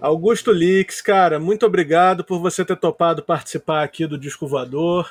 Augusto 0.00 0.52
Lix, 0.52 1.02
cara, 1.02 1.40
muito 1.40 1.66
obrigado 1.66 2.22
por 2.22 2.38
você 2.38 2.64
ter 2.64 2.76
topado 2.76 3.20
participar 3.20 3.82
aqui 3.82 4.06
do 4.06 4.16
Disco 4.16 4.46
Voador. 4.46 5.10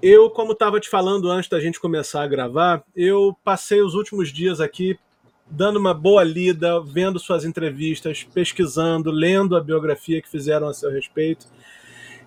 Eu, 0.00 0.30
como 0.30 0.52
estava 0.52 0.78
te 0.78 0.88
falando 0.88 1.28
antes 1.28 1.50
da 1.50 1.58
gente 1.58 1.80
começar 1.80 2.22
a 2.22 2.28
gravar, 2.28 2.84
eu 2.94 3.36
passei 3.42 3.82
os 3.82 3.94
últimos 3.94 4.32
dias 4.32 4.60
aqui 4.60 4.96
dando 5.50 5.80
uma 5.80 5.92
boa 5.92 6.22
lida, 6.22 6.80
vendo 6.80 7.18
suas 7.18 7.44
entrevistas, 7.44 8.22
pesquisando, 8.22 9.10
lendo 9.10 9.56
a 9.56 9.60
biografia 9.60 10.22
que 10.22 10.30
fizeram 10.30 10.68
a 10.68 10.72
seu 10.72 10.90
respeito. 10.90 11.46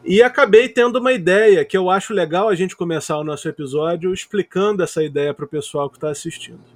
E 0.04 0.22
acabei 0.22 0.68
tendo 0.68 1.00
uma 1.00 1.14
ideia 1.14 1.64
que 1.64 1.78
eu 1.78 1.90
acho 1.90 2.14
legal 2.14 2.50
a 2.50 2.56
gente 2.56 2.76
começar 2.76 3.18
o 3.18 3.24
nosso 3.24 3.48
episódio 3.48 4.14
explicando 4.14 4.84
essa 4.84 5.02
ideia 5.02 5.34
para 5.34 5.46
o 5.46 5.48
pessoal 5.48 5.90
que 5.90 5.96
está 5.96 6.10
assistindo. 6.10 6.75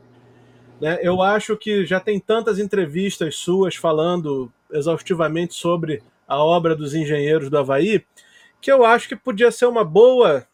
Né? 0.80 1.00
Eu 1.02 1.22
acho 1.22 1.58
que 1.58 1.86
já 1.86 2.00
tem 2.00 2.20
tantas 2.20 2.60
entrevistas 2.60 3.36
suas 3.36 3.76
falando 3.76 4.52
exaustivamente 4.72 5.54
sobre 5.54 6.02
a 6.28 6.38
obra 6.38 6.76
dos 6.76 6.94
engenheiros 6.94 7.50
do 7.50 7.58
Havaí, 7.58 8.06
que 8.62 8.72
eu 8.72 8.86
acho 8.86 9.08
que 9.08 9.16
podia 9.16 9.52
ser 9.52 9.66
uma 9.66 9.84
boa 9.84 10.46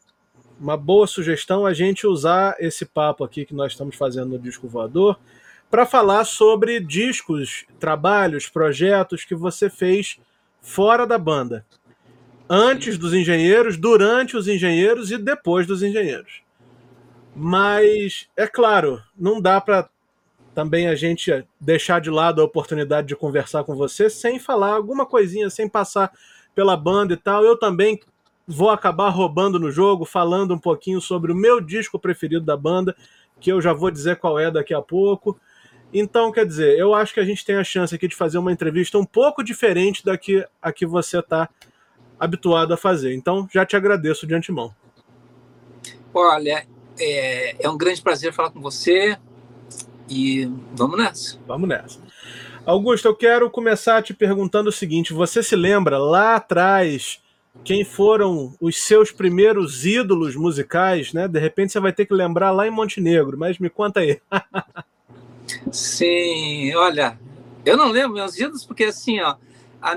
uma 0.57 0.77
boa 0.77 1.05
sugestão 1.05 1.65
a 1.65 1.73
gente 1.73 2.07
usar 2.07 2.55
esse 2.59 2.85
papo 2.85 3.25
aqui 3.25 3.45
que 3.45 3.53
nós 3.53 3.73
estamos 3.73 3.95
fazendo 3.97 4.29
no 4.29 4.39
Disco 4.39 4.69
Voador 4.69 5.19
para 5.69 5.85
falar 5.85 6.23
sobre 6.23 6.79
discos, 6.79 7.65
trabalhos, 7.77 8.47
projetos 8.47 9.25
que 9.25 9.35
você 9.35 9.69
fez 9.69 10.17
fora 10.61 11.05
da 11.05 11.17
banda. 11.17 11.65
Antes 12.49 12.97
dos 12.97 13.13
engenheiros, 13.13 13.75
durante 13.75 14.37
os 14.37 14.47
engenheiros 14.47 15.11
e 15.11 15.17
depois 15.17 15.67
dos 15.67 15.83
engenheiros. 15.83 16.41
Mas, 17.35 18.29
é 18.37 18.47
claro, 18.47 19.01
não 19.17 19.41
dá 19.41 19.59
para 19.59 19.89
também 20.55 20.87
a 20.87 20.95
gente 20.95 21.45
deixar 21.59 21.99
de 21.99 22.09
lado 22.09 22.41
a 22.41 22.45
oportunidade 22.45 23.07
de 23.07 23.15
conversar 23.15 23.65
com 23.65 23.75
você 23.75 24.09
sem 24.09 24.39
falar 24.39 24.73
alguma 24.73 25.05
coisinha, 25.05 25.49
sem 25.49 25.67
passar 25.67 26.11
pela 26.55 26.77
banda 26.77 27.13
e 27.13 27.17
tal. 27.17 27.43
Eu 27.43 27.59
também 27.59 27.99
vou 28.47 28.69
acabar 28.69 29.09
roubando 29.09 29.59
no 29.59 29.69
jogo, 29.69 30.05
falando 30.05 30.53
um 30.53 30.57
pouquinho 30.57 31.01
sobre 31.01 31.33
o 31.33 31.35
meu 31.35 31.59
disco 31.59 31.99
preferido 31.99 32.45
da 32.45 32.55
banda, 32.55 32.95
que 33.39 33.51
eu 33.51 33.61
já 33.61 33.73
vou 33.73 33.91
dizer 33.91 34.15
qual 34.15 34.39
é 34.39 34.49
daqui 34.49 34.73
a 34.73 34.81
pouco. 34.81 35.37
Então, 35.93 36.31
quer 36.31 36.45
dizer, 36.45 36.77
eu 36.79 36.93
acho 36.95 37.13
que 37.13 37.19
a 37.19 37.25
gente 37.25 37.43
tem 37.45 37.57
a 37.57 37.63
chance 37.63 37.93
aqui 37.93 38.07
de 38.07 38.15
fazer 38.15 38.37
uma 38.37 38.51
entrevista 38.51 38.97
um 38.97 39.05
pouco 39.05 39.43
diferente 39.43 40.05
da 40.05 40.17
que 40.17 40.45
a 40.61 40.71
que 40.71 40.85
você 40.85 41.19
está 41.19 41.49
habituado 42.17 42.73
a 42.73 42.77
fazer. 42.77 43.13
Então, 43.13 43.47
já 43.53 43.65
te 43.65 43.75
agradeço 43.75 44.25
de 44.25 44.33
antemão. 44.33 44.73
Olha, 46.13 46.65
é, 46.97 47.65
é 47.65 47.69
um 47.69 47.77
grande 47.77 48.01
prazer 48.01 48.31
falar 48.31 48.51
com 48.51 48.61
você. 48.61 49.17
E 50.09 50.49
vamos 50.73 50.97
nessa. 50.97 51.39
Vamos 51.47 51.67
nessa. 51.67 51.99
Augusto, 52.65 53.07
eu 53.07 53.15
quero 53.15 53.49
começar 53.49 54.01
te 54.01 54.13
perguntando 54.13 54.69
o 54.69 54.73
seguinte: 54.73 55.13
você 55.13 55.43
se 55.43 55.55
lembra 55.55 55.97
lá 55.97 56.35
atrás 56.35 57.19
quem 57.63 57.83
foram 57.83 58.53
os 58.59 58.77
seus 58.77 59.11
primeiros 59.11 59.85
ídolos 59.85 60.35
musicais, 60.35 61.13
né? 61.13 61.27
De 61.27 61.39
repente 61.39 61.71
você 61.71 61.79
vai 61.79 61.93
ter 61.93 62.05
que 62.05 62.13
lembrar 62.13 62.51
lá 62.51 62.67
em 62.67 62.71
Montenegro, 62.71 63.37
mas 63.37 63.59
me 63.59 63.69
conta 63.69 64.01
aí. 64.01 64.19
Sim, 65.71 66.73
olha, 66.75 67.19
eu 67.63 67.77
não 67.77 67.89
lembro 67.89 68.13
meus 68.13 68.37
ídolos 68.37 68.65
porque 68.65 68.85
assim, 68.85 69.19
ó, 69.21 69.35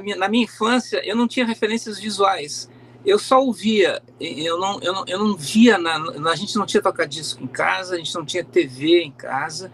minha, 0.03 0.17
na 0.17 0.29
minha 0.29 0.45
infância 0.45 1.01
eu 1.05 1.17
não 1.17 1.27
tinha 1.27 1.47
referências 1.47 1.99
visuais. 1.99 2.71
Eu 3.05 3.19
só 3.19 3.41
ouvia, 3.41 4.03
eu 4.21 4.59
não, 4.59 4.81
eu 4.83 4.93
não, 4.93 5.05
eu 5.07 5.19
não 5.19 5.37
via, 5.37 5.79
na, 5.79 6.31
a 6.31 6.37
gente 6.37 6.57
não 6.57 6.67
tinha 6.67 6.83
tocar 6.83 7.07
disco 7.07 7.43
em 7.43 7.47
casa, 7.47 7.95
a 7.95 7.99
gente 7.99 8.15
não 8.15 8.25
tinha 8.25 8.45
TV 8.45 9.03
em 9.03 9.13
casa, 9.13 9.73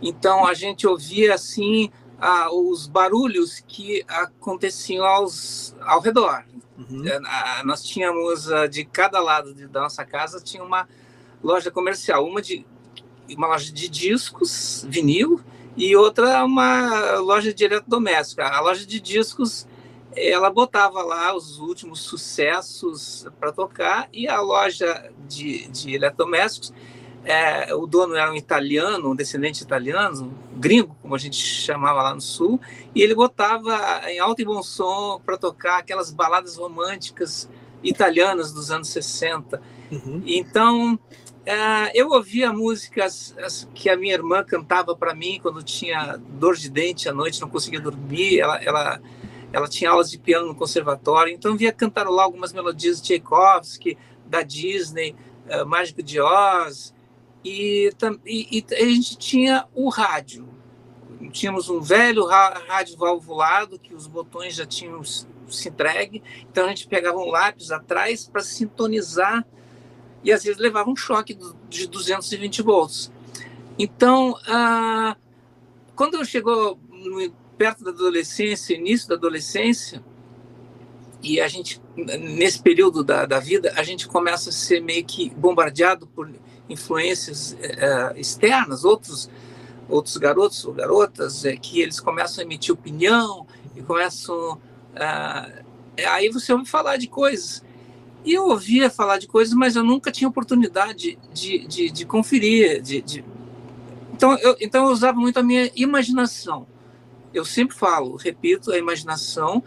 então 0.00 0.46
a 0.46 0.54
gente 0.54 0.86
ouvia 0.86 1.34
assim 1.34 1.90
ah, 2.20 2.52
os 2.52 2.86
barulhos 2.86 3.62
que 3.66 4.04
aconteciam 4.06 5.04
aos, 5.04 5.74
ao 5.80 6.00
redor. 6.00 6.44
Uhum. 6.78 7.04
Ah, 7.26 7.62
nós 7.64 7.82
tínhamos 7.82 8.50
ah, 8.50 8.66
de 8.66 8.84
cada 8.84 9.20
lado 9.20 9.54
de, 9.54 9.66
da 9.66 9.80
nossa 9.80 10.04
casa 10.04 10.40
tinha 10.40 10.62
uma 10.62 10.88
loja 11.42 11.70
comercial, 11.70 12.26
uma 12.26 12.42
de 12.42 12.66
uma 13.36 13.46
loja 13.46 13.72
de 13.72 13.88
discos, 13.88 14.84
vinil, 14.88 15.40
e 15.76 15.94
outra 15.94 16.44
uma 16.44 17.18
loja 17.18 17.54
de 17.54 17.64
eletrodoméstico. 17.64 18.42
A 18.42 18.60
loja 18.60 18.84
de 18.84 19.00
discos 19.00 19.66
ela 20.16 20.50
botava 20.50 21.02
lá 21.02 21.34
os 21.34 21.58
últimos 21.58 22.00
sucessos 22.00 23.26
para 23.38 23.52
tocar 23.52 24.08
e 24.12 24.26
a 24.26 24.40
loja 24.40 25.10
de, 25.28 25.68
de 25.68 25.94
eletrodomésticos 25.94 26.72
é, 27.24 27.74
o 27.74 27.86
dono 27.86 28.14
era 28.14 28.30
um 28.30 28.34
italiano, 28.34 29.10
um 29.10 29.14
descendente 29.14 29.62
italiano, 29.62 30.32
gringo, 30.56 30.96
como 31.02 31.14
a 31.14 31.18
gente 31.18 31.36
chamava 31.36 32.02
lá 32.02 32.14
no 32.14 32.20
sul, 32.20 32.60
e 32.94 33.02
ele 33.02 33.14
botava 33.14 34.02
em 34.08 34.18
alto 34.18 34.40
e 34.40 34.44
bom 34.44 34.62
som 34.62 35.20
para 35.24 35.36
tocar 35.36 35.78
aquelas 35.78 36.10
baladas 36.10 36.56
românticas 36.56 37.48
italianas 37.82 38.52
dos 38.52 38.70
anos 38.70 38.88
60. 38.88 39.60
Uhum. 39.90 40.22
Então, 40.26 40.98
é, 41.44 41.90
eu 41.94 42.10
ouvia 42.10 42.52
músicas 42.52 43.34
que 43.74 43.88
a 43.88 43.96
minha 43.96 44.14
irmã 44.14 44.44
cantava 44.44 44.94
para 44.96 45.14
mim 45.14 45.38
quando 45.42 45.62
tinha 45.62 46.16
dor 46.16 46.56
de 46.56 46.70
dente 46.70 47.08
à 47.08 47.12
noite, 47.12 47.40
não 47.40 47.48
conseguia 47.48 47.80
dormir, 47.80 48.38
ela, 48.40 48.62
ela, 48.62 49.00
ela 49.52 49.68
tinha 49.68 49.90
aulas 49.90 50.10
de 50.10 50.18
piano 50.18 50.46
no 50.46 50.54
conservatório, 50.54 51.32
então 51.32 51.56
via 51.56 51.72
cantarolar 51.72 52.24
algumas 52.24 52.52
melodias 52.52 53.00
de 53.00 53.08
Tchaikovsky, 53.08 53.96
da 54.26 54.42
Disney, 54.42 55.14
uh, 55.48 55.66
Mágico 55.66 56.02
de 56.02 56.20
Oz, 56.20 56.94
e, 57.44 57.92
e, 58.26 58.58
e, 58.58 58.74
a 58.74 58.84
gente 58.84 59.16
tinha 59.16 59.66
o 59.74 59.88
rádio. 59.88 60.48
Tínhamos 61.32 61.68
um 61.68 61.80
velho 61.80 62.26
rádio 62.26 62.96
valvulado 62.96 63.78
que 63.78 63.94
os 63.94 64.06
botões 64.06 64.54
já 64.54 64.66
tinham 64.66 65.02
se 65.04 65.68
entregue, 65.68 66.22
então 66.48 66.66
a 66.66 66.68
gente 66.68 66.86
pegava 66.86 67.18
um 67.18 67.28
lápis 67.28 67.72
atrás 67.72 68.28
para 68.28 68.40
sintonizar 68.40 69.44
e 70.22 70.32
às 70.32 70.44
vezes 70.44 70.60
levava 70.60 70.88
um 70.88 70.96
choque 70.96 71.36
de 71.68 71.86
220 71.88 72.62
volts. 72.62 73.10
Então, 73.78 74.36
ah, 74.46 75.16
quando 75.96 76.24
chegou 76.24 76.78
perto 77.56 77.84
da 77.84 77.90
adolescência, 77.90 78.74
início 78.74 79.08
da 79.08 79.14
adolescência, 79.16 80.04
e 81.22 81.40
a 81.40 81.48
gente, 81.48 81.80
nesse 81.96 82.62
período 82.62 83.04
da, 83.04 83.26
da 83.26 83.38
vida, 83.38 83.72
a 83.76 83.82
gente 83.82 84.08
começa 84.08 84.48
a 84.48 84.52
ser 84.52 84.80
meio 84.80 85.04
que 85.04 85.30
bombardeado 85.30 86.06
por 86.06 86.30
influências 86.70 87.52
uh, 87.52 88.18
externas, 88.18 88.84
outros 88.84 89.28
outros 89.88 90.16
garotos 90.16 90.64
ou 90.64 90.72
garotas 90.72 91.44
é, 91.44 91.56
que 91.56 91.80
eles 91.80 91.98
começam 91.98 92.42
a 92.42 92.44
emitir 92.44 92.72
opinião 92.72 93.44
e 93.74 93.82
começam 93.82 94.52
uh, 94.52 95.64
aí 96.08 96.28
você 96.28 96.52
ouve 96.52 96.64
falar 96.64 96.96
de 96.96 97.08
coisas. 97.08 97.64
E 98.24 98.34
eu 98.34 98.46
ouvia 98.46 98.88
falar 98.88 99.18
de 99.18 99.26
coisas 99.26 99.54
mas 99.54 99.76
eu 99.76 99.82
nunca 99.82 100.12
tinha 100.12 100.28
oportunidade 100.28 101.18
de, 101.32 101.66
de, 101.66 101.90
de 101.90 102.04
conferir 102.04 102.80
de, 102.80 103.00
de, 103.02 103.24
então 104.12 104.38
eu 104.38 104.56
então 104.60 104.86
eu 104.86 104.92
usava 104.92 105.18
muito 105.18 105.38
a 105.38 105.42
minha 105.42 105.70
imaginação. 105.74 106.66
Eu 107.34 107.44
sempre 107.44 107.76
falo 107.76 108.16
repito 108.16 108.70
a 108.70 108.78
imaginação 108.78 109.62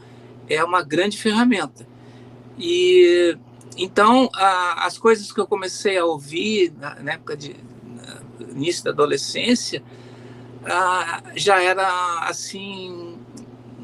é 0.47 0.63
uma 0.63 0.81
grande 0.81 1.17
ferramenta. 1.17 1.87
E 2.57 3.37
então, 3.77 4.29
a, 4.33 4.85
as 4.85 4.97
coisas 4.97 5.31
que 5.31 5.39
eu 5.39 5.47
comecei 5.47 5.97
a 5.97 6.05
ouvir 6.05 6.73
na, 6.79 6.95
na 6.95 7.13
época 7.13 7.35
de 7.35 7.55
na, 7.83 8.21
início 8.51 8.83
da 8.83 8.91
adolescência 8.91 9.83
a, 10.65 11.23
já 11.35 11.61
era 11.61 12.27
assim 12.27 13.17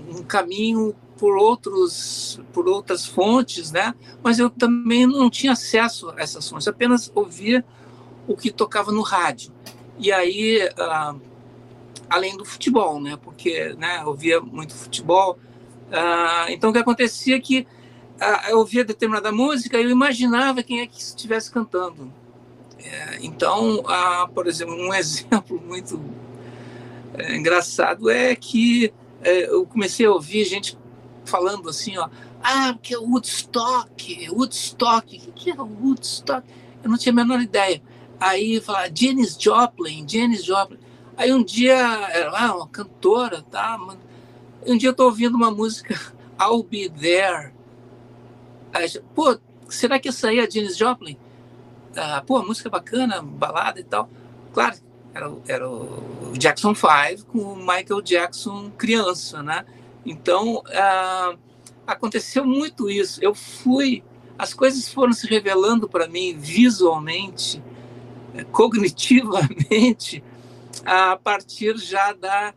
um 0.08 0.24
caminho 0.24 0.96
por 1.18 1.36
outros 1.38 2.40
por 2.54 2.68
outras 2.68 3.06
fontes, 3.06 3.72
né? 3.72 3.94
Mas 4.24 4.40
eu 4.40 4.50
também 4.50 5.06
não 5.06 5.30
tinha 5.30 5.54
acesso 5.54 6.10
a 6.12 6.22
essas 6.22 6.48
fontes, 6.48 6.68
apenas 6.68 7.12
ouvia 7.14 7.66
o 8.28 8.36
que 8.36 8.52
tocava 8.52 8.92
no 8.92 9.02
rádio. 9.02 9.52
E 9.98 10.12
aí, 10.12 10.60
além 12.10 12.38
do 12.38 12.46
futebol, 12.46 13.02
né? 13.02 13.18
Porque, 13.22 13.76
né? 13.78 14.00
Eu 14.02 14.10
ouvia 14.10 14.40
muito 14.40 14.74
futebol. 14.74 15.38
então, 16.48 16.70
o 16.70 16.74
que 16.74 16.80
acontecia 16.80 17.36
é 17.36 17.40
que 17.40 17.68
eu 18.50 18.60
ouvia 18.60 18.84
determinada 18.84 19.32
música 19.32 19.80
e 19.80 19.84
eu 19.84 19.90
imaginava 19.90 20.64
quem 20.64 20.82
é 20.82 20.88
que 20.88 21.00
estivesse 21.00 21.52
cantando. 21.52 22.12
É, 22.78 23.20
então, 23.22 23.84
por 24.34 24.48
exemplo, 24.48 24.76
um 24.76 24.94
exemplo 24.96 25.62
muito 25.62 26.02
é, 27.14 27.36
engraçado 27.36 28.10
é 28.10 28.36
que 28.36 28.94
é, 29.22 29.50
eu 29.50 29.66
comecei 29.66 30.06
a 30.06 30.12
ouvir 30.12 30.46
gente 30.46 30.78
falando 31.26 31.70
assim, 31.70 31.98
ó, 31.98 32.10
ah, 32.42 32.78
que 32.82 32.94
é 32.94 32.98
Woodstock, 32.98 34.30
Woodstock, 34.30 35.22
o 35.28 35.32
que 35.34 35.52
é 35.52 35.56
Woodstock? 35.56 36.48
Eu 36.84 36.90
não 36.90 36.98
tinha 36.98 37.12
a 37.12 37.16
menor 37.16 37.42
ideia. 37.42 37.82
Aí 38.20 38.60
falar 38.62 38.90
Janis 38.94 39.38
Joplin, 39.40 40.06
Janis 40.08 40.44
Joplin. 40.44 40.80
Aí 41.18 41.34
um 41.34 41.44
dia, 41.44 41.76
era 41.76 42.32
lá, 42.32 42.56
uma 42.56 42.68
cantora, 42.68 43.42
tá? 43.42 43.78
Um 44.66 44.78
dia 44.78 44.90
eu 44.90 44.94
tô 44.94 45.06
ouvindo 45.06 45.36
uma 45.36 45.52
música, 45.52 46.00
I'll 46.42 46.64
Be 46.64 46.90
There, 46.90 47.52
pô, 49.16 49.38
será 49.70 50.00
que 50.00 50.10
essa 50.10 50.30
aí 50.30 50.40
é 50.40 50.44
a 50.44 50.50
Janis 50.50 50.78
Joplin? 50.78 51.18
Ah, 51.96 52.24
pô, 52.26 52.42
música 52.44 52.70
bacana, 52.70 53.22
balada 53.22 53.80
e 53.80 53.84
tal. 53.84 54.10
Claro, 54.54 54.78
era, 55.14 55.32
era 55.48 55.70
o 55.70 56.34
Jackson 56.38 56.74
5 56.76 57.26
com 57.26 57.40
o 57.40 57.56
Michael 57.56 58.02
Jackson 58.02 58.72
criança, 58.72 59.42
né? 59.42 59.66
Então, 60.06 60.64
ah, 60.68 61.36
aconteceu 61.86 62.46
muito 62.46 62.90
isso. 62.90 63.20
Eu 63.24 63.34
fui, 63.34 64.04
as 64.38 64.54
coisas 64.54 64.90
foram 64.90 65.14
se 65.14 65.28
revelando 65.28 65.90
para 65.90 66.08
mim 66.08 66.38
visualmente, 66.38 67.62
cognitivamente, 68.52 70.24
a 70.86 71.18
partir 71.18 71.78
já 71.78 72.14
da, 72.14 72.54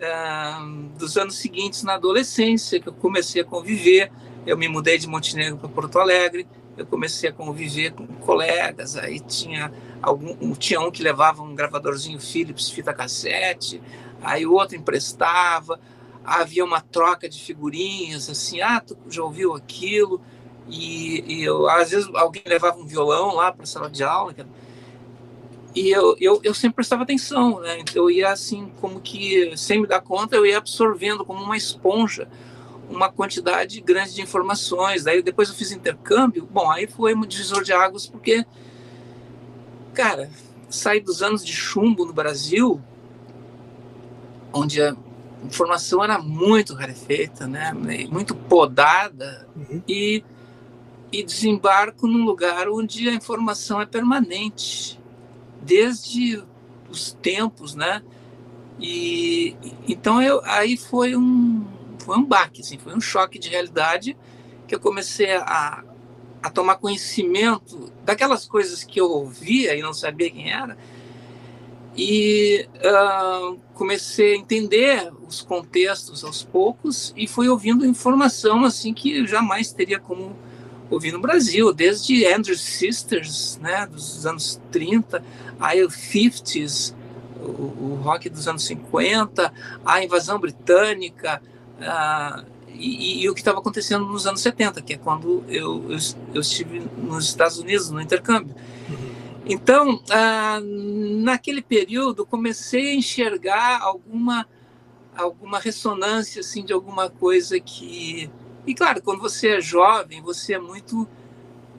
ah, 0.00 0.66
dos 0.98 1.16
anos 1.16 1.36
seguintes 1.36 1.82
na 1.82 1.94
adolescência, 1.94 2.80
que 2.80 2.88
eu 2.88 2.94
comecei 2.94 3.42
a 3.42 3.44
conviver. 3.44 4.10
Eu 4.46 4.56
me 4.56 4.68
mudei 4.68 4.96
de 4.96 5.08
Montenegro 5.08 5.58
para 5.58 5.68
Porto 5.68 5.98
Alegre, 5.98 6.46
eu 6.76 6.86
comecei 6.86 7.30
a 7.30 7.32
conviver 7.32 7.92
com 7.92 8.06
colegas, 8.06 8.96
aí 8.96 9.18
tinha 9.18 9.72
algum, 10.00 10.52
tinha 10.54 10.80
um 10.80 10.90
que 10.90 11.02
levava 11.02 11.42
um 11.42 11.54
gravadorzinho 11.54 12.20
Philips, 12.20 12.70
fita 12.70 12.94
cassete, 12.94 13.82
aí 14.22 14.46
o 14.46 14.52
outro 14.52 14.76
emprestava, 14.76 15.80
havia 16.24 16.64
uma 16.64 16.80
troca 16.80 17.28
de 17.28 17.42
figurinhas, 17.42 18.30
assim, 18.30 18.60
ah, 18.60 18.80
tu 18.80 18.96
já 19.08 19.22
ouviu 19.22 19.54
aquilo? 19.54 20.20
E, 20.68 21.24
e 21.26 21.44
eu, 21.44 21.68
às 21.68 21.90
vezes 21.90 22.08
alguém 22.14 22.42
levava 22.46 22.78
um 22.78 22.86
violão 22.86 23.34
lá 23.34 23.50
para 23.50 23.64
a 23.64 23.66
sala 23.66 23.90
de 23.90 24.04
aula, 24.04 24.32
e 25.74 25.90
eu, 25.90 26.16
eu, 26.20 26.40
eu 26.42 26.54
sempre 26.54 26.76
prestava 26.76 27.02
atenção, 27.02 27.60
né? 27.60 27.84
Eu 27.94 28.10
ia 28.10 28.30
assim, 28.30 28.72
como 28.80 28.98
que, 28.98 29.54
sem 29.58 29.78
me 29.78 29.86
dar 29.86 30.00
conta, 30.00 30.34
eu 30.34 30.46
ia 30.46 30.56
absorvendo 30.56 31.22
como 31.22 31.42
uma 31.42 31.56
esponja 31.56 32.28
uma 32.88 33.10
quantidade 33.10 33.80
grande 33.80 34.14
de 34.14 34.22
informações. 34.22 35.04
Daí 35.04 35.22
depois 35.22 35.48
eu 35.48 35.54
fiz 35.54 35.70
intercâmbio. 35.72 36.48
Bom, 36.50 36.70
aí 36.70 36.86
foi 36.86 37.14
um 37.14 37.22
divisor 37.22 37.62
de 37.62 37.72
águas, 37.72 38.06
porque, 38.06 38.44
cara, 39.94 40.30
saí 40.68 41.00
dos 41.00 41.22
anos 41.22 41.44
de 41.44 41.52
chumbo 41.52 42.04
no 42.04 42.12
Brasil, 42.12 42.80
onde 44.52 44.82
a 44.82 44.96
informação 45.44 46.02
era 46.02 46.18
muito 46.18 46.74
rarefeita, 46.74 47.46
né? 47.46 47.72
muito 48.10 48.34
podada, 48.34 49.46
uhum. 49.54 49.82
e, 49.86 50.24
e 51.12 51.22
desembarco 51.22 52.06
num 52.06 52.24
lugar 52.24 52.68
onde 52.68 53.08
a 53.08 53.12
informação 53.12 53.80
é 53.80 53.86
permanente, 53.86 55.00
desde 55.60 56.42
os 56.88 57.12
tempos, 57.12 57.74
né? 57.74 58.02
E 58.78 59.56
então 59.88 60.20
eu, 60.20 60.40
aí 60.44 60.76
foi 60.76 61.16
um 61.16 61.64
foi 62.06 62.16
um 62.16 62.24
baque, 62.24 62.60
assim, 62.60 62.78
foi 62.78 62.94
um 62.94 63.00
choque 63.00 63.36
de 63.36 63.48
realidade 63.48 64.16
que 64.68 64.74
eu 64.74 64.78
comecei 64.78 65.32
a, 65.32 65.82
a 66.40 66.50
tomar 66.50 66.76
conhecimento 66.76 67.92
daquelas 68.04 68.46
coisas 68.46 68.84
que 68.84 69.00
eu 69.00 69.10
ouvia 69.10 69.74
e 69.74 69.82
não 69.82 69.92
sabia 69.92 70.30
quem 70.30 70.52
era, 70.52 70.78
e 71.96 72.68
uh, 72.76 73.58
comecei 73.74 74.34
a 74.34 74.36
entender 74.36 75.12
os 75.26 75.42
contextos 75.42 76.22
aos 76.22 76.44
poucos 76.44 77.12
e 77.16 77.26
fui 77.26 77.48
ouvindo 77.48 77.84
informação 77.84 78.64
assim 78.64 78.94
que 78.94 79.26
jamais 79.26 79.72
teria 79.72 79.98
como 79.98 80.36
ouvir 80.88 81.10
no 81.10 81.18
Brasil, 81.18 81.72
desde 81.72 82.24
Andrew 82.24 82.56
Sisters, 82.56 83.58
né, 83.60 83.84
dos 83.90 84.24
anos 84.24 84.60
30, 84.70 85.24
a 85.58 85.74
50s, 85.74 86.94
o, 87.40 87.48
o 87.48 88.00
rock 88.00 88.28
dos 88.28 88.46
anos 88.46 88.64
50, 88.64 89.52
a 89.84 90.04
invasão 90.04 90.38
britânica, 90.38 91.42
ah, 91.80 92.44
e, 92.68 93.22
e, 93.22 93.28
o 93.28 93.34
que 93.34 93.40
estava 93.40 93.58
acontecendo 93.58 94.04
nos 94.04 94.26
anos 94.26 94.40
70, 94.40 94.82
que 94.82 94.94
é 94.94 94.98
quando 94.98 95.44
eu, 95.48 95.90
eu, 95.90 95.98
eu 96.34 96.40
estive 96.40 96.82
nos 96.98 97.26
Estados 97.26 97.58
Unidos 97.58 97.90
no 97.90 98.00
intercâmbio. 98.00 98.54
Uhum. 98.88 99.14
Então, 99.46 100.02
ah, 100.10 100.60
naquele 100.62 101.62
período, 101.62 102.26
comecei 102.26 102.90
a 102.90 102.94
enxergar 102.94 103.80
alguma 103.80 104.46
alguma 105.16 105.58
ressonância 105.58 106.40
assim 106.40 106.62
de 106.62 106.72
alguma 106.72 107.08
coisa 107.08 107.58
que 107.58 108.30
e 108.66 108.74
claro 108.74 109.02
quando 109.02 109.20
você 109.20 109.56
é 109.56 109.60
jovem 109.62 110.20
você 110.20 110.54
é 110.54 110.58
muito 110.58 111.08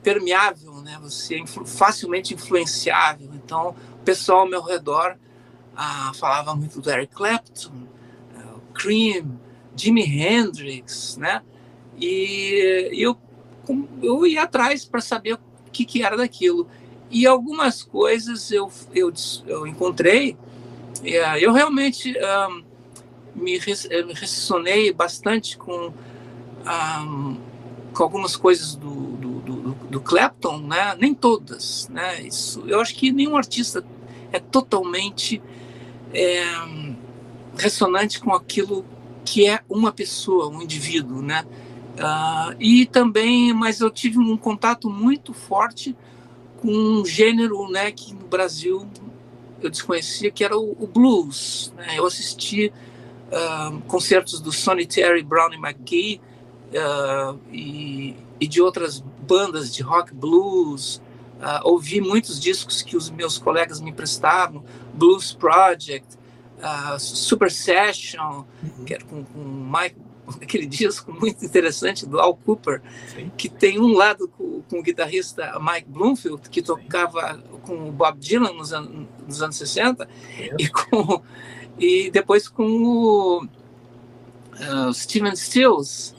permeável 0.02 0.72
né 0.82 0.98
você 1.00 1.36
é 1.36 1.38
influ 1.38 1.64
facilmente 1.64 2.34
influenciável 2.34 3.30
então 3.34 3.76
o 4.00 4.04
pessoal 4.04 4.40
ao 4.40 4.48
meu 4.48 4.60
redor 4.60 5.16
ah, 5.76 6.10
falava 6.14 6.52
muito 6.56 6.80
do 6.80 6.90
Eric 6.90 7.14
Clapton 7.14 7.70
uh, 7.70 8.56
o 8.56 8.72
Cream 8.72 9.38
Jimi 9.78 10.02
Hendrix, 10.02 11.16
né? 11.16 11.42
E 12.00 12.90
eu, 12.92 13.16
eu 14.02 14.26
ia 14.26 14.42
atrás 14.42 14.84
para 14.84 15.00
saber 15.00 15.34
o 15.34 15.38
que, 15.72 15.84
que 15.84 16.02
era 16.02 16.16
daquilo. 16.16 16.68
E 17.10 17.26
algumas 17.26 17.82
coisas 17.82 18.50
eu, 18.50 18.70
eu, 18.94 19.12
eu 19.46 19.66
encontrei, 19.66 20.36
eh, 21.02 21.44
eu 21.44 21.52
realmente 21.52 22.14
um, 22.18 22.62
me, 23.34 23.58
me 23.58 24.12
ressonei 24.12 24.92
bastante 24.92 25.56
com, 25.56 25.92
um, 27.02 27.36
com 27.94 28.02
algumas 28.02 28.36
coisas 28.36 28.74
do, 28.74 28.90
do, 28.90 29.40
do, 29.40 29.74
do, 29.90 30.00
Clapton, 30.00 30.58
né? 30.58 30.94
nem 30.98 31.14
todas. 31.14 31.88
Né? 31.88 32.22
Isso, 32.22 32.62
eu 32.66 32.80
acho 32.80 32.94
que 32.94 33.10
nenhum 33.10 33.36
artista 33.36 33.84
é 34.30 34.38
totalmente 34.38 35.42
é, 36.12 36.44
ressonante 37.56 38.20
com 38.20 38.34
aquilo 38.34 38.84
que 39.28 39.46
é 39.46 39.60
uma 39.68 39.92
pessoa, 39.92 40.48
um 40.48 40.62
indivíduo, 40.62 41.20
né? 41.20 41.44
Uh, 41.98 42.56
e 42.58 42.86
também, 42.86 43.52
mas 43.52 43.80
eu 43.80 43.90
tive 43.90 44.18
um 44.18 44.36
contato 44.36 44.88
muito 44.88 45.34
forte 45.34 45.94
com 46.62 46.68
um 46.68 47.04
gênero, 47.04 47.68
né, 47.68 47.92
que 47.92 48.14
no 48.14 48.26
Brasil 48.26 48.86
eu 49.60 49.68
desconhecia, 49.68 50.30
que 50.30 50.42
era 50.42 50.56
o, 50.56 50.76
o 50.78 50.86
blues. 50.86 51.72
Né? 51.76 51.98
Eu 51.98 52.06
assisti 52.06 52.72
uh, 53.28 53.78
concertos 53.82 54.40
do 54.40 54.50
Sonny 54.50 54.86
Terry, 54.86 55.22
Brownie 55.22 55.58
McGee 55.58 56.20
uh, 56.70 57.38
e, 57.52 58.16
e, 58.40 58.46
de 58.46 58.62
outras 58.62 59.00
bandas 59.26 59.74
de 59.74 59.82
rock 59.82 60.14
blues. 60.14 61.02
ouvi 61.64 62.00
muitos 62.00 62.40
discos 62.40 62.80
que 62.80 62.96
os 62.96 63.10
meus 63.10 63.36
colegas 63.36 63.80
me 63.80 63.90
emprestavam, 63.90 64.64
Blues 64.94 65.32
Project, 65.32 66.17
uh, 66.58 66.98
Super 66.98 67.50
Session, 67.50 68.44
uhum. 68.62 68.84
que 68.84 68.94
era 68.94 69.04
com, 69.04 69.24
com 69.24 69.38
Mike, 69.38 69.96
aquele 70.42 70.66
disco 70.66 71.12
muito 71.12 71.44
interessante 71.44 72.06
do 72.06 72.20
Al 72.20 72.36
Cooper, 72.36 72.82
Sim. 73.14 73.30
que 73.36 73.48
tem 73.48 73.80
um 73.80 73.92
lado 73.92 74.28
com, 74.28 74.62
com, 74.62 74.78
o 74.78 74.82
guitarrista 74.82 75.58
Mike 75.60 75.88
Bloomfield, 75.88 76.48
que 76.48 76.62
tocava 76.62 77.34
Sim. 77.34 77.42
com 77.62 77.88
o 77.88 77.92
Bob 77.92 78.18
Dylan 78.18 78.52
nos, 78.52 78.72
an 78.72 79.06
nos 79.26 79.42
anos 79.42 79.56
60, 79.56 80.08
e, 80.58 80.68
com, 80.68 81.22
e 81.78 82.10
depois 82.10 82.48
com 82.48 82.66
o 82.66 83.44
uh, 83.44 84.92
Steven 84.92 85.34
Stills. 85.36 86.14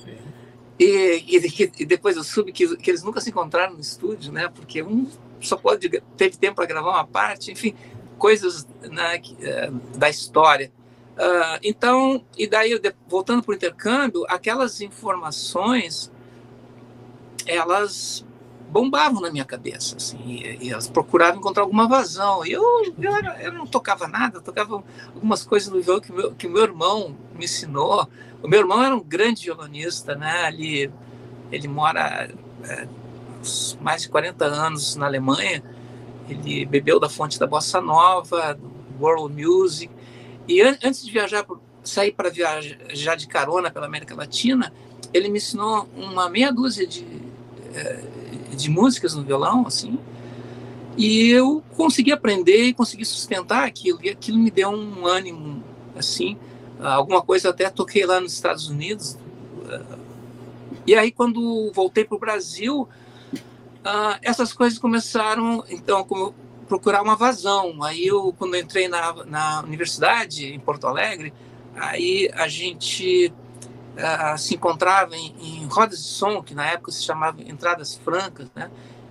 E, 0.79 1.25
e, 1.27 1.71
e, 1.79 1.85
depois 1.85 2.15
eu 2.15 2.23
soube 2.23 2.53
que, 2.53 2.77
que 2.77 2.89
eles 2.89 3.03
nunca 3.03 3.19
se 3.19 3.29
encontraram 3.29 3.73
no 3.73 3.81
estúdio, 3.81 4.31
né? 4.31 4.47
Porque 4.47 4.81
um 4.81 5.07
só 5.41 5.57
pode 5.57 5.89
teve 6.15 6.37
tempo 6.37 6.55
para 6.55 6.65
gravar 6.65 6.91
uma 6.91 7.05
parte, 7.05 7.51
enfim 7.51 7.75
coisas 8.19 8.67
né, 8.83 9.19
é, 9.41 9.71
da 9.97 10.09
história. 10.09 10.71
Uh, 11.17 11.59
então, 11.63 12.23
e 12.37 12.47
daí, 12.47 12.79
voltando 13.07 13.43
para 13.43 13.51
o 13.51 13.55
intercâmbio, 13.55 14.25
aquelas 14.29 14.79
informações, 14.79 16.11
elas 17.45 18.25
bombavam 18.69 19.19
na 19.19 19.31
minha 19.31 19.43
cabeça, 19.43 19.97
assim, 19.97 20.19
e, 20.25 20.67
e 20.67 20.71
elas 20.71 20.87
procuravam 20.87 21.39
encontrar 21.39 21.63
alguma 21.63 21.87
vazão. 21.87 22.45
E 22.45 22.51
eu, 22.51 22.63
eu, 22.99 23.11
eu, 23.41 23.51
não 23.51 23.65
tocava 23.65 24.07
nada, 24.07 24.39
tocava 24.39 24.83
algumas 25.13 25.43
coisas 25.43 25.69
no 25.69 25.81
violão 25.81 26.01
que 26.01 26.11
meu, 26.11 26.35
que 26.35 26.47
meu 26.47 26.63
irmão 26.63 27.15
me 27.33 27.45
ensinou. 27.45 28.07
O 28.41 28.47
meu 28.47 28.59
irmão 28.59 28.83
era 28.83 28.95
um 28.95 29.03
grande 29.03 29.45
violonista, 29.45 30.15
né? 30.15 30.47
Ele, 30.49 30.91
ele 31.51 31.67
mora 31.67 32.29
é, 32.63 32.87
mais 33.81 34.03
de 34.03 34.09
40 34.09 34.45
anos 34.45 34.95
na 34.95 35.07
Alemanha, 35.07 35.63
ele 36.33 36.65
bebeu 36.65 36.99
da 36.99 37.09
fonte 37.09 37.39
da 37.39 37.47
bossa 37.47 37.81
nova, 37.81 38.53
do 38.53 38.71
world 38.99 39.35
music. 39.41 39.91
E 40.47 40.61
an 40.61 40.77
antes 40.83 41.05
de 41.05 41.11
viajar, 41.11 41.45
sair 41.83 42.11
para 42.11 42.29
viajar 42.29 43.15
de 43.15 43.27
carona 43.27 43.69
pela 43.69 43.85
América 43.85 44.15
Latina, 44.15 44.73
ele 45.13 45.29
me 45.29 45.37
ensinou 45.37 45.87
uma 45.95 46.29
meia 46.29 46.51
dúzia 46.51 46.85
de, 46.85 47.05
eh, 47.73 48.03
de 48.55 48.69
músicas 48.69 49.13
no 49.15 49.23
violão, 49.23 49.65
assim. 49.67 49.99
E 50.97 51.29
eu 51.29 51.63
consegui 51.77 52.11
aprender 52.11 52.63
e 52.63 52.73
consegui 52.73 53.05
sustentar 53.05 53.65
aquilo. 53.65 53.99
E 54.03 54.09
aquilo 54.09 54.37
me 54.37 54.51
deu 54.51 54.69
um 54.69 55.05
ânimo, 55.05 55.63
assim. 55.95 56.37
Alguma 56.79 57.21
coisa 57.21 57.49
até 57.49 57.69
toquei 57.69 58.05
lá 58.05 58.19
nos 58.19 58.33
Estados 58.33 58.67
Unidos. 58.69 59.17
E 60.85 60.95
aí, 60.95 61.11
quando 61.11 61.71
voltei 61.73 62.03
para 62.03 62.15
o 62.15 62.19
Brasil, 62.19 62.87
uh, 63.85 64.19
essas 64.21 64.53
coisas 64.53 64.77
começaram, 64.77 65.63
então, 65.69 66.03
como 66.03 66.33
procurar 66.67 67.01
uma 67.01 67.15
vazão. 67.15 67.83
Aí 67.83 68.05
eu, 68.05 68.33
quando 68.37 68.55
eu 68.55 68.61
entrei 68.61 68.87
na, 68.87 69.25
na 69.25 69.61
universidade, 69.61 70.53
em 70.53 70.59
Porto 70.59 70.85
Alegre, 70.87 71.33
aí 71.75 72.29
a 72.33 72.47
gente 72.47 73.33
uh, 73.97 74.37
se 74.37 74.55
encontrava 74.55 75.15
em, 75.17 75.35
em, 75.41 75.65
rodas 75.65 75.99
de 75.99 76.07
som, 76.07 76.41
que 76.43 76.53
na 76.53 76.65
época 76.67 76.91
se 76.91 77.03
chamava 77.03 77.41
entradas 77.41 77.95
francas, 77.95 78.47
né? 78.55 78.69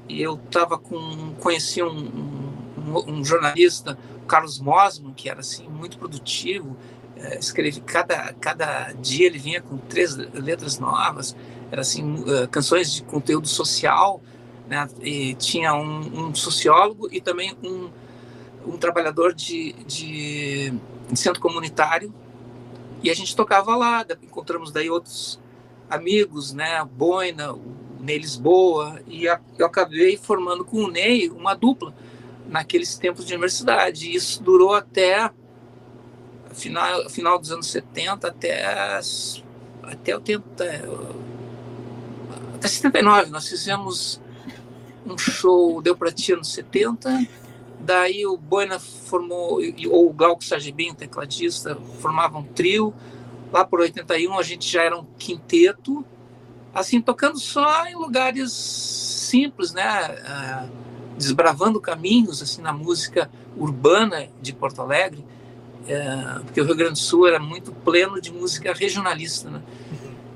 E 0.08 0.22
eu 0.22 0.40
estava 0.46 0.78
com, 0.78 1.34
conheci 1.40 1.82
um, 1.82 1.88
um, 1.90 3.12
um, 3.12 3.24
jornalista, 3.24 3.98
Carlos 4.26 4.58
Mosman, 4.58 5.12
que 5.12 5.28
era 5.28 5.40
assim 5.40 5.68
muito 5.68 5.98
produtivo, 5.98 6.76
é, 7.16 7.38
escreve 7.38 7.80
cada 7.80 8.32
cada 8.34 8.92
dia 8.92 9.26
ele 9.26 9.38
vinha 9.38 9.60
com 9.60 9.76
três 9.76 10.16
letras 10.16 10.78
novas, 10.78 11.36
era 11.70 11.82
assim 11.82 12.14
uh, 12.20 12.48
canções 12.48 12.92
de 12.92 13.02
conteúdo 13.02 13.48
social, 13.48 14.22
né? 14.68 14.88
E 15.00 15.34
tinha 15.34 15.74
um, 15.74 16.28
um 16.28 16.34
sociólogo 16.34 17.08
e 17.10 17.20
também 17.20 17.56
um 17.64 17.90
um 18.68 18.76
trabalhador 18.76 19.32
de, 19.32 19.72
de, 19.86 20.70
de 21.10 21.18
centro 21.18 21.40
comunitário 21.40 22.12
e 23.02 23.10
a 23.10 23.14
gente 23.14 23.34
tocava 23.34 23.76
lá, 23.76 24.04
encontramos 24.22 24.72
daí 24.72 24.90
outros 24.90 25.40
amigos, 25.88 26.52
né, 26.52 26.84
Boina, 26.84 27.54
Ney 28.00 28.18
Lisboa, 28.18 29.00
e 29.06 29.24
eu 29.24 29.66
acabei 29.66 30.16
formando 30.16 30.64
com 30.64 30.78
o 30.78 30.90
Ney 30.90 31.30
uma 31.30 31.54
dupla 31.54 31.94
naqueles 32.48 32.96
tempos 32.96 33.24
de 33.24 33.32
universidade. 33.34 34.08
E 34.08 34.14
isso 34.16 34.42
durou 34.42 34.74
até 34.74 35.30
final, 36.52 37.08
final 37.08 37.38
dos 37.38 37.52
anos 37.52 37.68
70 37.68 38.26
até 38.28 39.00
até 39.82 40.14
80 40.14 40.64
até 42.54 42.68
79 42.68 43.30
nós 43.30 43.48
fizemos 43.48 44.20
um 45.12 45.18
show 45.18 45.80
deu 45.82 45.96
para 45.96 46.12
ti 46.12 46.32
anos 46.32 46.52
70 46.52 47.26
daí 47.80 48.26
o 48.26 48.36
Boina 48.36 48.78
formou 48.78 49.60
ou 49.90 50.10
o 50.10 50.12
Glauco 50.12 50.44
Sargibim, 50.44 50.94
tecladista 50.94 51.76
formavam 52.00 52.40
um 52.40 52.44
trio. 52.44 52.92
Lá 53.52 53.64
por 53.64 53.80
81 53.80 54.38
a 54.38 54.42
gente 54.42 54.70
já 54.70 54.82
era 54.82 54.98
um 54.98 55.04
quinteto. 55.18 56.04
Assim 56.74 57.00
tocando 57.00 57.38
só 57.38 57.86
em 57.86 57.94
lugares 57.94 58.52
simples 58.52 59.72
né? 59.72 60.10
Uh, 60.10 60.70
desbravando 61.16 61.80
caminhos 61.80 62.42
assim 62.42 62.60
na 62.60 62.72
música 62.72 63.30
urbana 63.56 64.28
de 64.40 64.52
Porto 64.52 64.82
Alegre. 64.82 65.24
Uh, 65.84 66.44
porque 66.44 66.60
o 66.60 66.64
Rio 66.64 66.76
Grande 66.76 66.92
do 66.92 66.98
Sul 66.98 67.26
era 67.26 67.38
muito 67.38 67.72
pleno 67.72 68.20
de 68.20 68.32
música 68.32 68.72
regionalista 68.74 69.48
né? 69.48 69.62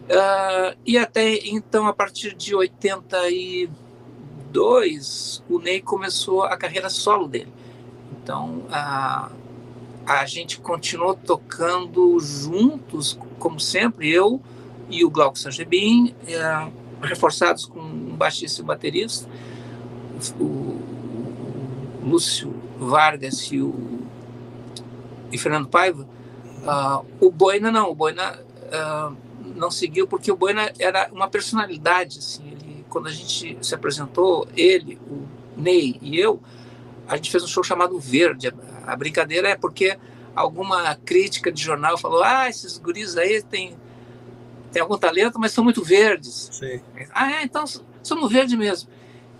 Uh, 0.02 0.76
e 0.84 0.98
até 0.98 1.46
então 1.46 1.86
a 1.86 1.92
partir 1.92 2.34
de 2.34 2.54
82 4.52 5.42
o 5.48 5.58
Ney 5.58 5.80
começou 5.80 6.42
a 6.42 6.56
carreira 6.56 6.88
solo 6.90 7.26
dele 7.26 7.52
então 8.22 8.62
a 8.70 9.30
a 10.06 10.26
gente 10.26 10.58
continuou 10.58 11.14
tocando 11.14 12.18
juntos, 12.18 13.18
como 13.38 13.60
sempre, 13.60 14.10
eu 14.10 14.40
e 14.90 15.04
o 15.04 15.10
Glauco 15.10 15.38
Sangebin, 15.38 16.14
é, 16.26 16.70
reforçados 17.00 17.66
com 17.66 17.80
um 17.80 18.16
baixista 18.16 18.60
e 18.60 18.64
baterista, 18.64 19.28
o, 20.38 20.44
o 20.44 22.00
Lúcio 22.04 22.54
Vargas 22.78 23.50
e 23.52 23.60
o 23.60 24.02
e 25.30 25.38
Fernando 25.38 25.68
Paiva. 25.68 26.06
Uh, 26.62 27.06
o 27.26 27.30
Boina 27.30 27.72
não, 27.72 27.90
o 27.90 27.94
Boina 27.94 28.38
uh, 28.38 29.16
não 29.56 29.70
seguiu 29.70 30.06
porque 30.06 30.30
o 30.30 30.36
Boina 30.36 30.70
era 30.78 31.08
uma 31.10 31.26
personalidade, 31.26 32.18
assim, 32.18 32.51
quando 32.92 33.08
a 33.08 33.10
gente 33.10 33.56
se 33.62 33.74
apresentou, 33.74 34.46
ele, 34.54 35.00
o 35.08 35.26
Ney 35.56 35.98
e 36.02 36.18
eu, 36.18 36.42
a 37.08 37.16
gente 37.16 37.30
fez 37.30 37.42
um 37.42 37.46
show 37.46 37.64
chamado 37.64 37.98
Verde. 37.98 38.52
A 38.86 38.94
brincadeira 38.94 39.48
é 39.48 39.56
porque 39.56 39.98
alguma 40.36 40.94
crítica 40.96 41.50
de 41.50 41.62
jornal 41.62 41.96
falou: 41.96 42.22
ah, 42.22 42.50
esses 42.50 42.76
guris 42.76 43.16
aí 43.16 43.42
têm, 43.42 43.78
têm 44.70 44.82
algum 44.82 44.98
talento, 44.98 45.40
mas 45.40 45.52
são 45.52 45.64
muito 45.64 45.82
verdes. 45.82 46.50
Sim. 46.52 46.82
Ah, 47.14 47.32
é, 47.32 47.44
então 47.44 47.64
somos 48.02 48.30
verdes 48.30 48.58
mesmo. 48.58 48.90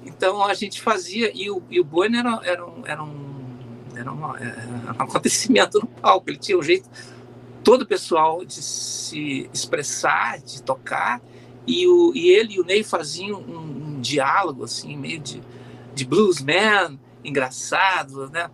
Então 0.02 0.42
a 0.42 0.54
gente 0.54 0.80
fazia, 0.80 1.30
e 1.34 1.50
o, 1.50 1.62
e 1.68 1.78
o 1.78 1.84
Bueno 1.84 2.16
era, 2.16 2.40
era, 2.44 2.66
um, 2.66 2.86
era, 2.86 3.04
um, 3.04 3.54
era, 3.94 4.12
um, 4.12 4.34
era 4.34 4.94
um 4.98 5.02
acontecimento 5.02 5.78
no 5.78 5.86
palco, 5.86 6.30
ele 6.30 6.38
tinha 6.38 6.58
um 6.58 6.62
jeito 6.62 6.88
todo 7.62 7.86
pessoal 7.86 8.44
de 8.46 8.62
se 8.62 9.48
expressar, 9.52 10.40
de 10.40 10.62
tocar, 10.62 11.20
e, 11.66 11.86
o, 11.86 12.12
e 12.14 12.30
ele 12.30 12.54
e 12.54 12.60
o 12.60 12.64
Ney 12.64 12.82
faziam 12.82 13.40
um, 13.40 13.96
um 13.96 14.00
diálogo 14.00 14.64
assim, 14.64 14.96
meio 14.96 15.20
de, 15.20 15.40
de 15.94 16.04
bluesman, 16.04 16.98
engraçado, 17.24 18.28
né? 18.30 18.50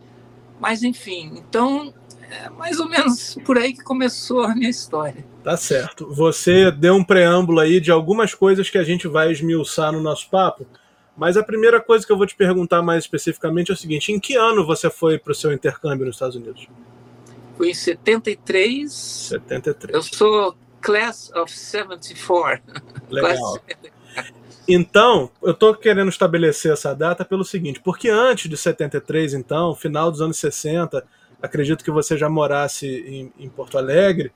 Mas 0.61 0.83
enfim, 0.83 1.33
então 1.37 1.95
é 2.31 2.51
mais 2.51 2.79
ou 2.79 2.89
menos 2.89 3.37
por 3.45 3.57
aí 3.57 3.73
que 3.73 3.83
começou 3.83 4.43
a 4.43 4.55
minha 4.55 4.69
história. 4.69 5.25
Tá 5.43 5.57
certo. 5.57 6.13
Você 6.13 6.71
deu 6.71 6.95
um 6.95 7.05
preâmbulo 7.05 7.61
aí 7.61 7.81
de 7.81 7.91
algumas 7.91 8.35
coisas 8.35 8.69
que 8.69 8.77
a 8.77 8.85
gente 8.85 9.09
vai 9.09 9.33
esmiuçar 9.33 9.93
no 9.93 10.01
nosso 10.01 10.29
papo. 10.29 10.67
Mas 11.17 11.37
a 11.37 11.43
primeira 11.43 11.81
coisa 11.81 12.07
que 12.07 12.13
eu 12.13 12.17
vou 12.17 12.27
te 12.27 12.37
perguntar 12.37 12.83
mais 12.83 13.05
especificamente 13.05 13.71
é 13.71 13.75
o 13.75 13.77
seguinte: 13.77 14.13
em 14.13 14.21
que 14.21 14.37
ano 14.37 14.65
você 14.65 14.89
foi 14.89 15.19
para 15.19 15.33
o 15.33 15.35
seu 15.35 15.53
intercâmbio 15.53 16.07
nos 16.07 16.17
Estados 16.17 16.37
Unidos? 16.37 16.69
Foi 17.57 17.71
em 17.71 17.75
73. 17.75 18.93
73. 18.93 19.95
Eu 19.95 20.03
sou 20.03 20.57
class 20.81 21.31
of 21.35 21.51
74. 21.53 22.63
Legal. 23.11 23.61
Então, 24.67 25.31
eu 25.43 25.53
estou 25.53 25.75
querendo 25.75 26.11
estabelecer 26.11 26.73
essa 26.73 26.95
data 26.95 27.25
pelo 27.25 27.43
seguinte, 27.43 27.81
porque 27.81 28.11
antes 28.11 28.51
de 28.51 28.57
73, 28.57 29.33
então, 29.33 29.75
final 29.75 30.11
dos 30.11 30.21
anos 30.21 30.37
60, 30.37 31.03
acredito 31.43 31.83
que 31.83 31.91
você 31.91 32.19
já 32.19 32.29
morasse 32.29 32.87
em, 32.87 33.33
em 33.39 33.49
Porto 33.49 33.79
Alegre, 33.79 34.31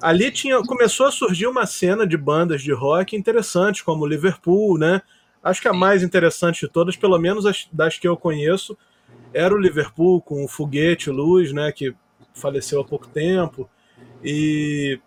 ali 0.00 0.30
tinha, 0.30 0.60
começou 0.62 1.06
a 1.06 1.10
surgir 1.10 1.46
uma 1.46 1.64
cena 1.64 2.06
de 2.06 2.18
bandas 2.18 2.60
de 2.60 2.72
rock 2.72 3.16
interessantes, 3.16 3.80
como 3.80 4.06
Liverpool, 4.06 4.76
né? 4.76 5.00
Acho 5.42 5.62
que 5.62 5.68
a 5.68 5.72
mais 5.72 6.02
interessante 6.02 6.66
de 6.66 6.68
todas, 6.68 6.94
pelo 6.94 7.18
menos 7.18 7.46
as, 7.46 7.66
das 7.72 7.98
que 7.98 8.06
eu 8.06 8.16
conheço, 8.16 8.76
era 9.32 9.54
o 9.54 9.58
Liverpool 9.58 10.20
com 10.20 10.44
o 10.44 10.48
Foguete 10.48 11.08
Luz, 11.08 11.50
né? 11.50 11.72
Que 11.72 11.94
faleceu 12.34 12.80
há 12.80 12.84
pouco 12.84 13.08
tempo. 13.08 13.68
E 14.22 15.00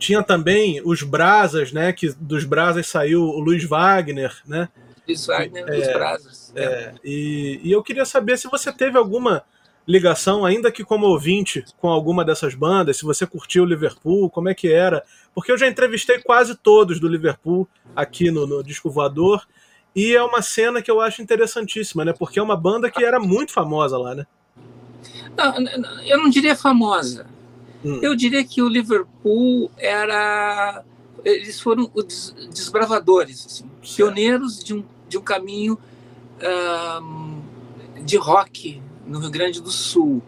tinha 0.00 0.22
também 0.22 0.80
os 0.82 1.02
Brasas, 1.02 1.72
né? 1.72 1.92
Que 1.92 2.12
dos 2.18 2.44
Brasas 2.44 2.88
saiu 2.88 3.22
o 3.22 3.38
Luiz 3.38 3.62
Wagner, 3.64 4.34
né? 4.46 4.68
Luiz 5.06 5.26
Wagner 5.26 5.64
é, 5.68 5.76
dos 5.76 5.86
Brasas. 5.88 6.52
É, 6.56 6.64
é. 6.64 6.94
E, 7.04 7.60
e 7.62 7.70
eu 7.70 7.82
queria 7.82 8.06
saber 8.06 8.38
se 8.38 8.48
você 8.48 8.72
teve 8.72 8.96
alguma 8.96 9.44
ligação, 9.86 10.44
ainda 10.44 10.72
que 10.72 10.82
como 10.82 11.06
ouvinte, 11.06 11.64
com 11.78 11.88
alguma 11.88 12.24
dessas 12.24 12.54
bandas, 12.54 12.96
se 12.96 13.04
você 13.04 13.26
curtiu 13.26 13.62
o 13.62 13.66
Liverpool, 13.66 14.30
como 14.30 14.48
é 14.48 14.54
que 14.54 14.72
era. 14.72 15.04
Porque 15.34 15.52
eu 15.52 15.58
já 15.58 15.68
entrevistei 15.68 16.18
quase 16.20 16.54
todos 16.56 16.98
do 16.98 17.06
Liverpool 17.06 17.68
aqui 17.94 18.30
no, 18.30 18.46
no 18.46 18.64
Disco 18.64 18.90
Voador. 18.90 19.46
E 19.94 20.14
é 20.14 20.22
uma 20.22 20.40
cena 20.40 20.80
que 20.80 20.90
eu 20.90 21.00
acho 21.00 21.20
interessantíssima, 21.20 22.04
né? 22.04 22.14
Porque 22.16 22.38
é 22.38 22.42
uma 22.42 22.56
banda 22.56 22.90
que 22.90 23.04
era 23.04 23.20
muito 23.20 23.52
famosa 23.52 23.98
lá, 23.98 24.14
né? 24.14 24.26
Não, 25.36 26.02
eu 26.02 26.18
não 26.18 26.30
diria 26.30 26.56
famosa 26.56 27.26
Hum. 27.84 28.00
Eu 28.02 28.14
diria 28.14 28.44
que 28.44 28.62
o 28.62 28.68
Liverpool 28.68 29.70
era. 29.76 30.84
Eles 31.24 31.60
foram 31.60 31.90
os 31.94 32.34
desbravadores, 32.50 33.44
assim, 33.46 33.64
pioneiros 33.82 34.62
de 34.62 34.74
um, 34.74 34.84
de 35.08 35.18
um 35.18 35.22
caminho 35.22 35.78
um, 37.02 37.40
de 38.02 38.16
rock 38.16 38.80
no 39.06 39.18
Rio 39.18 39.30
Grande 39.30 39.60
do 39.60 39.70
Sul. 39.70 40.22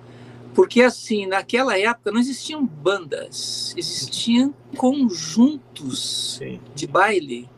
Porque, 0.55 0.83
assim, 0.83 1.27
naquela 1.27 1.79
época 1.79 2.11
não 2.11 2.21
existiam 2.21 2.65
bandas, 2.67 3.75
existiam 3.77 4.55
conjuntos 4.77 6.37
Sim. 6.39 6.61
de 6.75 6.87
baile. 6.87 7.49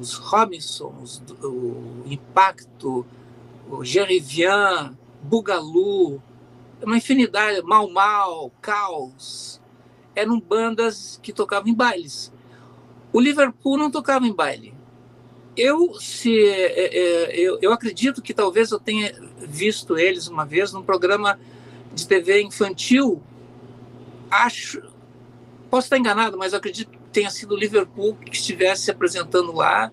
Os 0.00 0.14
Robinsons, 0.14 1.22
o 1.40 2.02
Impacto, 2.06 3.06
o 3.70 3.84
Gerivian, 3.84 4.96
Bugalu, 5.22 6.20
uma 6.84 6.96
infinidade, 6.96 7.62
Mal 7.62 7.90
Mal, 7.90 8.52
Caos, 8.60 9.60
eram 10.14 10.40
bandas 10.40 11.18
que 11.22 11.32
tocavam 11.32 11.68
em 11.68 11.74
bailes. 11.74 12.32
O 13.12 13.20
Liverpool 13.20 13.76
não 13.76 13.90
tocava 13.90 14.26
em 14.26 14.32
baile. 14.32 14.74
Eu 15.56 15.94
se 15.94 16.36
é, 16.48 16.96
é, 16.96 17.40
eu, 17.40 17.58
eu 17.62 17.72
acredito 17.72 18.20
que 18.20 18.34
talvez 18.34 18.72
eu 18.72 18.80
tenha 18.80 19.14
visto 19.38 19.96
eles 19.96 20.26
uma 20.26 20.44
vez 20.44 20.72
num 20.72 20.82
programa 20.82 21.38
de 21.92 22.08
TV 22.08 22.42
infantil. 22.42 23.22
Acho, 24.28 24.82
posso 25.70 25.86
estar 25.86 25.96
enganado, 25.96 26.36
mas 26.36 26.52
eu 26.52 26.58
acredito 26.58 26.90
que 26.90 26.98
tenha 27.12 27.30
sido 27.30 27.54
o 27.54 27.56
Liverpool 27.56 28.16
que 28.16 28.36
estivesse 28.36 28.82
se 28.82 28.90
apresentando 28.90 29.52
lá 29.52 29.92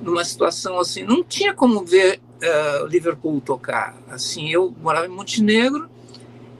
numa 0.00 0.24
situação 0.24 0.78
assim. 0.78 1.02
Não 1.02 1.24
tinha 1.24 1.52
como 1.52 1.84
ver 1.84 2.20
uh, 2.20 2.86
Liverpool 2.86 3.40
tocar. 3.40 3.96
Assim, 4.08 4.48
eu 4.50 4.72
morava 4.80 5.06
em 5.06 5.10
Montenegro 5.10 5.90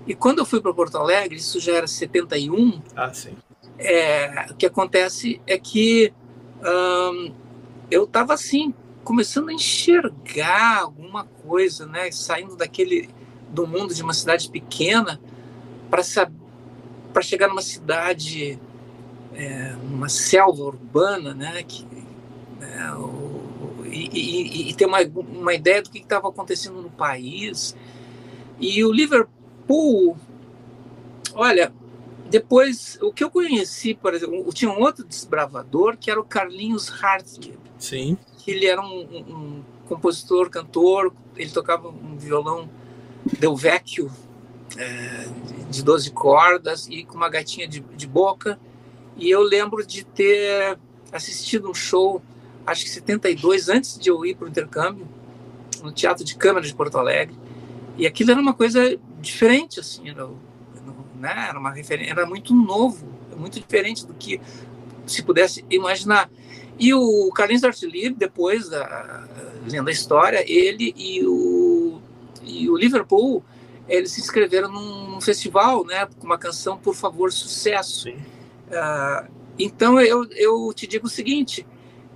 e 0.06 0.14
quando 0.14 0.38
eu 0.38 0.46
fui 0.46 0.60
para 0.60 0.72
Porto 0.72 0.96
Alegre, 0.96 1.36
isso 1.36 1.58
já 1.58 1.72
era 1.72 1.86
71. 1.86 2.80
Ah, 2.94 3.12
sim. 3.12 3.34
É, 3.78 4.46
o 4.50 4.54
que 4.54 4.66
acontece 4.66 5.40
é 5.46 5.58
que 5.58 6.12
hum, 6.62 7.32
eu 7.90 8.04
estava 8.04 8.32
assim, 8.32 8.72
começando 9.02 9.48
a 9.48 9.52
enxergar 9.52 10.78
alguma 10.78 11.25
coisa, 11.25 11.86
né? 11.86 12.10
Saindo 12.10 12.56
daquele 12.56 13.08
do 13.48 13.66
mundo 13.66 13.94
de 13.94 14.02
uma 14.02 14.14
cidade 14.14 14.48
pequena 14.50 15.20
para 15.90 16.02
para 17.12 17.22
chegar 17.22 17.48
numa 17.48 17.62
cidade, 17.62 18.58
é, 19.34 19.75
uma 19.82 20.08
selva 20.08 20.62
urbana, 20.64 21.34
né? 21.34 21.62
Que, 21.62 21.86
é, 22.60 22.92
o, 22.92 23.84
e, 23.86 24.10
e, 24.12 24.70
e, 24.70 24.75
ter 24.75 24.84
uma, 24.84 24.98
uma 25.00 25.54
ideia 25.54 25.80
do 25.80 25.90
que 25.90 25.98
estava 25.98 26.28
acontecendo 26.28 26.82
no 26.82 26.90
país. 26.90 27.75
E 28.60 28.84
o 28.84 28.92
Liverpool 28.92 29.35
Liverpool, 29.68 30.16
Olha, 31.37 31.70
depois, 32.30 32.99
o 33.02 33.12
que 33.12 33.23
eu 33.23 33.30
conheci, 33.30 33.94
por 33.94 34.14
exemplo, 34.14 34.50
tinha 34.54 34.70
um 34.70 34.80
outro 34.80 35.04
desbravador 35.04 35.99
que 35.99 36.11
era 36.11 36.18
o 36.18 36.25
Carlinhos 36.25 36.90
Hartley. 36.90 37.58
Sim. 37.78 38.16
Que 38.38 38.52
ele 38.52 38.64
era 38.64 38.80
um, 38.80 38.87
um, 38.87 39.18
um 39.18 39.62
compositor, 39.87 40.49
cantor, 40.49 41.12
ele 41.37 41.50
tocava 41.50 41.88
um 41.88 42.16
violão 42.16 42.70
Del 43.38 43.54
Vecchio 43.54 44.11
é, 44.78 45.28
de 45.68 45.82
12 45.82 46.11
cordas 46.12 46.88
e 46.88 47.04
com 47.04 47.16
uma 47.16 47.28
gaitinha 47.28 47.68
de, 47.68 47.80
de 47.80 48.06
boca. 48.06 48.58
E 49.14 49.30
eu 49.30 49.42
lembro 49.42 49.87
de 49.87 50.04
ter 50.04 50.78
assistido 51.12 51.68
um 51.68 51.75
show, 51.75 52.23
acho 52.66 52.82
que 52.85 52.90
72, 52.90 53.68
antes 53.68 53.99
de 53.99 54.08
eu 54.08 54.25
ir 54.25 54.37
para 54.37 54.46
o 54.46 54.49
intercâmbio, 54.49 55.06
no 55.82 55.92
Teatro 55.92 56.25
de 56.25 56.35
Câmara 56.35 56.64
de 56.64 56.75
Porto 56.75 56.96
Alegre. 56.96 57.37
E 57.96 58.06
aquilo 58.06 58.30
era 58.30 58.40
uma 58.40 58.54
coisa 58.54 58.98
diferente, 59.20 59.80
assim, 59.80 60.10
era, 60.10 60.26
né? 61.18 61.46
era 61.48 61.58
uma 61.58 61.70
referência, 61.70 62.12
era 62.12 62.26
muito 62.26 62.54
novo, 62.54 63.06
muito 63.36 63.58
diferente 63.58 64.06
do 64.06 64.14
que 64.14 64.40
se 65.06 65.22
pudesse 65.22 65.64
imaginar. 65.70 66.30
E 66.78 66.92
o 66.92 67.30
Carlinhos 67.32 67.64
Artilheiro, 67.64 68.14
depois 68.14 68.68
da 68.68 69.26
lendo 69.70 69.88
a 69.88 69.92
história, 69.92 70.44
ele 70.46 70.94
e 70.96 71.24
o, 71.26 71.98
e 72.42 72.68
o 72.68 72.76
Liverpool, 72.76 73.42
eles 73.88 74.12
se 74.12 74.20
inscreveram 74.20 74.70
num, 74.70 75.10
num 75.10 75.20
festival, 75.20 75.84
né, 75.84 76.06
com 76.18 76.26
uma 76.26 76.38
canção 76.38 76.76
Por 76.76 76.94
Favor 76.94 77.32
Sucesso. 77.32 78.08
Uh, 78.10 79.30
então 79.58 80.00
eu, 80.00 80.24
eu 80.32 80.72
te 80.74 80.86
digo 80.86 81.06
o 81.06 81.10
seguinte, 81.10 81.66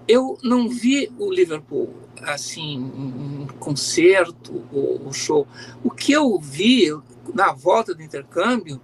eu 0.07 0.39
não 0.43 0.69
vi 0.69 1.11
o 1.19 1.31
Liverpool 1.31 1.95
assim 2.25 2.77
em 2.77 3.47
concerto 3.59 4.65
ou, 4.73 5.13
show. 5.13 5.47
O 5.83 5.91
que 5.91 6.13
eu 6.13 6.39
vi 6.39 6.89
na 7.35 7.53
volta 7.53 7.95
do 7.95 8.03
intercâmbio 8.03 8.81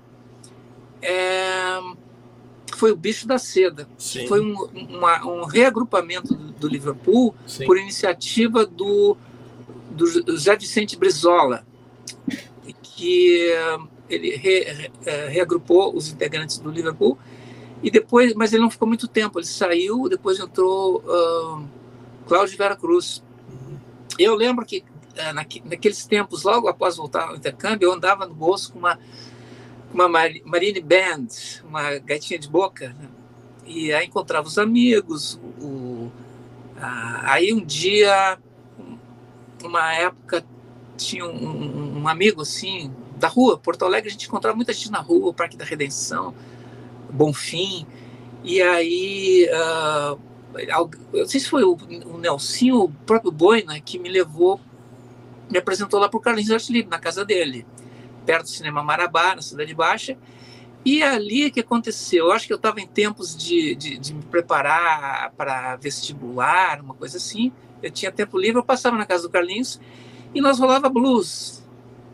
é, 1.03 1.81
foi 2.75 2.93
o 2.93 2.97
Bicho 2.97 3.27
da 3.27 3.39
Seda. 3.39 3.89
Sim. 3.99 4.27
Foi 4.27 4.41
um, 4.41 4.55
uma, 4.89 5.25
um 5.27 5.45
reagrupamento 5.45 6.35
do, 6.35 6.53
do 6.53 6.69
Liverpool 6.69 7.35
Sim. 7.47 7.65
por 7.65 7.79
iniciativa 7.79 8.67
do, 8.67 9.17
do 9.91 10.07
José 10.07 10.57
Vicente 10.57 10.97
Brizola, 10.97 11.67
que 12.83 13.51
ele 14.09 14.37
re, 14.37 14.61
re, 14.65 14.93
é, 15.05 15.29
reagrupou 15.29 15.95
os 15.95 16.09
integrantes 16.09 16.59
do 16.59 16.71
Liverpool 16.71 17.19
e 17.83 17.91
depois, 17.91 18.35
mas 18.35 18.53
ele 18.53 18.63
não 18.63 18.71
ficou 18.71 18.89
muito 18.89 19.07
tempo. 19.07 19.39
Ele 19.39 19.47
saiu, 19.47 20.09
depois 20.09 20.39
entrou 20.39 21.03
uh, 21.07 21.65
Cláudio 22.27 22.57
Vera 22.57 22.77
Cruz. 22.77 23.23
Eu 24.19 24.35
lembro 24.35 24.65
que 24.65 24.79
uh, 24.79 25.33
naqueles 25.35 26.07
tempos, 26.07 26.43
logo 26.43 26.69
após 26.69 26.97
voltar 26.97 27.29
ao 27.29 27.37
intercâmbio, 27.37 27.87
eu 27.87 27.93
andava 27.93 28.27
no 28.27 28.35
bolso 28.35 28.73
com 28.73 28.79
uma 28.79 28.99
uma 29.93 30.09
Marine 30.09 30.81
Band, 30.81 31.29
uma 31.65 31.99
gaitinha 31.99 32.39
de 32.39 32.49
boca, 32.49 32.89
né? 32.89 33.09
e 33.65 33.93
aí 33.93 34.07
encontrava 34.07 34.47
os 34.47 34.59
amigos. 34.59 35.41
O, 35.61 36.11
a, 36.79 37.33
aí 37.33 37.53
um 37.53 37.65
dia, 37.65 38.39
uma 39.63 39.95
época, 39.95 40.45
tinha 40.97 41.25
um, 41.25 42.03
um, 42.03 42.09
amigo 42.09 42.43
assim 42.43 42.93
da 43.17 43.29
rua, 43.29 43.59
Porto 43.59 43.85
Alegre, 43.85 44.09
a 44.09 44.13
gente 44.13 44.27
encontrava 44.27 44.55
muita 44.55 44.73
gente 44.73 44.91
na 44.91 45.01
rua, 45.01 45.33
Parque 45.33 45.57
da 45.57 45.65
Redenção, 45.65 46.35
Bonfim, 47.11 47.87
e 48.45 48.61
aí 48.61 49.49
uh, 49.49 50.21
eu 51.13 51.27
sei 51.27 51.41
se 51.41 51.49
foi 51.49 51.65
o, 51.65 51.77
o 52.07 52.19
Nelson 52.19 52.73
ou 52.73 52.85
o 52.85 52.93
próprio 53.05 53.31
Boina 53.31 53.75
né, 53.75 53.83
que 53.85 53.99
me 53.99 54.09
levou, 54.09 54.61
me 55.51 55.59
apresentou 55.59 56.01
lá 56.01 56.09
para 56.09 56.19
o 56.19 56.21
Carlinhos 56.21 56.51
Artilheiro, 56.51 56.89
na 56.89 56.99
casa 56.99 57.25
dele 57.25 57.67
perto 58.27 58.43
do 58.43 58.49
Cinema 58.49 58.83
Marabá, 58.83 59.37
na 59.37 59.41
Cidade 59.41 59.73
Baixa. 59.73 60.19
E 60.85 61.03
ali 61.03 61.51
que 61.51 61.61
aconteceu, 61.61 62.27
eu 62.27 62.33
acho 62.33 62.47
que 62.47 62.53
eu 62.53 62.57
estava 62.57 62.81
em 62.81 62.87
tempos 62.87 63.37
de, 63.37 63.75
de, 63.75 63.99
de, 63.99 64.15
me 64.15 64.23
preparar 64.23 65.33
para 65.37 65.77
vestibular, 65.77 66.81
uma 66.81 66.95
coisa 66.95 67.17
assim. 67.17 67.53
Eu 67.83 67.91
tinha 67.91 68.11
tempo 68.13 68.39
livre, 68.39 68.59
eu 68.59 68.65
passava 68.65 68.97
na 68.97 69.07
casa 69.07 69.25
do 69.25 69.31
Carlinhos 69.31 69.81
e 70.35 70.41
nós 70.41 70.59
rolava 70.59 70.89
blues. 70.89 71.65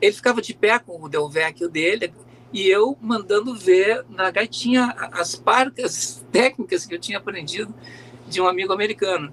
Ele 0.00 0.12
ficava 0.12 0.40
de 0.40 0.54
pé 0.54 0.78
com 0.78 1.02
o 1.02 1.08
Del 1.08 1.28
Vecchio 1.28 1.68
dele 1.68 2.12
e 2.52 2.68
eu 2.68 2.96
mandando 3.00 3.54
ver 3.54 4.04
na 4.08 4.30
gaitinha 4.30 4.94
as 5.12 5.34
parcas 5.34 6.24
técnicas 6.32 6.86
que 6.86 6.94
eu 6.94 6.98
tinha 6.98 7.18
aprendido 7.18 7.74
de 8.32 8.40
um 8.40 8.48
amigo 8.48 8.72
americano. 8.72 9.32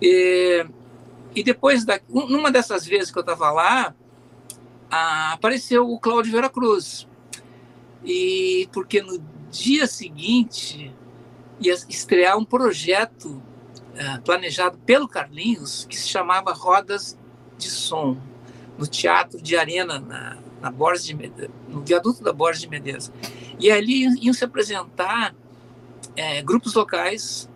E, 0.00 0.66
e 1.34 1.42
depois, 1.42 1.84
da, 1.84 2.00
numa 2.08 2.50
dessas 2.50 2.86
vezes 2.86 3.10
que 3.10 3.18
eu 3.18 3.22
estava 3.22 3.50
lá, 3.50 3.94
apareceu 5.32 5.88
o 5.88 5.98
Cláudio 5.98 6.32
Veracruz. 6.32 7.08
E 8.04 8.68
porque 8.72 9.00
no 9.00 9.18
dia 9.50 9.86
seguinte 9.86 10.92
ia 11.60 11.74
estrear 11.88 12.36
um 12.36 12.44
projeto 12.44 13.26
uh, 13.26 14.22
planejado 14.24 14.78
pelo 14.78 15.06
Carlinhos 15.06 15.86
que 15.88 15.96
se 15.96 16.08
chamava 16.08 16.52
Rodas 16.52 17.16
de 17.56 17.70
Som, 17.70 18.16
no 18.76 18.86
Teatro 18.86 19.40
de 19.40 19.56
Arena, 19.56 20.00
na, 20.00 20.38
na 20.60 20.70
Borges 20.70 21.06
de 21.06 21.14
Medeiros, 21.14 21.54
no 21.68 21.82
viaduto 21.82 22.22
da 22.22 22.32
Borges 22.32 22.62
de 22.62 22.68
Medeiros. 22.68 23.12
E 23.60 23.70
ali 23.70 24.06
iam 24.24 24.34
se 24.34 24.44
apresentar 24.44 25.34
é, 26.16 26.42
grupos 26.42 26.74
locais 26.74 27.48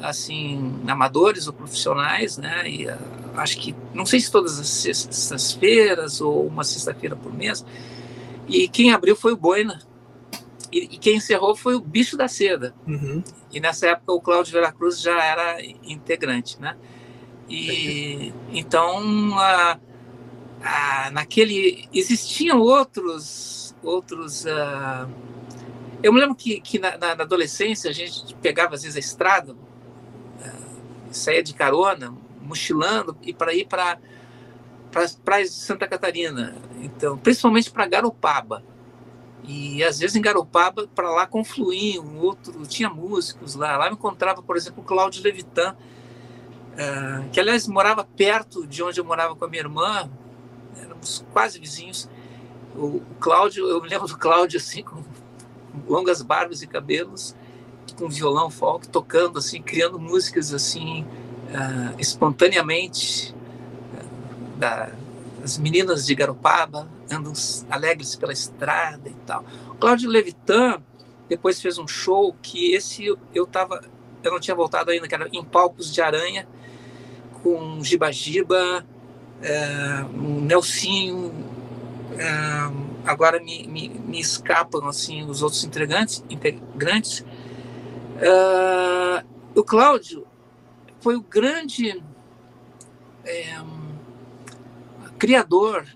assim, 0.00 0.80
amadores 0.86 1.46
ou 1.46 1.52
profissionais, 1.52 2.36
né? 2.36 2.68
E 2.68 2.86
uh, 2.86 2.98
acho 3.36 3.58
que, 3.58 3.74
não 3.94 4.06
sei 4.06 4.20
se 4.20 4.30
todas 4.30 4.58
as 4.58 4.68
sextas-feiras 4.68 6.20
ou 6.20 6.46
uma 6.46 6.64
sexta-feira 6.64 7.16
por 7.16 7.32
mês. 7.32 7.64
E 8.48 8.68
quem 8.68 8.92
abriu 8.92 9.16
foi 9.16 9.32
o 9.32 9.36
Boina. 9.36 9.80
E, 10.72 10.78
e 10.78 10.98
quem 10.98 11.16
encerrou 11.16 11.56
foi 11.56 11.74
o 11.74 11.80
Bicho 11.80 12.16
da 12.16 12.28
Seda. 12.28 12.74
Uhum. 12.86 13.22
E 13.52 13.60
nessa 13.60 13.88
época 13.88 14.12
o 14.12 14.20
Cláudio 14.20 14.52
Veracruz 14.52 15.00
já 15.00 15.22
era 15.22 15.62
integrante, 15.82 16.60
né? 16.60 16.76
E 17.48 18.32
então, 18.52 19.30
uh, 19.30 19.80
naquele 21.12 21.88
existiam 21.92 22.60
outros 22.60 23.74
outros 23.82 24.44
uh, 24.44 25.08
eu 26.02 26.12
me 26.12 26.20
lembro 26.20 26.34
que, 26.34 26.60
que 26.60 26.78
na, 26.78 26.96
na, 26.96 27.12
adolescência 27.12 27.90
a 27.90 27.92
gente 27.92 28.34
pegava 28.36 28.74
às 28.74 28.82
vezes 28.82 28.96
a 28.96 29.00
estrada 29.00 29.54
saía 31.16 31.42
de 31.42 31.54
carona, 31.54 32.14
mochilando 32.40 33.16
e 33.22 33.32
para 33.32 33.54
ir 33.54 33.66
para 33.66 33.98
as 34.94 35.14
praias 35.14 35.50
de 35.50 35.56
Santa 35.56 35.86
Catarina, 35.86 36.56
então 36.80 37.18
principalmente 37.18 37.70
para 37.70 37.86
Garopaba. 37.86 38.62
E 39.44 39.84
às 39.84 40.00
vezes 40.00 40.16
em 40.16 40.20
Garopaba, 40.20 40.88
para 40.88 41.08
lá 41.10 41.26
confluir 41.26 42.00
um 42.00 42.18
outro, 42.18 42.66
tinha 42.66 42.90
músicos 42.90 43.54
lá. 43.54 43.76
Lá 43.76 43.86
eu 43.86 43.92
encontrava, 43.92 44.42
por 44.42 44.56
exemplo, 44.56 44.82
o 44.82 44.84
Cláudio 44.86 45.22
Levitan, 45.22 45.76
uh, 46.72 47.28
que 47.30 47.38
aliás 47.38 47.68
morava 47.68 48.02
perto 48.02 48.66
de 48.66 48.82
onde 48.82 48.98
eu 48.98 49.04
morava 49.04 49.36
com 49.36 49.44
a 49.44 49.48
minha 49.48 49.62
irmã, 49.62 50.10
éramos 50.76 51.24
quase 51.32 51.60
vizinhos. 51.60 52.08
O, 52.74 52.96
o 52.96 53.16
Cláudio, 53.20 53.68
eu 53.68 53.80
me 53.80 53.88
lembro 53.88 54.08
do 54.08 54.18
Cláudio 54.18 54.58
assim, 54.58 54.82
com 54.82 55.04
longas 55.86 56.22
barbas 56.22 56.62
e 56.62 56.66
cabelos, 56.66 57.36
com 57.94 58.08
violão 58.08 58.50
folk, 58.50 58.88
tocando 58.88 59.38
assim, 59.38 59.62
criando 59.62 59.98
músicas 59.98 60.52
assim 60.52 61.02
uh, 61.02 61.94
espontaneamente 61.98 63.34
uh, 63.94 64.58
da, 64.58 64.90
as 65.42 65.58
meninas 65.58 66.06
de 66.06 66.14
Garopaba 66.14 66.88
andam 67.10 67.32
alegres 67.70 68.16
pela 68.16 68.32
estrada 68.32 69.08
e 69.08 69.14
tal. 69.26 69.44
Cláudio 69.78 70.10
Levitan 70.10 70.82
depois 71.28 71.60
fez 71.60 71.78
um 71.78 71.86
show 71.86 72.34
que 72.42 72.72
esse 72.72 73.06
eu 73.34 73.46
tava 73.46 73.82
eu 74.22 74.32
não 74.32 74.40
tinha 74.40 74.56
voltado 74.56 74.90
ainda, 74.90 75.06
que 75.06 75.14
era 75.14 75.28
em 75.32 75.44
palcos 75.44 75.92
de 75.92 76.00
aranha 76.02 76.48
com 77.42 77.82
Giba 77.84 78.10
Giba, 78.10 78.84
uh, 78.84 80.18
um 80.18 80.40
Nelsinho, 80.40 81.32
agora 83.04 83.40
me, 83.40 83.66
me, 83.66 83.88
me, 83.88 84.20
escapam 84.20 84.86
assim 84.86 85.22
os 85.24 85.42
outros 85.42 85.62
integrantes, 85.64 86.24
integrantes 86.28 87.24
Uh, 88.16 89.26
o 89.54 89.62
Cláudio 89.62 90.26
foi 91.00 91.16
o 91.16 91.20
grande 91.20 92.02
é, 93.24 93.60
criador 95.18 95.86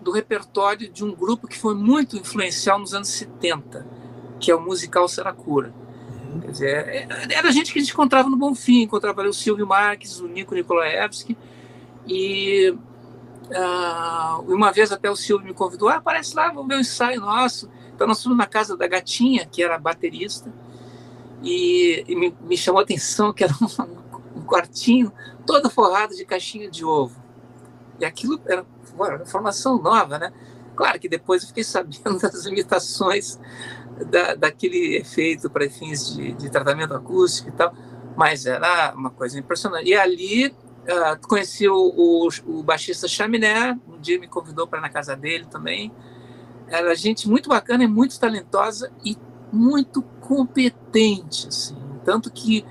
do 0.00 0.10
repertório 0.10 0.88
de 0.90 1.04
um 1.04 1.14
grupo 1.14 1.48
que 1.48 1.58
foi 1.58 1.74
muito 1.74 2.16
influencial 2.16 2.78
nos 2.78 2.94
anos 2.94 3.08
70, 3.08 3.86
que 4.38 4.50
é 4.50 4.54
o 4.54 4.60
musical 4.60 5.08
Saracura. 5.08 5.72
Uhum. 6.32 6.40
Quer 6.40 6.50
dizer, 6.50 6.88
é, 6.88 7.08
era 7.30 7.50
gente 7.50 7.72
que 7.72 7.78
a 7.78 7.82
gente 7.82 7.92
encontrava 7.92 8.28
no 8.28 8.36
Bonfim, 8.36 8.82
encontrava 8.82 9.20
ali 9.20 9.30
o 9.30 9.34
Silvio 9.34 9.66
Marques, 9.66 10.20
o 10.20 10.28
Nico 10.28 10.54
Nikolaevski, 10.54 11.36
e 12.06 12.70
uh, 12.70 14.42
uma 14.52 14.70
vez 14.70 14.92
até 14.92 15.10
o 15.10 15.16
Silvio 15.16 15.46
me 15.46 15.54
convidou, 15.54 15.88
ah, 15.88 15.96
aparece 15.96 16.36
lá, 16.36 16.48
vamos 16.48 16.68
ver 16.68 16.76
um 16.76 16.80
ensaio 16.80 17.20
nosso. 17.20 17.70
Então 17.94 18.06
nós 18.06 18.22
fomos 18.22 18.36
na 18.36 18.46
casa 18.46 18.76
da 18.76 18.86
Gatinha, 18.86 19.46
que 19.46 19.62
era 19.62 19.78
baterista, 19.78 20.52
e, 21.44 22.04
e 22.08 22.16
me, 22.16 22.34
me, 22.40 22.56
chamou 22.56 22.80
a 22.80 22.82
atenção 22.82 23.32
que 23.32 23.44
era 23.44 23.52
um, 23.60 24.40
um, 24.40 24.42
quartinho 24.42 25.12
todo 25.46 25.68
forrado 25.68 26.14
de 26.16 26.24
caixinha 26.24 26.70
de 26.70 26.84
ovo. 26.84 27.22
E 28.00 28.04
aquilo 28.04 28.40
era 28.46 28.64
uma 28.94 29.24
formação 29.26 29.80
nova, 29.80 30.18
né? 30.18 30.32
Claro 30.74 30.98
que 30.98 31.08
depois 31.08 31.42
eu 31.42 31.48
fiquei 31.48 31.62
sabendo 31.64 32.18
das 32.18 32.46
limitações 32.46 33.38
da, 34.10 34.34
daquele 34.34 34.96
efeito 34.96 35.50
para 35.50 35.68
fins 35.68 36.14
de, 36.16 36.32
de, 36.32 36.50
tratamento 36.50 36.94
acústico 36.94 37.50
e 37.50 37.52
tal, 37.52 37.72
mas 38.16 38.46
era 38.46 38.94
uma 38.96 39.10
coisa 39.10 39.38
impressionante. 39.38 39.88
E 39.88 39.94
ali 39.94 40.46
uh, 40.48 41.28
conheci 41.28 41.68
o, 41.68 41.76
o, 41.76 42.28
o, 42.46 42.62
baixista 42.62 43.06
Chaminé, 43.06 43.78
um 43.86 44.00
dia 44.00 44.18
me 44.18 44.26
convidou 44.26 44.66
para 44.66 44.78
ir 44.78 44.82
na 44.82 44.88
casa 44.88 45.14
dele 45.14 45.46
também. 45.46 45.92
Era 46.66 46.94
gente 46.94 47.28
muito 47.28 47.48
bacana 47.48 47.84
e 47.84 47.86
muito 47.86 48.18
talentosa 48.18 48.90
e 49.04 49.16
muito 49.52 50.02
competente, 50.26 51.48
assim. 51.48 51.76
Tanto 52.04 52.30
que 52.30 52.64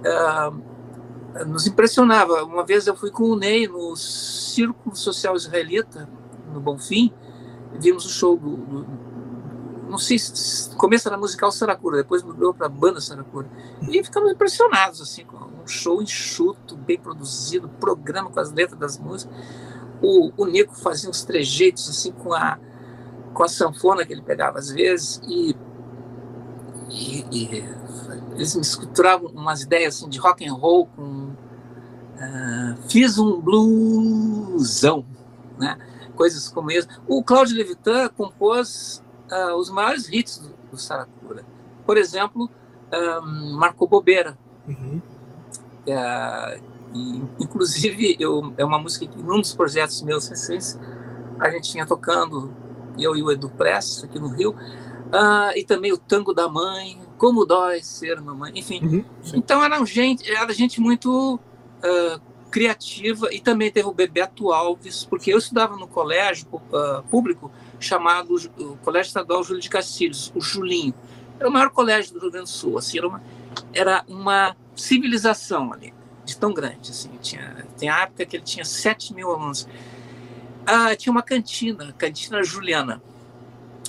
uh, 0.00 1.44
nos 1.44 1.66
impressionava. 1.66 2.44
Uma 2.44 2.64
vez 2.64 2.86
eu 2.86 2.96
fui 2.96 3.10
com 3.10 3.24
o 3.24 3.36
Ney 3.36 3.68
no 3.68 3.94
Círculo 3.96 4.96
Social 4.96 5.36
Israelita, 5.36 6.08
no 6.52 6.60
Bonfim, 6.60 7.12
vimos 7.78 8.06
o 8.06 8.08
show 8.08 8.36
do, 8.36 8.56
do 8.56 8.86
não 9.88 9.98
sei 9.98 10.18
se 10.18 10.74
começa 10.74 11.08
na 11.08 11.16
musical 11.16 11.52
Saracura, 11.52 11.98
depois 11.98 12.22
mudou 12.22 12.52
para 12.52 12.66
a 12.66 12.68
banda 12.68 13.00
Saracura. 13.00 13.48
E 13.88 14.02
ficamos 14.02 14.32
impressionados, 14.32 15.00
assim, 15.00 15.24
com 15.24 15.36
um 15.36 15.66
show 15.66 16.02
enxuto, 16.02 16.76
bem 16.76 16.98
produzido, 16.98 17.68
programa 17.68 18.28
com 18.30 18.40
as 18.40 18.50
letras 18.50 18.78
das 18.80 18.98
músicas. 18.98 19.32
O, 20.02 20.32
o 20.36 20.44
Nico 20.44 20.74
fazia 20.74 21.08
uns 21.08 21.22
trejeitos, 21.24 21.88
assim, 21.88 22.10
com 22.10 22.32
a, 22.32 22.58
com 23.32 23.44
a 23.44 23.48
sanfona 23.48 24.04
que 24.04 24.12
ele 24.12 24.22
pegava 24.22 24.58
às 24.58 24.70
vezes, 24.70 25.20
e, 25.28 25.54
e, 26.96 27.26
e 27.30 27.64
eles 28.34 28.56
misturavam 28.56 29.30
umas 29.30 29.62
ideias 29.62 29.96
assim, 29.96 30.08
de 30.08 30.18
rock 30.18 30.46
and 30.46 30.54
roll 30.54 30.86
com. 30.86 31.34
Uh, 32.16 32.76
fiz 32.88 33.18
um 33.18 33.38
bluesão, 33.42 35.04
né? 35.58 35.76
coisas 36.16 36.48
como 36.48 36.70
isso. 36.70 36.88
O 37.06 37.22
Cláudio 37.22 37.56
Levitan 37.56 38.08
compôs 38.08 39.04
uh, 39.30 39.54
os 39.54 39.68
maiores 39.70 40.08
hits 40.10 40.38
do, 40.38 40.54
do 40.70 40.78
Saracura. 40.78 41.44
Por 41.84 41.98
exemplo, 41.98 42.50
um, 43.22 43.52
Marco 43.52 43.86
Bobeira. 43.86 44.36
Uhum. 44.66 45.00
Uh, 45.86 46.62
e, 46.94 47.22
inclusive, 47.38 48.16
eu, 48.18 48.54
é 48.56 48.64
uma 48.64 48.78
música 48.78 49.06
que, 49.06 49.22
num 49.22 49.40
dos 49.40 49.54
projetos 49.54 50.02
meus 50.02 50.26
recentes, 50.26 50.80
a 51.38 51.50
gente 51.50 51.70
tinha 51.70 51.86
tocando, 51.86 52.50
eu 52.98 53.14
e 53.14 53.22
o 53.22 53.30
Edu 53.30 53.50
Prestes, 53.50 54.02
aqui 54.02 54.18
no 54.18 54.28
Rio, 54.28 54.56
uh, 55.06 55.56
e 55.56 55.64
também 55.64 55.92
o 55.92 55.98
Tango 55.98 56.32
da 56.32 56.48
Mãe, 56.48 56.98
Como 57.18 57.44
Dói 57.44 57.82
Ser 57.82 58.20
Mamãe, 58.20 58.52
enfim. 58.54 58.80
Uhum, 58.82 59.04
então, 59.34 59.62
era 59.62 59.84
gente, 59.84 60.30
era 60.30 60.52
gente 60.52 60.80
muito 60.80 61.34
uh, 61.34 62.20
criativa, 62.50 63.32
e 63.32 63.40
também 63.40 63.70
teve 63.70 63.88
o 63.88 63.92
Bebeto 63.92 64.52
Alves, 64.52 65.04
porque 65.04 65.32
eu 65.32 65.38
estudava 65.38 65.76
no 65.76 65.86
colégio 65.86 66.46
uh, 66.52 67.02
público 67.10 67.50
chamado 67.78 68.34
Colégio 68.82 69.08
Estadual 69.08 69.42
Júlio 69.44 69.60
de 69.60 69.68
Castilhos, 69.68 70.32
o 70.34 70.40
Julinho. 70.40 70.94
Era 71.38 71.48
o 71.48 71.52
maior 71.52 71.70
colégio 71.70 72.14
do 72.14 72.20
Rio 72.20 72.30
Grande 72.30 72.50
do 72.50 72.54
Sul, 72.54 72.78
assim, 72.78 72.98
era 72.98 73.08
uma, 73.08 73.22
era 73.74 74.04
uma 74.08 74.56
civilização 74.74 75.72
ali, 75.72 75.92
de 76.24 76.36
tão 76.36 76.52
grande. 76.52 76.90
Assim, 76.90 77.10
tinha, 77.20 77.66
tem 77.76 77.88
a 77.88 78.02
época 78.02 78.24
que 78.24 78.36
ele 78.36 78.44
tinha 78.44 78.64
7 78.64 79.12
mil 79.12 79.30
alunos. 79.30 79.68
Ah, 80.64 80.96
tinha 80.96 81.12
uma 81.12 81.22
cantina, 81.22 81.94
cantina 81.96 82.42
Juliana. 82.42 83.02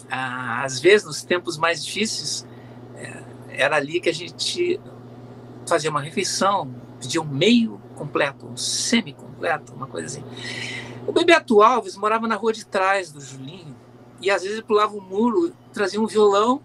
Ah, 0.09 0.63
às 0.63 0.79
vezes, 0.79 1.05
nos 1.05 1.23
tempos 1.23 1.57
mais 1.57 1.83
difíceis, 1.83 2.47
é, 2.95 3.23
era 3.49 3.75
ali 3.75 3.99
que 3.99 4.09
a 4.09 4.13
gente 4.13 4.79
fazia 5.67 5.89
uma 5.89 6.01
refeição, 6.01 6.73
pedia 6.99 7.21
um 7.21 7.25
meio 7.25 7.81
completo, 7.95 8.45
um 8.45 8.55
semi-completo, 8.55 9.73
uma 9.73 9.87
coisa 9.87 10.07
assim. 10.07 10.23
O 11.05 11.11
Bebeto 11.11 11.61
Alves 11.61 11.95
morava 11.95 12.27
na 12.27 12.35
rua 12.35 12.53
de 12.53 12.65
trás 12.65 13.11
do 13.11 13.19
Julinho 13.19 13.75
e 14.21 14.29
às 14.29 14.43
vezes 14.43 14.61
pulava 14.61 14.95
o 14.95 15.01
muro, 15.01 15.53
trazia 15.73 16.01
um 16.01 16.07
violão 16.07 16.61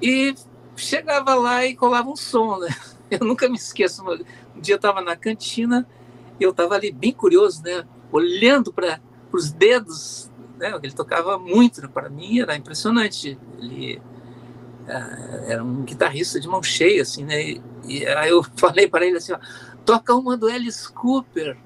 e 0.00 0.34
chegava 0.76 1.34
lá 1.34 1.64
e 1.64 1.76
colava 1.76 2.08
um 2.08 2.16
som, 2.16 2.58
né? 2.58 2.68
Eu 3.10 3.26
nunca 3.26 3.46
me 3.46 3.56
esqueço. 3.56 4.02
Um 4.56 4.60
dia 4.60 4.74
eu 4.74 4.76
estava 4.76 5.02
na 5.02 5.14
cantina 5.14 5.86
e 6.40 6.42
eu 6.42 6.50
estava 6.50 6.76
ali 6.76 6.90
bem 6.90 7.12
curioso, 7.12 7.62
né? 7.62 7.86
Olhando 8.10 8.72
para 8.72 8.98
os 9.30 9.52
dedos, 9.52 10.31
né? 10.62 10.78
Ele 10.80 10.92
tocava 10.92 11.36
muito, 11.36 11.86
para 11.88 12.08
mim 12.08 12.38
era 12.38 12.56
impressionante. 12.56 13.36
Ele 13.58 14.00
uh, 14.86 15.50
era 15.50 15.64
um 15.64 15.82
guitarrista 15.82 16.38
de 16.38 16.46
mão 16.46 16.62
cheia, 16.62 17.02
assim, 17.02 17.24
né? 17.24 17.42
E, 17.42 17.62
e 17.84 18.06
aí 18.06 18.30
eu 18.30 18.44
falei 18.56 18.86
para 18.88 19.04
ele 19.04 19.16
assim, 19.16 19.32
ó, 19.32 19.38
toca 19.84 20.14
uma 20.14 20.36
do 20.36 20.46
Alice 20.46 20.90
Cooper. 20.92 21.58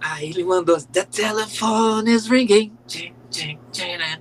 Aí 0.00 0.30
ele 0.30 0.44
mandou, 0.44 0.80
The 0.80 1.04
telephone 1.04 2.10
is 2.14 2.26
ringing. 2.28 2.72
Né? 3.98 4.20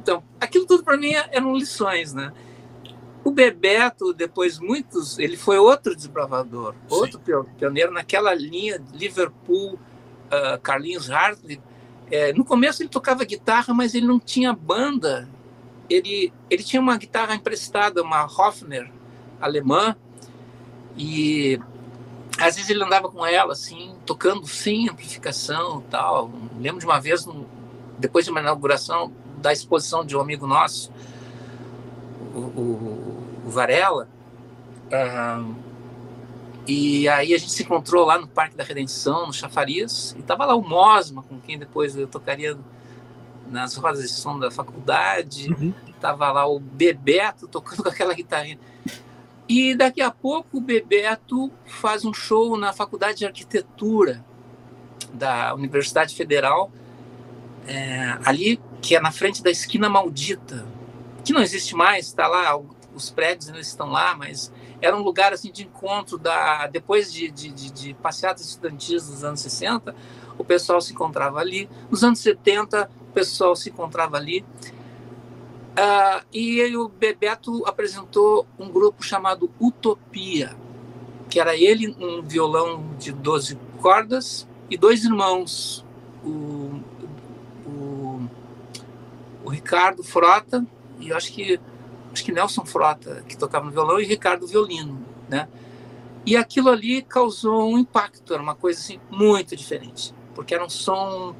Então, 0.00 0.22
aquilo 0.40 0.64
tudo 0.64 0.84
para 0.84 0.96
mim 0.96 1.12
eram 1.12 1.54
lições, 1.54 2.14
né? 2.14 2.32
O 3.24 3.30
Bebeto, 3.30 4.12
depois 4.12 4.58
muitos, 4.58 5.18
ele 5.18 5.36
foi 5.36 5.58
outro 5.58 5.96
desbravador, 5.96 6.74
Sim. 6.88 6.94
outro 6.94 7.20
pioneiro 7.58 7.90
naquela 7.90 8.34
linha 8.34 8.82
Liverpool, 8.92 9.74
uh, 9.74 10.60
Carlinhos 10.62 11.10
Hartley. 11.10 11.60
É, 12.10 12.32
no 12.32 12.44
começo 12.44 12.82
ele 12.82 12.88
tocava 12.88 13.24
guitarra, 13.24 13.72
mas 13.72 13.94
ele 13.94 14.06
não 14.06 14.20
tinha 14.20 14.52
banda. 14.52 15.28
Ele, 15.88 16.32
ele 16.48 16.62
tinha 16.62 16.80
uma 16.80 16.96
guitarra 16.96 17.34
emprestada, 17.34 18.02
uma 18.02 18.24
Hofner 18.24 18.90
alemã, 19.40 19.96
e 20.96 21.60
às 22.38 22.56
vezes 22.56 22.70
ele 22.70 22.82
andava 22.82 23.08
com 23.08 23.24
ela, 23.24 23.52
assim, 23.52 23.94
tocando 24.06 24.46
sem 24.46 24.88
amplificação 24.88 25.82
tal. 25.90 26.30
Lembro 26.58 26.80
de 26.80 26.86
uma 26.86 27.00
vez, 27.00 27.26
depois 27.98 28.24
de 28.24 28.30
uma 28.30 28.40
inauguração 28.40 29.12
da 29.38 29.52
exposição 29.52 30.04
de 30.04 30.16
um 30.16 30.20
amigo 30.20 30.46
nosso, 30.46 30.90
o, 32.34 32.38
o, 32.38 33.24
o 33.46 33.50
Varela, 33.50 34.08
e 36.66 37.06
aí 37.08 37.34
a 37.34 37.38
gente 37.38 37.52
se 37.52 37.62
encontrou 37.62 38.06
lá 38.06 38.18
no 38.18 38.26
Parque 38.26 38.56
da 38.56 38.64
Redenção, 38.64 39.26
no 39.26 39.32
Chafariz, 39.32 40.16
e 40.18 40.22
tava 40.22 40.46
lá 40.46 40.54
o 40.54 40.62
Mosma, 40.62 41.22
com 41.22 41.38
quem 41.38 41.58
depois 41.58 41.96
eu 41.96 42.06
tocaria 42.06 42.56
nas 43.50 43.74
rodas 43.76 44.02
de 44.02 44.08
som 44.08 44.38
da 44.38 44.50
faculdade, 44.50 45.52
uhum. 45.52 45.74
tava 46.00 46.32
lá 46.32 46.46
o 46.46 46.58
Bebeto 46.58 47.46
tocando 47.46 47.82
com 47.84 47.88
aquela 47.88 48.14
guitarrinha. 48.14 48.58
E 49.46 49.74
daqui 49.74 50.00
a 50.00 50.10
pouco 50.10 50.56
o 50.56 50.60
Bebeto 50.60 51.52
faz 51.66 52.04
um 52.04 52.14
show 52.14 52.56
na 52.56 52.72
Faculdade 52.72 53.18
de 53.18 53.26
Arquitetura 53.26 54.24
da 55.12 55.54
Universidade 55.54 56.14
Federal, 56.14 56.72
é, 57.66 58.18
ali 58.24 58.58
que 58.80 58.96
é 58.96 59.00
na 59.00 59.12
frente 59.12 59.42
da 59.42 59.50
esquina 59.50 59.88
maldita, 59.88 60.66
que 61.22 61.32
não 61.32 61.42
existe 61.42 61.74
mais, 61.74 62.06
está 62.06 62.26
lá, 62.26 62.58
os 62.94 63.10
prédios 63.10 63.48
ainda 63.48 63.60
estão 63.60 63.90
lá, 63.90 64.14
mas 64.14 64.50
era 64.84 64.94
um 64.94 65.02
lugar 65.02 65.32
assim 65.32 65.50
de 65.50 65.64
encontro 65.64 66.18
da 66.18 66.66
depois 66.66 67.10
de, 67.10 67.30
de, 67.30 67.48
de, 67.50 67.72
de 67.72 67.94
passeatas 67.94 68.44
estudantis 68.44 69.08
dos 69.08 69.24
anos 69.24 69.40
60, 69.40 69.94
o 70.36 70.44
pessoal 70.44 70.80
se 70.80 70.92
encontrava 70.92 71.38
ali. 71.38 71.70
Nos 71.90 72.04
anos 72.04 72.18
70, 72.18 72.90
o 73.08 73.12
pessoal 73.12 73.56
se 73.56 73.70
encontrava 73.70 74.18
ali. 74.18 74.44
Uh, 75.72 76.24
e 76.32 76.76
o 76.76 76.88
Bebeto 76.88 77.66
apresentou 77.66 78.46
um 78.58 78.68
grupo 78.68 79.02
chamado 79.02 79.50
Utopia, 79.58 80.54
que 81.30 81.40
era 81.40 81.56
ele, 81.56 81.96
um 81.98 82.22
violão 82.22 82.84
de 82.98 83.10
12 83.10 83.58
cordas, 83.80 84.46
e 84.70 84.76
dois 84.76 85.04
irmãos, 85.04 85.84
o, 86.22 86.80
o, 87.66 88.28
o 89.44 89.50
Ricardo 89.50 90.04
Frota, 90.04 90.64
e 91.00 91.12
acho 91.12 91.32
que, 91.32 91.58
acho 92.14 92.24
que 92.24 92.32
Nelson 92.32 92.64
Frota, 92.64 93.24
que 93.28 93.36
tocava 93.36 93.66
no 93.66 93.72
violão, 93.72 94.00
e 94.00 94.04
Ricardo 94.04 94.46
Violino. 94.46 95.04
Né? 95.28 95.48
E 96.24 96.36
aquilo 96.36 96.70
ali 96.70 97.02
causou 97.02 97.68
um 97.68 97.78
impacto, 97.78 98.32
era 98.32 98.42
uma 98.42 98.54
coisa 98.54 98.80
assim, 98.80 98.98
muito 99.10 99.54
diferente, 99.54 100.14
porque 100.34 100.54
era 100.54 100.64
um 100.64 100.70
som 100.70 101.34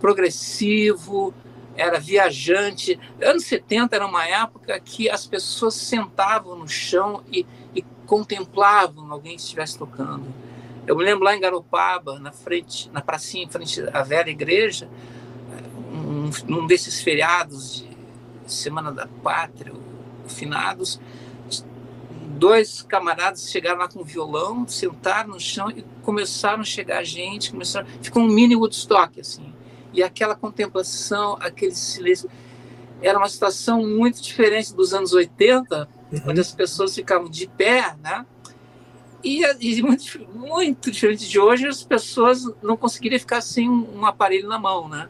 progressivo, 0.00 1.34
era 1.76 1.98
viajante. 1.98 2.98
Anos 3.20 3.44
70 3.44 3.96
era 3.96 4.06
uma 4.06 4.26
época 4.26 4.78
que 4.80 5.10
as 5.10 5.26
pessoas 5.26 5.74
sentavam 5.74 6.56
no 6.56 6.68
chão 6.68 7.22
e, 7.30 7.44
e 7.74 7.82
contemplavam 8.06 9.12
alguém 9.12 9.36
que 9.36 9.42
estivesse 9.42 9.76
tocando. 9.76 10.24
Eu 10.86 10.96
me 10.96 11.04
lembro 11.04 11.24
lá 11.24 11.36
em 11.36 11.40
Garopaba, 11.40 12.18
na 12.18 12.32
frente, 12.32 12.90
na 12.90 13.00
pracinha 13.00 13.44
em 13.44 13.48
frente 13.48 13.82
à 13.92 14.02
velha 14.02 14.30
igreja, 14.30 14.88
um, 15.92 16.30
um 16.48 16.66
desses 16.66 17.00
feriados 17.00 17.86
de 18.46 18.52
Semana 18.52 18.90
da 18.90 19.06
Pátria, 19.06 19.72
finados, 20.32 21.00
dois 22.38 22.82
camaradas 22.82 23.50
chegaram 23.50 23.78
lá 23.78 23.88
com 23.88 24.02
violão, 24.02 24.66
sentaram 24.66 25.30
no 25.30 25.40
chão 25.40 25.70
e 25.70 25.84
começaram 26.02 26.60
a 26.60 26.64
chegar 26.64 27.04
gente, 27.04 27.50
começaram, 27.50 27.86
ficou 28.00 28.22
um 28.22 28.28
mini 28.28 28.56
Woodstock 28.56 29.20
assim 29.20 29.52
e 29.92 30.02
aquela 30.02 30.34
contemplação, 30.34 31.36
aquele 31.40 31.74
silêncio. 31.74 32.30
Era 33.00 33.18
uma 33.18 33.28
situação 33.28 33.84
muito 33.86 34.22
diferente 34.22 34.74
dos 34.74 34.94
anos 34.94 35.12
80, 35.12 35.88
uhum. 36.12 36.20
onde 36.28 36.40
as 36.40 36.52
pessoas 36.52 36.94
ficavam 36.94 37.28
de 37.28 37.46
pé, 37.46 37.96
né? 38.02 38.24
E, 39.22 39.42
e 39.60 39.82
muito, 39.82 40.26
muito, 40.34 40.90
diferente 40.90 41.28
de 41.28 41.38
hoje, 41.38 41.66
as 41.66 41.82
pessoas 41.82 42.44
não 42.62 42.76
conseguiriam 42.76 43.18
ficar 43.18 43.40
sem 43.40 43.68
um, 43.68 43.98
um 43.98 44.06
aparelho 44.06 44.48
na 44.48 44.58
mão, 44.58 44.88
né? 44.88 45.08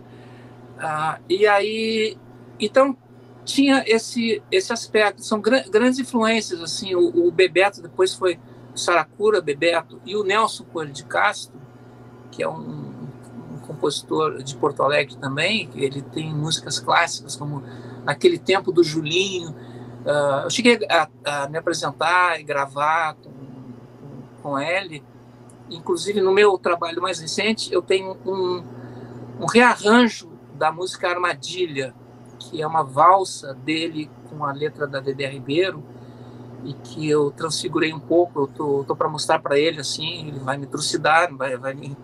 Uh, 0.79 1.23
e 1.29 1.47
aí, 1.47 2.17
então 2.59 2.97
tinha 3.45 3.85
esse 3.87 4.43
esse 4.51 4.73
aspecto. 4.73 5.23
São 5.23 5.41
gr 5.41 5.69
grandes 5.71 5.99
influências 5.99 6.61
assim. 6.63 6.95
O, 6.95 7.27
o, 7.27 7.31
Bebeto 7.31 7.83
depois 7.83 8.15
foi 8.15 8.39
Saracura 8.75 9.41
Bebeto 9.41 10.01
e 10.05 10.17
o 10.17 10.25
Nelson 10.25 10.65
Coelho 10.65 10.93
de 10.93 11.05
Castro, 11.05 11.61
que 12.31 12.43
é 12.43 12.49
um, 12.49 12.93
um 13.53 13.59
compositor 13.67 14.43
de 14.43 14.57
Porto 14.57 14.83
Alegre 14.83 15.17
também. 15.17 15.69
Ele 15.75 16.03
tem 16.03 16.33
músicas 16.35 16.79
clássicas 16.79 17.37
como 17.37 17.63
Naquele 18.05 18.39
Tempo 18.39 18.73
do 18.73 18.83
Julinho. 18.83 19.51
Uh, 20.05 20.45
eu 20.45 20.51
cheguei 20.51 20.79
a, 20.89 21.09
a, 21.25 21.49
me 21.49 21.59
apresentar 21.59 22.41
e 22.41 22.43
gravar 22.43 23.15
com, 23.15 23.31
com, 23.31 24.43
com 24.43 24.59
ele. 24.59 25.03
Inclusive 25.71 26.21
no 26.21 26.33
meu 26.33 26.59
trabalho 26.59 27.01
mais 27.01 27.21
recente, 27.21 27.73
eu 27.73 27.81
tenho 27.81 28.17
um, 28.27 28.65
um 29.41 29.47
rearranjo 29.47 30.33
da 30.55 30.71
música 30.71 31.09
Armadilha, 31.09 31.95
que 32.53 32.61
é 32.61 32.67
uma 32.67 32.85
valsa 32.85 33.55
dele 33.55 34.11
com 34.29 34.45
a 34.45 34.53
letra 34.53 34.87
da 34.87 35.01
Dedé 35.01 35.27
Ribeiro 35.27 35.83
e 36.65 36.75
que 36.75 37.09
eu 37.09 37.31
transfigurei 37.31 37.95
um 37.95 37.99
pouco. 37.99 38.41
Eu 38.41 38.47
tô, 38.47 38.85
tô 38.85 38.95
para 38.95 39.09
mostrar 39.09 39.39
para 39.39 39.59
ele 39.59 39.81
assim, 39.81 40.29
ele 40.29 40.39
vai 40.39 40.59
me 40.59 40.67
trucidar, 40.67 41.35
vai, 41.35 41.57
vai 41.57 41.73
me 41.73 41.97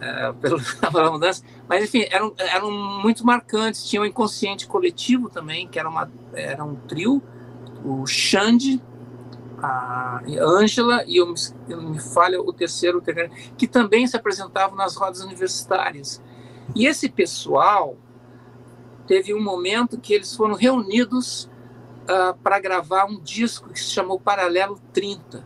é, 0.00 0.32
pela 0.90 1.10
mudança. 1.10 1.42
Mas 1.68 1.84
enfim, 1.84 2.06
eram, 2.10 2.32
eram 2.38 2.70
muito 2.70 3.26
marcantes. 3.26 3.86
Tinha 3.86 4.00
o 4.00 4.04
um 4.04 4.08
inconsciente 4.08 4.66
coletivo 4.66 5.28
também, 5.28 5.68
que 5.68 5.78
era 5.78 5.88
uma 5.88 6.10
era 6.32 6.64
um 6.64 6.74
trio, 6.74 7.22
o 7.84 8.06
Xande, 8.06 8.82
a 9.62 10.22
Ângela 10.40 11.04
e 11.06 11.18
eu 11.18 11.26
me, 11.26 11.34
eu 11.68 11.82
me 11.82 11.98
falha 11.98 12.40
o 12.40 12.52
terceiro, 12.54 12.98
o 12.98 13.00
terceiro, 13.02 13.30
que 13.58 13.68
também 13.68 14.06
se 14.06 14.16
apresentavam 14.16 14.78
nas 14.78 14.96
rodas 14.96 15.20
universitárias. 15.20 16.22
E 16.74 16.86
esse 16.86 17.10
pessoal 17.10 17.96
teve 19.08 19.32
um 19.32 19.42
momento 19.42 19.98
que 19.98 20.12
eles 20.12 20.36
foram 20.36 20.54
reunidos 20.54 21.50
uh, 22.04 22.36
para 22.42 22.60
gravar 22.60 23.06
um 23.06 23.18
disco 23.18 23.70
que 23.70 23.80
se 23.80 23.90
chamou 23.90 24.20
Paralelo 24.20 24.78
30. 24.92 25.42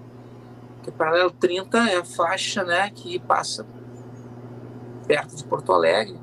Que 0.83 0.91
Paralelo 0.91 1.31
30 1.31 1.79
é 1.89 1.97
a 1.99 2.05
faixa 2.05 2.65
né, 2.65 2.91
que 2.91 3.21
passa 3.21 3.65
perto 5.07 5.37
de 5.37 5.45
Porto 5.45 5.73
Alegre. 5.73 6.19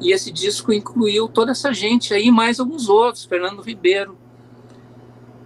E 0.00 0.12
esse 0.12 0.30
disco 0.30 0.70
incluiu 0.70 1.28
toda 1.28 1.52
essa 1.52 1.72
gente 1.72 2.12
aí, 2.12 2.30
mais 2.30 2.60
alguns 2.60 2.90
outros. 2.90 3.24
Fernando 3.24 3.62
Ribeiro, 3.62 4.18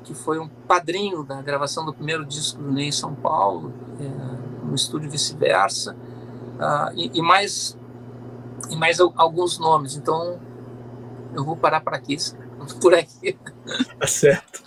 que 0.03 0.15
foi 0.15 0.41
um 0.41 0.49
padrinho 0.49 1.23
da 1.23 1.41
gravação 1.41 1.85
do 1.87 1.95
primeiro 1.95 2.25
disco 2.25 2.61
do 2.61 2.73
Ney 2.73 2.89
em 2.89 2.93
São 2.93 3.15
Paulo, 3.15 3.73
é, 4.01 4.67
no 4.67 4.75
estúdio 4.75 5.09
Vice-Versa. 5.09 5.95
Uh, 5.95 6.93
e, 6.97 7.19
e, 7.19 7.23
mais 7.23 7.79
e 8.69 8.75
mais 8.75 8.99
alguns 8.99 9.59
nomes. 9.59 9.95
Então, 9.95 10.41
eu 11.37 11.45
vou 11.45 11.57
parar 11.57 11.81
por 11.81 11.95
aqui, 11.95 12.17
por 12.81 12.95
aqui. 12.95 13.39
Tá 13.99 14.07
certo. 14.07 14.63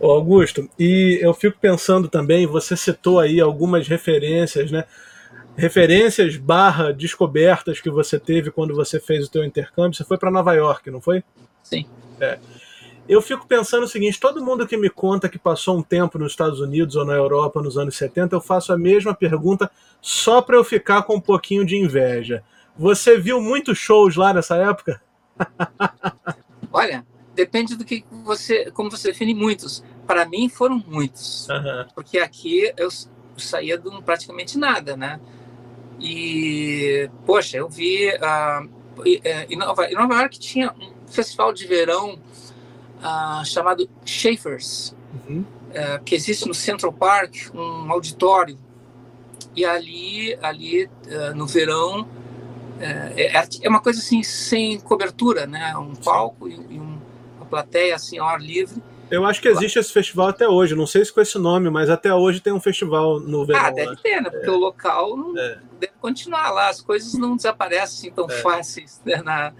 Ô 0.00 0.10
Augusto, 0.10 0.68
e 0.78 1.18
eu 1.20 1.34
fico 1.34 1.58
pensando 1.58 2.08
também, 2.08 2.46
você 2.46 2.76
citou 2.76 3.18
aí 3.18 3.40
algumas 3.40 3.88
referências, 3.88 4.70
né? 4.70 4.84
Referências 5.56 6.36
barra 6.36 6.92
descobertas 6.92 7.80
que 7.80 7.90
você 7.90 8.18
teve 8.18 8.50
quando 8.50 8.74
você 8.74 9.00
fez 9.00 9.26
o 9.26 9.30
teu 9.30 9.44
intercâmbio. 9.44 9.96
Você 9.96 10.04
foi 10.04 10.16
para 10.16 10.30
Nova 10.30 10.54
York, 10.54 10.88
não 10.88 11.00
foi? 11.00 11.24
Sim. 11.64 11.84
É. 12.20 12.38
Eu 13.08 13.20
fico 13.20 13.46
pensando 13.46 13.84
o 13.84 13.88
seguinte: 13.88 14.20
todo 14.20 14.44
mundo 14.44 14.66
que 14.68 14.76
me 14.76 14.88
conta 14.88 15.28
que 15.28 15.38
passou 15.38 15.78
um 15.78 15.82
tempo 15.82 16.18
nos 16.18 16.32
Estados 16.32 16.60
Unidos 16.60 16.94
ou 16.94 17.04
na 17.04 17.14
Europa 17.14 17.60
nos 17.60 17.76
anos 17.76 17.96
70, 17.96 18.36
eu 18.36 18.40
faço 18.40 18.72
a 18.72 18.78
mesma 18.78 19.14
pergunta 19.14 19.68
só 20.00 20.40
para 20.42 20.56
eu 20.56 20.62
ficar 20.62 21.02
com 21.02 21.16
um 21.16 21.20
pouquinho 21.20 21.64
de 21.64 21.76
inveja. 21.76 22.44
Você 22.76 23.18
viu 23.18 23.40
muitos 23.40 23.78
shows 23.78 24.14
lá 24.14 24.32
nessa 24.32 24.56
época? 24.56 25.00
Olha, 26.72 27.04
depende 27.34 27.76
do 27.76 27.84
que 27.84 28.04
você, 28.24 28.70
como 28.72 28.90
você 28.90 29.08
define 29.08 29.34
muitos. 29.34 29.82
Para 30.06 30.26
mim 30.26 30.48
foram 30.48 30.82
muitos, 30.86 31.48
uhum. 31.48 31.86
porque 31.94 32.18
aqui 32.18 32.72
eu, 32.76 32.88
saía 33.36 33.78
de 33.78 33.88
um, 33.88 34.02
praticamente 34.02 34.58
nada, 34.58 34.96
né? 34.96 35.20
E 36.00 37.10
poxa, 37.26 37.56
eu 37.56 37.68
vi 37.68 38.08
uh, 38.08 38.68
em, 39.04 39.56
Nova, 39.56 39.86
em 39.86 39.94
Nova 39.94 40.14
York 40.14 40.38
tinha 40.38 40.72
um 40.72 41.08
festival 41.08 41.52
de 41.52 41.66
verão 41.66 42.14
uh, 42.14 43.44
chamado 43.44 43.88
Schaefer's, 44.04 44.94
uhum. 45.12 45.40
uh, 45.70 46.02
que 46.04 46.14
existe 46.14 46.46
no 46.46 46.54
Central 46.54 46.92
Park, 46.92 47.34
um 47.54 47.90
auditório. 47.90 48.58
E 49.56 49.64
ali, 49.64 50.38
ali 50.40 50.88
no 51.34 51.44
verão 51.44 52.06
é, 52.80 53.36
é, 53.36 53.48
é, 53.62 53.68
uma 53.68 53.80
coisa 53.80 53.98
assim 53.98 54.22
sem 54.22 54.78
cobertura, 54.80 55.46
né? 55.46 55.76
Um 55.76 55.94
palco 55.94 56.48
e, 56.48 56.54
e 56.54 56.78
um, 56.78 56.98
uma 57.36 57.46
plateia 57.46 57.94
assim 57.94 58.18
ao 58.18 58.28
ar 58.28 58.40
livre. 58.40 58.82
Eu 59.10 59.24
acho 59.24 59.40
que 59.40 59.48
existe 59.48 59.78
esse 59.78 59.90
festival 59.90 60.28
até 60.28 60.46
hoje, 60.46 60.74
não 60.74 60.86
sei 60.86 61.02
se 61.04 61.12
com 61.12 61.20
esse 61.20 61.38
nome, 61.38 61.70
mas 61.70 61.88
até 61.88 62.12
hoje 62.12 62.40
tem 62.40 62.52
um 62.52 62.60
festival 62.60 63.18
no 63.18 63.46
verão. 63.46 63.64
Ah, 63.64 63.70
deve 63.70 63.96
ter, 63.96 64.20
né? 64.20 64.28
Porque 64.28 64.48
é. 64.48 64.52
o 64.52 64.56
local 64.56 65.16
não 65.16 65.38
é. 65.38 65.58
deve 65.80 65.94
continuar 65.98 66.50
lá, 66.50 66.68
as 66.68 66.82
coisas 66.82 67.14
não 67.14 67.34
desaparecem 67.34 68.10
assim 68.10 68.10
tão 68.10 68.26
é. 68.26 68.42
fáceis. 68.42 69.00
Né? 69.06 69.22
Na, 69.22 69.52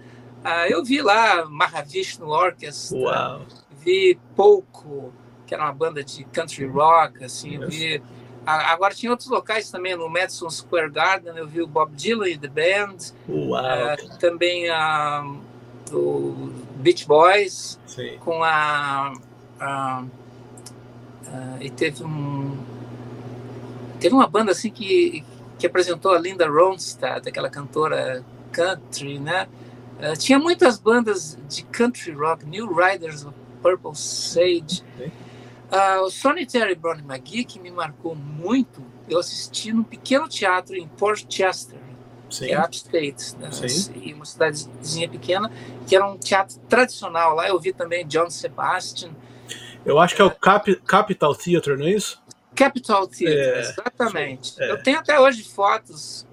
ah, 0.43 0.69
eu 0.69 0.83
vi 0.83 1.01
lá 1.01 1.45
Mahavishnu 1.45 2.27
Orchestra, 2.27 2.97
Uau. 2.97 3.41
vi 3.83 4.19
Pouco, 4.35 5.11
que 5.47 5.53
era 5.53 5.63
uma 5.63 5.73
banda 5.73 6.03
de 6.03 6.23
country 6.25 6.67
rock, 6.67 7.23
assim, 7.23 7.59
vi 7.65 8.01
Agora 8.71 8.93
tinha 8.93 9.11
outros 9.11 9.29
locais 9.29 9.69
também, 9.69 9.95
no 9.95 10.09
Madison 10.09 10.49
Square 10.49 10.91
Garden, 10.91 11.35
eu 11.35 11.47
vi 11.47 11.61
o 11.61 11.67
Bob 11.67 11.91
Dylan 11.95 12.29
e 12.29 12.37
The 12.37 12.47
Band. 12.47 12.97
Uau. 13.27 13.61
Uh, 13.61 14.17
também 14.17 14.69
a, 14.69 15.23
o 15.91 16.49
Beach 16.75 17.07
Boys, 17.07 17.79
Sim. 17.85 18.17
com 18.19 18.43
a, 18.43 19.13
a, 19.59 20.03
a, 21.27 21.57
E 21.61 21.69
teve 21.69 22.03
um. 22.03 22.57
Teve 23.99 24.15
uma 24.15 24.27
banda 24.27 24.51
assim 24.51 24.71
que, 24.71 25.23
que 25.57 25.67
apresentou 25.67 26.13
a 26.13 26.19
Linda 26.19 26.47
Ronstadt, 26.47 27.27
aquela 27.27 27.49
cantora 27.49 28.23
country, 28.51 29.19
né? 29.19 29.47
Uh, 29.99 30.17
tinha 30.17 30.39
muitas 30.39 30.79
bandas 30.79 31.37
de 31.49 31.63
country 31.63 32.13
rock, 32.13 32.45
New 32.45 32.73
Riders 32.73 33.27
Purple 33.61 33.95
Sage. 33.95 34.83
Okay. 34.95 35.11
Uh, 35.71 36.01
o 36.03 36.09
Solitary 36.09 36.73
Brown 36.73 36.99
McGee, 37.07 37.43
que 37.43 37.59
me 37.59 37.69
marcou 37.69 38.15
muito, 38.15 38.83
eu 39.07 39.19
assisti 39.19 39.71
num 39.71 39.83
pequeno 39.83 40.27
teatro 40.27 40.75
em 40.75 40.87
Port 40.87 41.25
Chester, 41.29 41.79
Sim. 42.29 42.47
que 42.47 42.51
é 42.53 42.59
upstate, 42.59 43.37
né? 43.37 43.51
Sim. 43.51 44.13
uma 44.13 44.25
cidadezinha 44.25 45.07
pequena, 45.07 45.51
que 45.87 45.95
era 45.95 46.07
um 46.07 46.17
teatro 46.17 46.57
tradicional. 46.67 47.35
Lá 47.35 47.47
eu 47.47 47.59
vi 47.59 47.71
também 47.71 48.05
John 48.07 48.29
Sebastian. 48.29 49.11
Eu 49.85 49.99
acho 49.99 50.15
que 50.15 50.21
é 50.21 50.25
o 50.25 50.31
Cap 50.31 50.75
Capital 50.77 51.35
Theatre, 51.35 51.77
não 51.77 51.85
é 51.85 51.91
isso? 51.91 52.21
Capital 52.55 53.07
Theatre, 53.07 53.39
é, 53.39 53.59
exatamente. 53.59 54.61
É. 54.61 54.71
Eu 54.71 54.81
tenho 54.81 54.99
até 54.99 55.19
hoje 55.19 55.43
fotos 55.43 56.27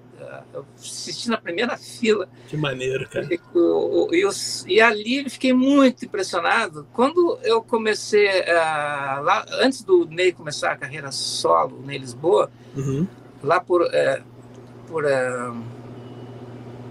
eu 0.53 0.65
assisti 0.75 1.29
na 1.29 1.37
primeira 1.37 1.77
fila. 1.77 2.27
Que 2.47 2.57
maneiro, 2.57 3.07
cara. 3.09 3.27
E, 3.31 3.39
o, 3.53 4.09
e, 4.11 4.73
e 4.73 4.81
ali 4.81 5.29
fiquei 5.29 5.53
muito 5.53 6.05
impressionado. 6.05 6.87
Quando 6.93 7.39
eu 7.43 7.61
comecei, 7.61 8.27
uh, 8.27 9.23
lá, 9.23 9.45
antes 9.61 9.83
do 9.83 10.05
Ney 10.05 10.31
começar 10.31 10.71
a 10.71 10.77
carreira 10.77 11.11
solo 11.11 11.83
em 11.89 11.97
Lisboa, 11.97 12.51
uhum. 12.75 13.07
lá 13.43 13.59
por. 13.59 13.81
Uh, 13.81 14.23
por 14.87 15.03
uh, 15.03 15.77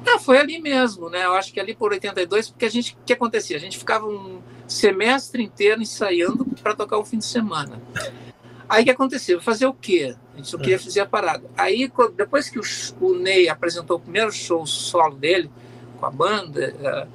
ah, 0.06 0.18
foi 0.20 0.38
ali 0.38 0.60
mesmo, 0.60 1.10
né? 1.10 1.24
Eu 1.24 1.34
acho 1.34 1.52
que 1.52 1.58
ali 1.58 1.74
por 1.74 1.90
82, 1.90 2.50
porque 2.50 2.64
a 2.64 2.70
gente, 2.70 2.94
o 2.94 3.04
que 3.04 3.12
acontecia? 3.12 3.56
A 3.56 3.60
gente 3.60 3.76
ficava 3.76 4.06
um 4.06 4.40
semestre 4.68 5.42
inteiro 5.42 5.82
ensaiando 5.82 6.44
para 6.62 6.74
tocar 6.74 6.98
um 6.98 7.04
fim 7.04 7.18
de 7.18 7.24
semana. 7.24 7.82
Aí 8.68 8.82
o 8.82 8.84
que 8.84 8.90
aconteceu? 8.90 9.40
Fazer 9.40 9.66
o 9.66 9.72
quê? 9.72 10.14
A 10.34 10.36
gente 10.36 10.52
não 10.52 10.60
queria 10.60 10.76
é. 10.76 10.78
fazer 10.78 11.00
a 11.00 11.06
parada. 11.06 11.48
Aí, 11.56 11.90
depois 12.16 12.48
que 12.48 12.58
o, 12.58 12.62
o, 13.00 13.14
Ney 13.14 13.48
apresentou 13.48 13.96
o 13.96 14.00
primeiro 14.00 14.32
show 14.32 14.66
solo 14.66 15.14
dele, 15.14 15.50
com 15.98 16.06
a 16.06 16.10
banda, 16.10 16.74
uh, 16.74 17.08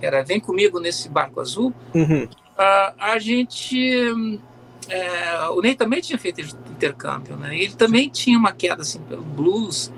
que 0.00 0.06
era 0.06 0.22
Vem 0.24 0.40
Comigo 0.40 0.80
Nesse 0.80 1.08
Barco 1.08 1.40
Azul, 1.40 1.72
uhum. 1.94 2.24
uh, 2.24 2.94
a 2.98 3.18
gente... 3.18 4.10
Uh, 4.10 5.52
o 5.52 5.60
Ney 5.62 5.74
também 5.74 6.00
tinha 6.00 6.18
feito 6.18 6.40
intercâmbio, 6.40 7.36
né? 7.36 7.56
Ele 7.56 7.74
também 7.74 8.08
tinha 8.08 8.38
uma 8.38 8.52
queda, 8.52 8.82
assim, 8.82 8.98
pelo 9.00 9.22
blues. 9.22 9.92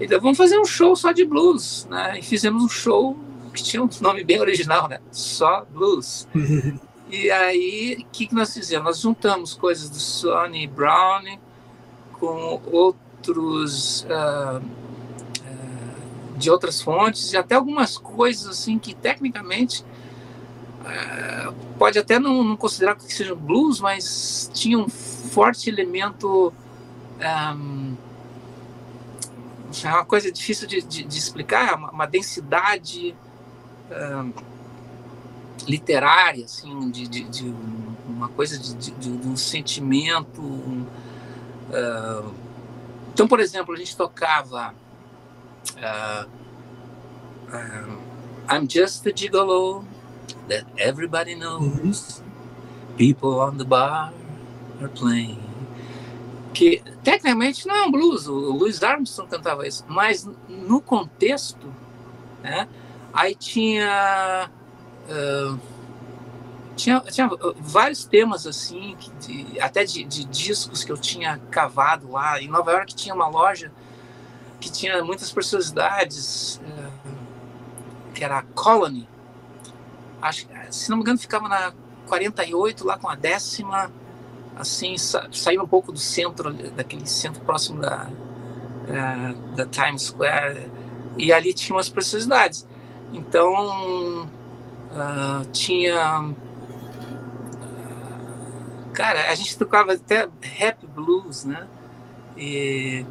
Então, 0.00 0.20
vamos 0.20 0.38
fazer 0.38 0.58
um 0.58 0.64
show 0.64 0.94
só 0.94 1.12
de 1.12 1.24
blues, 1.24 1.86
né? 1.90 2.18
E 2.18 2.22
fizemos 2.22 2.62
um 2.62 2.68
show 2.68 3.18
que 3.52 3.62
tinha 3.62 3.82
um 3.82 3.88
nome 4.00 4.24
bem 4.24 4.40
original, 4.40 4.88
né? 4.88 5.00
Só 5.10 5.66
blues. 5.70 6.28
E 7.14 7.30
aí, 7.30 7.96
o 8.00 8.06
que, 8.10 8.26
que 8.26 8.34
nós 8.34 8.52
fizemos? 8.52 8.84
Nós 8.84 8.98
juntamos 8.98 9.54
coisas 9.54 9.88
do 9.88 10.00
Sonny 10.00 10.66
Brown, 10.66 11.38
com 12.18 12.60
outros 12.72 14.04
uh, 14.04 14.60
de 16.36 16.50
outras 16.50 16.82
fontes 16.82 17.32
e 17.32 17.36
até 17.36 17.54
algumas 17.54 17.96
coisas 17.96 18.48
assim 18.48 18.80
que 18.80 18.92
tecnicamente 18.92 19.84
uh, 20.80 21.54
pode 21.78 22.00
até 22.00 22.18
não, 22.18 22.42
não, 22.42 22.56
considerar 22.56 22.96
que 22.96 23.04
sejam 23.04 23.36
blues, 23.36 23.78
mas 23.78 24.50
tinha 24.52 24.76
um 24.76 24.88
forte 24.88 25.70
elemento 25.70 26.52
um, 27.56 27.94
é 29.84 29.88
uma 29.88 30.04
coisa 30.04 30.32
difícil 30.32 30.66
de, 30.66 30.82
de, 30.82 31.04
de 31.04 31.18
explicar, 31.18 31.76
uma, 31.76 31.92
uma 31.92 32.06
densidade 32.06 33.14
uh, 33.88 34.53
literária, 35.66 36.44
assim, 36.44 36.90
de, 36.90 37.06
de, 37.06 37.24
de, 37.24 37.54
uma 38.06 38.28
coisa 38.28 38.58
de, 38.58 38.90
de 38.90 39.28
um 39.28 39.36
sentimento. 39.36 40.42
Um, 40.42 40.86
uh, 41.70 42.34
então, 43.12 43.28
por 43.28 43.40
exemplo, 43.40 43.74
a 43.74 43.76
gente 43.76 43.96
tocava 43.96 44.74
uh, 45.76 46.28
I'm 48.48 48.68
just 48.68 49.06
a 49.06 49.12
gigolo 49.12 49.84
that 50.48 50.64
everybody 50.76 51.34
knows. 51.34 52.22
People 52.96 53.40
on 53.40 53.56
the 53.56 53.64
bar 53.64 54.12
are 54.80 54.88
playing. 54.88 55.40
Que 56.52 56.82
tecnicamente 57.02 57.66
não 57.66 57.74
é 57.74 57.82
um 57.86 57.90
blues, 57.90 58.28
o 58.28 58.32
Louis 58.32 58.80
Armstrong 58.82 59.28
cantava 59.28 59.66
isso, 59.66 59.84
mas 59.88 60.28
no 60.48 60.80
contexto, 60.80 61.72
né? 62.42 62.68
Aí 63.12 63.34
tinha 63.34 64.48
uh, 65.08 65.58
tinha, 66.76 67.00
tinha 67.00 67.30
vários 67.58 68.04
temas 68.04 68.46
assim, 68.46 68.96
de, 69.20 69.60
até 69.60 69.84
de, 69.84 70.04
de, 70.04 70.24
discos 70.24 70.82
que 70.82 70.90
eu 70.90 70.98
tinha 70.98 71.38
cavado 71.50 72.10
lá. 72.10 72.40
Em 72.40 72.48
Nova 72.48 72.72
York 72.72 72.94
tinha 72.94 73.14
uma 73.14 73.28
loja 73.28 73.70
que 74.60 74.70
tinha 74.70 75.02
muitas 75.04 75.30
preciosidades, 75.32 76.60
uh, 76.64 78.12
que 78.14 78.24
era 78.24 78.38
a 78.38 78.42
Colony. 78.42 79.08
Acho, 80.20 80.46
se 80.70 80.90
não 80.90 80.96
me 80.96 81.02
engano, 81.02 81.18
ficava 81.18 81.48
na 81.48 81.72
48, 82.06 82.84
lá 82.84 82.98
com 82.98 83.08
a 83.08 83.14
décima, 83.14 83.90
assim, 84.56 84.96
sa 84.96 85.28
saiu 85.32 85.62
um 85.62 85.66
pouco 85.66 85.92
do 85.92 85.98
centro, 85.98 86.52
daquele 86.52 87.06
centro 87.06 87.42
próximo 87.42 87.80
da, 87.80 88.08
da 89.54 89.66
Times 89.66 90.02
Square, 90.02 90.70
e 91.16 91.32
ali 91.32 91.52
tinha 91.52 91.76
umas 91.76 91.88
preciosidades. 91.88 92.66
Então, 93.12 94.28
uh, 94.94 95.44
tinha. 95.50 96.34
Cara, 98.92 99.30
a 99.30 99.34
gente 99.34 99.58
tocava 99.58 99.92
até 99.92 100.28
rap 100.40 100.86
blues, 100.86 101.44
né? 101.44 101.66
E 102.36 103.04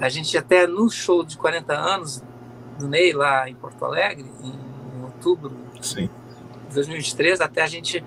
a 0.00 0.08
gente 0.08 0.36
até 0.36 0.66
no 0.66 0.90
show 0.90 1.24
de 1.24 1.36
40 1.36 1.72
anos 1.72 2.22
do 2.78 2.88
Ney, 2.88 3.12
lá 3.12 3.48
em 3.48 3.54
Porto 3.54 3.84
Alegre, 3.84 4.26
em 4.42 5.02
outubro 5.02 5.52
Sim. 5.80 6.08
de 6.68 6.74
2023, 6.74 7.40
até 7.40 7.62
a 7.62 7.66
gente 7.66 8.02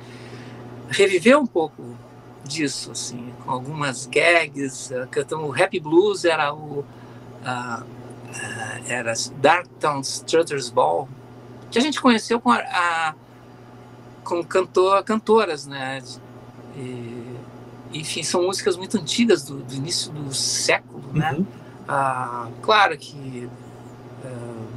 reviveu 0.90 1.40
um 1.40 1.48
pouco 1.48 1.84
disso, 2.44 2.92
assim, 2.92 3.34
com 3.44 3.52
algumas 3.52 4.06
gags. 4.06 4.92
Então, 5.16 5.46
o 5.46 5.50
rap 5.50 5.80
blues 5.80 6.26
era 6.26 6.54
o. 6.54 6.80
Uh, 6.80 8.04
era 8.88 9.14
Darktown 9.38 10.02
Strutters 10.02 10.70
Ball, 10.70 11.08
que 11.74 11.80
a 11.80 11.82
gente 11.82 12.00
conheceu 12.00 12.40
com 12.40 12.52
a, 12.52 12.58
a 12.60 13.16
com 14.24 14.44
cantor, 14.44 15.04
cantoras, 15.04 15.66
né? 15.66 16.02
E, 16.78 17.36
enfim, 17.92 18.22
são 18.22 18.44
músicas 18.44 18.78
muito 18.78 18.96
antigas 18.96 19.44
do, 19.44 19.58
do 19.58 19.74
início 19.74 20.12
do 20.12 20.34
século, 20.34 21.04
né? 21.12 21.32
uhum. 21.32 21.40
né? 21.40 21.46
Ah, 21.88 22.48
claro 22.62 22.96
que 22.96 23.50
uh, 24.24 24.68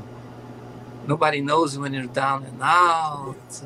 Nobody 1.07 1.43
Knows 1.43 1.77
When 1.77 1.95
You're 1.95 2.09
Down 2.09 2.45
and 2.45 2.65
Out. 2.65 3.63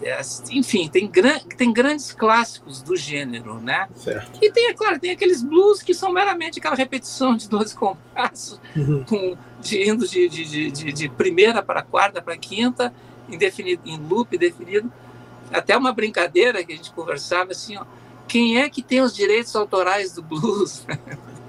Uh, 0.00 0.52
enfim, 0.52 0.88
tem, 0.88 1.06
gran 1.06 1.38
tem 1.56 1.72
grandes 1.72 2.12
clássicos 2.12 2.80
do 2.80 2.96
gênero, 2.96 3.60
né? 3.60 3.86
Certo. 3.94 4.38
E 4.42 4.50
tem, 4.50 4.68
é 4.68 4.74
claro, 4.74 4.98
tem 4.98 5.10
aqueles 5.10 5.42
blues 5.42 5.82
que 5.82 5.92
são 5.92 6.10
meramente 6.10 6.58
aquela 6.58 6.74
repetição 6.74 7.36
de 7.36 7.48
12 7.48 7.74
compassos, 7.76 8.58
uhum. 8.74 9.04
com, 9.04 9.36
de, 9.60 9.88
indo 9.88 10.08
de, 10.08 10.28
de, 10.28 10.70
de, 10.70 10.92
de 10.92 11.08
primeira 11.10 11.62
para 11.62 11.82
quarta 11.82 12.22
para 12.22 12.36
quinta, 12.36 12.94
indefinido, 13.28 13.82
em 13.84 13.98
loop 13.98 14.36
definido. 14.38 14.90
Até 15.52 15.76
uma 15.76 15.92
brincadeira 15.92 16.64
que 16.64 16.72
a 16.72 16.76
gente 16.76 16.92
conversava 16.92 17.52
assim, 17.52 17.76
ó, 17.76 17.84
quem 18.26 18.58
é 18.58 18.70
que 18.70 18.82
tem 18.82 19.02
os 19.02 19.14
direitos 19.14 19.54
autorais 19.54 20.14
do 20.14 20.22
blues? 20.22 20.86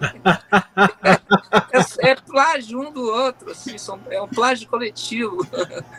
é, 1.71 2.11
é, 2.11 2.15
plágio 2.15 2.79
um 2.79 2.91
do 2.91 3.01
outro, 3.01 3.51
assim, 3.51 3.77
são, 3.77 3.99
é 4.09 4.21
um 4.21 4.27
plágio 4.27 4.67
coletivo. 4.67 5.45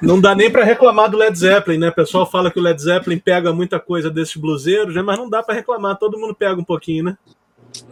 Não 0.01 0.21
dá 0.21 0.35
nem 0.35 0.51
para 0.51 0.65
reclamar 0.65 1.11
do 1.11 1.17
Led 1.17 1.39
Zeppelin, 1.39 1.79
né? 1.79 1.89
O 1.89 1.95
pessoal 1.95 2.29
fala 2.31 2.51
que 2.51 2.59
o 2.59 2.63
Led 2.63 2.81
Zeppelin 2.81 3.19
pega 3.19 3.53
muita 3.53 3.79
coisa 3.79 4.11
desses 4.11 4.37
bluseiros, 4.37 4.95
mas 4.95 5.19
não 5.19 5.29
dá 5.29 5.43
para 5.43 5.55
reclamar, 5.55 5.99
todo 5.99 6.19
mundo 6.19 6.35
pega 6.35 6.61
um 6.61 6.65
pouquinho, 6.65 7.05
né? 7.05 7.17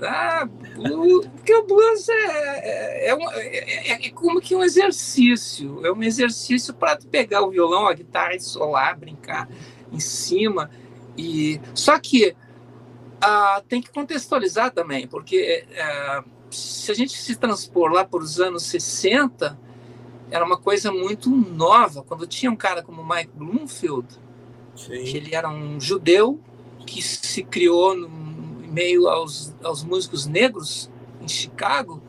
Ah, 0.03 0.46
porque 0.75 1.55
o 1.55 1.62
blues 1.66 2.09
é, 2.09 2.12
é, 2.12 3.11
é, 3.11 3.92
é, 3.92 4.07
é, 4.07 4.11
como 4.11 4.40
que 4.40 4.55
um 4.55 4.62
exercício. 4.62 5.85
É 5.85 5.92
um 5.92 6.03
exercício 6.03 6.75
para 6.75 6.99
pegar 7.11 7.42
o 7.42 7.51
violão, 7.51 7.87
a 7.87 7.94
guitarra 7.94 8.35
e 8.35 8.40
solar, 8.40 8.99
brincar 8.99 9.49
em 9.90 10.01
cima. 10.01 10.70
e 11.16 11.61
Só 11.75 11.99
que 11.99 12.37
ah, 13.21 13.63
tem 13.69 13.81
que 13.81 13.91
contextualizar 13.91 14.71
também, 14.71 15.07
porque 15.07 15.67
ah, 15.79 16.25
se 16.51 16.91
a 16.91 16.95
gente 16.95 17.13
se 17.13 17.37
transpor 17.37 17.91
lá 17.93 18.05
para 18.05 18.21
os 18.21 18.41
anos 18.41 18.65
60, 18.65 19.59
era 20.31 20.45
uma 20.45 20.57
coisa 20.57 20.93
muito 20.93 21.31
nova. 21.31 22.03
Quando 22.03 22.27
tinha 22.27 22.51
um 22.51 22.57
cara 22.57 22.83
como 22.83 23.05
Mike 23.05 23.33
Bloomfield, 23.35 24.07
Sim. 24.77 25.05
que 25.05 25.17
ele 25.17 25.35
era 25.35 25.49
um 25.49 25.81
judeu 25.81 26.41
que 26.87 27.03
se 27.03 27.43
criou 27.43 27.97
no 27.97 28.09
meio 28.09 29.09
aos, 29.09 29.55
aos 29.63 29.83
músicos 29.83 30.27
negros 30.27 30.91
em 31.21 31.29
Chicago, 31.29 32.03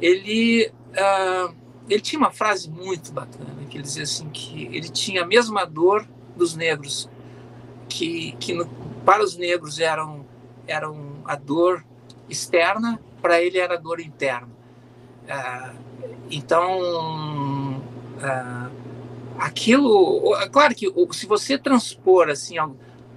ele, 0.00 0.70
uh, 0.92 1.54
ele 1.88 2.00
tinha 2.00 2.18
uma 2.18 2.30
frase 2.30 2.68
muito 2.68 3.12
bacana, 3.12 3.64
que 3.68 3.76
ele 3.76 3.82
dizia 3.82 4.02
assim, 4.02 4.28
que 4.30 4.64
ele 4.66 4.88
tinha 4.88 5.22
a 5.22 5.26
mesma 5.26 5.64
dor 5.64 6.08
dos 6.36 6.56
negros, 6.56 7.08
que, 7.88 8.32
que 8.40 8.54
no, 8.54 8.66
para 9.04 9.22
os 9.22 9.36
negros 9.36 9.78
eram, 9.78 10.21
eram 10.72 11.22
a 11.24 11.36
dor 11.36 11.84
externa, 12.28 13.00
para 13.20 13.40
ele 13.40 13.58
era 13.58 13.78
dor 13.78 14.00
interna. 14.00 14.48
Uh, 15.24 15.78
então, 16.30 17.80
uh, 18.16 18.70
aquilo, 19.38 20.34
claro 20.50 20.74
que 20.74 20.92
se 21.12 21.26
você 21.26 21.58
transpor 21.58 22.28
assim 22.28 22.56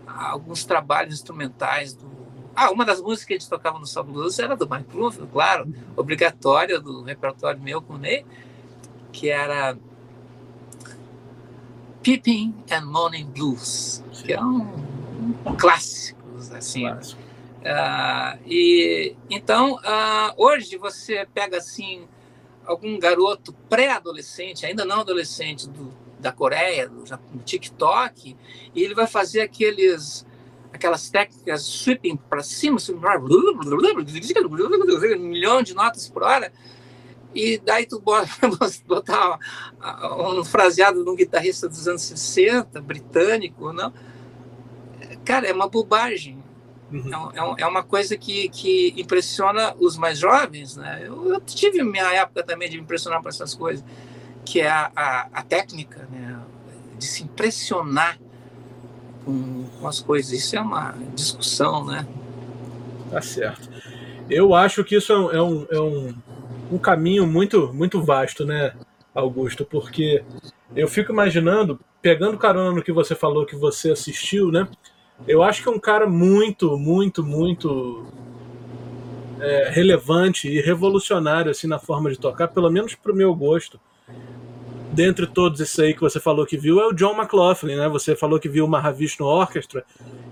alguns 0.06 0.66
trabalhos 0.66 1.14
instrumentais 1.14 1.94
do 1.94 2.16
ah, 2.56 2.72
uma 2.72 2.86
das 2.86 3.02
músicas 3.02 3.26
que 3.26 3.34
a 3.34 3.38
gente 3.38 3.50
tocava 3.50 3.78
no 3.78 3.86
Soul 3.86 4.06
Blues 4.06 4.40
era 4.40 4.56
do 4.56 4.70
Mike 4.70 4.86
Bloomfield, 4.90 5.30
claro, 5.30 5.74
obrigatória 5.98 6.80
do 6.80 7.04
repertório 7.04 7.62
meu 7.62 7.82
com 7.82 7.96
o 7.96 7.98
Ney, 7.98 8.26
que 9.12 9.30
era 9.30 9.78
Peeping 12.02 12.56
and 12.72 12.86
Morning 12.86 13.26
Blues, 13.26 14.02
que 14.24 14.32
é 14.32 14.42
um, 14.42 14.62
um 15.46 15.56
clássico, 15.58 16.22
assim. 16.56 16.82
Clássico. 16.84 17.25
Uh, 17.66 18.38
e 18.46 19.16
então 19.28 19.78
uh, 19.78 20.34
hoje 20.38 20.78
você 20.78 21.28
pega 21.34 21.58
assim 21.58 22.08
algum 22.64 23.00
garoto 23.00 23.54
pré-adolescente, 23.68 24.68
ainda 24.68 24.86
não 24.86 25.00
adolescente 25.00 25.68
do, 25.68 25.92
da 26.20 26.32
Coreia, 26.32 26.88
do, 26.88 27.04
do 27.04 27.44
TikTok, 27.44 28.38
e 28.76 28.84
ele 28.84 28.94
vai 28.94 29.08
fazer 29.08 29.42
aqueles 29.42 30.24
aquelas 30.72 31.10
técnicas 31.10 31.64
sweeping 31.64 32.18
para 32.18 32.44
cima, 32.44 32.78
um 32.78 33.00
milhão 35.18 35.64
de 35.64 35.74
notas 35.74 36.08
por 36.08 36.22
hora, 36.22 36.54
e 37.34 37.58
daí 37.58 37.88
tu 37.88 38.00
bota, 38.00 38.30
botar 38.86 39.40
um 40.20 40.44
fraseado 40.44 41.04
de 41.04 41.10
um 41.10 41.16
guitarrista 41.16 41.68
dos 41.68 41.88
anos 41.88 42.04
60, 42.04 42.80
britânico, 42.80 43.74
não? 43.74 43.92
Cara, 45.24 45.48
é 45.48 45.54
uma 45.54 45.68
bobagem. 45.68 46.45
Uhum. 46.92 47.32
É, 47.58 47.62
é 47.64 47.66
uma 47.66 47.84
coisa 47.84 48.16
que, 48.16 48.50
que 48.50 48.94
impressiona 48.98 49.76
os 49.80 49.98
mais 49.98 50.20
jovens, 50.20 50.76
né? 50.78 51.02
Eu, 51.04 51.34
eu 51.34 51.42
tive 51.42 51.84
minha 51.84 52.14
época 52.14 52.44
também 52.44 52.70
de 52.70 52.78
me 52.78 52.84
impressionar 52.84 53.22
por 53.22 53.30
essas 53.30 53.54
coisas, 53.56 53.84
que 54.44 54.62
é 54.62 54.70
a, 54.70 54.92
a, 54.96 55.28
a 55.34 55.44
técnica, 55.44 56.08
né? 56.12 56.40
De 56.98 57.06
se 57.06 57.24
impressionar 57.24 58.20
com, 59.26 59.66
com 59.80 59.88
as 59.88 60.00
coisas. 60.00 60.32
Isso 60.32 60.56
é 60.56 60.62
uma 60.62 60.94
discussão, 61.16 61.86
né? 61.86 62.08
Tá 63.10 63.22
certo. 63.22 63.70
Eu 64.30 64.54
acho 64.54 64.84
que 64.84 64.96
isso 64.96 65.12
é 65.12 65.42
um, 65.42 65.68
é 65.70 65.80
um, 65.80 66.16
um 66.72 66.78
caminho 66.78 67.28
muito, 67.28 67.74
muito 67.74 68.02
vasto, 68.02 68.46
né, 68.46 68.74
Augusto? 69.14 69.66
Porque 69.66 70.24
eu 70.76 70.88
fico 70.88 71.12
imaginando, 71.12 71.80
pegando 72.02 72.38
carona 72.38 72.72
no 72.72 72.84
que 72.84 72.92
você 72.92 73.16
falou 73.16 73.46
que 73.46 73.56
você 73.56 73.92
assistiu, 73.92 74.52
né? 74.52 74.68
Eu 75.28 75.44
acho 75.44 75.62
que 75.62 75.70
é 75.70 75.72
um 75.72 75.80
cara 75.80 76.08
muito, 76.08 76.78
muito, 76.78 77.24
muito 77.24 78.06
é, 79.40 79.70
relevante 79.72 80.48
e 80.48 80.62
revolucionário 80.62 81.52
assim 81.52 81.68
na 81.68 81.80
forma 81.80 82.10
de 82.10 82.20
tocar, 82.20 82.48
pelo 82.48 82.70
menos 82.70 82.96
para 82.96 83.12
o 83.12 83.16
meu 83.16 83.34
gosto 83.34 83.80
dentre 84.96 85.28
todos 85.28 85.60
esses 85.60 85.78
aí 85.78 85.94
que 85.94 86.00
você 86.00 86.20
falou 86.22 86.46
que 86.46 86.58
viu, 86.58 86.80
é 86.80 86.88
o 86.88 86.94
John 86.94 87.14
McLaughlin, 87.20 87.76
né? 87.76 87.90
Você 87.90 88.16
falou 88.16 88.40
que 88.40 88.48
viu 88.48 88.64
o 88.64 88.68
Mahavishnu 88.68 89.26
Orchestra. 89.26 89.84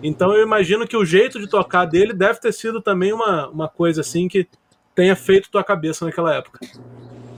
Então 0.01 0.33
eu 0.33 0.41
imagino 0.41 0.87
que 0.87 0.95
o 0.95 1.05
jeito 1.05 1.37
de 1.37 1.47
tocar 1.47 1.85
dele 1.85 2.13
deve 2.13 2.39
ter 2.39 2.53
sido 2.53 2.81
também 2.81 3.11
uma, 3.11 3.49
uma 3.49 3.67
coisa 3.67 3.99
assim 4.01 4.27
que 4.29 4.47
tenha 4.95 5.15
feito 5.15 5.51
tua 5.51 5.63
cabeça 5.63 6.05
naquela 6.05 6.33
época. 6.33 6.59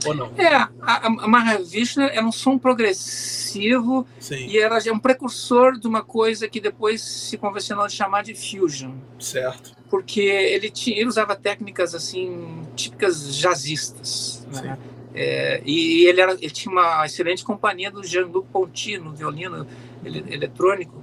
Ou 0.06 0.16
não? 0.16 0.32
É, 0.38 0.56
a, 0.56 0.70
a 0.82 1.10
Mahavishnu 1.28 2.04
era 2.04 2.26
um 2.26 2.32
som 2.32 2.58
progressivo 2.58 4.08
Sim. 4.20 4.48
e 4.48 4.58
era 4.58 4.78
é 4.86 4.92
um 4.92 5.00
precursor 5.00 5.80
de 5.80 5.88
uma 5.88 6.04
coisa 6.04 6.48
que 6.48 6.60
depois 6.60 7.02
se 7.02 7.38
convencionou 7.38 7.88
de 7.88 7.94
chamar 7.94 8.24
de 8.24 8.34
fusion. 8.36 8.92
Certo. 9.20 9.76
Porque 9.90 10.22
ele, 10.22 10.70
tinha, 10.70 10.98
ele 10.98 11.08
usava 11.08 11.36
técnicas 11.36 11.96
assim 11.96 12.64
típicas 12.76 13.36
jazzistas. 13.36 14.46
Né? 14.52 14.78
É, 15.14 15.62
e 15.66 16.06
ele, 16.06 16.20
era, 16.20 16.34
ele 16.34 16.50
tinha 16.50 16.72
uma 16.72 17.06
excelente 17.06 17.44
companhia 17.44 17.90
do 17.90 18.04
Jean-Luc 18.04 18.48
Ponty 18.52 18.98
no 18.98 19.14
violino 19.14 19.66
ele, 20.04 20.26
eletrônico. 20.30 21.02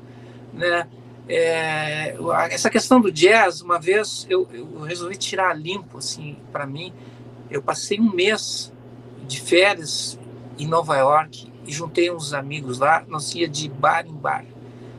Né? 0.52 0.86
É, 1.28 2.14
essa 2.50 2.68
questão 2.68 3.00
do 3.00 3.10
jazz, 3.10 3.62
uma 3.62 3.78
vez 3.78 4.26
eu, 4.28 4.46
eu 4.52 4.80
resolvi 4.80 5.16
tirar 5.16 5.54
limpo 5.54 5.98
assim 5.98 6.36
para 6.52 6.66
mim. 6.66 6.92
Eu 7.50 7.62
passei 7.62 7.98
um 7.98 8.12
mês 8.12 8.72
de 9.32 9.40
férias 9.40 10.18
em 10.58 10.66
Nova 10.66 10.96
York 10.96 11.50
e 11.66 11.72
juntei 11.72 12.10
uns 12.10 12.32
amigos 12.32 12.78
lá. 12.78 13.04
Nós 13.08 13.34
ia 13.34 13.48
de 13.48 13.68
bar 13.68 14.06
em 14.06 14.14
bar 14.14 14.44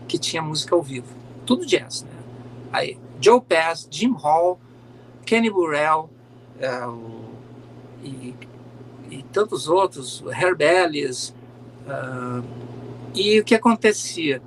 que 0.07 0.17
tinha 0.17 0.41
música 0.41 0.75
ao 0.75 0.81
vivo, 0.81 1.07
tudo 1.45 1.65
jazz, 1.65 2.03
né? 2.03 2.11
Aí 2.71 2.97
Joe 3.21 3.39
Pass, 3.41 3.87
Jim 3.89 4.13
Hall, 4.13 4.59
Kenny 5.25 5.49
Burrell 5.49 6.09
uh, 6.59 7.29
e, 8.03 8.35
e, 9.09 9.23
tantos 9.31 9.67
outros, 9.67 10.23
Herb 10.27 10.61
Ellis. 10.61 11.33
Uh, 11.87 12.43
e 13.15 13.39
o 13.39 13.43
que 13.43 13.55
acontecia? 13.55 14.41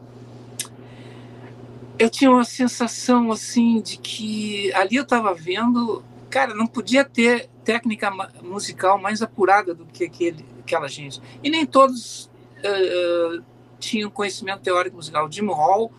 eu 1.98 2.10
tinha 2.10 2.30
uma 2.30 2.44
sensação 2.44 3.32
assim 3.32 3.80
de 3.80 3.96
que 3.96 4.72
ali 4.74 4.96
eu 4.96 5.02
estava 5.02 5.34
vendo, 5.34 6.02
cara, 6.36 6.52
não 6.52 6.66
podia 6.66 7.02
ter 7.02 7.48
técnica 7.64 8.10
musical 8.42 8.98
mais 8.98 9.22
apurada 9.22 9.74
do 9.74 9.86
que 9.86 10.04
aquele, 10.04 10.44
aquela 10.60 10.86
gente. 10.86 11.18
E 11.42 11.48
nem 11.48 11.64
todos 11.64 12.30
uh, 12.58 13.42
tinham 13.78 14.10
conhecimento 14.10 14.60
teórico 14.60 14.96
musical. 14.96 15.32
Jim 15.32 15.46
Hall 15.46 15.90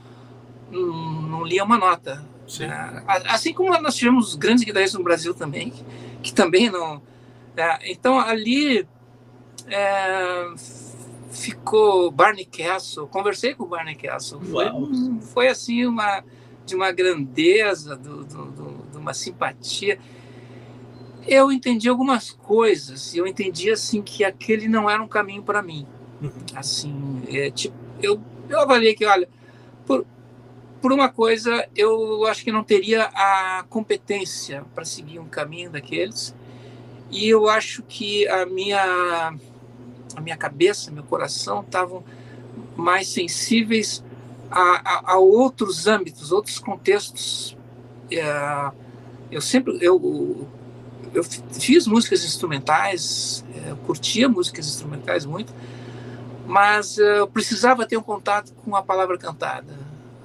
não, 0.69 1.21
não 1.23 1.43
lia 1.43 1.63
uma 1.63 1.79
nota. 1.79 2.23
Né? 2.59 3.03
Assim 3.25 3.51
como 3.51 3.75
nós 3.81 3.95
tivemos 3.95 4.35
grandes 4.35 4.63
guitarristas 4.63 4.99
no 4.99 5.03
Brasil 5.03 5.33
também, 5.33 5.73
que 6.21 6.31
também 6.31 6.69
não. 6.69 7.01
Né? 7.55 7.79
Então 7.85 8.19
ali 8.19 8.87
é, 9.67 10.53
ficou 11.31 12.11
Barney 12.11 12.45
Castle. 12.45 13.07
Conversei 13.07 13.55
com 13.55 13.63
o 13.63 13.67
Barney 13.67 13.95
Castle. 13.95 14.39
Foi, 14.41 14.65
foi 15.33 15.47
assim 15.47 15.83
uma 15.87 16.23
de 16.63 16.75
uma 16.75 16.91
grandeza, 16.91 17.95
do, 17.95 18.23
do, 18.23 18.45
do, 18.51 18.91
de 18.91 18.97
uma 18.97 19.15
simpatia. 19.15 19.97
Eu 21.27 21.51
entendi 21.51 21.89
algumas 21.89 22.31
coisas. 22.31 23.13
Eu 23.13 23.27
entendi 23.27 23.69
assim 23.69 24.01
que 24.01 24.23
aquele 24.23 24.67
não 24.67 24.89
era 24.89 25.01
um 25.01 25.07
caminho 25.07 25.43
para 25.43 25.61
mim. 25.61 25.85
Uhum. 26.21 26.31
Assim, 26.55 27.21
é, 27.27 27.51
tipo, 27.51 27.75
eu 28.01 28.19
eu 28.49 28.59
avaliei 28.61 28.93
que, 28.93 29.05
olha, 29.05 29.27
por, 29.85 30.05
por 30.81 30.91
uma 30.91 31.09
coisa, 31.09 31.67
eu 31.75 32.25
acho 32.25 32.43
que 32.43 32.51
não 32.51 32.63
teria 32.63 33.03
a 33.13 33.65
competência 33.69 34.63
para 34.73 34.85
seguir 34.85 35.19
um 35.19 35.27
caminho 35.27 35.69
daqueles. 35.69 36.33
E 37.09 37.27
eu 37.27 37.47
acho 37.49 37.83
que 37.83 38.27
a 38.27 38.45
minha 38.45 39.33
a 40.15 40.21
minha 40.21 40.37
cabeça, 40.37 40.91
meu 40.91 41.03
coração 41.03 41.61
estavam 41.61 42.03
mais 42.75 43.07
sensíveis 43.07 44.03
a, 44.49 44.61
a, 44.61 45.13
a, 45.13 45.17
outros 45.17 45.87
âmbitos, 45.87 46.31
outros 46.31 46.59
contextos. 46.59 47.55
É, 48.11 48.71
eu 49.31 49.41
sempre 49.41 49.77
eu, 49.81 50.47
eu 51.13 51.23
fiz 51.23 51.87
músicas 51.87 52.23
instrumentais, 52.23 53.43
é, 53.55 53.75
curtia 53.85 54.27
músicas 54.27 54.67
instrumentais 54.67 55.25
muito, 55.25 55.53
mas 56.45 56.97
é, 56.97 57.19
eu 57.19 57.27
precisava 57.27 57.85
ter 57.85 57.97
um 57.97 58.03
contato 58.03 58.53
com 58.53 58.75
a 58.75 58.81
palavra 58.81 59.17
cantada. 59.17 59.77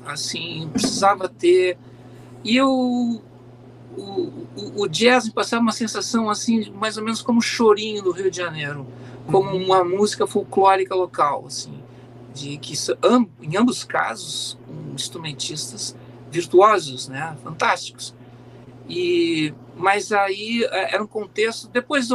Assim, 0.04 0.68
precisava 0.72 1.28
ter. 1.28 1.78
E 2.44 2.56
eu 2.56 2.68
o, 3.96 4.02
o, 4.56 4.82
o, 4.82 4.88
jazz 4.88 5.26
me 5.26 5.32
passava 5.32 5.62
uma 5.62 5.72
sensação 5.72 6.30
assim, 6.30 6.70
mais 6.70 6.96
ou 6.96 7.04
menos 7.04 7.20
como 7.20 7.38
um 7.38 7.42
chorinho 7.42 8.02
do 8.02 8.10
Rio 8.10 8.30
de 8.30 8.36
Janeiro 8.38 8.86
como 9.26 9.50
uhum. 9.50 9.64
uma 9.64 9.84
música 9.84 10.26
folclórica 10.26 10.94
local, 10.94 11.44
assim, 11.46 11.82
de 12.34 12.56
que 12.56 12.74
em 13.40 13.56
ambos 13.56 13.78
os 13.78 13.84
casos 13.84 14.58
instrumentistas 14.94 15.96
virtuosos, 16.30 17.08
né, 17.08 17.36
fantásticos. 17.42 18.14
E 18.88 19.54
mas 19.76 20.12
aí 20.12 20.64
é, 20.64 20.94
era 20.94 21.02
um 21.02 21.06
contexto. 21.06 21.68
Depois 21.68 22.08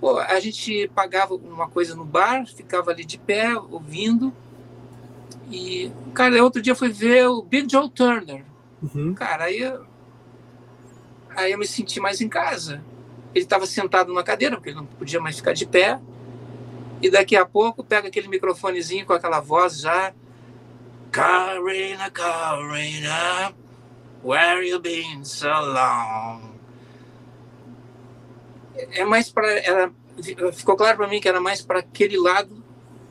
pô, 0.00 0.18
a 0.18 0.40
gente 0.40 0.90
pagava 0.94 1.34
uma 1.34 1.68
coisa 1.68 1.94
no 1.94 2.04
bar, 2.04 2.46
ficava 2.46 2.90
ali 2.90 3.04
de 3.04 3.18
pé 3.18 3.56
ouvindo. 3.56 4.32
E 5.50 5.90
cara, 6.14 6.42
outro 6.42 6.62
dia 6.62 6.74
foi 6.74 6.88
ver 6.88 7.26
o 7.28 7.42
Big 7.42 7.70
Joe 7.70 7.90
Turner. 7.90 8.44
Uhum. 8.82 9.14
Cara, 9.14 9.44
aí 9.44 9.62
aí 11.36 11.52
eu 11.52 11.58
me 11.58 11.66
senti 11.66 12.00
mais 12.00 12.20
em 12.20 12.28
casa. 12.28 12.82
Ele 13.34 13.44
estava 13.44 13.66
sentado 13.66 14.08
numa 14.08 14.22
cadeira, 14.22 14.56
porque 14.56 14.70
ele 14.70 14.76
não 14.76 14.86
podia 14.86 15.20
mais 15.20 15.36
ficar 15.36 15.52
de 15.52 15.66
pé. 15.66 15.98
E 17.00 17.10
daqui 17.10 17.34
a 17.34 17.44
pouco 17.44 17.82
pega 17.82 18.08
aquele 18.08 18.28
microfonezinho 18.28 19.06
com 19.06 19.12
aquela 19.12 19.40
voz 19.40 19.80
já. 19.80 20.12
Carina, 21.10 22.10
Carina, 22.10 23.54
where 24.22 24.62
you 24.62 24.80
been 24.80 25.24
so 25.24 25.48
long? 25.48 26.52
É 28.92 29.04
mais 29.04 29.30
para. 29.30 29.92
Ficou 30.52 30.76
claro 30.76 30.96
para 30.96 31.08
mim 31.08 31.20
que 31.20 31.28
era 31.28 31.40
mais 31.40 31.62
para 31.62 31.80
aquele 31.80 32.18
lado 32.18 32.62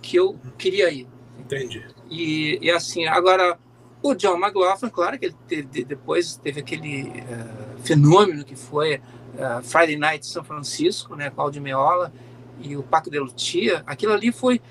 que 0.02 0.18
eu 0.18 0.40
queria 0.58 0.90
ir. 0.92 1.08
Entendi. 1.40 1.86
E, 2.10 2.60
e 2.62 2.72
assim, 2.72 3.06
agora, 3.06 3.58
o 4.02 4.14
John 4.14 4.38
McLaughlin, 4.38 4.90
claro 4.90 5.18
que 5.18 5.26
ele 5.26 5.36
teve, 5.48 5.84
depois 5.84 6.36
teve 6.36 6.60
aquele 6.60 7.04
uh, 7.04 7.82
fenômeno 7.84 8.44
que 8.44 8.56
foi 8.56 8.96
uh, 8.96 9.64
Friday 9.64 9.98
Night 9.98 10.26
São 10.26 10.44
Francisco, 10.44 11.16
né, 11.16 11.30
com 11.30 11.42
Aldi 11.42 11.60
Meola 11.60 12.12
e 12.60 12.76
o 12.78 12.84
Paco 12.84 13.10
de 13.10 13.20
Lutia, 13.20 13.84
aquilo 13.86 14.14
ali 14.14 14.32
foi 14.32 14.62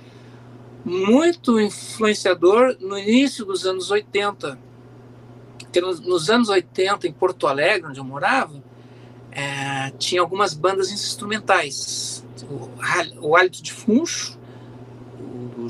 muito 0.84 1.60
influenciador 1.60 2.76
no 2.80 2.98
início 2.98 3.44
dos 3.44 3.66
anos 3.66 3.90
80. 3.90 4.58
Porque 5.70 5.80
nos, 5.80 6.00
nos 6.00 6.28
anos 6.28 6.48
80, 6.48 7.06
em 7.06 7.12
Porto 7.12 7.46
Alegre, 7.46 7.88
onde 7.88 8.00
eu 8.00 8.04
morava, 8.04 8.60
é, 9.30 9.90
tinha 9.98 10.20
algumas 10.20 10.52
bandas 10.52 10.90
instrumentais. 10.90 12.26
O, 12.42 13.28
o 13.28 13.36
Hálito 13.36 13.62
de 13.62 13.72
Funcho, 13.72 14.36
o, 15.16 15.62
o 15.62 15.68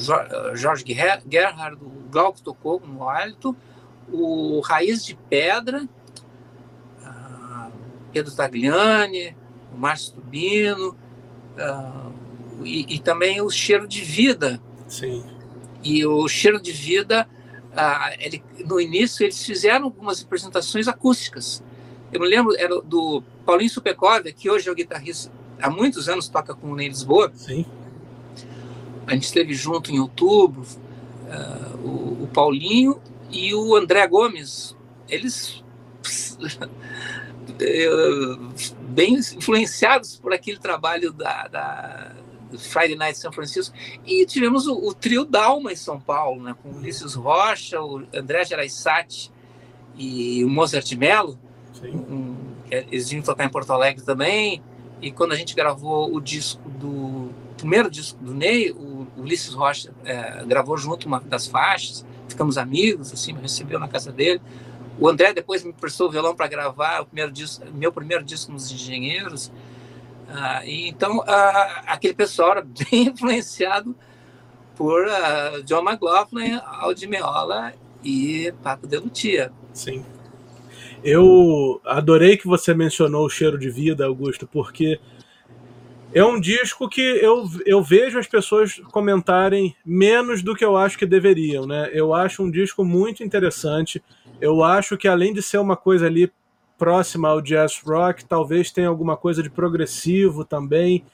Jorge 0.56 0.84
Gerhard, 0.86 1.76
o 1.82 2.10
Glauco 2.10 2.40
tocou 2.40 2.80
no 2.80 3.06
Hálito, 3.06 3.54
o 4.10 4.60
Raiz 4.60 5.04
de 5.04 5.14
Pedra, 5.14 5.86
Pedro 8.12 8.34
Tagliani, 8.34 9.36
o 9.74 9.78
Márcio 9.78 10.14
Tubino, 10.14 10.96
uh, 11.56 12.12
e, 12.64 12.96
e, 12.96 12.98
também 12.98 13.40
o 13.40 13.50
cheiro 13.50 13.86
de 13.86 14.02
vida. 14.02 14.60
Sim. 14.88 15.24
E 15.82 16.04
o 16.04 16.28
cheiro 16.28 16.60
de 16.60 16.72
vida, 16.72 17.28
uh, 17.72 18.16
ele, 18.18 18.42
no 18.66 18.80
início, 18.80 19.24
eles 19.24 19.44
fizeram 19.44 19.86
algumas 19.86 20.22
apresentações 20.22 20.88
acústicas. 20.88 21.62
Eu 22.12 22.20
me 22.20 22.28
lembro 22.28 22.54
era 22.58 22.80
do 22.80 23.22
Paulinho 23.44 23.70
Supekov, 23.70 24.32
que 24.32 24.50
hoje 24.50 24.68
é 24.68 24.72
o 24.72 24.74
guitarrista, 24.74 25.30
há 25.60 25.70
muitos 25.70 26.08
anos 26.08 26.28
toca 26.28 26.54
com 26.54 26.72
o 26.72 26.76
Ney 26.76 26.88
Lisboa. 26.88 27.30
Sim. 27.34 27.64
A 29.06 29.14
gente 29.14 29.24
esteve 29.24 29.54
junto 29.54 29.90
em 29.90 29.98
outubro, 29.98 30.62
uh, 30.62 31.76
o, 31.86 32.24
o 32.24 32.30
Paulinho 32.32 33.00
e 33.30 33.54
o 33.54 33.76
André 33.76 34.06
Gomes. 34.06 34.76
Eles 35.08 35.64
bem 38.88 39.14
influenciados 39.14 40.16
por 40.16 40.32
aquele 40.32 40.58
trabalho 40.58 41.12
da, 41.12 41.48
da 41.48 42.12
Friday 42.58 42.96
Night 42.96 43.18
São 43.18 43.32
Francisco. 43.32 43.74
E 44.04 44.24
tivemos 44.26 44.66
o, 44.66 44.74
o, 44.74 44.94
trio 44.94 45.24
Dalma 45.24 45.72
em 45.72 45.76
São 45.76 46.00
Paulo, 46.00 46.42
né, 46.42 46.54
com 46.62 46.70
o 46.70 46.76
Ulisses 46.76 47.14
Rocha, 47.14 47.80
o 47.80 48.06
André 48.14 48.44
Geraisati 48.44 49.30
e 49.96 50.44
o 50.44 50.48
Mozart 50.48 50.90
Mello. 50.92 51.38
Um, 51.82 52.36
eles 52.70 53.10
vinham 53.10 53.22
tocar 53.22 53.44
em 53.44 53.48
Porto 53.48 53.72
Alegre 53.72 54.04
também. 54.04 54.62
E 55.00 55.10
quando 55.10 55.32
a 55.32 55.36
gente 55.36 55.54
gravou 55.54 56.14
o 56.14 56.20
disco 56.20 56.68
do 56.68 57.30
o 57.50 57.54
primeiro 57.60 57.90
disco 57.90 58.18
do 58.22 58.32
Ney, 58.32 58.70
o 58.70 59.06
Ulisses 59.18 59.52
Rocha 59.52 59.92
é, 60.04 60.42
gravou 60.46 60.78
junto 60.78 61.06
uma 61.06 61.20
das 61.20 61.46
faixas. 61.46 62.06
Ficamos 62.26 62.56
amigos, 62.56 63.12
assim, 63.12 63.34
me 63.34 63.40
recebeu 63.40 63.78
na 63.78 63.86
casa 63.86 64.10
dele. 64.10 64.40
O 64.98 65.08
André 65.08 65.32
depois 65.32 65.62
me 65.62 65.72
prestou 65.72 66.08
o 66.08 66.10
violão 66.10 66.34
para 66.34 66.46
gravar 66.46 67.02
o 67.02 67.06
primeiro 67.06 67.30
disco, 67.30 67.64
meu 67.72 67.92
primeiro 67.92 68.24
disco 68.24 68.52
nos 68.52 68.70
Engenheiros. 68.70 69.52
Ah, 70.32 70.62
então, 70.64 71.22
ah, 71.26 71.82
aquele 71.86 72.14
pessoal 72.14 72.52
era 72.52 72.62
bem 72.90 73.08
influenciado 73.08 73.94
por 74.76 75.06
ah, 75.08 75.60
John 75.64 75.82
McLaughlin, 75.82 76.60
Aldi 76.64 77.06
Meola 77.06 77.72
e 78.02 78.52
Paco 78.62 78.86
de 78.86 78.96
Lutia. 78.96 79.52
Sim. 79.72 80.04
Eu 81.02 81.80
adorei 81.84 82.36
que 82.36 82.46
você 82.46 82.74
mencionou 82.74 83.24
o 83.24 83.30
cheiro 83.30 83.58
de 83.58 83.70
vida, 83.70 84.04
Augusto, 84.04 84.46
porque 84.46 85.00
é 86.12 86.24
um 86.24 86.40
disco 86.40 86.88
que 86.88 87.00
eu, 87.00 87.48
eu 87.64 87.82
vejo 87.82 88.18
as 88.18 88.26
pessoas 88.26 88.80
comentarem 88.90 89.74
menos 89.84 90.42
do 90.42 90.54
que 90.54 90.64
eu 90.64 90.76
acho 90.76 90.98
que 90.98 91.06
deveriam, 91.06 91.66
né? 91.66 91.88
Eu 91.92 92.12
acho 92.12 92.42
um 92.42 92.50
disco 92.50 92.84
muito 92.84 93.22
interessante. 93.22 94.02
Eu 94.40 94.62
acho 94.62 94.96
que 94.96 95.08
além 95.08 95.32
de 95.32 95.40
ser 95.40 95.58
uma 95.58 95.76
coisa 95.76 96.06
ali 96.06 96.30
próxima 96.80 97.28
ao 97.28 97.42
jazz 97.42 97.78
rock, 97.84 98.24
talvez 98.24 98.70
tenha 98.70 98.88
alguma 98.88 99.14
coisa 99.14 99.42
de 99.42 99.50
progressivo 99.50 100.46
também. 100.46 101.04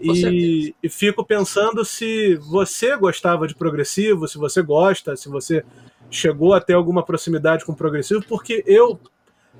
E, 0.00 0.74
e, 0.82 0.88
fico 0.88 1.22
pensando 1.22 1.84
se 1.84 2.36
você 2.36 2.96
gostava 2.96 3.46
de 3.46 3.54
progressivo, 3.54 4.26
se 4.26 4.38
você 4.38 4.62
gosta, 4.62 5.14
se 5.14 5.28
você 5.28 5.62
chegou 6.10 6.54
a 6.54 6.60
ter 6.60 6.72
alguma 6.72 7.02
proximidade 7.02 7.66
com 7.66 7.74
progressivo, 7.74 8.24
porque 8.26 8.64
eu 8.66 8.98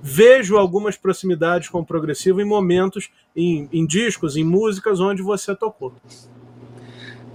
vejo 0.02 0.56
algumas 0.56 0.96
proximidades 0.96 1.68
com 1.68 1.80
o 1.80 1.84
progressivo 1.84 2.40
em 2.40 2.44
momentos, 2.46 3.10
em, 3.36 3.68
em 3.70 3.84
discos, 3.84 4.36
em 4.36 4.44
músicas 4.44 4.98
onde 4.98 5.20
você 5.20 5.54
tocou. 5.54 5.92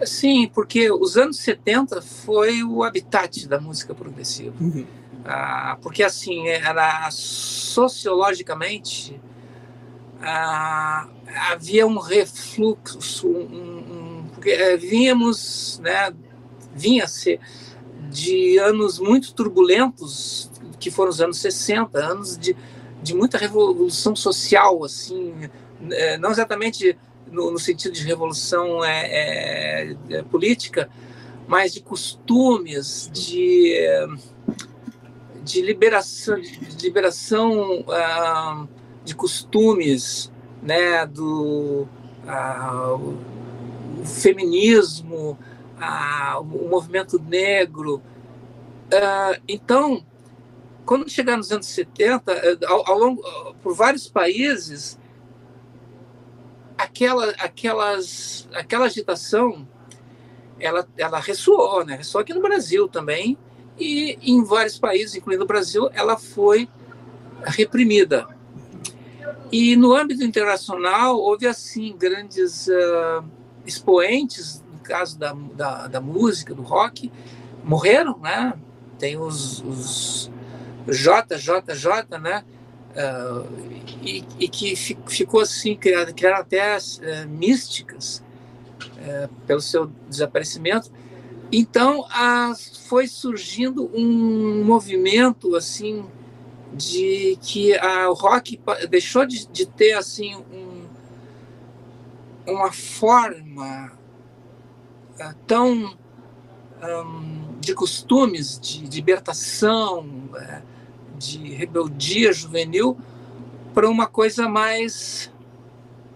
Sim, 0.04 0.50
porque 0.52 0.92
os 0.92 1.16
anos 1.16 1.38
70 1.38 2.02
foi 2.02 2.64
o 2.64 2.84
habitat 2.84 3.48
da 3.48 3.62
música 3.62 3.94
progressiva. 3.94 4.56
Uhum. 4.60 4.84
Ah, 5.26 5.78
porque, 5.82 6.04
assim, 6.04 6.48
era 6.48 7.10
sociologicamente 7.12 9.20
ah, 10.22 11.08
havia 11.52 11.88
um 11.88 11.98
refluxo, 11.98 13.28
um, 13.28 13.32
um, 13.32 14.26
é, 14.46 14.78
vínhamos, 14.78 15.80
né, 15.84 16.14
vinha-se 16.74 17.38
de 18.10 18.58
anos 18.60 19.00
muito 19.00 19.34
turbulentos 19.34 20.50
que 20.80 20.92
foram 20.92 21.10
os 21.10 21.22
anos 21.22 21.40
60, 21.40 21.98
anos 21.98 22.38
de, 22.38 22.56
de 23.02 23.16
muita 23.16 23.38
revolução 23.38 24.16
social, 24.16 24.84
assim, 24.84 25.34
é, 25.92 26.18
não 26.18 26.32
exatamente 26.32 26.98
no, 27.32 27.52
no, 27.52 27.60
sentido 27.60 27.94
de 27.94 28.04
revolução 28.04 28.84
é, 28.84 29.08
é, 29.08 29.96
é 30.10 30.24
política, 30.24 30.90
mas 31.48 31.74
de 31.74 31.82
costumes, 31.82 33.10
de, 33.12 33.74
de 35.46 35.62
liberação, 35.62 36.42
de 36.42 36.82
liberação 36.82 37.82
uh, 37.82 38.68
de 39.04 39.16
costumes, 39.16 40.32
né, 40.62 41.06
do 41.06 41.88
o 43.00 44.04
feminismo, 44.04 45.38
uh, 45.78 46.42
o 46.42 46.68
movimento 46.68 47.20
negro. 47.20 48.02
então, 49.48 50.04
quando 50.84 51.08
chegar 51.08 51.38
nos 51.38 51.52
anos 51.52 51.68
70, 51.68 52.32
eh, 52.32 52.58
ao, 52.66 52.90
ao 52.90 52.98
longo, 52.98 53.24
por 53.62 53.76
vários 53.76 54.08
países, 54.08 55.00
aquela, 56.76 57.30
aquelas, 57.38 58.48
aquela 58.54 58.86
agitação 58.86 59.68
ela, 60.60 60.88
ela 60.98 61.20
ressoou, 61.20 61.86
né? 61.86 61.96
ressoou 61.96 62.22
aqui 62.22 62.34
no 62.34 62.42
Brasil 62.42 62.88
também, 62.88 63.38
e 63.78 64.18
em 64.22 64.44
vários 64.44 64.80
países, 64.80 65.16
incluindo 65.16 65.44
o 65.44 65.48
Brasil, 65.48 65.90
ela 65.94 66.18
foi 66.18 66.70
reprimida. 67.44 68.28
E 69.52 69.76
no 69.76 69.96
âmbito 69.96 70.24
internacional, 70.24 71.18
houve, 71.18 71.48
assim, 71.48 71.96
grandes 71.98 72.68
uh, 72.68 73.24
expoentes, 73.66 74.64
no 74.72 74.80
caso 74.80 75.18
da, 75.18 75.34
da, 75.34 75.88
da, 75.88 76.02
música, 76.02 76.54
do 76.54 76.62
rock, 76.62 77.12
morreram, 77.64 78.18
né? 78.20 78.54
Tem 78.98 79.18
os, 79.18 79.62
os 79.62 80.32
JJJ, 80.88 82.20
né? 82.20 82.44
Uh, 82.92 83.82
e, 84.02 84.26
e, 84.40 84.48
que 84.48 84.76
ficou 84.76 85.42
assim, 85.42 85.76
criado, 85.76 86.14
criaram 86.14 86.40
até 86.40 86.78
uh, 86.78 87.28
místicas 87.28 88.24
uh, 88.80 89.28
pelo 89.46 89.62
seu 89.62 89.88
desaparecimento. 90.08 90.92
Então, 91.52 92.06
foi 92.88 93.08
surgindo 93.08 93.90
um 93.94 94.64
movimento 94.64 95.56
assim 95.56 96.06
de 96.74 97.38
que 97.42 97.78
a, 97.78 98.10
o 98.10 98.14
rock 98.14 98.60
deixou 98.90 99.26
de, 99.26 99.48
de 99.48 99.66
ter 99.66 99.94
assim 99.94 100.36
um, 100.36 100.86
uma 102.46 102.72
forma 102.72 103.94
tão 105.48 105.98
um, 106.84 107.60
de 107.60 107.74
costumes 107.74 108.60
de 108.60 108.86
libertação, 108.86 110.30
de 111.18 111.54
rebeldia 111.54 112.34
juvenil 112.34 112.98
para 113.74 113.90
uma 113.90 114.08
coisa 114.08 114.48
mais 114.48 115.32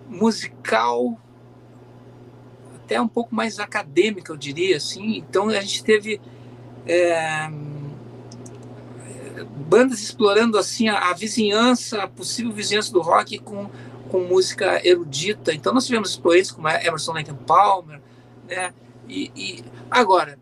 musical, 0.08 1.20
até 2.90 3.02
um 3.02 3.08
pouco 3.08 3.36
mais 3.36 3.60
acadêmica, 3.60 4.32
eu 4.32 4.38
diria 4.38 4.78
assim. 4.78 5.18
Então 5.18 5.50
a 5.50 5.62
gente 5.62 5.84
teve 5.84 6.20
é, 6.88 7.50
bandas 9.70 10.02
explorando 10.02 10.58
assim 10.58 10.90
a, 10.90 11.10
a, 11.10 11.14
vizinhança, 11.14 12.04
a 12.04 12.08
possível 12.08 12.52
vizinhança 12.52 12.92
do 12.92 13.02
rock 13.02 13.38
com, 13.40 13.70
com 14.10 14.20
música 14.22 14.86
erudita. 14.86 15.54
Então 15.54 15.74
nós 15.74 15.86
tivemos 15.86 16.10
expoentes 16.10 16.52
como 16.52 16.68
Emerson 16.68 17.14
Lake 17.14 17.34
Palmer, 17.46 18.02
né? 18.48 18.74
E, 19.08 19.32
e 19.36 19.64
agora 19.90 20.40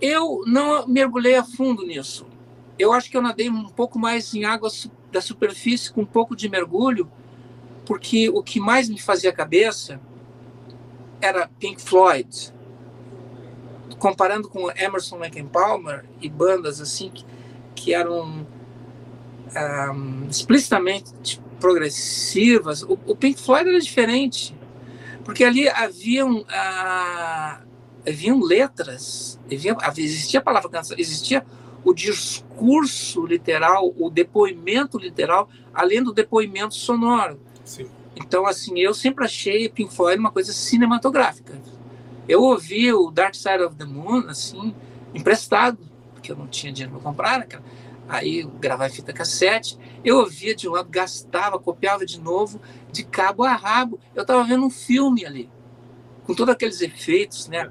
eu 0.00 0.42
não 0.46 0.86
mergulhei 0.86 1.36
a 1.36 1.44
fundo 1.44 1.86
nisso 1.86 2.26
eu 2.80 2.92
acho 2.94 3.10
que 3.10 3.16
eu 3.16 3.20
nadei 3.20 3.50
um 3.50 3.68
pouco 3.68 3.98
mais 3.98 4.34
em 4.34 4.44
água 4.44 4.70
da 5.12 5.20
superfície, 5.20 5.92
com 5.92 6.00
um 6.00 6.06
pouco 6.06 6.34
de 6.34 6.48
mergulho, 6.48 7.10
porque 7.84 8.30
o 8.30 8.42
que 8.42 8.58
mais 8.58 8.88
me 8.88 8.98
fazia 8.98 9.30
cabeça 9.32 10.00
era 11.20 11.48
Pink 11.58 11.80
Floyd. 11.80 12.52
Comparando 13.98 14.48
com 14.48 14.70
Emerson 14.70 15.18
Lake 15.18 15.42
Palmer 15.42 16.04
e 16.20 16.28
bandas 16.28 16.80
assim 16.80 17.10
que, 17.10 17.24
que 17.74 17.94
eram 17.94 18.46
um, 19.54 20.26
explicitamente 20.28 21.40
progressivas, 21.58 22.82
o, 22.82 22.98
o, 23.06 23.14
Pink 23.14 23.38
Floyd 23.40 23.68
era 23.68 23.80
diferente, 23.80 24.56
porque 25.24 25.44
ali 25.44 25.68
haviam, 25.68 26.38
uh, 26.38 27.66
haviam 28.08 28.40
letras, 28.40 29.38
havia, 29.44 29.76
existia 29.98 30.40
a 30.40 30.42
palavra 30.42 30.70
canção, 30.70 30.96
existia 30.98 31.44
o 31.84 31.92
discurso 31.92 33.26
literal, 33.26 33.92
o 33.98 34.08
depoimento 34.08 34.98
literal, 34.98 35.48
além 35.74 36.02
do 36.02 36.12
depoimento 36.12 36.74
sonoro. 36.74 37.40
Sim. 37.64 37.86
Então, 38.16 38.46
assim, 38.46 38.78
eu 38.78 38.92
sempre 38.92 39.24
achei 39.24 39.68
Pink 39.68 39.94
Floyd 39.94 40.18
uma 40.18 40.30
coisa 40.30 40.52
cinematográfica. 40.52 41.60
Eu 42.28 42.42
ouvi 42.42 42.92
o 42.92 43.10
Dark 43.10 43.34
Side 43.34 43.62
of 43.62 43.76
the 43.76 43.84
Moon, 43.84 44.26
assim, 44.28 44.74
emprestado, 45.14 45.78
porque 46.12 46.30
eu 46.30 46.36
não 46.36 46.46
tinha 46.46 46.72
dinheiro 46.72 46.92
para 46.92 47.02
comprar, 47.02 47.38
né, 47.38 47.46
aí 48.08 48.42
gravar 48.60 48.88
em 48.88 48.90
fita 48.90 49.12
cassete. 49.12 49.78
Eu 50.04 50.18
ouvia 50.18 50.54
de 50.54 50.68
um 50.68 50.72
lado, 50.72 50.88
gastava, 50.88 51.58
copiava 51.58 52.04
de 52.04 52.20
novo, 52.20 52.60
de 52.90 53.04
cabo 53.04 53.44
a 53.44 53.54
rabo. 53.54 53.98
Eu 54.14 54.22
estava 54.22 54.44
vendo 54.44 54.64
um 54.64 54.70
filme 54.70 55.24
ali, 55.24 55.50
com 56.24 56.34
todos 56.34 56.54
aqueles 56.54 56.80
efeitos, 56.80 57.48
né? 57.48 57.70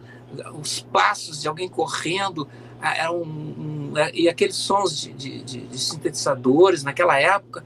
Os 0.54 0.82
passos 0.82 1.42
de 1.42 1.48
alguém 1.48 1.68
correndo, 1.68 2.48
era 2.82 3.12
um, 3.12 3.24
um, 3.24 3.94
e 4.14 4.30
aqueles 4.30 4.56
sons 4.56 5.02
de, 5.02 5.14
de, 5.14 5.44
de, 5.44 5.62
de 5.68 5.80
sintetizadores 5.80 6.84
naquela 6.84 7.20
época 7.20 7.64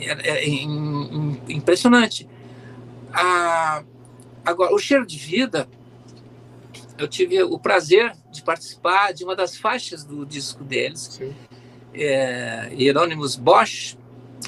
é, 0.00 0.44
é, 0.44 0.62
impressionante. 1.48 2.28
Agora, 4.44 4.74
o 4.74 4.78
cheiro 4.78 5.06
de 5.06 5.16
vida, 5.16 5.68
eu 6.98 7.08
tive 7.08 7.42
o 7.42 7.58
prazer 7.58 8.14
de 8.30 8.42
participar 8.42 9.12
de 9.12 9.24
uma 9.24 9.34
das 9.34 9.56
faixas 9.56 10.04
do 10.04 10.26
disco 10.26 10.62
deles, 10.62 11.20
é, 11.94 12.70
Hieronymus 12.72 13.36
Bosch. 13.36 13.96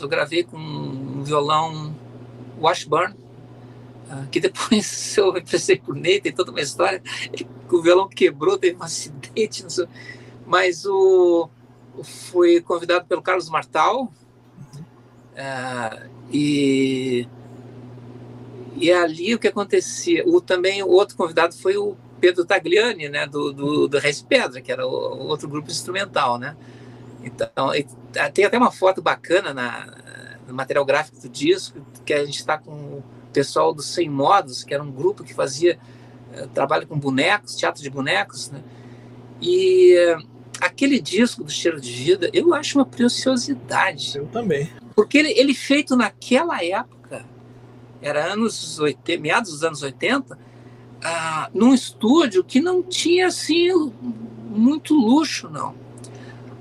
Eu 0.01 0.09
gravei 0.09 0.45
com 0.45 0.59
um 0.59 1.23
violão 1.23 1.95
Washburn, 2.61 3.15
ah, 4.11 4.27
que 4.31 4.39
depois 4.41 5.17
eu 5.19 5.37
emprestei 5.37 5.79
por 5.79 5.95
Ney, 5.95 6.21
tem 6.21 6.33
toda 6.33 6.51
uma 6.51 6.61
história, 6.61 7.03
o 7.71 7.83
violão 7.83 8.09
quebrou, 8.09 8.59
teve 8.59 8.77
um 8.77 8.83
acidente, 8.83 9.65
mas 10.47 10.85
o, 10.85 11.49
fui 12.05 12.61
convidado 12.61 13.07
pelo 13.07 13.23
Carlos 13.23 13.49
Martal, 13.49 14.13
e, 16.33 17.29
e 18.77 18.93
ali 18.93 19.35
o 19.35 19.39
que 19.39 19.49
acontecia, 19.49 20.27
o, 20.27 20.41
também 20.41 20.83
o 20.83 20.89
outro 20.89 21.17
convidado 21.17 21.55
foi 21.55 21.77
o 21.77 21.97
Pedro 22.21 22.45
Tagliani, 22.45 23.09
né, 23.09 23.27
do, 23.27 23.53
do, 23.53 23.89
do 23.89 23.99
Reis 23.99 24.23
Pedra, 24.23 24.61
que 24.61 24.73
era 24.73 24.87
o, 24.87 24.91
o, 24.91 25.27
outro 25.27 25.49
grupo 25.49 25.71
instrumental, 25.71 26.39
né, 26.39 26.57
então, 27.23 27.71
tem 28.33 28.45
até 28.45 28.57
uma 28.57 28.71
foto 28.71 29.03
bacana 29.03 29.53
na, 29.53 29.87
no 30.47 30.55
material 30.55 30.85
gráfico 30.85 31.21
do 31.21 31.29
disco, 31.29 31.81
que 32.05 32.15
a 32.15 32.25
gente 32.25 32.39
está 32.39 32.57
com 32.57 33.03
pessoal 33.33 33.75
do 33.75 33.83
Sem 33.83 34.09
Modos, 34.09 34.65
que 34.65 34.73
era 34.73 34.83
um 34.83 34.91
grupo 34.91 35.23
que 35.23 35.35
fazia 35.35 35.79
uh, 36.33 36.49
trabalho 36.49 36.87
com 36.87 36.99
bonecos, 36.99 37.55
teatro 37.55 37.83
de 37.83 37.91
bonecos, 37.91 38.51
né? 38.51 38.63
E 39.43 39.95
uh, 40.17 40.27
aquele 40.59 40.99
disco 40.99 41.45
do 41.45 41.51
Cheiro 41.51 41.79
de 41.79 41.93
Vida, 41.93 42.31
eu 42.33 42.55
acho 42.55 42.79
uma 42.79 42.87
preciosidade. 42.87 44.17
Eu 44.17 44.27
também. 44.29 44.71
Porque 44.97 45.19
ele, 45.19 45.31
ele 45.39 45.53
feito 45.53 45.95
naquela 45.95 46.65
época, 46.65 47.27
era 48.01 48.33
anos 48.33 48.81
80, 48.81 49.21
meados 49.21 49.51
dos 49.51 49.63
anos 49.63 49.83
80, 49.83 50.39
ah, 51.05 51.51
num 51.53 51.75
estúdio 51.75 52.43
que 52.43 52.61
não 52.63 52.83
tinha 52.83 53.27
assim 53.27 53.71
muito 54.49 54.95
luxo, 54.95 55.51
não. 55.51 55.75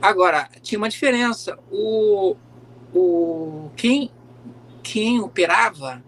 Agora, 0.01 0.49
tinha 0.61 0.77
uma 0.77 0.89
diferença. 0.89 1.57
O, 1.71 2.35
o, 2.93 3.71
quem, 3.77 4.11
quem 4.83 5.21
operava 5.21 6.03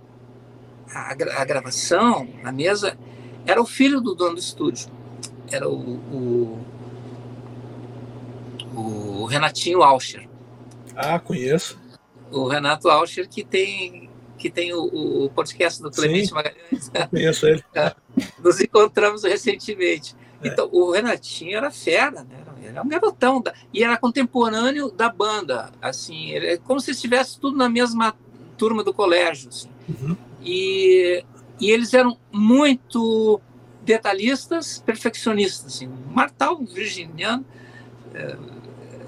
a, 0.93 1.11
a 1.11 1.45
gravação, 1.45 2.27
a 2.43 2.51
mesa, 2.51 2.97
era 3.45 3.61
o 3.61 3.65
filho 3.65 4.01
do 4.01 4.13
dono 4.13 4.33
do 4.33 4.39
estúdio. 4.39 4.91
Era 5.49 5.69
o, 5.69 5.95
o, 6.03 6.59
o 8.75 9.25
Renatinho 9.25 9.81
Alcher. 9.81 10.27
Ah, 10.93 11.17
conheço. 11.19 11.86
O 12.31 12.47
Renato 12.47 12.89
Alcher, 12.89 13.27
que 13.27 13.43
tem, 13.43 14.09
que 14.37 14.49
tem 14.49 14.73
o, 14.73 15.25
o 15.25 15.29
podcast 15.29 15.81
do 15.81 15.89
Clemente 15.91 16.27
Sim, 16.27 16.33
Magalhães. 16.33 16.91
Conheço 17.09 17.47
ele. 17.47 17.63
Nos 18.43 18.59
encontramos 18.59 19.23
recentemente. 19.23 20.15
É. 20.41 20.47
Então, 20.49 20.69
o 20.71 20.91
Renatinho 20.91 21.57
era 21.57 21.71
fera, 21.71 22.23
né? 22.23 22.47
Era 22.63 22.81
um 22.81 22.87
garotão. 22.87 23.41
Da, 23.41 23.53
e 23.73 23.83
era 23.83 23.97
contemporâneo 23.97 24.91
da 24.91 25.09
banda. 25.09 25.71
Assim, 25.81 26.31
ele, 26.31 26.47
é 26.47 26.57
como 26.57 26.79
se 26.79 26.91
estivesse 26.91 27.39
tudo 27.39 27.57
na 27.57 27.69
mesma 27.69 28.15
turma 28.57 28.83
do 28.83 28.93
colégio. 28.93 29.49
Assim. 29.49 29.69
Uhum. 29.87 30.17
E, 30.41 31.23
e 31.59 31.71
eles 31.71 31.93
eram 31.93 32.17
muito 32.31 33.39
detalhistas, 33.83 34.83
perfeccionistas. 34.85 35.75
Assim. 35.75 35.89
Martal, 36.13 36.63
virginiano, 36.63 37.45
é, 38.13 38.37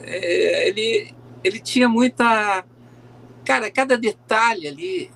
é, 0.03 0.67
ele, 0.67 1.13
ele 1.43 1.59
tinha 1.59 1.89
muita. 1.89 2.63
Cara, 3.49 3.71
cada 3.71 3.97
detalhe 3.97 4.67
ali, 4.67 5.11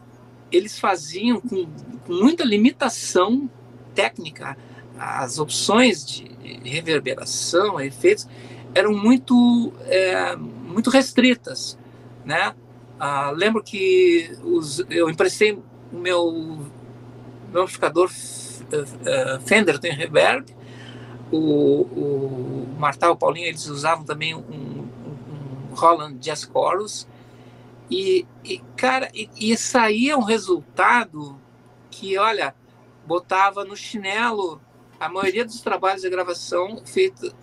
eles 0.51 0.79
faziam 0.79 1.39
com, 1.39 1.67
com 2.03 2.13
muita 2.13 2.43
limitação 2.43 3.47
técnica. 3.93 4.57
As 4.97 5.38
opções 5.38 6.03
de 6.03 6.31
reverberação, 6.67 7.79
efeitos, 7.79 8.27
eram 8.73 8.91
muito, 8.91 9.71
é, 9.86 10.36
muito 10.36 10.89
restritas. 10.89 11.77
Né? 12.25 12.55
Ah, 12.99 13.29
lembro 13.29 13.61
que 13.61 14.36
os, 14.43 14.84
eu 14.89 15.11
emprestei 15.11 15.51
o 15.51 15.95
meu, 15.95 16.31
meu 17.51 17.61
amplificador 17.61 18.09
uh, 18.09 19.41
Fender 19.45 19.77
tem 19.77 19.93
reverb, 19.93 20.47
o, 21.31 21.38
o 21.38 22.75
Martal 22.79 23.13
o 23.13 23.15
Paulinho 23.15 23.45
eles 23.45 23.67
usavam 23.67 24.03
também 24.03 24.34
um, 24.34 24.39
um, 24.39 24.88
um 25.71 26.17
Jazz 26.17 26.49
Chorus 26.51 27.07
e, 27.93 28.25
e 28.43 28.57
cara, 28.75 29.11
e, 29.13 29.29
e 29.39 29.55
saía 29.55 30.17
um 30.17 30.23
resultado 30.23 31.39
que, 31.91 32.17
olha, 32.17 32.55
botava 33.05 33.63
no 33.63 33.77
chinelo 33.77 34.59
a 34.99 35.07
maioria 35.07 35.45
dos 35.45 35.61
trabalhos 35.61 36.01
de 36.01 36.09
gravação 36.09 36.81
feitos 36.85 37.35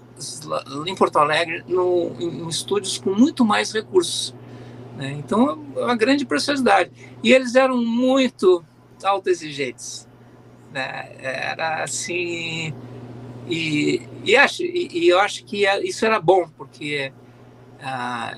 em 0.86 0.94
Porto 0.96 1.18
Alegre 1.18 1.62
no, 1.68 2.16
em, 2.18 2.42
em 2.42 2.48
estúdios 2.48 2.98
com 2.98 3.14
muito 3.14 3.44
mais 3.44 3.72
recursos. 3.72 4.34
Né? 4.96 5.12
Então, 5.12 5.64
é 5.76 5.84
uma 5.84 5.96
grande 5.96 6.26
preciosidade. 6.26 6.90
E 7.22 7.32
eles 7.32 7.54
eram 7.54 7.76
muito 7.76 8.64
autoexigentes. 9.04 10.08
Né? 10.72 11.14
Era 11.20 11.84
assim. 11.84 12.74
E, 13.48 14.02
e, 14.24 14.36
acho, 14.36 14.64
e, 14.64 14.88
e 14.92 15.08
eu 15.08 15.20
acho 15.20 15.44
que 15.44 15.64
é, 15.64 15.80
isso 15.84 16.04
era 16.04 16.20
bom, 16.20 16.48
porque 16.56 17.12
ah, 17.80 18.36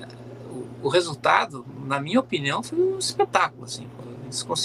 o, 0.83 0.89
resultado, 0.89 1.65
na 1.85 1.99
minha 1.99 2.19
opinião, 2.19 2.61
foi 2.61 2.77
um 2.77 2.97
espetáculo. 2.97 3.63
Assim, 3.63 3.87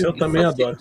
eu 0.00 0.12
também 0.16 0.44
adoro. 0.44 0.78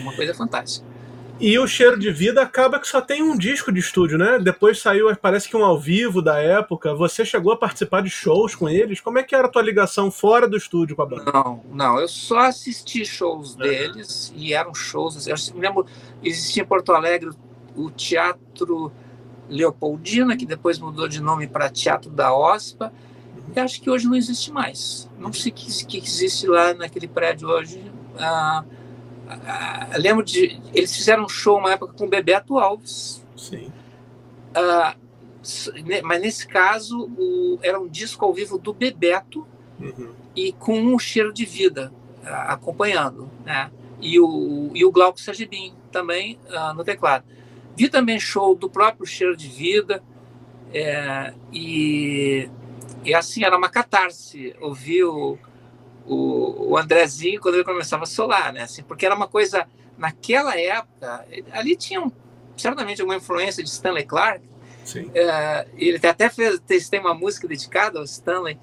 Uma 0.00 0.14
coisa 0.14 0.34
fantástica. 0.34 0.94
E 1.40 1.58
o 1.58 1.66
Cheiro 1.66 1.98
de 1.98 2.12
Vida 2.12 2.42
acaba 2.42 2.78
que 2.78 2.86
só 2.86 3.00
tem 3.00 3.20
um 3.20 3.36
disco 3.36 3.72
de 3.72 3.80
estúdio, 3.80 4.16
né? 4.16 4.38
Depois 4.38 4.80
saiu, 4.80 5.14
parece 5.16 5.48
que 5.48 5.56
um 5.56 5.64
ao 5.64 5.78
vivo 5.78 6.22
da 6.22 6.38
época. 6.38 6.94
Você 6.94 7.24
chegou 7.24 7.52
a 7.52 7.56
participar 7.56 8.02
de 8.02 8.10
shows 8.10 8.54
com 8.54 8.68
eles? 8.68 9.00
Como 9.00 9.18
é 9.18 9.22
que 9.22 9.34
era 9.34 9.48
a 9.48 9.50
tua 9.50 9.62
ligação 9.62 10.12
fora 10.12 10.48
do 10.48 10.56
estúdio 10.56 10.94
com 10.94 11.02
a 11.02 11.06
banda? 11.06 11.32
Não, 11.32 11.60
não. 11.72 11.98
Eu 11.98 12.06
só 12.06 12.38
assisti 12.38 13.04
shows 13.04 13.56
deles 13.56 14.32
e 14.36 14.54
eram 14.54 14.72
shows. 14.74 15.16
Assim, 15.16 15.50
eu 15.50 15.56
me 15.56 15.66
lembro, 15.66 15.86
existia 16.22 16.62
em 16.62 16.66
Porto 16.66 16.92
Alegre 16.92 17.30
o 17.74 17.90
Teatro 17.90 18.92
Leopoldina, 19.48 20.36
que 20.36 20.46
depois 20.46 20.78
mudou 20.78 21.08
de 21.08 21.20
nome 21.20 21.48
para 21.48 21.68
Teatro 21.68 22.10
da 22.10 22.32
OSPA. 22.32 22.92
E 23.54 23.60
acho 23.60 23.80
que 23.80 23.88
hoje 23.88 24.06
não 24.06 24.16
existe 24.16 24.50
mais. 24.50 25.08
Não 25.18 25.32
sei 25.32 25.52
o 25.52 25.54
que, 25.54 25.84
que 25.86 25.98
existe 25.98 26.46
lá 26.46 26.74
naquele 26.74 27.06
prédio 27.06 27.48
hoje. 27.48 27.80
Ah, 28.18 28.64
ah, 29.28 29.88
lembro 29.96 30.24
de. 30.24 30.60
Eles 30.72 30.94
fizeram 30.94 31.24
um 31.24 31.28
show 31.28 31.58
uma 31.58 31.72
época 31.72 31.92
com 31.92 32.04
o 32.04 32.08
Bebeto 32.08 32.58
Alves. 32.58 33.24
Sim. 33.36 33.72
Ah, 34.54 34.96
mas 36.02 36.20
nesse 36.20 36.46
caso 36.48 37.10
o, 37.18 37.58
era 37.62 37.78
um 37.78 37.86
disco 37.86 38.24
ao 38.24 38.32
vivo 38.32 38.58
do 38.58 38.72
Bebeto 38.72 39.46
uhum. 39.78 40.14
e 40.34 40.52
com 40.52 40.80
um 40.80 40.98
cheiro 40.98 41.32
de 41.32 41.44
vida 41.44 41.92
ah, 42.24 42.54
acompanhando, 42.54 43.30
né? 43.44 43.70
E 44.00 44.18
o, 44.18 44.70
e 44.74 44.84
o 44.84 44.90
Glauco 44.90 45.20
Sergibim 45.20 45.74
também 45.92 46.38
ah, 46.50 46.74
no 46.74 46.82
teclado. 46.82 47.24
Vi 47.76 47.88
também 47.88 48.18
show 48.18 48.54
do 48.54 48.68
próprio 48.70 49.06
Cheiro 49.06 49.36
de 49.36 49.48
Vida 49.48 50.02
é, 50.72 51.32
e, 51.52 52.48
e 53.04 53.14
assim 53.14 53.44
era 53.44 53.56
uma 53.56 53.68
catarse 53.68 54.54
ouvir 54.60 55.04
o, 55.04 55.38
o, 56.06 56.72
o 56.72 56.76
Andrezinho 56.76 57.40
quando 57.40 57.56
ele 57.56 57.64
começava 57.64 58.04
a 58.04 58.06
solar, 58.06 58.52
né? 58.52 58.62
Assim, 58.62 58.82
porque 58.82 59.04
era 59.04 59.14
uma 59.14 59.28
coisa 59.28 59.66
naquela 59.96 60.58
época 60.58 61.24
ali 61.52 61.76
tinha 61.76 62.10
certamente 62.56 63.00
alguma 63.00 63.16
influência 63.16 63.62
de 63.62 63.68
Stanley 63.68 64.04
Clark. 64.04 64.42
Sim. 64.84 65.10
É, 65.14 65.66
ele 65.76 66.06
até 66.06 66.28
fez 66.28 66.60
tem 66.88 67.00
uma 67.00 67.14
música 67.14 67.48
dedicada 67.48 67.98
ao 67.98 68.04
Stanley, 68.04 68.58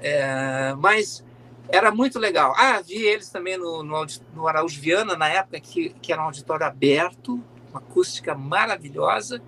é, 0.00 0.74
mas 0.78 1.24
era 1.68 1.90
muito 1.90 2.18
legal. 2.18 2.54
Ah, 2.56 2.80
vi 2.80 3.02
eles 3.02 3.28
também 3.28 3.56
no, 3.56 3.82
no, 3.82 4.06
no 4.34 4.48
Araújo 4.48 4.80
Viana 4.80 5.16
na 5.16 5.28
época 5.28 5.60
que, 5.60 5.90
que 6.00 6.12
era 6.12 6.22
um 6.22 6.26
auditório 6.26 6.66
aberto, 6.66 7.42
uma 7.70 7.80
acústica 7.80 8.34
maravilhosa 8.34 9.42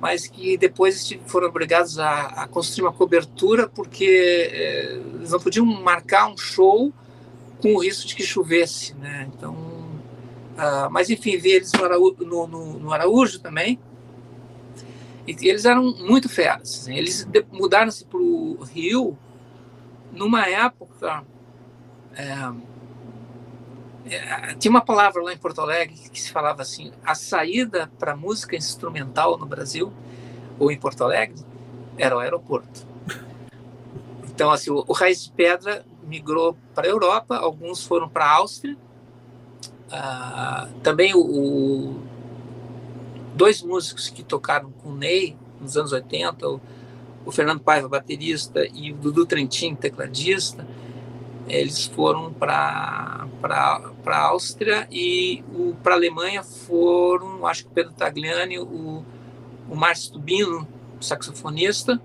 mas 0.00 0.26
que 0.26 0.56
depois 0.56 1.10
foram 1.26 1.48
obrigados 1.48 1.98
a, 1.98 2.26
a 2.26 2.48
construir 2.48 2.86
uma 2.86 2.92
cobertura 2.92 3.68
porque 3.68 4.04
é, 4.52 5.00
eles 5.14 5.30
não 5.30 5.40
podiam 5.40 5.64
marcar 5.64 6.28
um 6.28 6.36
show 6.36 6.92
com 7.60 7.74
o 7.74 7.78
risco 7.82 8.06
de 8.06 8.14
que 8.14 8.22
chovesse, 8.22 8.94
né? 8.94 9.28
Então, 9.34 9.54
uh, 9.54 10.90
mas 10.90 11.08
enfim, 11.08 11.36
vi 11.38 11.52
eles 11.52 11.72
no 11.72 11.84
Araújo, 11.84 12.16
no, 12.20 12.46
no, 12.46 12.78
no 12.78 12.92
Araújo 12.92 13.40
também. 13.40 13.78
E 15.26 15.48
eles 15.48 15.64
eram 15.64 15.82
muito 15.82 16.28
feras. 16.28 16.82
Assim, 16.82 16.94
eles 16.94 17.26
mudaram-se 17.50 18.04
para 18.04 18.20
o 18.20 18.62
Rio 18.62 19.18
numa 20.12 20.46
época. 20.46 21.24
É, 22.14 22.32
é, 24.10 24.54
tinha 24.54 24.70
uma 24.70 24.80
palavra 24.80 25.22
lá 25.22 25.32
em 25.32 25.36
Porto 25.36 25.60
Alegre 25.60 25.96
que 26.10 26.20
se 26.20 26.30
falava 26.30 26.62
assim: 26.62 26.92
a 27.04 27.14
saída 27.14 27.90
para 27.98 28.16
música 28.16 28.56
instrumental 28.56 29.36
no 29.36 29.46
Brasil 29.46 29.92
ou 30.58 30.70
em 30.70 30.78
Porto 30.78 31.02
Alegre 31.02 31.42
era 31.98 32.16
o 32.16 32.18
aeroporto. 32.18 32.86
Então, 34.24 34.50
assim, 34.50 34.70
o, 34.70 34.84
o 34.86 34.92
Raiz 34.92 35.24
de 35.24 35.32
Pedra 35.32 35.84
migrou 36.04 36.56
para 36.74 36.86
a 36.86 36.90
Europa, 36.90 37.36
alguns 37.36 37.84
foram 37.84 38.08
para 38.08 38.26
a 38.26 38.32
Áustria. 38.34 38.76
Ah, 39.90 40.68
também 40.82 41.14
o, 41.14 41.20
o, 41.20 42.02
dois 43.34 43.62
músicos 43.62 44.08
que 44.08 44.22
tocaram 44.22 44.70
com 44.70 44.90
o 44.90 44.94
Ney 44.94 45.36
nos 45.60 45.76
anos 45.76 45.92
80, 45.92 46.48
o, 46.48 46.60
o 47.24 47.32
Fernando 47.32 47.60
Paiva, 47.60 47.88
baterista, 47.88 48.66
e 48.72 48.92
o 48.92 48.96
Dudu 48.96 49.26
Trentin, 49.26 49.74
tecladista 49.74 50.66
eles 51.48 51.86
foram 51.86 52.32
para 52.32 53.26
a 53.42 54.18
Áustria 54.18 54.86
e 54.90 55.44
para 55.82 55.94
a 55.94 55.96
Alemanha 55.96 56.42
foram, 56.42 57.46
acho 57.46 57.64
que 57.64 57.70
o 57.70 57.72
Pedro 57.74 57.92
Tagliani, 57.92 58.58
o, 58.58 59.04
o 59.68 59.76
Márcio 59.76 60.14
Tubino, 60.14 60.66
saxofonista. 61.00 62.00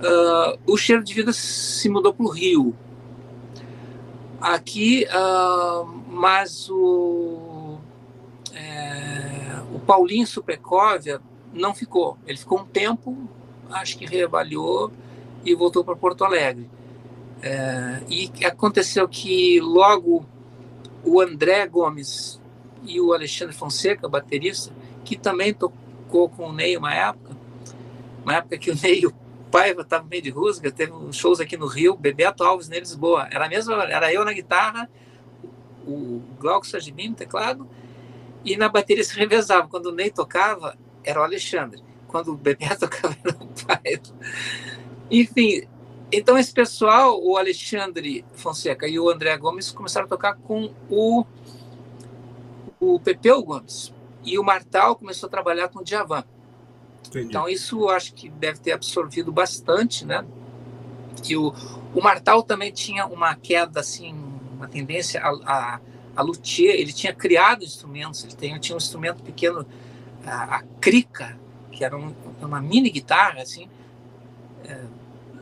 Uh, 0.00 0.58
o 0.66 0.76
Cheiro 0.76 1.04
de 1.04 1.12
Vida 1.12 1.32
se 1.32 1.88
mudou 1.88 2.12
para 2.12 2.24
o 2.24 2.28
Rio. 2.28 2.74
Aqui, 4.40 5.06
uh, 5.06 5.84
mas 6.08 6.68
o, 6.70 7.78
é, 8.54 9.60
o 9.74 9.78
Paulinho 9.80 10.26
Supecóvia 10.26 11.20
não 11.52 11.74
ficou. 11.74 12.16
Ele 12.26 12.38
ficou 12.38 12.60
um 12.60 12.64
tempo, 12.64 13.16
acho 13.70 13.98
que 13.98 14.06
reavaliou 14.06 14.90
e 15.44 15.54
voltou 15.54 15.84
para 15.84 15.94
Porto 15.96 16.24
Alegre. 16.24 16.68
É, 17.42 18.02
e 18.08 18.30
aconteceu 18.44 19.08
que 19.08 19.60
logo 19.60 20.26
o 21.04 21.20
André 21.20 21.66
Gomes 21.66 22.40
e 22.82 23.00
o 23.00 23.12
Alexandre 23.12 23.54
Fonseca, 23.54 24.08
baterista, 24.08 24.72
que 25.04 25.16
também 25.16 25.54
tocou 25.54 26.28
com 26.28 26.48
o 26.48 26.52
Ney 26.52 26.76
uma 26.76 26.94
época, 26.94 27.36
uma 28.22 28.34
época 28.34 28.58
que 28.58 28.70
o 28.70 28.74
Ney 28.82 29.02
Paiva 29.50 29.82
estava 29.82 30.04
meio 30.04 30.22
de 30.22 30.30
rusga, 30.30 30.70
teve 30.70 30.92
shows 31.12 31.40
aqui 31.40 31.56
no 31.56 31.66
Rio, 31.66 31.96
Bebeto 31.96 32.44
Alves 32.44 32.70
em 32.70 32.78
Lisboa. 32.78 33.26
Era 33.30 33.48
mesmo, 33.48 33.72
era 33.74 34.12
eu 34.12 34.24
na 34.24 34.32
guitarra, 34.32 34.88
o 35.84 36.22
Glauco 36.38 36.66
Sajibim 36.66 37.08
no 37.08 37.14
teclado, 37.16 37.68
e 38.44 38.56
na 38.56 38.68
bateria 38.68 39.02
se 39.02 39.16
revezava. 39.16 39.66
Quando 39.68 39.86
o 39.86 39.92
Ney 39.92 40.10
tocava, 40.10 40.78
era 41.02 41.20
o 41.20 41.24
Alexandre. 41.24 41.82
Quando 42.06 42.32
o 42.32 42.36
Bebeto 42.36 42.80
tocava, 42.88 43.16
era 43.24 43.36
o 43.36 43.48
Paiva. 43.66 44.02
Enfim, 45.10 45.66
então 46.12 46.38
esse 46.38 46.52
pessoal, 46.52 47.22
o 47.22 47.36
Alexandre 47.36 48.24
Fonseca 48.34 48.86
e 48.88 48.98
o 48.98 49.08
André 49.10 49.36
Gomes, 49.36 49.70
começaram 49.70 50.06
a 50.06 50.08
tocar 50.08 50.34
com 50.34 50.72
o, 50.88 51.24
o 52.80 52.98
Pepeu 53.00 53.42
Gomes. 53.42 53.92
E 54.24 54.38
o 54.38 54.44
Martal 54.44 54.96
começou 54.96 55.26
a 55.26 55.30
trabalhar 55.30 55.68
com 55.68 55.80
o 55.80 55.84
Djavan. 55.84 56.24
Entendi. 57.06 57.26
Então 57.26 57.48
isso 57.48 57.80
eu 57.80 57.90
acho 57.90 58.14
que 58.14 58.28
deve 58.28 58.58
ter 58.60 58.72
absorvido 58.72 59.32
bastante, 59.32 60.04
né? 60.04 60.24
E 61.28 61.36
o, 61.36 61.52
o 61.94 62.02
Martal 62.02 62.42
também 62.42 62.72
tinha 62.72 63.06
uma 63.06 63.34
queda, 63.34 63.80
assim, 63.80 64.14
uma 64.54 64.68
tendência 64.68 65.20
a, 65.22 65.30
a, 65.44 65.80
a 66.16 66.22
luthier, 66.22 66.74
ele 66.74 66.92
tinha 66.92 67.12
criado 67.12 67.64
instrumentos, 67.64 68.24
ele 68.24 68.34
tem, 68.34 68.58
tinha 68.58 68.74
um 68.74 68.78
instrumento 68.78 69.22
pequeno, 69.22 69.66
a, 70.24 70.56
a 70.56 70.62
crica, 70.80 71.38
que 71.72 71.84
era 71.84 71.96
um, 71.96 72.14
uma 72.40 72.60
mini 72.60 72.90
guitarra, 72.90 73.42
assim, 73.42 73.68
é, 74.64 74.84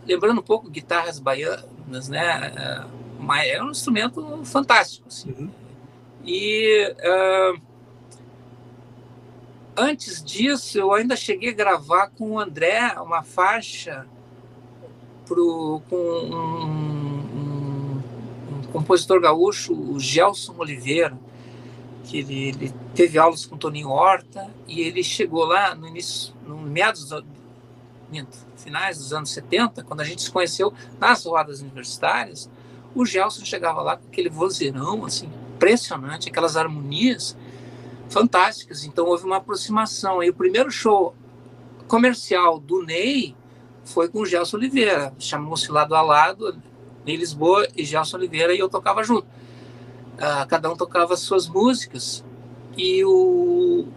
lembrando 0.09 0.41
um 0.41 0.45
pouco 0.45 0.69
guitarras 0.69 1.21
baianas, 1.21 2.09
né? 2.09 2.53
É, 2.57 2.85
mas 3.21 3.49
é 3.49 3.63
um 3.63 3.71
instrumento 3.71 4.41
fantástico, 4.45 5.07
assim. 5.07 5.31
Uhum. 5.31 5.51
E... 6.25 6.95
Uh, 6.99 7.69
antes 9.79 10.23
disso, 10.23 10.77
eu 10.77 10.93
ainda 10.93 11.15
cheguei 11.15 11.51
a 11.51 11.55
gravar 11.55 12.09
com 12.09 12.33
o 12.33 12.39
André 12.39 12.95
uma 13.01 13.23
faixa 13.23 14.05
pro, 15.25 15.81
com 15.89 15.97
um, 15.97 16.67
um, 17.37 18.03
um 18.57 18.63
compositor 18.73 19.21
gaúcho, 19.21 19.73
o 19.73 20.01
Gelson 20.01 20.55
Oliveira, 20.59 21.17
que 22.05 22.19
ele, 22.19 22.49
ele, 22.49 22.75
teve 22.95 23.19
aulas 23.19 23.47
com 23.47 23.57
Toninho 23.57 23.91
Horta 23.91 24.51
e 24.67 24.81
ele 24.81 25.05
chegou 25.05 25.45
lá 25.45 25.75
no 25.75 25.87
início, 25.87 26.35
no 26.45 26.57
meados 26.57 27.09
do, 27.09 27.25
finais 28.57 28.99
dos 28.99 29.13
anos 29.13 29.31
70, 29.31 29.83
quando 29.85 30.01
a 30.01 30.05
gente 30.05 30.23
se 30.23 30.31
conheceu 30.31 30.73
nas 30.99 31.25
rodas 31.25 31.61
universitárias, 31.61 32.51
o 32.95 33.05
Gelson 33.05 33.45
chegava 33.45 33.83
lá 33.83 33.97
com 33.97 34.07
aquele 34.09 34.29
vozeirão 34.29 35.05
assim 35.05 35.31
impressionante, 35.55 36.29
aquelas 36.29 36.57
harmonias 36.57 37.37
fantásticas. 38.09 38.85
Então 38.85 39.07
houve 39.07 39.25
uma 39.25 39.37
aproximação. 39.37 40.23
E 40.23 40.31
o 40.31 40.35
primeiro 40.35 40.71
show 40.71 41.15
comercial 41.87 42.59
do 42.59 42.83
Ney 42.83 43.35
foi 43.85 44.09
com 44.09 44.21
o 44.21 44.27
Gelson 44.27 44.57
Oliveira. 44.57 45.13
Chamou-se 45.19 45.71
lado 45.71 45.95
a 45.95 46.03
lado, 46.03 46.61
Ney 47.05 47.17
Lisboa 47.17 47.67
e 47.77 47.85
Gelson 47.85 48.17
Oliveira, 48.17 48.55
e 48.55 48.59
eu 48.59 48.69
tocava 48.69 49.03
junto. 49.03 49.27
Uh, 50.17 50.47
cada 50.49 50.71
um 50.71 50.77
tocava 50.77 51.17
suas 51.17 51.49
músicas. 51.49 52.25
E 52.77 53.05
o, 53.05 53.89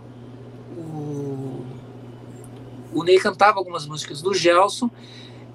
o 2.94 3.04
Ney 3.04 3.20
cantava 3.20 3.58
algumas 3.58 3.86
músicas 3.86 4.22
do 4.22 4.34
Gelson. 4.34 4.90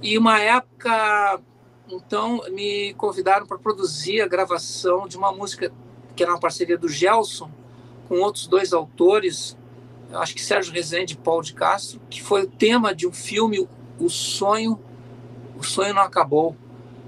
E 0.03 0.17
uma 0.19 0.41
época, 0.41 1.41
então, 1.89 2.43
me 2.51 2.95
convidaram 2.95 3.47
para 3.47 3.59
produzir 3.59 4.21
a 4.21 4.29
gravação 4.29 5.09
de 5.09 5.17
uma 5.17 5.33
música 5.33 5.73
que 6.15 6.23
era 6.23 6.33
uma 6.33 6.41
parceria 6.41 6.79
do 6.79 6.89
Gelson 6.89 7.51
com 8.09 8.21
outros 8.21 8.47
dois 8.47 8.73
autores, 8.73 9.57
acho 10.13 10.35
que 10.35 10.43
Sérgio 10.43 10.73
Rezende 10.73 11.15
e 11.15 11.17
Paulo 11.17 11.43
de 11.43 11.53
Castro, 11.53 12.01
que 12.09 12.23
foi 12.23 12.45
o 12.45 12.47
tema 12.47 12.95
de 12.95 13.07
um 13.07 13.13
filme, 13.13 13.69
O 13.99 14.09
Sonho, 14.09 14.79
O 15.59 15.63
Sonho 15.63 15.95
Não 15.95 16.03
Acabou, 16.03 16.57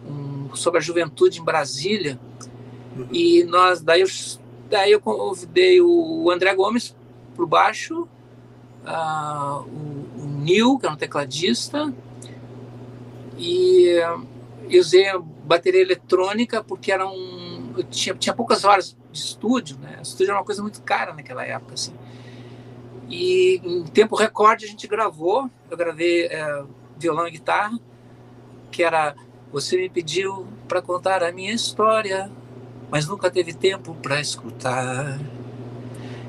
um, 0.07 0.55
sobre 0.55 0.79
a 0.79 0.83
juventude 0.83 1.41
em 1.41 1.45
Brasília. 1.45 2.19
Uhum. 2.97 3.09
E 3.13 3.45
nós, 3.45 3.81
daí 3.81 4.01
eu, 4.01 4.09
daí 4.69 4.93
eu 4.93 5.01
convidei 5.01 5.81
o 5.81 6.31
André 6.31 6.55
Gomes 6.55 6.95
para 7.35 7.45
o 7.45 7.47
baixo, 7.47 8.09
uh, 8.85 9.61
o, 9.69 10.18
o 10.39 10.41
Neil, 10.41 10.79
que 10.79 10.87
é 10.87 10.91
um 10.91 10.97
tecladista, 10.97 11.93
e 13.37 13.89
eu 14.71 14.81
usei 14.81 15.07
bateria 15.45 15.81
eletrônica 15.81 16.63
porque 16.63 16.93
era 16.93 17.09
um, 17.09 17.75
tinha, 17.91 18.15
tinha 18.15 18.35
poucas 18.35 18.65
horas 18.65 18.97
de 19.11 19.19
estúdio, 19.19 19.79
né? 19.79 19.99
Estúdio 20.03 20.31
era 20.31 20.39
uma 20.39 20.45
coisa 20.45 20.63
muito 20.63 20.83
cara 20.83 21.13
naquela 21.15 21.45
época, 21.45 21.75
assim. 21.75 21.95
E 23.09 23.61
em 23.65 23.85
tempo 23.85 24.15
recorde 24.15 24.67
a 24.67 24.69
gente 24.69 24.87
gravou, 24.87 25.51
eu 25.71 25.77
gravei 25.77 26.27
é, 26.27 26.65
violão 26.99 27.27
e 27.27 27.31
guitarra, 27.31 27.79
que 28.71 28.83
era 28.83 29.15
você 29.51 29.79
me 29.79 29.89
pediu 29.89 30.47
para 30.67 30.83
contar 30.83 31.23
a 31.23 31.33
minha 31.33 31.53
história, 31.53 32.31
mas 32.91 33.07
nunca 33.07 33.31
teve 33.31 33.55
tempo 33.55 33.95
para 33.95 34.21
escutar. 34.21 35.19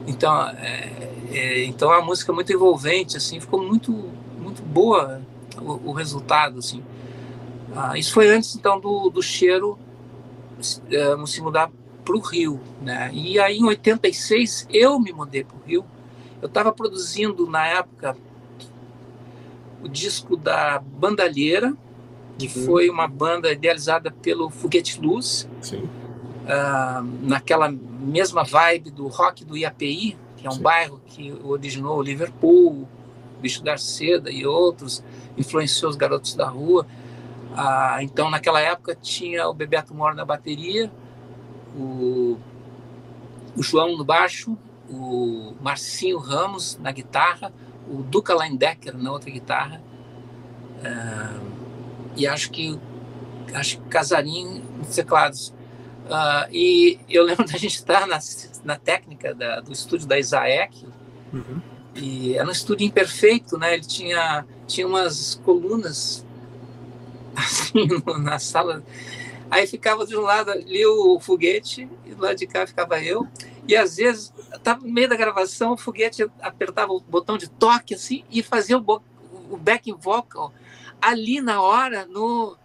Então, 0.10 0.48
é, 0.50 0.92
é, 1.32 1.64
então 1.66 1.92
a 1.92 2.02
música 2.02 2.32
é 2.32 2.36
muito 2.36 2.52
envolvente, 2.52 3.16
assim, 3.16 3.40
ficou 3.40 3.62
muito 3.62 3.92
muito 4.40 4.64
boa 4.64 5.22
o, 5.56 5.90
o 5.90 5.92
resultado, 5.92 6.58
assim. 6.58 6.84
Ah, 7.76 7.96
isso 7.96 8.12
foi 8.12 8.28
antes 8.28 8.56
então 8.56 8.80
do, 8.80 9.12
do 9.12 9.22
cheiro 9.22 9.78
é, 10.92 11.28
se 11.28 11.42
mudar 11.42 11.72
para 12.04 12.16
o 12.16 12.20
Rio. 12.20 12.60
Né? 12.82 13.12
E 13.14 13.40
aí, 13.40 13.60
em 13.60 13.66
86, 13.66 14.68
eu 14.72 15.00
me 15.00 15.14
mudei 15.14 15.44
para 15.44 15.56
o 15.56 15.62
Rio. 15.64 15.86
Eu 16.42 16.48
estava 16.48 16.72
produzindo, 16.72 17.48
na 17.48 17.68
época, 17.68 18.18
o 19.84 19.88
disco 19.88 20.36
da 20.36 20.80
Bandalheira, 20.80 21.78
que 22.40 22.48
uhum. 22.48 22.66
foi 22.66 22.90
uma 22.90 23.08
banda 23.08 23.52
idealizada 23.52 24.10
pelo 24.10 24.50
Foguete 24.50 25.00
Luz, 25.00 25.48
uh, 26.50 27.04
naquela 27.22 27.70
mesma 27.70 28.44
vibe 28.44 28.90
do 28.90 29.08
rock 29.08 29.46
do 29.46 29.56
IAPI, 29.56 30.18
que 30.36 30.48
é 30.48 30.50
um 30.50 30.54
Sim. 30.54 30.62
bairro 30.62 31.02
que 31.06 31.32
originou 31.44 32.00
o 32.00 32.02
Liverpool, 32.02 32.88
Bicho 33.40 33.64
da 33.64 33.78
Seda 33.78 34.30
e 34.32 34.46
outros, 34.46 35.04
influenciou 35.38 35.90
os 35.90 35.96
garotos 35.96 36.34
da 36.34 36.48
rua. 36.48 36.86
Uh, 37.52 38.02
então, 38.02 38.30
naquela 38.30 38.60
época, 38.60 38.96
tinha 38.96 39.48
o 39.48 39.54
Bebeto 39.54 39.94
Moro 39.94 40.16
na 40.16 40.26
bateria, 40.26 40.92
o, 41.76 42.38
o 43.56 43.64
João 43.64 43.96
no 43.96 44.04
baixo, 44.04 44.58
o 44.90 45.54
Marcinho 45.62 46.18
Ramos 46.18 46.78
na 46.82 46.92
guitarra, 46.92 47.54
o 47.88 48.02
Duca 48.04 48.36
Leindecker 48.36 48.98
na 48.98 49.12
outra 49.12 49.30
guitarra, 49.30 49.82
uh, 50.80 51.50
e 52.16 52.28
acho 52.28 52.52
que 52.52 52.80
acho 53.54 53.80
que 53.80 53.90
Casarim 53.90 54.64
nos 54.78 54.96
teclados. 54.96 55.54
Uh, 56.10 56.52
e 56.52 57.00
eu 57.08 57.24
lembro 57.24 57.46
da 57.46 57.54
gente 57.54 57.76
estar 57.76 58.08
na, 58.08 58.20
na 58.64 58.76
técnica 58.76 59.34
da, 59.34 59.60
do 59.60 59.72
estúdio 59.72 60.08
da 60.08 60.18
Isaac, 60.18 60.86
uhum. 61.32 61.62
e 61.96 62.36
era 62.36 62.48
um 62.48 62.52
estúdio 62.52 62.86
imperfeito, 62.86 63.58
né? 63.58 63.76
Ele 63.76 63.86
tinha, 63.86 64.46
tinha 64.68 64.88
umas 64.88 65.36
colunas 65.46 66.26
assim 67.36 67.88
na 68.22 68.40
sala 68.40 68.84
Aí 69.52 69.66
ficava 69.66 70.06
de 70.06 70.16
um 70.16 70.22
lado 70.22 70.52
ali 70.52 70.86
o 70.86 71.20
foguete, 71.20 71.90
e 72.06 72.14
do 72.14 72.22
lado 72.22 72.36
de 72.36 72.46
cá 72.46 72.68
ficava 72.68 73.02
eu. 73.02 73.28
E 73.68 73.76
às 73.76 73.96
vezes, 73.96 74.32
estava 74.54 74.82
no 74.82 74.92
meio 74.92 75.10
da 75.10 75.16
gravação, 75.16 75.74
o 75.74 75.78
foguete 75.78 76.24
apertava 76.40 76.94
o 76.94 77.00
botão 77.00 77.38
de 77.38 77.50
toque 77.50 77.96
assim 77.96 78.24
e 78.30 78.44
fazia 78.44 78.78
o, 78.78 79.02
o 79.50 79.58
backing 79.58 79.96
vocal 79.96 80.54
ali 81.02 81.42
na 81.42 81.62
hora, 81.62 82.06
no, 82.06 82.58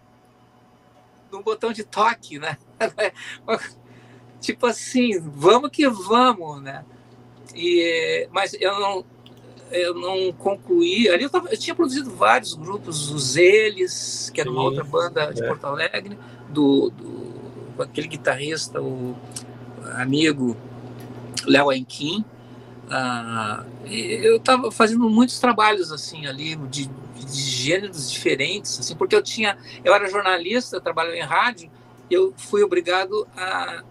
no 1.31 1.41
botão 1.41 1.71
de 1.71 1.83
toque, 1.83 2.37
né? 2.37 2.57
tipo 4.39 4.65
assim, 4.67 5.19
vamos 5.19 5.69
que 5.71 5.87
vamos, 5.87 6.61
né? 6.61 6.83
E, 7.55 8.27
mas 8.31 8.53
eu 8.59 8.79
não, 8.79 9.05
eu 9.71 9.93
não 9.93 10.31
concluí. 10.33 11.09
Ali 11.09 11.23
eu, 11.23 11.29
tava, 11.29 11.49
eu 11.49 11.57
tinha 11.57 11.75
produzido 11.75 12.11
vários 12.11 12.53
grupos, 12.53 13.11
os 13.11 13.35
Eles, 13.35 14.29
que 14.33 14.41
era 14.41 14.49
uma 14.49 14.61
outra 14.61 14.83
banda 14.83 15.33
de 15.33 15.43
é. 15.43 15.47
Porto 15.47 15.65
Alegre 15.65 16.17
do, 16.49 16.89
do 16.89 17.81
aquele 17.81 18.07
guitarrista, 18.07 18.81
o 18.81 19.15
amigo 19.95 20.55
Léo 21.45 21.71
Enquim. 21.71 22.23
Ah, 22.89 23.65
eu 23.85 24.37
estava 24.37 24.71
fazendo 24.71 25.09
muitos 25.09 25.39
trabalhos 25.39 25.91
assim 25.91 26.27
ali 26.27 26.55
de, 26.55 26.87
de, 26.87 27.41
gêneros 27.41 28.11
diferentes, 28.11 28.79
assim, 28.79 28.95
porque 28.95 29.15
eu 29.15 29.23
tinha, 29.23 29.57
eu 29.83 29.93
era 29.93 30.07
jornalista, 30.07 30.79
trabalhava 30.79 31.17
em 31.17 31.21
rádio, 31.21 31.71
eu 32.09 32.33
fui 32.37 32.63
obrigado 32.63 33.27
a, 33.35 33.83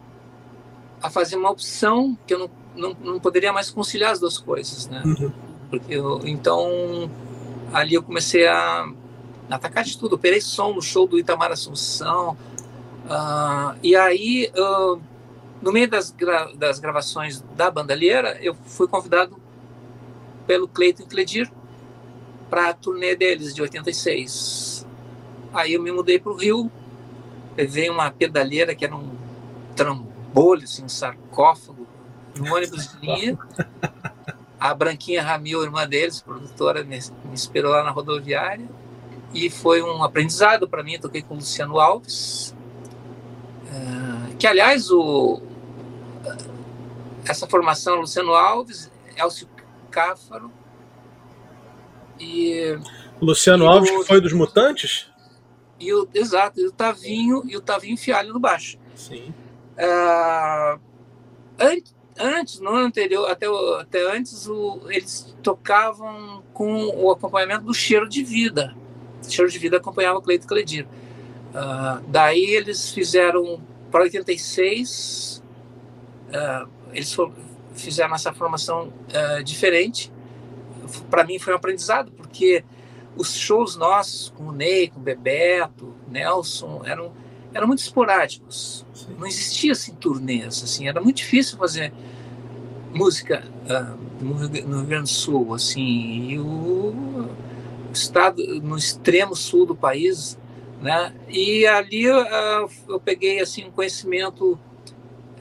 a 1.02 1.10
fazer 1.10 1.36
uma 1.36 1.50
opção 1.50 2.16
que 2.26 2.34
eu 2.34 2.38
não, 2.38 2.50
não, 2.74 2.96
não 3.00 3.20
poderia 3.20 3.52
mais 3.52 3.70
conciliar 3.70 4.12
as 4.12 4.20
duas 4.20 4.38
coisas, 4.38 4.88
né? 4.88 5.02
Uhum. 5.04 5.32
Porque 5.70 5.94
eu, 5.94 6.20
então 6.24 7.10
ali 7.72 7.94
eu 7.94 8.02
comecei 8.02 8.46
a 8.46 8.88
atacar 9.50 9.84
de 9.84 9.98
tudo, 9.98 10.14
operei 10.14 10.40
som 10.40 10.72
no 10.72 10.82
show 10.82 11.06
do 11.06 11.18
Itamar 11.18 11.52
Assunção, 11.52 12.36
Uh, 13.04 13.76
e 13.82 13.94
aí, 13.94 14.50
uh, 14.56 15.00
no 15.60 15.70
meio 15.70 15.88
das, 15.88 16.10
gra 16.10 16.50
das 16.54 16.78
gravações 16.78 17.42
da 17.54 17.70
Bandalheira, 17.70 18.38
eu 18.40 18.54
fui 18.64 18.88
convidado 18.88 19.36
pelo 20.46 20.66
Cleiton 20.66 21.04
Cledir 21.04 21.50
para 22.48 22.70
a 22.70 22.74
turnê 22.74 23.14
deles 23.14 23.54
de 23.54 23.60
86. 23.60 24.86
Aí 25.52 25.74
eu 25.74 25.82
me 25.82 25.92
mudei 25.92 26.18
para 26.18 26.32
o 26.32 26.36
Rio, 26.36 26.70
levei 27.56 27.88
uma 27.90 28.10
pedaleira 28.10 28.74
que 28.74 28.84
era 28.84 28.94
um 28.94 29.16
trambolho, 29.74 30.64
assim, 30.64 30.84
um 30.84 30.88
sarcófago, 30.88 31.86
no 32.36 32.54
ônibus 32.54 32.88
de 32.88 33.00
linha. 33.00 33.38
A 34.58 34.72
Branquinha 34.72 35.22
Ramil, 35.22 35.62
irmã 35.62 35.86
deles, 35.86 36.22
produtora, 36.22 36.82
me, 36.82 36.98
me 36.98 37.34
esperou 37.34 37.72
lá 37.72 37.84
na 37.84 37.90
rodoviária. 37.90 38.66
E 39.32 39.50
foi 39.50 39.82
um 39.82 40.02
aprendizado 40.02 40.68
para 40.68 40.82
mim. 40.82 40.98
Toquei 40.98 41.22
com 41.22 41.34
o 41.34 41.36
Luciano 41.38 41.78
Alves, 41.78 42.54
uh, 43.66 44.36
que, 44.36 44.46
aliás, 44.46 44.90
o, 44.90 45.42
essa 47.26 47.46
formação, 47.46 48.00
Luciano 48.00 48.32
Alves, 48.32 48.90
Elcio 49.16 49.48
Cáfaro 49.90 50.50
e... 52.18 52.78
Luciano 53.20 53.64
e 53.64 53.66
Alves, 53.66 53.90
o, 53.90 54.00
que 54.00 54.06
foi 54.06 54.20
dos 54.20 54.32
Mutantes? 54.32 55.10
E 55.84 55.92
o, 55.92 56.08
exato, 56.14 56.58
e 56.58 56.66
o 56.66 56.72
Tavinho, 56.72 57.42
e 57.46 57.56
o 57.56 57.60
Tavinho 57.60 57.96
Fialho 57.96 58.32
no 58.32 58.40
baixo. 58.40 58.78
Sim. 58.94 59.34
Uh, 59.76 60.80
antes, 61.58 61.94
antes, 62.18 62.60
no 62.60 62.70
ano 62.70 62.86
anterior, 62.86 63.30
até, 63.30 63.46
até 63.78 64.16
antes, 64.16 64.48
o, 64.48 64.80
eles 64.88 65.36
tocavam 65.42 66.42
com 66.54 66.86
o 66.86 67.10
acompanhamento 67.10 67.64
do 67.64 67.74
Cheiro 67.74 68.08
de 68.08 68.22
Vida. 68.22 68.74
O 69.22 69.30
Cheiro 69.30 69.50
de 69.50 69.58
Vida 69.58 69.76
acompanhava 69.76 70.18
o 70.18 70.22
Cleito 70.22 70.46
Cledir. 70.46 70.86
Uh, 70.86 72.02
daí 72.08 72.44
eles 72.44 72.90
fizeram, 72.90 73.60
para 73.90 74.04
86, 74.04 75.42
uh, 76.28 76.68
eles 76.92 77.14
fizeram 77.74 78.14
essa 78.14 78.32
formação 78.32 78.92
diferente. 79.44 80.12
Para 81.10 81.24
mim 81.24 81.38
foi 81.38 81.52
um 81.52 81.56
aprendizado, 81.56 82.10
porque 82.12 82.64
os 83.16 83.34
shows 83.34 83.76
nossos, 83.76 84.30
com 84.30 84.44
o 84.44 84.52
Ney, 84.52 84.88
com 84.88 85.00
o 85.00 85.02
Bebeto, 85.02 85.94
Nelson, 86.08 86.82
eram, 86.84 87.12
eram 87.52 87.66
muito 87.66 87.80
esporádicos. 87.80 88.84
Sim. 88.92 89.16
Não 89.18 89.26
existia 89.26 89.72
assim 89.72 89.94
turnês, 89.94 90.62
assim, 90.62 90.88
era 90.88 91.00
muito 91.00 91.16
difícil 91.16 91.56
fazer 91.56 91.92
música 92.92 93.44
uh, 93.64 94.24
no, 94.24 94.34
Rio 94.36 94.84
Grande 94.84 95.04
do 95.04 95.08
Sul, 95.08 95.54
assim, 95.54 96.30
e 96.30 96.38
o 96.38 97.28
estado 97.92 98.42
no 98.60 98.76
extremo 98.76 99.36
sul 99.36 99.66
do 99.66 99.74
país, 99.74 100.38
né? 100.80 101.14
E 101.28 101.66
ali 101.66 102.08
uh, 102.08 102.68
eu 102.88 103.00
peguei 103.00 103.40
assim 103.40 103.64
um 103.66 103.70
conhecimento 103.70 104.58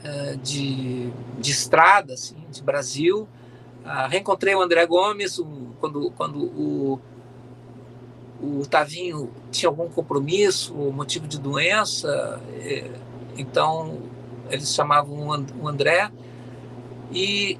uh, 0.04 0.36
de, 0.38 1.10
de 1.38 1.50
estrada, 1.50 2.14
assim, 2.14 2.36
de 2.50 2.62
Brasil. 2.62 3.28
reencontrei 4.08 4.54
o 4.54 4.62
André 4.62 4.86
Gomes 4.86 5.38
o, 5.38 5.74
quando 5.80 6.10
quando 6.12 6.38
o 6.38 7.00
o 8.44 8.66
Tavinho 8.66 9.30
tinha 9.50 9.68
algum 9.68 9.88
compromisso, 9.88 10.74
motivo 10.74 11.26
de 11.26 11.38
doença, 11.38 12.42
é, 12.52 12.90
então 13.36 14.02
eles 14.50 14.74
chamavam 14.74 15.28
o 15.60 15.68
André. 15.68 16.10
E 17.12 17.58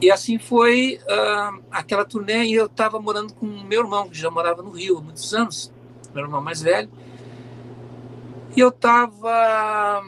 e 0.00 0.10
assim 0.10 0.38
foi 0.38 1.00
uh, 1.04 1.62
aquela 1.70 2.04
turnê 2.04 2.44
e 2.44 2.54
eu 2.54 2.66
estava 2.66 3.00
morando 3.00 3.32
com 3.32 3.46
meu 3.46 3.80
irmão 3.80 4.08
que 4.08 4.18
já 4.18 4.30
morava 4.30 4.62
no 4.62 4.70
Rio 4.70 4.98
há 4.98 5.00
muitos 5.00 5.32
anos, 5.32 5.72
meu 6.14 6.24
irmão 6.24 6.42
mais 6.42 6.60
velho, 6.60 6.90
e 8.54 8.60
eu 8.60 8.68
estava 8.68 10.04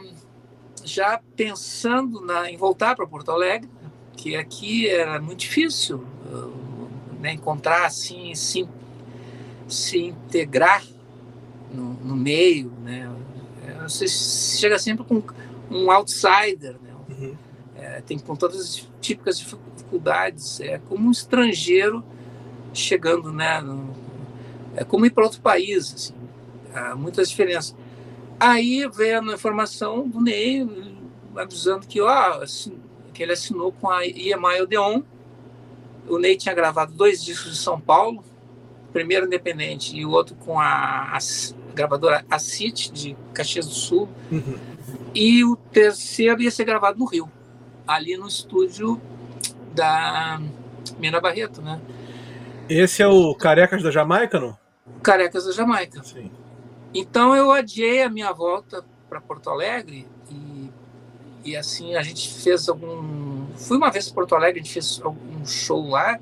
já 0.83 1.19
pensando 1.35 2.21
na, 2.21 2.51
em 2.51 2.55
voltar 2.55 2.95
para 2.95 3.07
Porto 3.07 3.31
Alegre, 3.31 3.69
que 4.13 4.35
aqui 4.35 4.87
era 4.87 5.19
muito 5.19 5.39
difícil 5.39 6.05
uh, 6.31 6.89
né, 7.19 7.33
encontrar 7.33 7.87
assim, 7.87 8.35
sim 8.35 8.69
se 9.69 9.97
integrar 9.97 10.83
no, 11.73 11.93
no 11.93 12.15
meio, 12.15 12.71
né? 12.83 13.09
É, 13.65 13.83
você 13.83 14.07
chega 14.07 14.77
sempre 14.79 15.05
com 15.05 15.21
um 15.69 15.91
outsider, 15.91 16.75
né? 16.81 16.91
Uhum. 17.09 17.35
É, 17.75 18.01
tem 18.01 18.17
com 18.19 18.35
todas 18.35 18.59
as 18.59 18.87
típicas 18.99 19.39
dificuldades, 19.39 20.59
é 20.59 20.79
como 20.79 21.07
um 21.07 21.11
estrangeiro 21.11 22.03
chegando, 22.73 23.31
né? 23.31 23.61
No, 23.61 23.93
é 24.75 24.83
como 24.83 25.05
ir 25.05 25.11
para 25.11 25.23
outro 25.23 25.41
país, 25.41 25.93
assim, 25.93 26.13
há 26.73 26.95
muitas 26.95 27.29
diferenças. 27.29 27.75
Aí 28.39 28.87
veio 28.93 29.19
a 29.19 29.33
informação 29.33 30.07
do 30.07 30.21
Ney 30.21 30.65
avisando 31.35 31.85
que, 31.85 31.99
ó, 32.01 32.39
que 33.13 33.23
ele 33.23 33.33
assinou 33.33 33.71
com 33.71 33.89
a 33.89 34.05
EMI 34.05 34.61
Odeon. 34.61 35.01
O 36.07 36.17
Ney 36.17 36.37
tinha 36.37 36.55
gravado 36.55 36.93
dois 36.93 37.23
discos 37.23 37.51
de 37.51 37.57
São 37.57 37.79
Paulo, 37.79 38.23
primeiro 38.91 39.25
independente 39.25 39.95
e 39.95 40.05
o 40.05 40.11
outro 40.11 40.35
com 40.35 40.59
a, 40.59 41.15
a 41.15 41.19
gravadora 41.73 42.25
Acit, 42.29 42.91
de 42.91 43.15
Caxias 43.33 43.65
do 43.65 43.73
Sul. 43.73 44.09
Uhum. 44.31 44.57
E 45.13 45.43
o 45.43 45.55
terceiro 45.55 46.41
ia 46.41 46.51
ser 46.51 46.65
gravado 46.65 46.99
no 46.99 47.05
Rio, 47.05 47.31
ali 47.87 48.17
no 48.17 48.27
estúdio 48.27 49.01
da 49.73 50.41
Mina 50.97 51.19
Barreto, 51.19 51.61
né? 51.61 51.79
Esse 52.67 53.01
é 53.01 53.07
o 53.07 53.33
Carecas 53.33 53.81
da 53.81 53.89
Jamaica, 53.89 54.39
não? 54.39 54.57
Carecas 55.01 55.45
da 55.45 55.51
Jamaica. 55.51 56.03
Sim. 56.03 56.29
Então 56.93 57.35
eu 57.35 57.51
adiei 57.51 58.03
a 58.03 58.09
minha 58.09 58.31
volta 58.31 58.83
para 59.09 59.21
Porto 59.21 59.49
Alegre 59.49 60.07
e, 60.29 60.69
e 61.43 61.55
assim 61.55 61.95
a 61.95 62.03
gente 62.03 62.31
fez 62.31 62.69
algum. 62.69 63.47
Fui 63.55 63.77
uma 63.77 63.89
vez 63.89 64.05
para 64.07 64.15
Porto 64.15 64.35
Alegre, 64.35 64.59
a 64.59 64.63
gente 64.63 64.73
fez 64.73 65.01
um 65.03 65.45
show 65.45 65.89
lá 65.89 66.19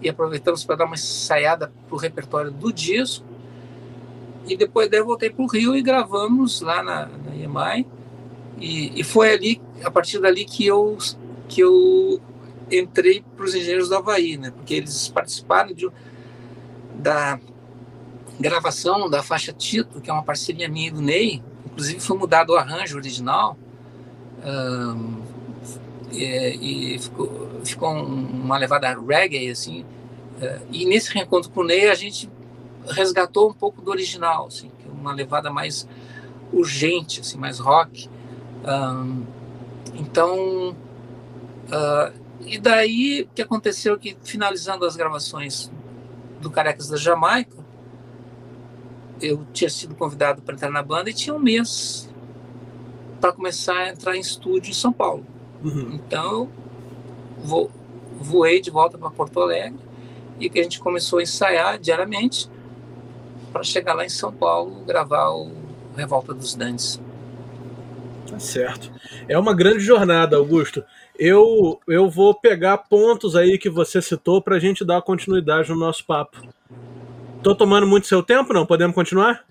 e 0.00 0.08
aproveitamos 0.08 0.64
para 0.64 0.76
dar 0.76 0.84
uma 0.84 0.94
ensaiada 0.94 1.72
para 1.86 1.94
o 1.94 1.98
repertório 1.98 2.50
do 2.50 2.72
disco. 2.72 3.24
E 4.46 4.56
depois 4.56 4.88
daí 4.88 5.00
eu 5.00 5.06
voltei 5.06 5.30
para 5.30 5.42
o 5.42 5.48
Rio 5.48 5.74
e 5.74 5.82
gravamos 5.82 6.60
lá 6.60 6.82
na, 6.82 7.06
na. 7.06 7.78
E, 8.58 9.00
e 9.00 9.04
foi 9.04 9.32
ali, 9.32 9.60
a 9.84 9.90
partir 9.90 10.18
dali, 10.20 10.44
que 10.44 10.66
eu, 10.66 10.96
que 11.48 11.60
eu 11.60 12.20
entrei 12.70 13.22
para 13.36 13.44
os 13.44 13.54
Engenheiros 13.54 13.88
do 13.88 13.96
Havaí, 13.96 14.36
né? 14.36 14.50
porque 14.50 14.74
eles 14.74 15.08
participaram 15.08 15.72
de, 15.74 15.88
da 16.94 17.38
gravação 18.38 19.08
da 19.10 19.22
faixa 19.22 19.52
Tito, 19.52 20.00
que 20.00 20.10
é 20.10 20.12
uma 20.12 20.22
parceria 20.22 20.68
minha 20.68 20.88
e 20.88 20.90
do 20.90 21.02
Ney. 21.02 21.42
Inclusive 21.66 22.00
foi 22.00 22.16
mudado 22.16 22.50
o 22.50 22.56
arranjo 22.56 22.96
original. 22.96 23.58
Um, 24.44 25.25
e, 26.16 26.94
e 26.94 26.98
ficou, 26.98 27.50
ficou 27.64 27.92
uma 27.92 28.56
levada 28.58 28.96
reggae, 28.98 29.50
assim. 29.50 29.84
É, 30.40 30.60
e 30.70 30.84
nesse 30.84 31.12
reencontro 31.12 31.50
com 31.50 31.60
o 31.60 31.64
Ney, 31.64 31.88
a 31.88 31.94
gente 31.94 32.30
resgatou 32.88 33.50
um 33.50 33.54
pouco 33.54 33.82
do 33.82 33.90
original, 33.90 34.46
assim, 34.46 34.70
é 34.86 34.90
uma 34.90 35.12
levada 35.12 35.50
mais 35.50 35.88
urgente, 36.52 37.20
assim, 37.20 37.36
mais 37.36 37.58
rock. 37.58 38.08
Então, 39.94 40.70
uh, 40.70 42.12
e 42.44 42.58
daí 42.58 43.22
o 43.22 43.34
que 43.34 43.42
aconteceu 43.42 43.94
é 43.94 43.98
que 43.98 44.16
finalizando 44.22 44.84
as 44.84 44.96
gravações 44.96 45.70
do 46.40 46.50
Carecas 46.50 46.88
da 46.88 46.96
Jamaica, 46.96 47.56
eu 49.20 49.46
tinha 49.52 49.70
sido 49.70 49.94
convidado 49.94 50.42
para 50.42 50.54
entrar 50.54 50.70
na 50.70 50.82
banda 50.82 51.08
e 51.08 51.14
tinha 51.14 51.34
um 51.34 51.38
mês 51.38 52.12
para 53.20 53.32
começar 53.32 53.76
a 53.76 53.88
entrar 53.88 54.16
em 54.16 54.20
estúdio 54.20 54.70
em 54.70 54.74
São 54.74 54.92
Paulo. 54.92 55.26
Uhum. 55.66 55.94
Então, 55.94 56.48
vo, 57.38 57.68
voei 58.20 58.60
de 58.60 58.70
volta 58.70 58.96
para 58.96 59.10
Porto 59.10 59.40
Alegre 59.40 59.80
e 60.38 60.48
que 60.48 60.60
a 60.60 60.62
gente 60.62 60.78
começou 60.78 61.18
a 61.18 61.22
ensaiar 61.22 61.76
diariamente 61.78 62.48
para 63.52 63.64
chegar 63.64 63.94
lá 63.94 64.04
em 64.04 64.08
São 64.08 64.32
Paulo 64.32 64.84
gravar 64.86 65.30
o 65.30 65.50
Revolta 65.96 66.32
dos 66.32 66.54
Dantes. 66.54 67.00
Tá 68.28 68.38
certo. 68.38 68.92
É 69.28 69.36
uma 69.36 69.54
grande 69.54 69.80
jornada, 69.80 70.36
Augusto. 70.36 70.84
Eu, 71.18 71.80
eu 71.88 72.08
vou 72.08 72.34
pegar 72.34 72.78
pontos 72.78 73.34
aí 73.34 73.58
que 73.58 73.70
você 73.70 74.00
citou 74.00 74.40
para 74.42 74.56
a 74.56 74.58
gente 74.58 74.84
dar 74.84 75.02
continuidade 75.02 75.70
no 75.70 75.76
nosso 75.76 76.04
papo. 76.04 76.46
Tô 77.42 77.54
tomando 77.54 77.86
muito 77.86 78.06
seu 78.06 78.22
tempo, 78.22 78.52
não? 78.52 78.66
Podemos 78.66 78.94
continuar? 78.94 79.44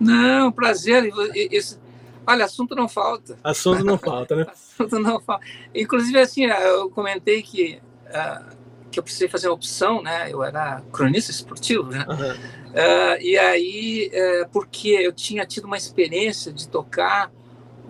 Não, 0.00 0.50
prazer. 0.50 1.10
Esse, 1.34 1.78
Olha, 2.26 2.44
assunto 2.44 2.74
não 2.74 2.88
falta. 2.88 3.38
Assunto 3.42 3.84
não 3.84 3.96
falta, 3.98 4.36
né? 4.36 4.46
assunto 4.52 4.98
não 4.98 5.20
falta. 5.20 5.44
Inclusive, 5.74 6.18
assim, 6.18 6.44
eu 6.44 6.90
comentei 6.90 7.42
que, 7.42 7.80
uh, 8.06 8.56
que 8.90 8.98
eu 8.98 9.02
precisei 9.02 9.28
fazer 9.28 9.48
uma 9.48 9.54
opção, 9.54 10.02
né? 10.02 10.30
Eu 10.30 10.42
era 10.42 10.82
cronista 10.92 11.30
esportivo, 11.30 11.84
né? 11.84 12.04
Uhum. 12.08 12.70
Uh, 12.70 13.20
e 13.20 13.38
aí, 13.38 14.10
uh, 14.12 14.48
porque 14.50 14.88
eu 14.88 15.12
tinha 15.12 15.44
tido 15.44 15.64
uma 15.64 15.76
experiência 15.76 16.52
de 16.52 16.68
tocar 16.68 17.32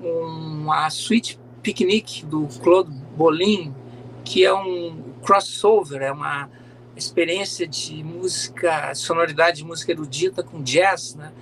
uma 0.03 0.89
suite 0.89 1.39
picnic 1.63 2.25
do 2.25 2.49
Claude 2.63 2.91
Bolin, 3.17 3.75
que 4.25 4.45
é 4.45 4.53
um 4.53 5.03
crossover, 5.23 6.01
é 6.01 6.11
uma 6.11 6.49
experiência 6.97 7.67
de 7.67 8.03
música, 8.03 8.95
sonoridade 8.95 9.59
de 9.59 9.65
música 9.65 9.93
erudita 9.93 10.43
com 10.43 10.63
jazz, 10.63 11.15
né? 11.15 11.33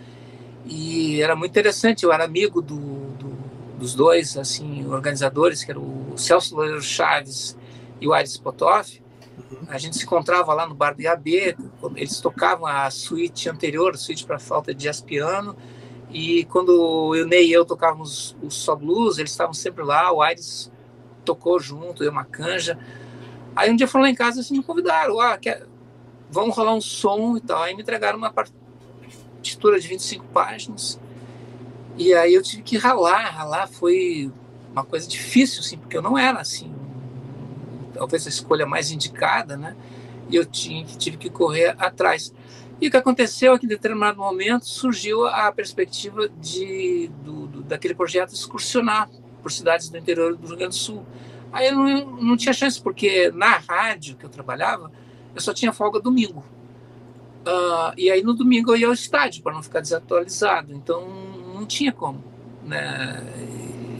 E 0.68 1.22
era 1.22 1.34
muito 1.34 1.50
interessante, 1.50 2.04
eu 2.04 2.12
era 2.12 2.24
amigo 2.24 2.60
do, 2.60 2.76
do, 2.76 3.30
dos 3.78 3.94
dois 3.94 4.36
assim 4.36 4.86
organizadores, 4.86 5.64
que 5.64 5.70
era 5.70 5.80
o 5.80 6.12
Celso 6.16 6.54
Loureiro 6.54 6.82
Chaves 6.82 7.56
e 7.98 8.06
o 8.06 8.12
Aires 8.12 8.36
Potoff. 8.36 9.02
Uhum. 9.50 9.66
A 9.68 9.78
gente 9.78 9.96
se 9.96 10.04
encontrava 10.04 10.52
lá 10.52 10.66
no 10.66 10.74
bar 10.74 10.94
do 10.94 11.00
IAB, 11.00 11.56
eles 11.96 12.20
tocavam 12.20 12.66
a 12.66 12.90
suíte 12.90 13.48
anterior, 13.48 13.94
a 13.94 13.96
suíte 13.96 14.26
para 14.26 14.38
falta 14.38 14.74
de 14.74 14.84
jazz 14.84 15.00
piano, 15.00 15.56
e 16.10 16.44
quando 16.44 16.70
o 16.70 17.24
Ney 17.24 17.48
e 17.48 17.52
eu 17.52 17.64
tocávamos 17.64 18.36
o 18.42 18.50
só 18.50 18.76
blues, 18.76 19.18
eles 19.18 19.30
estavam 19.30 19.54
sempre 19.54 19.82
lá, 19.82 20.12
o 20.12 20.20
Aires 20.20 20.70
tocou 21.24 21.58
junto, 21.58 22.02
deu 22.02 22.12
uma 22.12 22.24
canja. 22.24 22.78
Aí 23.56 23.70
um 23.70 23.76
dia 23.76 23.88
foram 23.88 24.04
lá 24.04 24.10
em 24.10 24.14
casa 24.14 24.38
e 24.38 24.40
assim, 24.40 24.56
me 24.58 24.62
convidaram, 24.62 25.20
ah, 25.20 25.36
quer... 25.36 25.66
vamos 26.30 26.56
rolar 26.56 26.74
um 26.74 26.80
som 26.80 27.36
e 27.36 27.40
tal. 27.40 27.62
Aí 27.62 27.74
me 27.74 27.82
entregaram 27.82 28.18
uma 28.18 28.32
partitura 29.38 29.80
de 29.80 29.88
25 29.88 30.24
páginas. 30.26 31.00
E 31.96 32.12
aí 32.12 32.34
eu 32.34 32.42
tive 32.42 32.62
que 32.62 32.76
ralar, 32.76 33.30
ralar 33.30 33.66
foi 33.66 34.30
uma 34.72 34.84
coisa 34.84 35.08
difícil, 35.08 35.60
assim, 35.60 35.78
porque 35.78 35.96
eu 35.96 36.02
não 36.02 36.16
era 36.16 36.40
assim, 36.40 36.72
talvez 37.94 38.26
a 38.26 38.28
escolha 38.28 38.66
mais 38.66 38.90
indicada, 38.90 39.56
né? 39.56 39.76
E 40.28 40.36
eu 40.36 40.44
tinha, 40.44 40.84
tive 40.84 41.16
que 41.16 41.30
correr 41.30 41.74
atrás. 41.78 42.32
E 42.80 42.86
o 42.86 42.90
que 42.90 42.96
aconteceu 42.96 43.54
é 43.54 43.58
que, 43.58 43.66
em 43.66 43.68
determinado 43.68 44.18
momento, 44.18 44.66
surgiu 44.68 45.26
a 45.26 45.50
perspectiva 45.50 46.28
de, 46.28 47.10
do, 47.24 47.46
do, 47.48 47.62
daquele 47.62 47.94
projeto 47.94 48.32
excursionar 48.32 49.08
por 49.42 49.50
cidades 49.50 49.88
do 49.88 49.98
interior 49.98 50.36
do 50.36 50.46
Rio 50.46 50.56
Grande 50.56 50.76
do 50.76 50.80
Sul. 50.80 51.04
Aí 51.50 51.66
eu 51.66 51.74
não, 51.74 52.06
não 52.22 52.36
tinha 52.36 52.52
chance, 52.52 52.80
porque 52.80 53.32
na 53.32 53.56
rádio 53.56 54.16
que 54.16 54.24
eu 54.24 54.30
trabalhava, 54.30 54.92
eu 55.34 55.40
só 55.40 55.52
tinha 55.52 55.72
folga 55.72 55.98
domingo. 55.98 56.44
Uh, 57.48 57.94
e 57.96 58.10
aí 58.10 58.22
no 58.22 58.34
domingo 58.34 58.72
eu 58.72 58.76
ia 58.76 58.86
ao 58.88 58.92
estádio 58.92 59.42
para 59.42 59.54
não 59.54 59.62
ficar 59.62 59.80
desatualizado. 59.80 60.74
Então 60.74 61.08
não 61.54 61.64
tinha 61.64 61.92
como. 61.92 62.22
Né? 62.64 63.22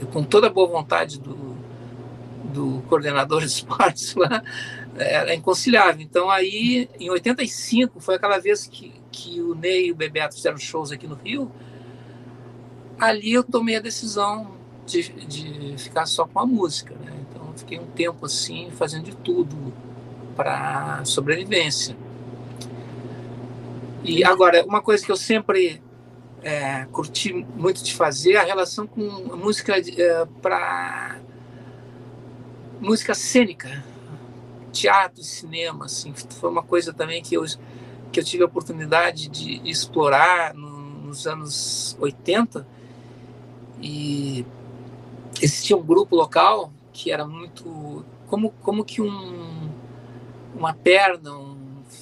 com 0.09 0.23
toda 0.23 0.47
a 0.47 0.49
boa 0.49 0.67
vontade 0.67 1.19
do, 1.19 1.55
do 2.43 2.81
coordenador 2.87 3.41
de 3.45 3.47
esportes 3.47 4.15
lá, 4.15 4.43
era 4.95 5.33
inconciliável. 5.33 6.01
Então, 6.01 6.29
aí, 6.29 6.89
em 6.99 7.09
85, 7.09 7.99
foi 7.99 8.15
aquela 8.15 8.39
vez 8.39 8.67
que, 8.67 8.93
que 9.11 9.41
o 9.41 9.55
Ney 9.55 9.87
e 9.87 9.91
o 9.91 9.95
Bebeto 9.95 10.35
fizeram 10.35 10.57
shows 10.57 10.91
aqui 10.91 11.07
no 11.07 11.15
Rio. 11.15 11.51
Ali 12.99 13.33
eu 13.33 13.43
tomei 13.43 13.77
a 13.77 13.79
decisão 13.79 14.51
de, 14.85 15.03
de 15.25 15.75
ficar 15.77 16.05
só 16.05 16.25
com 16.25 16.39
a 16.39 16.45
música. 16.45 16.93
Né? 16.95 17.13
Então, 17.29 17.53
fiquei 17.55 17.79
um 17.79 17.85
tempo 17.87 18.25
assim, 18.25 18.69
fazendo 18.71 19.05
de 19.05 19.15
tudo 19.15 19.73
para 20.35 21.03
sobrevivência. 21.05 21.95
E 24.03 24.23
agora, 24.23 24.65
uma 24.65 24.81
coisa 24.81 25.05
que 25.05 25.11
eu 25.11 25.17
sempre 25.17 25.81
é, 26.41 26.85
curti 26.85 27.33
muito 27.33 27.83
de 27.83 27.93
fazer 27.93 28.33
é 28.33 28.37
a 28.37 28.43
relação 28.43 28.87
com 28.87 29.01
música 29.35 29.75
é, 29.77 30.25
para 30.41 31.19
música 32.79 33.13
cênica, 33.13 33.83
teatro, 34.71 35.21
cinema, 35.21 35.85
assim, 35.85 36.13
foi 36.13 36.49
uma 36.49 36.63
coisa 36.63 36.93
também 36.93 37.21
que 37.21 37.35
eu 37.35 37.43
que 38.11 38.19
eu 38.19 38.23
tive 38.23 38.41
a 38.41 38.47
oportunidade 38.47 39.27
de 39.27 39.61
explorar 39.69 40.55
no, 40.55 40.79
nos 41.03 41.27
anos 41.27 41.95
80 41.99 42.65
e 43.79 44.43
existia 45.39 45.77
um 45.77 45.83
grupo 45.83 46.15
local 46.15 46.73
que 46.91 47.11
era 47.11 47.27
muito 47.27 48.03
como 48.27 48.51
como 48.61 48.83
que 48.83 49.01
um 49.01 49.69
uma 50.55 50.73
perna, 50.73 51.31
um 51.31 51.48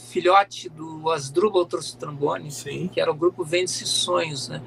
filhote 0.07 0.69
do 0.69 1.09
Asdrubal 1.11 1.65
Trombone, 1.65 2.49
que 2.91 2.99
era 2.99 3.11
o 3.11 3.13
grupo 3.13 3.43
Vende-se 3.43 3.85
Sonhos, 3.85 4.47
né? 4.47 4.61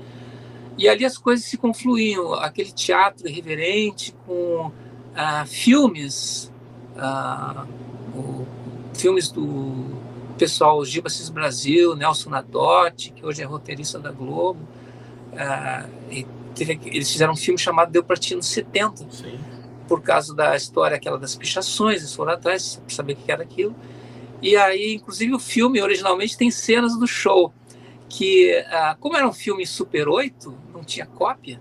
E 0.77 0.89
ali 0.89 1.05
as 1.05 1.19
coisas 1.19 1.45
se 1.45 1.57
confluíam, 1.57 2.33
aquele 2.35 2.73
teatro 2.73 3.29
irreverente 3.29 4.15
com 4.27 4.73
ah, 5.15 5.45
filmes, 5.45 6.51
ah, 6.97 7.67
o, 8.15 8.47
filmes 8.95 9.31
do 9.31 9.99
pessoal 10.39 10.83
Giba 10.85 11.11
Cis 11.11 11.29
Brasil, 11.29 11.95
Nelson 11.95 12.31
Nadotti, 12.31 13.11
que 13.11 13.27
hoje 13.27 13.43
é 13.43 13.45
roteirista 13.45 13.99
da 13.99 14.11
Globo, 14.11 14.61
ah, 15.37 15.87
teve, 16.55 16.81
eles 16.87 17.11
fizeram 17.11 17.33
um 17.33 17.37
filme 17.37 17.59
chamado 17.59 17.91
Deu 17.91 18.03
Ti 18.17 18.35
nos 18.35 18.47
70, 18.47 19.07
Sim. 19.11 19.39
por 19.87 20.01
causa 20.01 20.35
da 20.35 20.57
história 20.57 20.97
aquela 20.97 21.19
das 21.19 21.35
pichações, 21.35 21.99
eles 21.99 22.15
foram 22.15 22.33
atrás 22.33 22.77
para 22.77 22.95
saber 22.95 23.13
o 23.15 23.17
que 23.17 23.31
era 23.31 23.43
aquilo. 23.43 23.75
E 24.43 24.57
aí, 24.57 24.95
inclusive, 24.95 25.35
o 25.35 25.39
filme 25.39 25.83
originalmente 25.83 26.37
tem 26.37 26.51
cenas 26.51 26.97
do 26.97 27.07
show 27.07 27.53
que, 28.09 28.53
ah, 28.69 28.97
como 28.99 29.17
era 29.17 29.27
um 29.27 29.33
filme 29.33 29.65
Super 29.65 30.09
8, 30.09 30.53
não 30.75 30.83
tinha 30.83 31.07
cópia, 31.07 31.61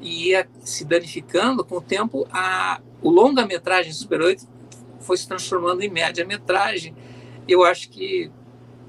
e 0.00 0.28
ia 0.28 0.48
se 0.62 0.84
danificando 0.84 1.64
com 1.64 1.76
o 1.76 1.80
tempo, 1.80 2.26
a, 2.30 2.80
o 3.02 3.10
longa-metragem 3.10 3.92
Super 3.92 4.20
8 4.20 4.46
foi 5.00 5.16
se 5.16 5.26
transformando 5.26 5.82
em 5.82 5.88
média-metragem. 5.88 6.94
Eu 7.48 7.64
acho 7.64 7.88
que 7.88 8.30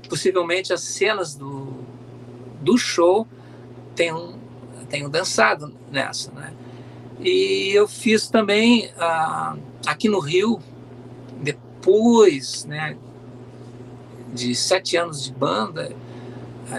possivelmente 0.08 0.72
as 0.72 0.82
cenas 0.82 1.36
do, 1.36 1.74
do 2.62 2.78
show 2.78 3.28
tenham, 3.96 4.40
tenham 4.90 5.10
dançado 5.10 5.74
nessa, 5.92 6.32
né? 6.32 6.54
E 7.20 7.72
eu 7.74 7.88
fiz 7.88 8.28
também 8.28 8.92
ah, 8.98 9.56
aqui 9.86 10.10
no 10.10 10.20
Rio, 10.20 10.60
depois, 11.42 12.66
né, 12.66 12.98
de 14.34 14.56
sete 14.56 14.98
anos 14.98 15.24
de 15.24 15.32
banda, 15.32 15.96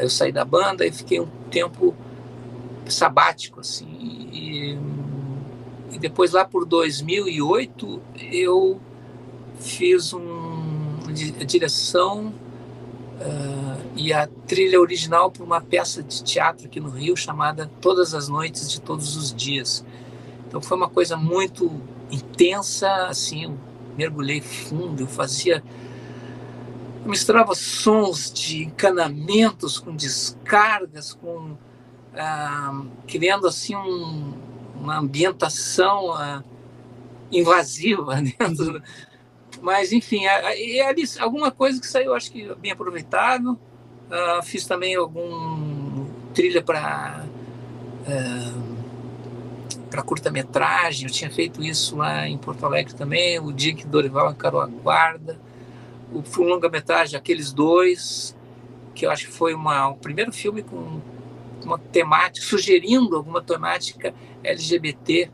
eu 0.00 0.10
saí 0.10 0.32
da 0.32 0.44
banda 0.44 0.86
e 0.86 0.92
fiquei 0.92 1.20
um 1.20 1.28
tempo 1.50 1.94
sabático, 2.86 3.60
assim. 3.60 3.86
E, 4.32 4.78
e 5.92 5.98
depois, 5.98 6.32
lá 6.32 6.44
por 6.44 6.64
2008, 6.64 8.02
eu 8.32 8.80
fiz 9.60 10.12
um, 10.12 10.98
a 11.40 11.44
direção 11.44 12.34
uh, 13.20 13.82
e 13.96 14.12
a 14.12 14.26
trilha 14.46 14.80
original 14.80 15.30
para 15.30 15.44
uma 15.44 15.60
peça 15.60 16.02
de 16.02 16.22
teatro 16.22 16.66
aqui 16.66 16.80
no 16.80 16.90
Rio 16.90 17.16
chamada 17.16 17.70
Todas 17.80 18.14
as 18.14 18.28
Noites 18.28 18.70
de 18.70 18.80
Todos 18.80 19.16
os 19.16 19.32
Dias. 19.32 19.84
Então 20.46 20.60
foi 20.60 20.76
uma 20.76 20.88
coisa 20.88 21.16
muito 21.16 21.70
intensa, 22.10 23.06
assim, 23.06 23.44
eu 23.44 23.58
mergulhei 23.96 24.40
fundo, 24.40 25.02
eu 25.02 25.06
fazia 25.06 25.62
misturava 27.04 27.54
sons 27.54 28.32
de 28.32 28.64
encanamentos 28.64 29.78
com 29.78 29.94
descargas, 29.94 31.12
com 31.12 31.56
ah, 32.14 32.82
criando 33.06 33.46
assim 33.46 33.76
um, 33.76 34.34
uma 34.80 34.98
ambientação 34.98 36.12
ah, 36.12 36.42
invasiva 37.30 38.16
dentro. 38.38 38.82
Mas 39.60 39.92
enfim, 39.92 40.24
é, 40.26 40.78
é 40.78 40.88
ali 40.88 41.04
alguma 41.18 41.50
coisa 41.50 41.80
que 41.80 41.86
saiu, 41.86 42.14
acho 42.14 42.30
que 42.32 42.54
bem 42.56 42.72
aproveitado. 42.72 43.58
Ah, 44.10 44.40
fiz 44.42 44.66
também 44.66 44.94
algum 44.94 46.06
trilha 46.32 46.62
para 46.62 47.24
para 49.90 50.02
curta-metragem. 50.02 51.06
Eu 51.06 51.12
tinha 51.12 51.30
feito 51.30 51.62
isso 51.62 51.96
lá 51.96 52.28
em 52.28 52.36
Porto 52.36 52.66
Alegre 52.66 52.92
também. 52.94 53.38
O 53.38 53.52
dia 53.52 53.74
que 53.74 53.86
Dorival 53.86 54.32
encarou 54.32 54.60
a 54.60 54.66
guarda 54.66 55.38
o 56.12 56.42
longa-metragem 56.42 57.18
Aqueles 57.18 57.52
Dois, 57.52 58.36
que 58.94 59.06
eu 59.06 59.10
acho 59.10 59.26
que 59.26 59.32
foi 59.32 59.54
uma, 59.54 59.88
o 59.88 59.96
primeiro 59.96 60.32
filme 60.32 60.62
com 60.62 61.00
uma 61.64 61.78
temática, 61.78 62.46
sugerindo 62.46 63.16
alguma 63.16 63.42
temática 63.42 64.14
LGBT 64.42 65.30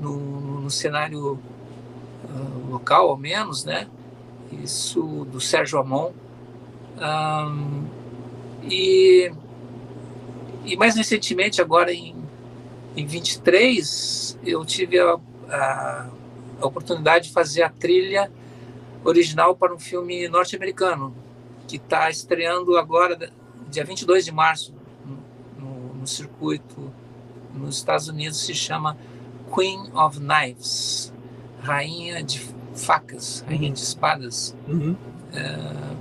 no, 0.00 0.60
no 0.62 0.70
cenário 0.70 1.32
uh, 1.32 2.70
local, 2.70 3.10
ao 3.10 3.16
menos, 3.16 3.64
né? 3.64 3.88
Isso 4.62 5.26
do 5.30 5.40
Sérgio 5.40 5.78
Amon. 5.78 6.12
Um, 6.98 7.84
e, 8.62 9.30
e 10.64 10.76
mais 10.76 10.96
recentemente, 10.96 11.60
agora 11.60 11.92
em, 11.92 12.14
em 12.96 13.04
23, 13.04 14.38
eu 14.44 14.64
tive 14.64 14.98
a, 14.98 15.18
a, 15.48 16.08
a 16.60 16.66
oportunidade 16.66 17.28
de 17.28 17.32
fazer 17.32 17.62
a 17.62 17.68
trilha 17.68 18.30
original 19.06 19.54
para 19.56 19.74
um 19.74 19.78
filme 19.78 20.28
norte-americano, 20.28 21.14
que 21.66 21.76
está 21.76 22.10
estreando 22.10 22.76
agora, 22.76 23.30
dia 23.68 23.84
22 23.84 24.24
de 24.24 24.32
março, 24.32 24.74
no, 25.58 25.94
no, 25.94 26.06
circuito 26.06 26.92
nos 27.54 27.76
Estados 27.76 28.08
Unidos, 28.08 28.38
se 28.44 28.54
chama 28.54 28.96
Queen 29.54 29.90
of 29.94 30.18
Knives 30.18 31.12
Rainha 31.62 32.22
de 32.22 32.40
Facas, 32.74 33.44
Rainha 33.48 33.70
de 33.70 33.78
Espadas. 33.78 34.54
Uhum. 34.68 34.92
Uh, 35.32 35.96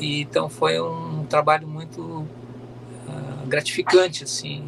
e, 0.00 0.22
então 0.22 0.48
foi 0.48 0.80
um 0.80 1.24
trabalho 1.26 1.68
muito 1.68 2.00
uh, 2.00 3.46
gratificante, 3.46 4.24
assim. 4.24 4.66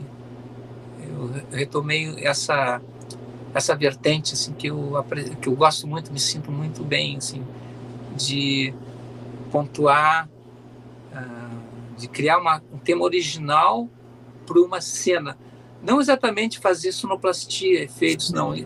Eu 1.00 1.30
retomei 1.50 2.24
essa 2.24 2.80
essa 3.54 3.74
vertente 3.74 4.34
assim 4.34 4.52
que 4.52 4.66
eu 4.66 5.02
que 5.40 5.48
eu 5.48 5.56
gosto 5.56 5.86
muito, 5.86 6.12
me 6.12 6.20
sinto 6.20 6.52
muito 6.52 6.84
bem 6.84 7.16
assim 7.16 7.42
de 8.16 8.74
pontuar, 9.50 10.28
uh, 11.12 11.96
de 11.96 12.08
criar 12.08 12.38
uma, 12.38 12.62
um 12.72 12.78
tema 12.78 13.04
original 13.04 13.88
para 14.46 14.60
uma 14.60 14.80
cena. 14.80 15.36
Não 15.82 16.00
exatamente 16.00 16.58
fazer 16.58 16.92
sonoplastia, 16.92 17.82
efeitos, 17.82 18.30
não. 18.30 18.54
É, 18.54 18.64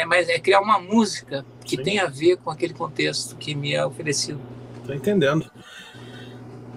é, 0.00 0.04
mas 0.04 0.28
é 0.28 0.38
criar 0.38 0.60
uma 0.60 0.78
música 0.78 1.44
que 1.64 1.76
Sim. 1.76 1.82
tem 1.82 1.98
a 2.00 2.06
ver 2.06 2.36
com 2.38 2.50
aquele 2.50 2.74
contexto 2.74 3.36
que 3.36 3.54
me 3.54 3.74
é 3.74 3.84
oferecido. 3.84 4.40
Estou 4.80 4.94
entendendo. 4.94 5.50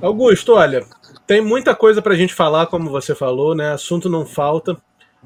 Augusto, 0.02 0.54
olha, 0.54 0.86
tem 1.26 1.42
muita 1.42 1.74
coisa 1.74 2.02
para 2.02 2.14
a 2.14 2.18
gente 2.18 2.34
falar, 2.34 2.68
como 2.68 2.90
você 2.90 3.16
falou, 3.16 3.56
né? 3.56 3.72
Assunto 3.72 4.10
não 4.10 4.26
falta. 4.26 4.78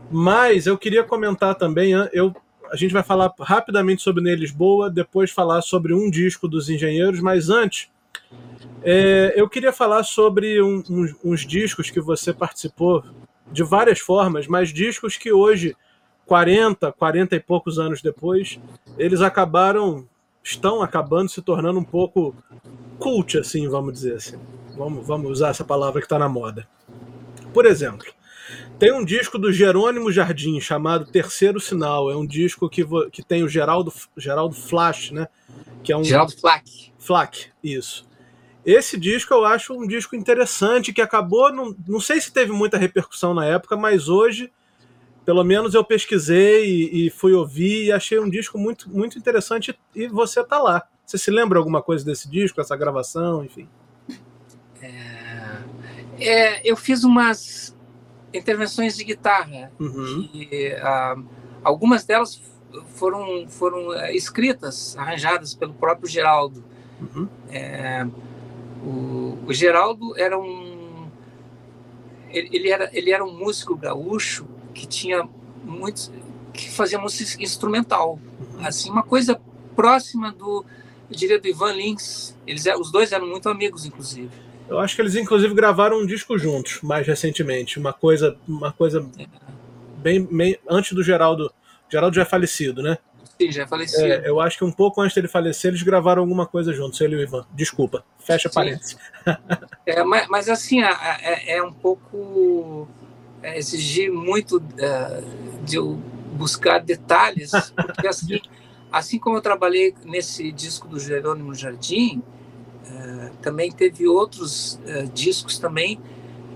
Mas 0.10 0.66
eu 0.66 0.78
queria 0.78 1.04
comentar 1.04 1.56
também, 1.56 1.92
eu, 2.14 2.34
a 2.72 2.76
gente 2.76 2.94
vai 2.94 3.04
falar 3.04 3.34
rapidamente 3.40 4.02
sobre 4.02 4.24
Ney 4.24 4.36
Lisboa, 4.36 4.90
depois 4.90 5.32
falar 5.32 5.62
sobre 5.62 5.94
um 5.94 6.10
disco 6.10 6.48
dos 6.48 6.70
engenheiros, 6.70 7.20
mas 7.20 7.50
antes 7.50 7.90
é, 8.82 9.34
eu 9.36 9.50
queria 9.50 9.74
falar 9.74 10.04
sobre 10.04 10.62
um, 10.62 10.84
uns, 10.90 11.16
uns 11.24 11.42
discos 11.46 11.90
que 11.90 12.00
você 12.00 12.34
participou 12.34 13.04
de 13.52 13.64
várias 13.64 14.00
formas, 14.00 14.48
mas 14.48 14.70
discos 14.70 15.18
que 15.18 15.32
hoje, 15.32 15.76
40, 16.26 16.92
40 16.94 17.36
e 17.36 17.40
poucos 17.40 17.80
anos 17.80 18.02
depois, 18.02 18.60
eles 18.98 19.22
acabaram, 19.22 20.08
estão 20.44 20.82
acabando 20.82 21.30
se 21.30 21.42
tornando 21.42 21.80
um 21.80 21.84
pouco 21.84 22.36
cult, 23.00 23.38
assim, 23.38 23.68
vamos 23.68 23.94
dizer 23.94 24.16
assim. 24.16 24.40
Vamos, 24.78 25.06
vamos 25.06 25.32
usar 25.32 25.50
essa 25.50 25.66
palavra 25.66 26.00
que 26.00 26.06
está 26.06 26.20
na 26.20 26.30
moda. 26.30 26.68
Por 27.54 27.66
exemplo, 27.66 28.06
tem 28.80 28.94
um 28.94 29.04
disco 29.04 29.38
do 29.38 29.52
Jerônimo 29.52 30.10
Jardim 30.10 30.60
chamado 30.62 31.06
Terceiro 31.06 31.60
Sinal. 31.60 32.10
É 32.10 32.16
um 32.16 32.26
disco 32.26 32.70
que, 32.70 32.86
que 33.12 33.22
tem 33.22 33.44
o 33.44 33.50
Geraldo, 33.50 33.94
Geraldo 34.16 34.56
Flash, 34.56 35.12
né? 35.12 35.28
Que 35.84 35.92
é 35.92 35.98
um... 35.98 36.04
Geraldo 36.04 36.32
Flack. 36.32 36.94
Flack, 36.98 37.48
isso. 37.62 38.08
Esse 38.66 38.98
disco 38.98 39.34
eu 39.34 39.46
acho 39.46 39.74
um 39.74 39.86
disco 39.86 40.16
interessante 40.16 40.94
que 40.94 41.02
acabou. 41.02 41.52
Não, 41.52 41.76
não 41.86 42.00
sei 42.00 42.22
se 42.22 42.32
teve 42.32 42.54
muita 42.54 42.78
repercussão 42.78 43.34
na 43.34 43.46
época, 43.46 43.76
mas 43.76 44.08
hoje, 44.08 44.50
pelo 45.26 45.44
menos 45.44 45.74
eu 45.74 45.84
pesquisei 45.84 46.66
e, 46.66 47.08
e 47.08 47.10
fui 47.10 47.34
ouvir 47.34 47.86
e 47.86 47.92
achei 47.92 48.18
um 48.18 48.30
disco 48.30 48.58
muito, 48.58 48.90
muito 48.90 49.18
interessante. 49.18 49.78
E 49.94 50.08
você 50.08 50.42
tá 50.42 50.58
lá. 50.58 50.84
Você 51.06 51.18
se 51.18 51.30
lembra 51.30 51.60
alguma 51.60 51.82
coisa 51.82 52.06
desse 52.06 52.30
disco, 52.30 52.62
essa 52.62 52.78
gravação, 52.78 53.44
enfim? 53.44 53.68
É, 56.18 56.62
eu 56.64 56.78
fiz 56.78 57.04
umas 57.04 57.76
intervenções 58.34 58.96
de 58.96 59.04
guitarra. 59.04 59.72
Uhum. 59.80 60.30
E, 60.34 60.74
uh, 60.74 61.26
algumas 61.64 62.04
delas 62.04 62.42
foram, 62.96 63.48
foram 63.48 63.90
uh, 63.90 64.06
escritas, 64.12 64.96
arranjadas 64.98 65.54
pelo 65.54 65.74
próprio 65.74 66.08
Geraldo. 66.08 66.64
Uhum. 67.02 67.28
É, 67.50 68.06
o, 68.84 69.38
o, 69.48 69.54
Geraldo 69.54 70.18
era 70.18 70.38
um. 70.38 71.10
Ele, 72.30 72.50
ele, 72.52 72.70
era, 72.70 72.90
ele 72.94 73.12
era 73.12 73.24
um 73.24 73.38
músico 73.38 73.76
gaúcho 73.76 74.46
que 74.74 74.86
tinha 74.86 75.28
muitos. 75.64 76.12
que 76.54 76.70
fazia 76.70 77.00
música 77.00 77.42
instrumental. 77.42 78.20
Uhum. 78.40 78.66
Assim, 78.66 78.90
uma 78.90 79.04
coisa 79.04 79.40
próxima 79.76 80.32
do. 80.32 80.66
Eu 81.10 81.16
diria 81.16 81.40
do 81.40 81.48
Ivan 81.48 81.74
Lins. 81.74 82.36
Eles, 82.46 82.66
os 82.78 82.92
dois 82.92 83.12
eram 83.12 83.28
muito 83.28 83.50
amigos, 83.50 83.86
inclusive. 83.86 84.30
Eu 84.70 84.80
acho 84.80 84.96
que 84.96 85.02
eles 85.02 85.16
inclusive 85.16 85.54
gravaram 85.54 86.00
um 86.00 86.06
disco 86.06 86.38
juntos 86.38 86.80
mais 86.82 87.06
recentemente, 87.06 87.80
uma 87.80 87.92
coisa, 87.92 88.38
uma 88.48 88.72
coisa 88.72 89.06
bem, 89.98 90.24
bem 90.26 90.58
antes 90.70 90.94
do 90.94 91.04
Geraldo. 91.04 91.52
Geraldo 91.90 92.16
já 92.16 92.22
é 92.22 92.26
falecido, 92.26 92.84
né? 92.84 92.98
Sim, 93.40 93.52
já 93.52 93.64
é 93.64 93.68
falecido. 93.68 94.04
É, 94.04 94.30
eu 94.30 94.40
acho 94.40 94.58
que 94.58 94.66
um 94.66 94.72
pouco 94.72 95.02
antes 95.02 95.16
dele 95.16 95.28
falecer, 95.28 95.70
eles 95.70 95.82
gravaram 95.82 96.22
alguma 96.22 96.46
coisa 96.46 96.74
juntos, 96.74 97.00
ele 97.02 97.16
e 97.16 97.20
o 97.20 97.22
Ivan. 97.22 97.46
Desculpa, 97.54 98.04
fecha 98.20 98.50
parênteses. 98.50 98.98
é, 99.86 100.04
mas, 100.04 100.28
mas, 100.28 100.50
assim, 100.50 100.84
é, 100.84 101.56
é 101.58 101.64
um 101.64 101.72
pouco 101.72 102.88
é, 103.42 103.58
exigir 103.58 104.12
muito 104.12 104.62
é, 104.78 105.24
de 105.64 105.78
eu 105.78 105.94
buscar 106.34 106.80
detalhes, 106.80 107.52
porque 107.76 108.08
assim, 108.08 108.40
assim 108.92 109.18
como 109.18 109.38
eu 109.38 109.42
trabalhei 109.42 109.96
nesse 110.04 110.52
disco 110.52 110.88
do 110.88 111.00
Jerônimo 111.00 111.56
Jardim, 111.56 112.22
eh, 112.86 113.32
também 113.42 113.72
teve 113.72 114.08
outros 114.08 114.80
uh, 114.86 115.08
discos 115.14 115.58
também 115.58 116.00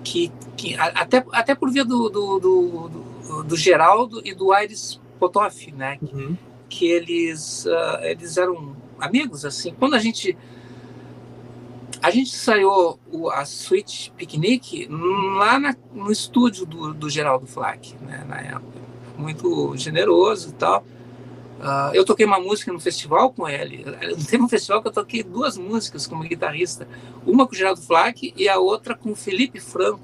que, 0.04 0.32
que 0.58 0.76
até, 0.76 1.24
até 1.32 1.56
por 1.56 1.72
via 1.72 1.86
do, 1.86 2.10
do, 2.10 2.40
do, 2.40 3.44
do 3.44 3.56
Geraldo 3.56 4.22
e 4.26 4.34
do 4.34 4.52
Aires 4.52 5.00
Potoff, 5.20 5.72
né? 5.72 5.98
Uhum. 6.02 6.36
Que 6.68 6.88
eles, 6.88 7.66
uh, 7.66 8.04
eles 8.04 8.38
eram 8.38 8.76
amigos, 9.00 9.46
assim. 9.46 9.74
Quando 9.78 9.96
a 9.96 10.00
gente 10.00 10.38
a 12.02 12.12
gente 12.12 12.32
ensaiou 12.32 13.00
o, 13.10 13.30
a 13.30 13.46
suíte 13.46 14.12
Picnic 14.18 14.90
lá 15.38 15.58
na, 15.58 15.74
no 15.94 16.12
estúdio 16.12 16.66
do, 16.66 16.94
do 16.94 17.10
Geraldo 17.10 17.48
Flack, 17.48 17.96
né, 18.02 18.26
na 18.28 18.42
época. 18.42 18.84
Muito 19.18 19.74
generoso 19.78 20.50
e 20.50 20.54
tal. 20.54 20.86
Uh, 21.64 21.96
eu 21.96 22.04
toquei 22.04 22.26
uma 22.26 22.42
música 22.42 22.74
no 22.74 22.80
festival 22.80 23.32
com 23.32 23.48
ele. 23.48 23.86
Teve 24.30 24.44
um 24.44 24.50
festival 24.50 24.82
que 24.82 24.90
eu 24.90 24.92
toquei 24.92 25.24
duas 25.24 25.58
músicas 25.58 26.06
como 26.06 26.22
guitarrista. 26.24 26.86
Uma 27.26 27.48
com 27.48 27.54
o 27.54 27.56
Geraldo 27.56 27.82
Flack 27.82 28.34
e 28.36 28.50
a 28.50 28.60
outra 28.60 28.94
com 28.96 29.12
o 29.12 29.16
Felipe 29.16 29.62
Franco, 29.62 30.04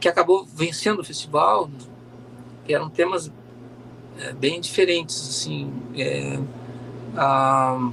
que 0.00 0.08
acabou 0.08 0.44
vencendo 0.44 0.98
o 0.98 1.04
festival. 1.04 1.70
Eram 2.68 2.90
temas 2.90 3.30
é, 4.18 4.32
bem 4.32 4.60
diferentes, 4.60 5.16
assim. 5.28 5.72
É, 5.96 6.40
uh, 7.14 7.92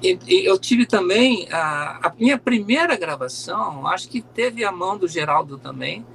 e, 0.00 0.16
e 0.28 0.44
eu 0.44 0.56
tive 0.60 0.86
também 0.86 1.48
a, 1.50 2.06
a, 2.06 2.12
minha 2.16 2.38
primeira 2.38 2.96
gravação, 2.96 3.84
acho 3.88 4.08
que 4.08 4.22
teve 4.22 4.64
a 4.64 4.70
mão 4.70 4.96
do 4.96 5.08
Geraldo 5.08 5.58
também, 5.58 6.06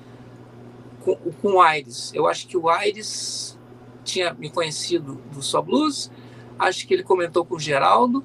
com, 1.02 1.16
com 1.16 1.54
o 1.56 1.62
Aires. 1.62 2.14
Eu 2.14 2.28
acho 2.28 2.48
que 2.48 2.56
o 2.56 2.70
Aires 2.70 3.58
tinha 4.04 4.34
me 4.34 4.50
conhecido 4.50 5.22
do 5.32 5.42
Só 5.42 5.62
Blues, 5.62 6.12
acho 6.60 6.88
que 6.88 6.94
ele 6.94 7.04
comentou 7.04 7.46
com 7.46 7.56
o 7.56 7.60
Geraldo, 7.60 8.24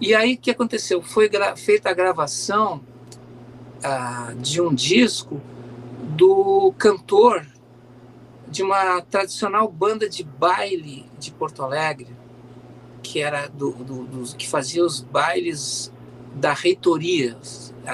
e 0.00 0.14
aí 0.14 0.34
o 0.34 0.38
que 0.38 0.50
aconteceu? 0.50 1.02
Foi 1.02 1.30
feita 1.56 1.90
a 1.90 1.92
gravação 1.92 2.80
ah, 3.82 4.32
de 4.36 4.60
um 4.60 4.74
disco 4.74 5.40
do 6.16 6.72
cantor 6.78 7.46
de 8.48 8.62
uma 8.62 9.00
tradicional 9.02 9.70
banda 9.70 10.08
de 10.08 10.24
baile 10.24 11.06
de 11.18 11.30
Porto 11.30 11.62
Alegre, 11.62 12.08
que 13.02 13.20
era 13.20 13.46
do, 13.46 13.70
do, 13.72 14.04
do, 14.04 14.36
que 14.36 14.48
fazia 14.48 14.84
os 14.84 15.00
bailes 15.00 15.92
da 16.34 16.52
reitoria. 16.52 17.36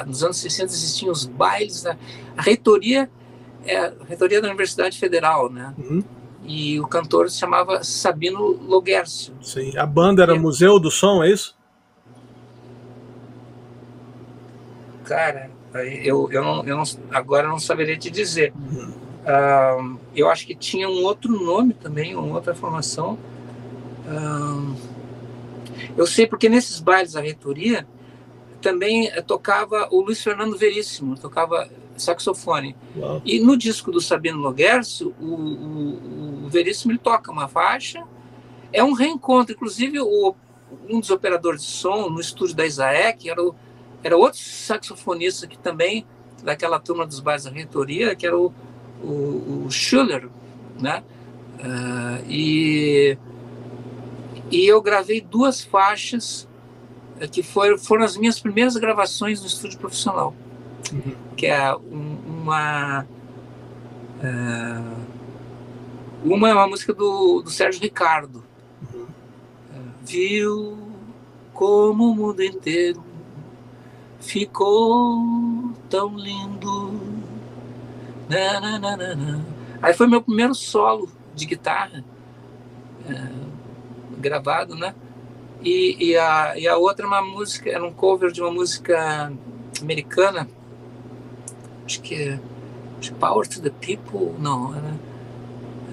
Nos 0.07 0.25
anos 0.25 0.39
60 0.39 0.73
existiam 0.73 1.13
os 1.13 1.27
bailes 1.27 1.83
da 1.83 1.97
a 2.37 2.43
reitoria, 2.43 3.11
é 3.65 3.79
a 3.79 3.93
reitoria 4.07 4.41
da 4.41 4.49
Universidade 4.49 4.99
Federal, 4.99 5.51
né? 5.51 5.75
Uhum. 5.79 6.03
E 6.47 6.79
o 6.81 6.87
cantor 6.87 7.29
se 7.29 7.39
chamava 7.39 7.83
Sabino 7.83 8.53
Loguercio. 8.67 9.35
Sim, 9.43 9.77
a 9.77 9.85
banda 9.85 10.23
era 10.23 10.35
e... 10.35 10.39
Museu 10.39 10.79
do 10.79 10.91
Som, 10.91 11.25
é 11.25 11.31
isso? 11.31 11.57
Cara, 15.05 15.51
eu, 15.75 16.29
eu, 16.31 16.43
não, 16.43 16.65
eu 16.65 16.77
não, 16.77 16.85
agora 17.11 17.49
não 17.49 17.59
saberia 17.59 17.97
te 17.97 18.11
dizer. 18.11 18.53
Uhum. 18.55 18.93
Uh, 19.27 19.99
eu 20.15 20.29
acho 20.31 20.47
que 20.47 20.55
tinha 20.55 20.89
um 20.89 21.03
outro 21.05 21.33
nome 21.33 21.75
também, 21.75 22.15
uma 22.15 22.37
outra 22.37 22.55
formação. 22.55 23.19
Uh, 24.07 24.77
eu 25.97 26.07
sei 26.07 26.27
porque 26.27 26.49
nesses 26.49 26.81
bailes 26.81 27.13
da 27.13 27.21
reitoria 27.21 27.87
também 28.61 29.11
tocava 29.27 29.89
o 29.91 30.01
Luiz 30.01 30.23
Fernando 30.23 30.57
Veríssimo, 30.57 31.17
tocava 31.17 31.69
saxofone. 32.03 32.77
Uau. 32.97 33.23
E 33.25 33.41
no 33.41 33.57
disco 33.57 33.91
do 33.91 34.01
Sabino 34.01 34.39
Loguercio, 34.39 35.15
o, 35.21 35.25
o, 35.25 36.45
o 36.45 36.49
Veríssimo 36.49 36.93
ele 36.93 36.99
toca 36.99 37.31
uma 37.31 37.49
faixa. 37.49 38.03
É 38.73 38.83
um 38.83 38.93
reencontro. 38.93 39.55
Inclusive, 39.55 40.01
o, 40.01 40.35
um 40.89 41.01
dos 41.01 41.11
operadores 41.11 41.63
de 41.63 41.69
som 41.69 42.09
no 42.09 42.21
estúdio 42.21 42.57
da 42.57 42.67
Isaek 42.67 43.29
era, 43.29 43.43
o, 43.43 43.55
era 44.03 44.17
outro 44.17 44.41
saxofonista 44.41 45.47
que 45.47 45.59
também, 45.59 46.07
daquela 46.43 46.79
turma 46.79 47.07
dos 47.07 47.21
bares 47.21 47.45
da 47.45 47.51
reitoria, 47.51 48.15
que 48.15 48.27
era 48.27 48.39
o, 48.39 48.53
o, 49.03 49.65
o 49.67 49.71
Schuller, 49.71 50.29
né? 50.81 51.03
Uh, 51.59 52.25
e, 52.29 53.19
e 54.51 54.67
eu 54.67 54.81
gravei 54.83 55.21
duas 55.21 55.65
faixas 55.65 56.47
eh, 57.19 57.27
que 57.27 57.43
foram, 57.43 57.79
foram 57.79 58.05
as 58.05 58.15
minhas 58.15 58.39
primeiras 58.39 58.77
gravações 58.77 59.41
no 59.41 59.47
estúdio 59.47 59.79
profissional 59.79 60.35
uhum. 60.93 61.15
que 61.37 61.47
é 61.47 61.75
um, 61.75 62.19
uma 62.43 63.07
uh, 64.23 64.97
uma 66.25 66.49
é 66.49 66.53
uma 66.53 66.67
música 66.67 66.93
do, 66.93 67.43
do 67.43 67.51
Sérgio 67.51 67.81
Ricardo 67.81 68.45
uhum. 68.93 69.03
uh, 69.03 69.93
viu 70.03 70.79
como 71.53 72.11
o 72.11 72.15
mundo 72.15 72.43
inteiro 72.43 73.03
ficou 74.21 75.73
tão 75.89 76.17
lindo 76.17 77.01
aí 79.81 79.95
foi 79.95 80.07
meu 80.07 80.21
primeiro 80.21 80.55
solo 80.55 81.09
de 81.35 81.47
guitarra 81.47 82.05
uh, 83.09 83.47
gravado 84.19 84.75
né 84.75 84.95
e, 85.63 86.11
e, 86.11 86.17
a, 86.17 86.59
e 86.59 86.69
a 86.69 86.77
outra 86.77 87.05
é 87.05 87.09
uma 87.09 87.23
música 87.23 87.71
era 87.71 87.85
um 87.85 87.93
cover 87.93 88.31
de 88.31 88.41
uma 88.41 88.51
música 88.51 89.33
americana 89.81 90.49
acho 91.87 92.03
que 92.03 92.15
é 92.15 92.39
acho 92.99 93.15
Power 93.15 93.47
to 93.47 93.63
the 93.63 93.71
People, 93.71 94.35
não, 94.39 94.75
era, 94.75 94.95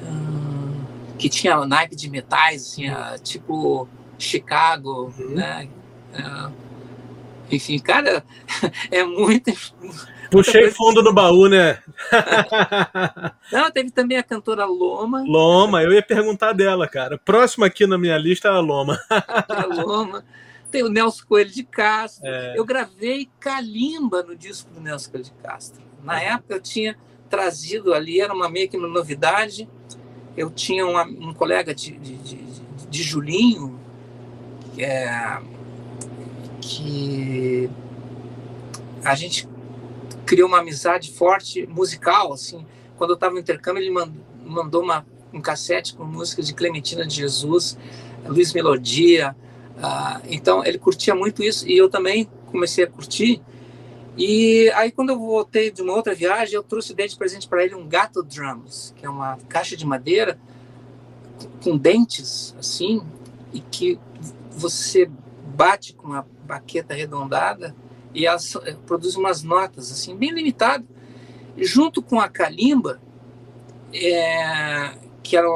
uh, 0.04 1.16
que 1.18 1.30
tinha 1.30 1.66
naipe 1.66 1.96
de 1.96 2.10
metais, 2.10 2.62
assim, 2.62 2.86
tipo 3.24 3.88
Chicago, 4.18 5.14
uhum. 5.18 5.36
né? 5.36 5.70
É, 6.14 6.52
enfim, 7.56 7.78
cara, 7.80 8.24
é 8.92 9.04
muito. 9.04 9.52
Puxei 10.32 10.72
fundo 10.72 11.04
no 11.04 11.14
baú, 11.14 11.48
né? 11.48 11.78
Não, 13.52 13.70
teve 13.70 13.92
também 13.92 14.18
a 14.18 14.24
cantora 14.24 14.66
Loma. 14.66 15.24
Loma, 15.28 15.84
eu 15.84 15.94
ia 15.94 16.02
perguntar 16.02 16.54
dela, 16.54 16.88
cara. 16.88 17.20
Próximo 17.20 17.66
aqui 17.66 17.86
na 17.86 18.00
minha 18.00 18.18
lista 18.18 18.48
é 18.48 18.52
a 18.52 18.60
Loma. 18.60 19.00
A 19.12 19.66
Loma. 19.68 20.24
Tem 20.74 20.82
o 20.82 20.90
Nelson 20.90 21.26
Coelho 21.30 21.52
de 21.52 21.64
Castro. 21.64 22.26
É. 22.26 22.58
Eu 22.58 22.66
gravei 22.66 23.30
Kalimba 23.40 24.24
no 24.24 24.36
disco 24.36 24.72
do 24.72 24.82
Nelson 24.82 25.12
Coelho 25.12 25.26
de 25.26 25.32
Castro. 25.34 25.84
Na 26.04 26.20
época 26.20 26.56
eu 26.56 26.60
tinha 26.60 26.98
trazido 27.30 27.94
ali, 27.94 28.20
era 28.20 28.34
uma 28.34 28.50
meio 28.50 28.68
que 28.68 28.76
uma 28.76 28.88
novidade. 28.88 29.70
Eu 30.36 30.50
tinha 30.50 30.88
uma, 30.88 31.04
um 31.04 31.32
colega 31.32 31.76
de, 31.76 31.92
de, 31.92 32.18
de, 32.18 32.38
de 32.90 33.04
Julinho, 33.04 33.80
que, 34.74 34.84
é, 34.84 35.40
que 36.60 37.70
a 39.06 39.14
gente 39.14 39.48
criou 40.26 40.48
uma 40.48 40.58
amizade 40.58 41.12
forte 41.12 41.68
musical, 41.68 42.34
assim. 42.34 42.66
Quando 42.98 43.12
eu 43.12 43.14
estava 43.14 43.36
no 43.36 43.40
intercâmbio, 43.40 43.84
ele 43.84 43.92
mandou 44.44 44.82
uma, 44.82 45.06
um 45.32 45.40
cassete 45.40 45.94
com 45.94 46.04
músicas 46.04 46.48
de 46.48 46.56
Clementina 46.56 47.06
de 47.06 47.14
Jesus, 47.14 47.78
Luiz 48.26 48.52
Melodia, 48.54 49.36
ah, 49.82 50.22
então 50.26 50.64
ele 50.66 50.78
curtia 50.78 51.16
muito 51.16 51.44
isso 51.44 51.68
e 51.68 51.78
eu 51.78 51.90
também 51.90 52.30
comecei 52.48 52.84
a 52.84 52.88
curtir. 52.88 53.42
E 54.18 54.72
aí 54.76 54.92
quando 54.92 55.10
eu 55.10 55.20
voltei 55.20 55.72
de 55.72 55.82
uma 55.82 55.94
outra 55.94 56.14
viagem, 56.14 56.56
eu 56.56 56.64
trouxe 56.64 56.94
de 56.94 57.16
presente 57.16 57.48
para 57.48 57.64
ele 57.64 57.76
um 57.76 57.88
gato 57.88 58.22
drums, 58.22 58.94
que 58.96 59.06
é 59.06 59.10
uma 59.10 59.38
caixa 59.50 59.76
de 59.76 59.86
madeira 59.86 60.40
com 61.64 61.78
dentes 61.78 62.56
assim 62.60 63.02
e 63.52 63.60
que 63.60 64.00
você 64.52 65.10
bate 65.56 65.94
com 65.94 66.08
uma 66.08 66.28
baqueta 66.46 66.94
arredondada 66.94 67.76
e 68.14 68.26
ela 68.26 68.38
eh, 68.66 68.76
produz 68.86 69.16
umas 69.16 69.44
notas 69.44 69.92
assim 69.92 70.16
bem 70.16 70.32
limitadas. 70.32 70.86
Junto 71.58 72.02
com 72.02 72.20
a 72.20 72.28
calimba, 72.28 73.00
é, 73.94 74.96
que, 75.22 75.38
era, 75.38 75.48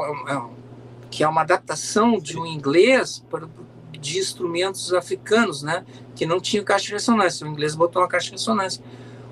que 1.10 1.24
é 1.24 1.28
uma 1.28 1.40
adaptação 1.40 2.18
de 2.18 2.38
um 2.38 2.46
inglês 2.46 3.24
para 3.28 3.48
de 4.00 4.18
instrumentos 4.18 4.92
africanos, 4.92 5.62
né? 5.62 5.84
Que 6.14 6.26
não 6.26 6.40
tinham 6.40 6.64
caixa 6.64 6.86
de 6.86 6.92
ressonância. 6.92 7.46
O 7.46 7.50
inglês 7.50 7.74
botou 7.74 8.02
uma 8.02 8.08
caixa 8.08 8.26
de 8.26 8.32
ressonância. 8.32 8.82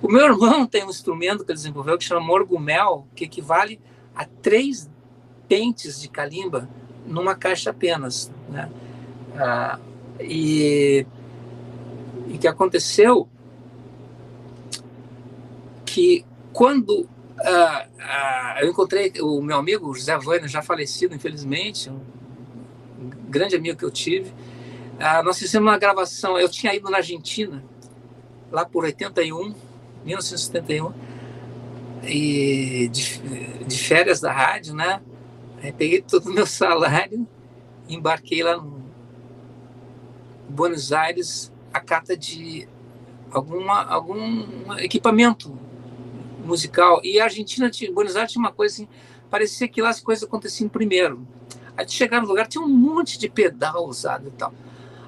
O 0.02 0.08
meu 0.08 0.26
irmão 0.26 0.66
tem 0.66 0.84
um 0.84 0.90
instrumento 0.90 1.44
que 1.44 1.50
ele 1.50 1.56
desenvolveu 1.56 1.96
que 1.96 2.04
chama 2.04 2.20
morgumel, 2.20 3.06
que 3.14 3.24
equivale 3.24 3.80
a 4.14 4.24
três 4.24 4.90
pentes 5.48 6.00
de 6.00 6.08
calimba 6.08 6.68
numa 7.06 7.34
caixa 7.34 7.70
apenas, 7.70 8.30
né? 8.48 8.70
Ah, 9.36 9.78
e 10.20 11.06
o 12.34 12.38
que 12.38 12.48
aconteceu 12.48 13.28
que 15.84 16.24
quando 16.52 17.08
ah, 17.38 17.86
ah, 18.00 18.58
eu 18.60 18.70
encontrei 18.70 19.12
o 19.20 19.40
meu 19.42 19.56
amigo 19.56 19.94
José 19.94 20.16
Vânia, 20.18 20.48
já 20.48 20.62
falecido, 20.62 21.14
infelizmente, 21.14 21.90
um 21.90 22.00
grande 23.28 23.54
amigo 23.54 23.78
que 23.78 23.84
eu 23.84 23.90
tive, 23.90 24.32
ah, 24.98 25.22
nós 25.22 25.38
fizemos 25.38 25.68
uma 25.68 25.78
gravação, 25.78 26.38
eu 26.38 26.48
tinha 26.48 26.74
ido 26.74 26.90
na 26.90 26.98
Argentina, 26.98 27.62
lá 28.50 28.64
por 28.64 28.84
81, 28.84 29.54
1971, 30.04 30.92
e 32.02 32.88
de, 32.88 33.18
de 33.64 33.78
férias 33.78 34.20
da 34.20 34.32
rádio, 34.32 34.74
né? 34.74 35.02
Aí 35.62 35.72
peguei 35.72 36.00
todo 36.00 36.26
o 36.26 36.32
meu 36.32 36.46
salário, 36.46 37.26
embarquei 37.88 38.42
lá 38.42 38.56
no 38.56 38.84
Buenos 40.48 40.92
Aires, 40.92 41.52
a 41.72 41.80
cata 41.80 42.16
de 42.16 42.68
alguma, 43.30 43.84
algum 43.84 44.74
equipamento 44.78 45.58
musical. 46.44 47.00
E 47.02 47.20
a 47.20 47.24
Argentina, 47.24 47.68
tinha, 47.68 47.92
Buenos 47.92 48.16
Aires 48.16 48.32
tinha 48.32 48.42
uma 48.42 48.52
coisa 48.52 48.74
assim, 48.74 48.88
parecia 49.30 49.68
que 49.68 49.82
lá 49.82 49.90
as 49.90 50.00
coisas 50.00 50.24
aconteciam 50.24 50.68
primeiro. 50.68 51.26
Aí 51.76 51.86
chegar 51.88 52.22
no 52.22 52.28
lugar, 52.28 52.46
tinha 52.46 52.62
um 52.62 52.68
monte 52.68 53.18
de 53.18 53.28
pedal 53.28 53.86
usado 53.86 54.28
e 54.28 54.30
tal. 54.30 54.54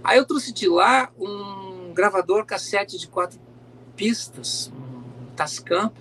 Aí 0.03 0.19
eu 0.19 0.25
trouxe 0.25 0.53
de 0.53 0.69
lá 0.69 1.11
um 1.19 1.93
gravador 1.93 2.45
cassete 2.45 2.99
de 2.99 3.09
quatro 3.09 3.41
pistas, 3.97 4.73
um 4.75 5.27
Tascam, 5.35 5.93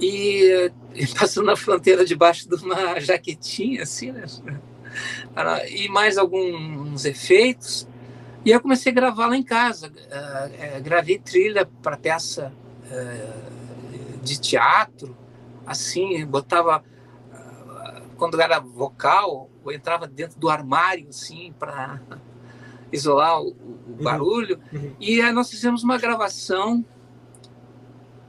e, 0.00 0.72
e 0.94 1.06
passando 1.14 1.46
na 1.46 1.56
fronteira 1.56 2.04
debaixo 2.04 2.48
de 2.48 2.54
uma 2.56 2.98
jaquetinha, 2.98 3.82
assim, 3.82 4.12
né? 4.12 4.24
E 5.68 5.88
mais 5.88 6.18
alguns 6.18 7.04
efeitos. 7.04 7.86
E 8.44 8.50
eu 8.50 8.60
comecei 8.60 8.90
a 8.90 8.94
gravar 8.94 9.26
lá 9.26 9.36
em 9.36 9.42
casa. 9.42 9.88
Uh, 9.88 10.82
gravei 10.82 11.18
trilha 11.18 11.66
para 11.82 11.96
peça 11.96 12.52
uh, 12.86 14.18
de 14.22 14.40
teatro, 14.40 15.16
assim, 15.66 16.24
botava. 16.26 16.82
Quando 18.16 18.38
era 18.38 18.60
vocal, 18.60 19.48
eu 19.64 19.72
entrava 19.72 20.06
dentro 20.06 20.38
do 20.38 20.50
armário, 20.50 21.08
assim, 21.08 21.54
para 21.58 21.98
isolar 22.92 23.40
o, 23.40 23.48
o 23.48 23.50
uhum. 23.50 23.96
barulho. 24.02 24.58
Uhum. 24.72 24.92
E 25.00 25.20
aí 25.20 25.32
nós 25.32 25.50
fizemos 25.50 25.82
uma 25.82 25.98
gravação 25.98 26.84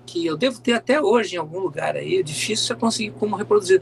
que 0.05 0.25
eu 0.25 0.35
devo 0.35 0.59
ter 0.59 0.73
até 0.73 1.01
hoje 1.01 1.35
em 1.35 1.39
algum 1.39 1.59
lugar 1.59 1.95
aí, 1.95 2.17
é 2.17 2.23
difícil 2.23 2.75
eu 2.75 2.79
conseguir 2.79 3.11
como 3.11 3.37
reproduzir, 3.37 3.81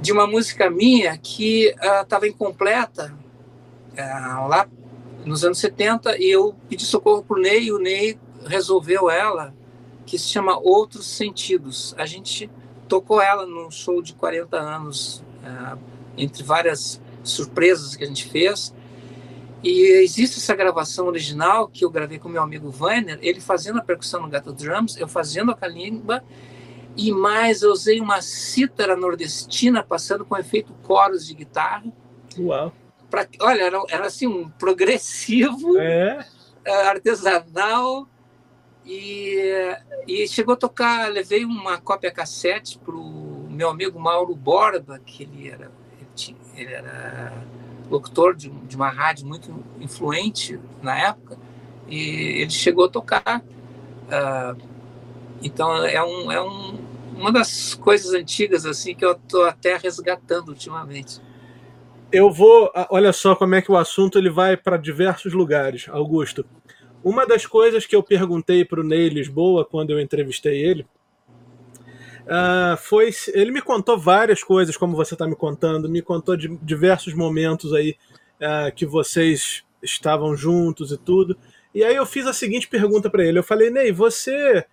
de 0.00 0.12
uma 0.12 0.26
música 0.26 0.68
minha 0.68 1.16
que 1.16 1.72
estava 2.02 2.24
uh, 2.24 2.28
incompleta 2.28 3.14
uh, 3.92 4.48
lá 4.48 4.68
nos 5.24 5.44
anos 5.44 5.58
70 5.58 6.18
e 6.18 6.30
eu 6.30 6.54
pedi 6.68 6.84
socorro 6.84 7.22
para 7.22 7.38
o 7.38 7.40
Ney 7.40 7.64
e 7.64 7.72
o 7.72 7.78
Ney 7.78 8.18
resolveu 8.46 9.08
ela, 9.08 9.54
que 10.04 10.18
se 10.18 10.28
chama 10.28 10.58
Outros 10.58 11.06
Sentidos. 11.06 11.94
A 11.96 12.04
gente 12.04 12.50
tocou 12.88 13.22
ela 13.22 13.46
num 13.46 13.70
show 13.70 14.02
de 14.02 14.12
40 14.12 14.56
anos, 14.56 15.24
uh, 15.42 15.78
entre 16.18 16.42
várias 16.42 17.00
surpresas 17.22 17.96
que 17.96 18.04
a 18.04 18.06
gente 18.06 18.26
fez. 18.26 18.74
E 19.64 20.02
existe 20.02 20.36
essa 20.36 20.54
gravação 20.54 21.06
original 21.06 21.66
que 21.66 21.86
eu 21.86 21.90
gravei 21.90 22.18
com 22.18 22.28
meu 22.28 22.42
amigo 22.42 22.70
Vainer, 22.70 23.18
ele 23.22 23.40
fazendo 23.40 23.78
a 23.78 23.82
percussão 23.82 24.20
no 24.20 24.28
Gato 24.28 24.52
Drums, 24.52 24.94
eu 24.98 25.08
fazendo 25.08 25.50
a 25.50 25.56
calimba, 25.56 26.22
e 26.94 27.10
mais 27.10 27.62
eu 27.62 27.72
usei 27.72 27.98
uma 27.98 28.20
cítara 28.20 28.94
nordestina 28.94 29.82
passando 29.82 30.22
com 30.22 30.36
efeito 30.36 30.74
coros 30.82 31.26
de 31.26 31.34
guitarra. 31.34 31.90
Uau! 32.38 32.70
Pra, 33.08 33.26
olha, 33.40 33.62
era, 33.62 33.82
era 33.88 34.06
assim 34.06 34.26
um 34.26 34.50
progressivo, 34.50 35.78
é. 35.78 36.26
Eh, 36.62 36.86
artesanal, 36.86 38.06
e, 38.84 39.40
e 40.06 40.28
chegou 40.28 40.52
a 40.52 40.58
tocar, 40.58 41.10
levei 41.10 41.42
uma 41.42 41.78
cópia 41.78 42.10
cassete 42.10 42.78
para 42.78 42.94
o 42.94 43.46
meu 43.48 43.70
amigo 43.70 43.98
Mauro 43.98 44.34
Borba, 44.34 44.98
que 44.98 45.22
ele 45.22 45.48
era, 45.48 45.72
ele, 45.98 46.08
tinha, 46.14 46.36
ele 46.54 46.74
era 46.74 47.32
locutor 47.90 48.34
de, 48.34 48.48
de 48.50 48.76
uma 48.76 48.88
rádio 48.88 49.26
muito 49.26 49.64
influente 49.80 50.58
na 50.82 50.98
época, 50.98 51.38
e 51.88 52.42
ele 52.42 52.50
chegou 52.50 52.86
a 52.86 52.88
tocar. 52.88 53.40
Uh, 53.40 54.60
então 55.42 55.84
é, 55.84 56.02
um, 56.02 56.32
é 56.32 56.40
um, 56.40 56.78
uma 57.16 57.32
das 57.32 57.74
coisas 57.74 58.12
antigas 58.14 58.64
assim 58.66 58.94
que 58.94 59.04
eu 59.04 59.12
estou 59.12 59.44
até 59.44 59.76
resgatando 59.76 60.48
ultimamente. 60.48 61.20
Eu 62.10 62.30
vou, 62.30 62.70
olha 62.90 63.12
só 63.12 63.34
como 63.34 63.54
é 63.54 63.62
que 63.62 63.72
o 63.72 63.76
assunto 63.76 64.18
ele 64.18 64.30
vai 64.30 64.56
para 64.56 64.76
diversos 64.76 65.32
lugares, 65.32 65.88
Augusto. 65.88 66.44
Uma 67.02 67.26
das 67.26 67.44
coisas 67.44 67.84
que 67.84 67.94
eu 67.94 68.02
perguntei 68.02 68.64
para 68.64 68.80
o 68.80 68.84
Ney 68.84 69.08
Lisboa 69.08 69.64
quando 69.64 69.90
eu 69.90 70.00
entrevistei 70.00 70.64
ele 70.64 70.86
Uh, 72.24 72.76
foi 72.78 73.10
ele 73.34 73.50
me 73.50 73.60
contou 73.60 73.98
várias 73.98 74.42
coisas 74.42 74.76
como 74.76 74.96
você 74.96 75.14
está 75.14 75.26
me 75.26 75.36
contando 75.36 75.90
me 75.90 76.00
contou 76.00 76.38
de 76.38 76.48
diversos 76.62 77.12
momentos 77.12 77.74
aí 77.74 77.96
uh, 78.40 78.74
que 78.74 78.86
vocês 78.86 79.62
estavam 79.82 80.34
juntos 80.36 80.90
e 80.90 80.96
tudo. 80.96 81.36
E 81.74 81.84
aí 81.84 81.94
eu 81.94 82.06
fiz 82.06 82.26
a 82.26 82.32
seguinte 82.32 82.68
pergunta 82.68 83.10
para 83.10 83.24
ele. 83.24 83.38
Eu 83.38 83.42
falei 83.42 83.70
Ney 83.70 83.92
você 83.92 84.64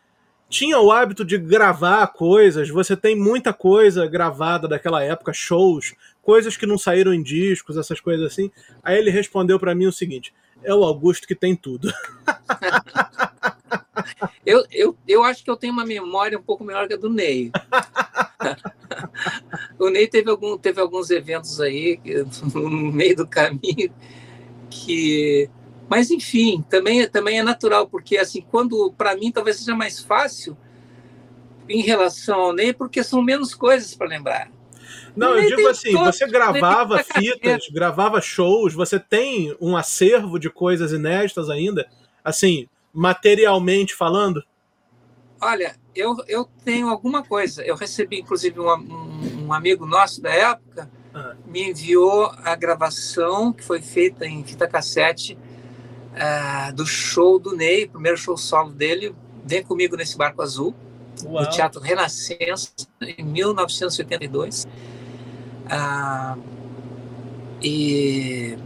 tinha 0.48 0.80
o 0.80 0.91
hábito 0.91 1.26
de 1.26 1.38
gravar 1.38 2.07
coisas? 2.07 2.69
Você 2.69 2.95
tem 2.95 3.15
muita 3.15 3.53
coisa 3.53 4.06
gravada 4.07 4.68
daquela 4.68 5.03
época 5.03 5.34
shows 5.34 5.94
coisas 6.22 6.56
que 6.56 6.65
não 6.65 6.78
saíram 6.78 7.14
em 7.14 7.23
discos 7.23 7.78
essas 7.78 7.99
coisas 7.99 8.26
assim? 8.26 8.52
Aí 8.84 8.98
ele 8.98 9.10
respondeu 9.10 9.60
para 9.60 9.76
mim 9.76 9.88
o 9.88 9.91
seguinte 9.91 10.34
é 10.64 10.73
o 10.73 10.84
Augusto 10.84 11.28
que 11.28 11.36
tem 11.36 11.56
tudo 11.56 11.91
Eu, 14.45 14.65
eu, 14.72 14.98
eu 15.07 15.23
acho 15.23 15.44
que 15.44 15.49
eu 15.49 15.57
tenho 15.57 15.73
uma 15.73 15.86
memória 15.86 16.38
um 16.38 16.44
pouco 16.44 16.64
melhor 16.64 16.88
que 16.88 16.94
a 16.94 16.98
do 16.98 17.10
Ney. 17.10 17.52
o 19.80 19.90
Ney 19.90 20.07
teve, 20.07 20.30
algum, 20.30 20.57
teve 20.57 20.80
alguns 20.82 21.10
eventos 21.10 21.60
aí 21.61 21.99
no 22.53 22.91
meio 22.91 23.15
do 23.15 23.28
caminho 23.28 23.94
que. 24.69 25.49
Mas, 25.90 26.10
enfim, 26.10 26.64
também, 26.69 27.06
também 27.10 27.40
é 27.40 27.44
natural, 27.44 27.86
porque, 27.86 28.18
assim, 28.18 28.41
quando, 28.49 28.94
para 28.98 29.14
mim, 29.15 29.30
talvez 29.30 29.57
seja 29.57 29.76
mais 29.76 29.99
fácil 29.99 30.57
em 31.68 31.82
relação 31.82 32.40
ao 32.40 32.53
Ney, 32.53 32.72
porque 32.72 33.03
são 33.03 33.22
menos 33.22 33.53
coisas 33.53 33.94
para 33.94 34.07
lembrar. 34.07 34.49
Não, 35.15 35.38
eu 35.38 35.56
digo 35.56 35.68
assim, 35.68 35.91
você 35.91 36.26
gravava 36.28 37.03
fitas, 37.03 37.68
gravava 37.69 38.22
shows, 38.22 38.73
você 38.73 38.99
tem 38.99 39.56
um 39.60 39.76
acervo 39.76 40.40
de 40.40 40.49
coisas 40.49 40.94
inéditas 40.94 41.49
ainda, 41.49 41.88
assim, 42.23 42.68
materialmente 42.93 43.95
falando? 43.95 44.43
Olha, 45.39 45.76
eu, 45.95 46.18
eu 46.27 46.47
tenho 46.63 46.89
alguma 46.89 47.23
coisa. 47.23 47.63
Eu 47.63 47.76
recebi, 47.76 48.19
inclusive, 48.19 48.59
um, 48.59 49.45
um, 49.45 49.53
amigo 49.53 49.85
nosso 49.85 50.22
da 50.22 50.30
época 50.30 50.89
ah. 51.13 51.35
me 51.45 51.69
enviou 51.69 52.31
a 52.43 52.55
gravação 52.55 53.51
que 53.51 53.63
foi 53.63 53.81
feita 53.81 54.26
em 54.26 54.43
fita 54.43 54.68
cassete 54.68 55.38
uh, 56.13 56.73
do 56.73 56.85
show 56.85 57.39
do 57.39 57.55
Ney, 57.55 57.88
primeiro 57.88 58.18
show 58.18 58.38
solo 58.38 58.72
dele, 58.72 59.15
Vem 59.43 59.63
Comigo 59.63 59.95
Nesse 59.95 60.18
Barco 60.18 60.41
Azul, 60.41 60.76
Uau. 61.23 61.43
no 61.43 61.49
Teatro 61.49 61.81
Renascença, 61.81 62.69
em 63.01 63.23
1982. 63.23 64.63
Uh, 64.63 64.68
ah, 65.69 66.38
e 67.63 68.57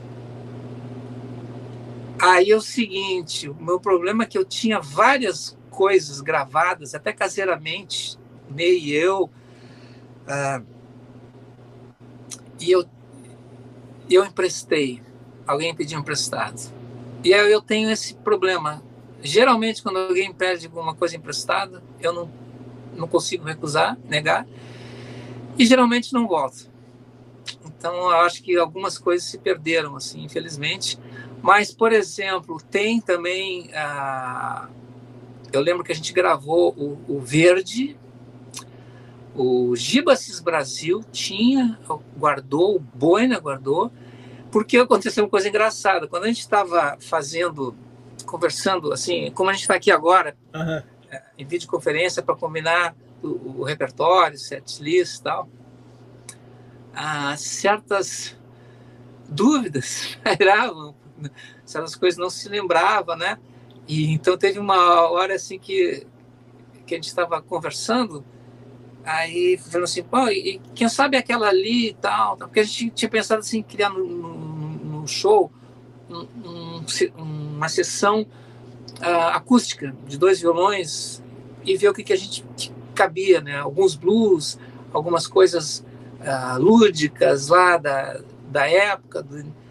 aí 2.19 2.51
é 2.51 2.55
o 2.55 2.61
seguinte, 2.61 3.49
o 3.49 3.55
meu 3.55 3.79
problema 3.79 4.23
é 4.23 4.25
que 4.25 4.37
eu 4.37 4.45
tinha 4.45 4.79
várias 4.79 5.57
coisas 5.69 6.21
gravadas, 6.21 6.95
até 6.95 7.11
caseiramente, 7.11 8.17
Ney 8.49 8.79
e 8.79 8.93
eu, 8.93 9.23
uh, 9.23 10.65
e 12.59 12.71
eu, 12.71 12.85
eu 14.09 14.23
emprestei, 14.23 15.01
alguém 15.45 15.75
pediu 15.75 15.99
emprestado. 15.99 16.73
E 17.23 17.33
aí 17.33 17.51
eu 17.51 17.61
tenho 17.61 17.89
esse 17.89 18.13
problema. 18.13 18.83
Geralmente, 19.21 19.81
quando 19.81 19.97
alguém 19.97 20.31
pede 20.31 20.67
alguma 20.67 20.93
coisa 20.93 21.17
emprestada, 21.17 21.83
eu 21.99 22.13
não, 22.13 22.31
não 22.95 23.07
consigo 23.07 23.45
recusar, 23.45 23.97
negar, 24.07 24.47
e 25.57 25.65
geralmente 25.65 26.13
não 26.13 26.27
volto. 26.27 26.69
Então, 27.65 27.93
eu 27.95 28.17
acho 28.17 28.43
que 28.43 28.55
algumas 28.55 28.97
coisas 28.97 29.27
se 29.27 29.37
perderam, 29.37 29.95
assim, 29.95 30.23
infelizmente. 30.23 30.99
Mas, 31.45 31.71
por 31.71 31.93
exemplo, 31.93 32.57
tem 32.71 32.99
também. 32.99 33.69
Ah, 33.75 34.67
eu 35.53 35.61
lembro 35.61 35.83
que 35.83 35.91
a 35.91 35.95
gente 35.95 36.11
gravou 36.11 36.73
o, 36.75 36.99
o 37.07 37.19
Verde, 37.19 37.95
o 39.35 39.75
Gibasis 39.75 40.39
Brasil 40.39 41.03
tinha, 41.11 41.77
guardou, 42.17 42.77
o 42.77 42.79
Boina 42.79 43.37
guardou, 43.37 43.91
porque 44.51 44.75
aconteceu 44.75 45.23
uma 45.23 45.29
coisa 45.29 45.47
engraçada. 45.47 46.07
Quando 46.07 46.23
a 46.23 46.27
gente 46.29 46.39
estava 46.39 46.97
fazendo, 46.99 47.75
conversando, 48.25 48.91
assim, 48.91 49.29
como 49.29 49.51
a 49.51 49.53
gente 49.53 49.61
está 49.61 49.75
aqui 49.75 49.91
agora, 49.91 50.35
uhum. 50.51 50.81
em 51.37 51.45
videoconferência 51.45 52.23
para 52.23 52.35
combinar 52.35 52.95
o, 53.21 53.59
o 53.59 53.63
repertório, 53.63 54.39
set 54.39 54.81
list 54.81 55.19
e 55.19 55.21
tal, 55.21 55.47
ah, 56.91 57.37
certas 57.37 58.35
dúvidas 59.29 60.17
pairavam, 60.23 60.94
certas 61.65 61.95
coisas 61.95 62.17
não 62.17 62.29
se 62.29 62.47
lembrava, 62.49 63.15
né? 63.15 63.37
E 63.87 64.11
então 64.11 64.37
teve 64.37 64.59
uma 64.59 65.09
hora 65.09 65.35
assim 65.35 65.59
que 65.59 66.05
que 66.85 66.93
a 66.93 66.97
gente 66.97 67.07
estava 67.07 67.41
conversando, 67.41 68.23
aí 69.03 69.57
falando 69.57 69.85
assim, 69.85 70.03
pô, 70.03 70.27
e 70.29 70.61
quem 70.75 70.87
sabe 70.87 71.17
aquela 71.17 71.47
ali 71.47 71.89
e 71.89 71.93
tal, 71.95 72.37
porque 72.37 72.59
a 72.59 72.63
gente 72.63 72.91
tinha 72.91 73.09
pensado 73.09 73.39
assim 73.39 73.63
criar 73.63 73.89
no, 73.89 74.05
no, 74.05 74.29
no 75.01 75.07
show 75.07 75.51
um, 76.09 76.27
um, 76.45 76.85
uma 77.55 77.67
sessão 77.67 78.21
uh, 78.21 79.29
acústica 79.33 79.95
de 80.05 80.17
dois 80.17 80.39
violões 80.39 81.23
e 81.63 81.75
ver 81.75 81.89
o 81.89 81.93
que, 81.93 82.03
que 82.03 82.13
a 82.13 82.17
gente 82.17 82.45
cabia, 82.93 83.41
né? 83.41 83.57
Alguns 83.57 83.95
blues, 83.95 84.59
algumas 84.93 85.27
coisas 85.27 85.85
uh, 86.21 86.59
lúdicas 86.59 87.47
lá 87.47 87.77
da, 87.77 88.21
da 88.49 88.69
época. 88.69 89.23
Do, 89.23 89.64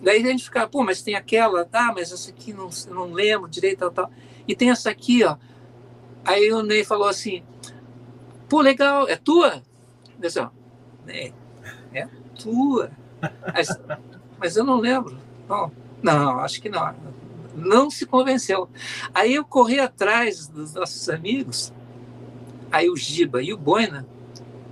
daí 0.00 0.22
a 0.22 0.26
gente 0.26 0.44
ficava, 0.44 0.68
pô, 0.68 0.82
mas 0.82 1.02
tem 1.02 1.14
aquela, 1.14 1.64
tá, 1.64 1.92
mas 1.94 2.12
essa 2.12 2.30
aqui 2.30 2.52
não, 2.52 2.68
não 2.90 3.12
lembro 3.12 3.48
direito, 3.48 3.78
tal, 3.78 3.90
tal. 3.90 4.10
E 4.46 4.54
tem 4.54 4.70
essa 4.70 4.90
aqui, 4.90 5.22
ó. 5.24 5.36
Aí 6.24 6.52
o 6.52 6.62
Ney 6.62 6.84
falou 6.84 7.08
assim, 7.08 7.42
pô, 8.48 8.60
legal, 8.60 9.08
é 9.08 9.16
tua? 9.16 9.62
Eu 10.14 10.20
disse, 10.20 10.38
ó, 10.38 10.50
é, 11.08 11.32
é 11.92 12.08
tua. 12.38 12.90
Mas, 13.52 13.68
mas 14.38 14.56
eu 14.56 14.64
não 14.64 14.78
lembro. 14.78 15.18
Não, 15.48 15.72
não, 16.02 16.38
acho 16.40 16.60
que 16.60 16.68
não. 16.68 16.94
Não 17.54 17.90
se 17.90 18.06
convenceu. 18.06 18.68
Aí 19.14 19.34
eu 19.34 19.44
corri 19.44 19.78
atrás 19.78 20.48
dos 20.48 20.74
nossos 20.74 21.08
amigos, 21.08 21.72
aí 22.70 22.88
o 22.88 22.96
Giba 22.96 23.42
e 23.42 23.52
o 23.52 23.58
Boina, 23.58 24.06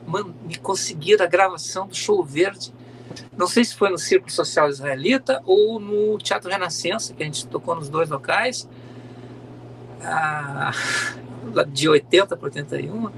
mano, 0.06 0.34
me 0.44 0.56
conseguiram 0.56 1.24
a 1.24 1.28
gravação 1.28 1.86
do 1.86 1.94
Show 1.94 2.24
Verde. 2.24 2.72
Não 3.36 3.46
sei 3.46 3.64
se 3.64 3.74
foi 3.74 3.90
no 3.90 3.98
Círculo 3.98 4.30
Social 4.30 4.68
Israelita 4.68 5.42
ou 5.44 5.80
no 5.80 6.18
Teatro 6.18 6.50
Renascença, 6.50 7.14
que 7.14 7.22
a 7.22 7.26
gente 7.26 7.46
tocou 7.46 7.74
nos 7.74 7.88
dois 7.88 8.08
locais, 8.08 8.68
ah, 10.02 10.72
de 11.68 11.88
80 11.88 12.36
para 12.36 12.44
81. 12.46 13.10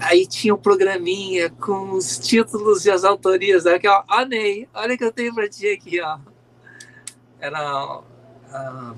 Aí 0.00 0.26
tinha 0.26 0.54
um 0.54 0.58
programinha 0.58 1.50
com 1.50 1.92
os 1.92 2.18
títulos 2.18 2.84
e 2.84 2.90
as 2.90 3.04
autorias. 3.04 3.66
Aqui, 3.66 3.88
ó, 3.88 4.02
ó 4.08 4.24
Ney, 4.24 4.68
olha 4.74 4.98
que 4.98 5.04
eu 5.04 5.12
tenho 5.12 5.34
para 5.34 5.48
ti 5.48 5.68
aqui, 5.68 6.00
ó. 6.00 6.18
Era 7.40 8.00
uh, 8.00 8.96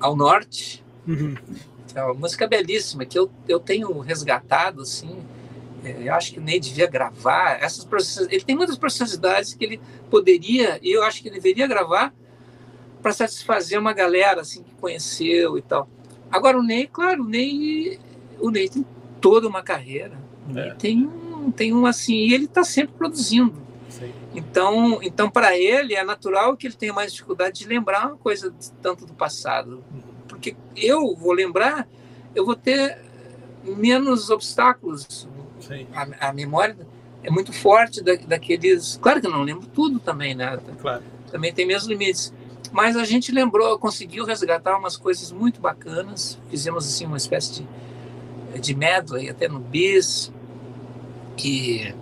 Ao 0.00 0.16
Norte. 0.16 0.84
Uhum. 1.06 1.34
É 1.94 2.02
uma 2.02 2.14
música 2.14 2.46
belíssima 2.46 3.04
que 3.04 3.18
eu, 3.18 3.30
eu 3.46 3.60
tenho 3.60 3.98
resgatado, 4.00 4.82
assim. 4.82 5.22
Eu 5.84 6.14
acho 6.14 6.32
que 6.32 6.38
o 6.38 6.42
Ney 6.42 6.60
devia 6.60 6.86
gravar. 6.86 7.62
Essas 7.62 7.86
ele 8.30 8.44
tem 8.44 8.56
muitas 8.56 8.78
preciosidades 8.78 9.54
que 9.54 9.64
ele 9.64 9.80
poderia, 10.10 10.78
e 10.82 10.92
eu 10.92 11.02
acho 11.02 11.22
que 11.22 11.28
ele 11.28 11.36
deveria 11.36 11.66
gravar 11.66 12.14
para 13.02 13.12
satisfazer 13.12 13.78
uma 13.78 13.92
galera 13.92 14.40
assim 14.40 14.62
que 14.62 14.74
conheceu 14.76 15.58
e 15.58 15.62
tal. 15.62 15.88
Agora 16.30 16.58
o 16.58 16.62
Ney, 16.62 16.86
claro, 16.86 17.24
o 17.24 17.26
Ney, 17.26 17.98
o 18.40 18.50
Ney 18.50 18.68
tem 18.68 18.86
toda 19.20 19.48
uma 19.48 19.62
carreira. 19.62 20.16
É. 20.54 20.74
Tem 20.74 21.04
um, 21.04 21.50
tem 21.50 21.74
um 21.74 21.84
assim, 21.84 22.14
e 22.14 22.32
ele 22.32 22.44
está 22.44 22.62
sempre 22.62 22.94
produzindo. 22.96 23.54
Sim. 23.88 24.12
Então, 24.34 25.00
então 25.02 25.30
para 25.30 25.56
ele 25.58 25.94
é 25.94 26.04
natural 26.04 26.56
que 26.56 26.66
ele 26.66 26.74
tenha 26.74 26.92
mais 26.92 27.12
dificuldade 27.12 27.58
de 27.58 27.66
lembrar 27.66 28.06
uma 28.08 28.16
coisa 28.16 28.54
tanto 28.80 29.04
do 29.04 29.12
passado, 29.12 29.84
porque 30.28 30.56
eu 30.76 31.14
vou 31.14 31.32
lembrar, 31.32 31.88
eu 32.34 32.46
vou 32.46 32.56
ter 32.56 32.98
menos 33.64 34.30
obstáculos. 34.30 35.28
A, 35.94 36.28
a, 36.28 36.32
memória 36.32 36.76
é 37.22 37.30
muito 37.30 37.52
forte 37.52 38.02
da, 38.02 38.14
daqueles. 38.14 38.98
Claro 39.00 39.20
que 39.20 39.26
eu 39.26 39.30
não 39.30 39.42
lembro 39.42 39.66
tudo 39.66 39.98
também, 39.98 40.34
né? 40.34 40.58
Claro. 40.80 41.02
Também 41.30 41.52
tem 41.52 41.66
meus 41.66 41.84
limites. 41.84 42.32
Mas 42.70 42.96
a 42.96 43.04
gente 43.04 43.30
lembrou, 43.32 43.78
conseguiu 43.78 44.24
resgatar 44.24 44.76
umas 44.78 44.96
coisas 44.96 45.30
muito 45.30 45.60
bacanas. 45.60 46.38
Fizemos 46.48 46.86
assim 46.86 47.06
uma 47.06 47.18
espécie 47.18 47.54
de 47.54 47.68
de 48.58 48.74
medley, 48.74 49.30
até 49.30 49.48
no 49.48 49.58
bis, 49.58 50.32
e, 51.42 51.92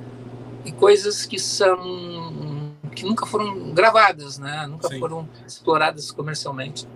e 0.65 0.73
coisas 0.73 1.24
que 1.27 1.39
são 1.39 2.70
que 2.95 3.05
nunca 3.05 3.24
foram 3.24 3.73
gravadas, 3.73 4.39
né? 4.39 4.66
Nunca 4.69 4.89
Sim. 4.89 4.99
foram 4.99 5.28
exploradas 5.47 6.11
comercialmente. 6.11 6.87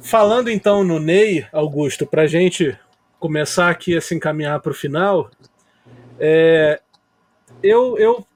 Falando 0.00 0.50
então 0.50 0.82
no 0.82 0.98
Ney, 0.98 1.46
Augusto, 1.52 2.04
para 2.04 2.26
gente 2.26 2.76
começar 3.22 3.70
aqui 3.70 3.96
a 3.96 4.00
se 4.00 4.16
encaminhar 4.16 4.58
para 4.58 4.72
o 4.72 4.74
final, 4.74 5.30
é, 6.18 6.80
eu, 7.62 7.96
eu 7.96 8.26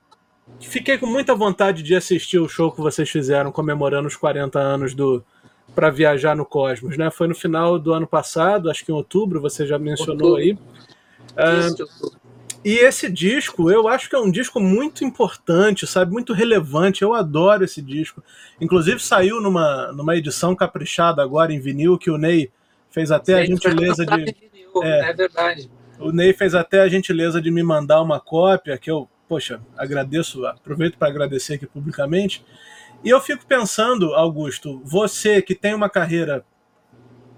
fiquei 0.61 0.97
com 0.97 1.07
muita 1.07 1.35
vontade 1.35 1.83
de 1.83 1.97
assistir 1.97 2.39
o 2.39 2.49
show 2.49 2.71
que 2.71 2.81
vocês 2.81 3.11
fizeram 3.11 3.51
comemorando 3.51 4.07
os 4.07 4.15
40 4.15 4.61
anos 4.61 4.95
do, 4.95 5.25
para 5.75 5.91
viajar 5.91 6.37
no 6.37 6.47
cosmos, 6.47 6.97
né? 6.97 7.11
Foi 7.11 7.27
no 7.27 7.35
final 7.35 7.81
do 7.81 7.93
ano 7.93 8.07
passado, 8.07 8.71
acho 8.71 8.85
que 8.85 8.93
em 8.93 8.95
outubro, 8.95 9.41
você 9.41 9.67
já 9.67 9.77
mencionou 9.77 10.39
outubro. 10.39 10.41
aí. 10.41 10.59
Ah, 11.37 11.69
e 12.65 12.79
esse 12.79 13.11
disco, 13.11 13.69
eu 13.69 13.89
acho 13.89 14.09
que 14.09 14.15
é 14.15 14.21
um 14.21 14.31
disco 14.31 14.61
muito 14.61 15.05
importante, 15.05 15.85
sabe? 15.85 16.13
Muito 16.13 16.33
relevante. 16.33 17.03
Eu 17.03 17.13
adoro 17.13 17.65
esse 17.65 17.83
disco. 17.83 18.23
Inclusive 18.61 19.01
saiu 19.01 19.41
numa, 19.41 19.91
numa 19.93 20.17
edição 20.17 20.55
caprichada 20.55 21.23
agora 21.23 21.53
em 21.53 21.61
vinil 21.61 21.99
que 21.99 22.11
o 22.11 22.17
Ney 22.17 22.51
fez 22.89 23.11
até 23.11 23.35
Sim, 23.35 23.41
a 23.41 23.45
gentileza 23.47 24.07
de. 24.07 24.47
é, 24.83 25.11
é 25.11 25.13
verdade. 25.13 25.71
O 25.99 26.13
Ney 26.13 26.33
fez 26.33 26.55
até 26.55 26.81
a 26.81 26.89
gentileza 26.89 27.41
de 27.41 27.51
me 27.51 27.63
mandar 27.63 28.03
uma 28.03 28.21
cópia 28.21 28.77
que 28.77 28.91
eu, 28.91 29.09
poxa, 29.29 29.61
agradeço, 29.77 30.45
aproveito 30.47 30.99
para 30.99 31.09
agradecer 31.09 31.55
aqui 31.55 31.67
publicamente. 31.67 32.45
E 33.03 33.09
eu 33.09 33.21
fico 33.21 33.47
pensando, 33.47 34.15
Augusto, 34.15 34.81
você 34.85 35.41
que 35.41 35.55
tem 35.55 35.75
uma 35.75 35.89
carreira 35.89 36.45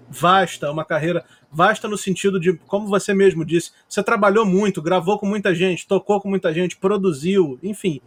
vasta, 0.09 0.71
uma 0.71 0.83
carreira 0.83 1.23
vasta 1.51 1.87
no 1.87 1.97
sentido 1.97 2.39
de, 2.39 2.53
como 2.53 2.87
você 2.87 3.13
mesmo 3.13 3.45
disse, 3.45 3.71
você 3.87 4.03
trabalhou 4.03 4.45
muito, 4.45 4.81
gravou 4.81 5.19
com 5.19 5.25
muita 5.25 5.53
gente, 5.53 5.87
tocou 5.87 6.19
com 6.19 6.29
muita 6.29 6.53
gente, 6.53 6.77
produziu, 6.77 7.59
enfim, 7.61 8.01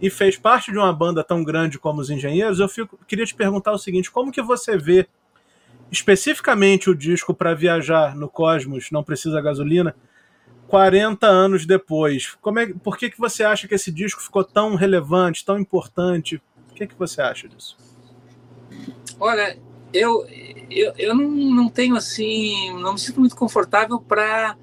e 0.00 0.08
fez 0.08 0.36
parte 0.36 0.70
de 0.70 0.78
uma 0.78 0.92
banda 0.92 1.24
tão 1.24 1.42
grande 1.42 1.78
como 1.78 2.00
os 2.00 2.10
Engenheiros, 2.10 2.60
eu 2.60 2.68
fico, 2.68 2.98
queria 3.06 3.26
te 3.26 3.34
perguntar 3.34 3.72
o 3.72 3.78
seguinte, 3.78 4.10
como 4.10 4.30
que 4.30 4.42
você 4.42 4.76
vê 4.76 5.08
especificamente 5.90 6.90
o 6.90 6.94
disco 6.94 7.34
para 7.34 7.54
viajar 7.54 8.14
no 8.14 8.28
cosmos, 8.28 8.90
não 8.90 9.02
precisa 9.02 9.40
gasolina, 9.40 9.94
40 10.66 11.26
anos 11.26 11.66
depois. 11.66 12.36
Como 12.40 12.58
é, 12.58 12.66
por 12.66 12.96
que, 12.96 13.10
que 13.10 13.18
você 13.18 13.42
acha 13.42 13.66
que 13.66 13.74
esse 13.74 13.90
disco 13.90 14.20
ficou 14.20 14.44
tão 14.44 14.74
relevante, 14.74 15.44
tão 15.44 15.58
importante? 15.58 16.42
O 16.70 16.74
que, 16.74 16.86
que 16.86 16.94
você 16.94 17.22
acha 17.22 17.48
disso? 17.48 17.76
Olha, 19.18 19.58
eu, 19.92 20.26
eu, 20.70 20.92
eu 20.96 21.14
não, 21.14 21.28
não 21.28 21.68
tenho 21.68 21.96
assim, 21.96 22.72
não 22.80 22.92
me 22.92 22.98
sinto 22.98 23.18
muito 23.18 23.34
confortável 23.34 23.98
para 23.98 24.56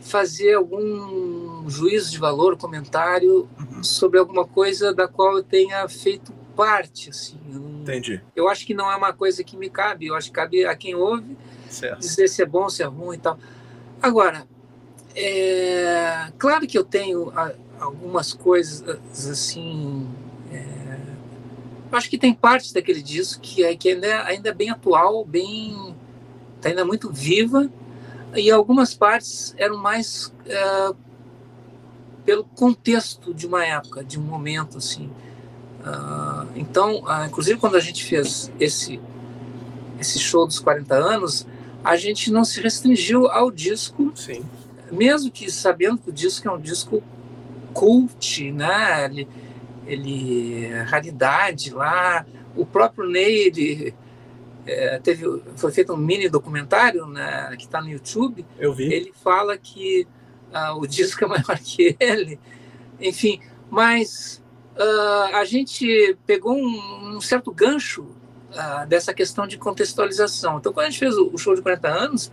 fazer 0.00 0.54
algum 0.54 1.68
juízo 1.70 2.10
de 2.10 2.18
valor, 2.18 2.56
comentário 2.56 3.48
uhum. 3.58 3.84
sobre 3.84 4.18
alguma 4.18 4.44
coisa 4.44 4.92
da 4.92 5.06
qual 5.06 5.36
eu 5.36 5.44
tenha 5.44 5.88
feito 5.88 6.34
parte. 6.54 7.10
Assim. 7.10 7.38
Entendi. 7.80 8.20
Eu 8.34 8.48
acho 8.48 8.66
que 8.66 8.74
não 8.74 8.90
é 8.90 8.96
uma 8.96 9.12
coisa 9.12 9.42
que 9.42 9.56
me 9.56 9.68
cabe, 9.68 10.06
eu 10.06 10.14
acho 10.14 10.28
que 10.28 10.34
cabe 10.34 10.64
a 10.64 10.74
quem 10.74 10.94
ouve 10.94 11.36
certo. 11.68 12.00
dizer 12.00 12.28
se 12.28 12.42
é 12.42 12.46
bom, 12.46 12.68
se 12.68 12.82
é 12.82 12.86
ruim 12.86 13.16
e 13.16 13.20
tal. 13.20 13.38
Agora, 14.00 14.46
é, 15.14 16.32
claro 16.38 16.66
que 16.66 16.76
eu 16.76 16.84
tenho 16.84 17.32
algumas 17.78 18.32
coisas 18.32 19.28
assim. 19.28 20.08
É, 20.52 20.98
acho 21.90 22.08
que 22.08 22.18
tem 22.18 22.32
partes 22.32 22.72
daquele 22.72 23.02
disco 23.02 23.40
que, 23.40 23.64
é, 23.64 23.76
que 23.76 23.90
ainda, 23.90 24.06
é, 24.06 24.22
ainda 24.22 24.48
é 24.50 24.54
bem 24.54 24.70
atual, 24.70 25.24
bem. 25.24 25.94
está 26.56 26.68
ainda 26.68 26.84
muito 26.84 27.10
viva, 27.10 27.70
e 28.34 28.50
algumas 28.50 28.94
partes 28.94 29.54
eram 29.58 29.76
mais 29.76 30.32
é, 30.46 30.94
pelo 32.24 32.44
contexto 32.44 33.34
de 33.34 33.46
uma 33.46 33.64
época, 33.64 34.02
de 34.02 34.18
um 34.18 34.22
momento 34.22 34.78
assim. 34.78 35.10
Uh, 35.84 36.48
então, 36.54 37.02
uh, 37.02 37.26
inclusive 37.26 37.58
quando 37.58 37.76
a 37.76 37.80
gente 37.80 38.04
fez 38.04 38.52
esse 38.60 39.00
esse 39.98 40.18
show 40.18 40.46
dos 40.46 40.58
40 40.58 40.94
anos, 40.94 41.46
a 41.84 41.96
gente 41.96 42.30
não 42.30 42.44
se 42.44 42.60
restringiu 42.60 43.28
ao 43.28 43.50
disco 43.50 44.12
Sim 44.16 44.44
mesmo 44.92 45.30
que 45.30 45.50
sabendo 45.50 45.98
que 45.98 46.10
o 46.10 46.12
disco 46.12 46.46
é 46.46 46.52
um 46.52 46.60
disco 46.60 47.02
cult, 47.72 48.52
né? 48.52 49.06
Ele, 49.06 49.28
ele 49.86 50.68
raridade 50.84 51.70
lá. 51.70 52.26
O 52.54 52.66
próprio 52.66 53.08
Ney 53.08 53.46
ele, 53.46 53.94
é, 54.66 54.98
teve, 54.98 55.24
foi 55.56 55.72
feito 55.72 55.94
um 55.94 55.96
mini 55.96 56.28
documentário 56.28 57.06
né, 57.06 57.54
que 57.56 57.64
está 57.64 57.80
no 57.80 57.88
YouTube. 57.88 58.44
Eu 58.58 58.74
vi. 58.74 58.92
Ele 58.92 59.12
fala 59.24 59.56
que 59.56 60.06
ah, 60.52 60.74
o 60.76 60.86
disco 60.86 61.24
é 61.24 61.28
maior 61.28 61.58
que 61.64 61.96
ele. 61.98 62.38
Enfim, 63.00 63.40
mas 63.70 64.41
ah, 64.78 65.30
a 65.34 65.44
gente 65.44 66.16
pegou 66.26 66.56
um, 66.56 67.16
um 67.16 67.20
certo 67.20 67.52
gancho 67.52 68.06
ah, 68.54 68.84
dessa 68.84 69.12
questão 69.12 69.46
de 69.46 69.58
contextualização. 69.58 70.58
Então, 70.58 70.72
quando 70.72 70.86
a 70.86 70.90
gente 70.90 70.98
fez 70.98 71.16
o, 71.16 71.30
o 71.32 71.38
show 71.38 71.54
de 71.54 71.62
40 71.62 71.88
anos, 71.88 72.32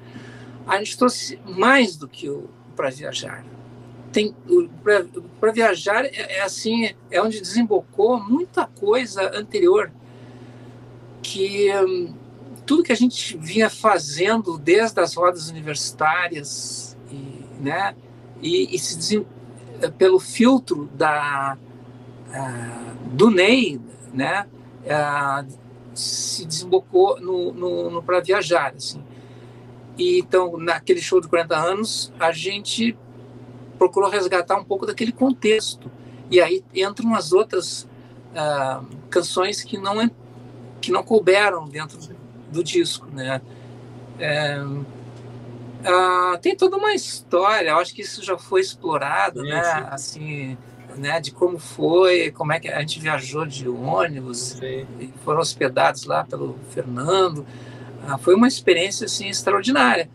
a 0.68 0.78
gente 0.78 0.98
trouxe 0.98 1.40
mais 1.46 1.96
do 1.96 2.08
que 2.08 2.30
o 2.30 2.50
para 2.76 2.90
viajar. 2.90 3.44
Tem 4.12 4.34
para 5.40 5.52
viajar 5.52 6.06
é, 6.06 6.38
é, 6.38 6.42
assim, 6.42 6.96
é 7.12 7.22
onde 7.22 7.42
desembocou 7.42 8.20
muita 8.20 8.66
coisa 8.66 9.38
anterior 9.38 9.92
que 11.22 11.70
hum, 11.76 12.14
tudo 12.66 12.84
que 12.84 12.94
a 12.94 12.96
gente 12.96 13.38
vinha 13.38 13.70
fazendo 13.70 14.58
desde 14.58 15.00
as 15.02 15.14
rodas 15.14 15.50
universitárias 15.50 16.98
e, 17.12 17.44
né, 17.60 17.96
e, 18.42 18.74
e 18.74 18.80
se 18.80 19.26
pelo 19.98 20.20
filtro 20.20 20.90
da 20.94 21.58
uh, 21.58 21.69
do 23.06 23.30
Ney, 23.30 23.80
né, 24.14 24.46
uh, 24.86 25.48
se 25.94 26.46
desembocou 26.46 27.20
no, 27.20 27.52
no, 27.52 27.90
no 27.90 28.04
para 28.04 28.20
viajar, 28.20 28.74
assim. 28.76 29.04
E 29.98 30.20
então, 30.20 30.58
naquele 30.58 31.02
show 31.02 31.20
de 31.20 31.28
40 31.28 31.58
anos, 31.58 32.14
a 32.20 32.32
gente 32.32 32.98
procurou 33.78 34.10
resgatar 34.10 34.58
um 34.58 34.64
pouco 34.64 34.86
daquele 34.86 35.12
contexto. 35.12 35.92
E 36.32 36.40
aí 36.40 36.64
entram 36.74 37.14
as 37.16 37.34
outras 37.34 37.84
uh, 38.32 38.86
canções 39.10 39.64
que 39.64 39.78
não 39.78 40.10
que 40.80 40.92
não 40.92 41.04
couberam 41.04 41.68
dentro 41.68 42.00
do 42.50 42.64
disco, 42.64 43.08
né? 43.12 43.42
É, 44.18 44.58
tem 46.42 46.56
toda 46.56 46.78
uma 46.78 46.94
história. 46.94 47.70
Eu 47.70 47.78
acho 47.78 47.94
que 47.94 48.02
isso 48.02 48.24
já 48.24 48.38
foi 48.38 48.62
explorado, 48.62 49.42
sim, 49.42 49.50
né? 49.50 49.64
Sim. 49.64 49.84
Assim, 49.90 50.58
né? 50.98 51.20
De 51.20 51.32
como 51.32 51.58
foi, 51.58 52.32
como 52.32 52.52
é 52.52 52.60
que 52.60 52.68
a 52.68 52.80
gente 52.80 53.00
viajou 53.00 53.46
de 53.46 53.68
ônibus, 53.68 54.60
foram 55.24 55.40
hospedados 55.40 56.06
lá 56.06 56.24
pelo 56.24 56.58
Fernando. 56.70 57.46
Ah, 58.08 58.18
foi 58.18 58.36
uma 58.36 58.48
experiência 58.48 59.06
assim 59.06 59.28
extraordinária. 59.28 60.10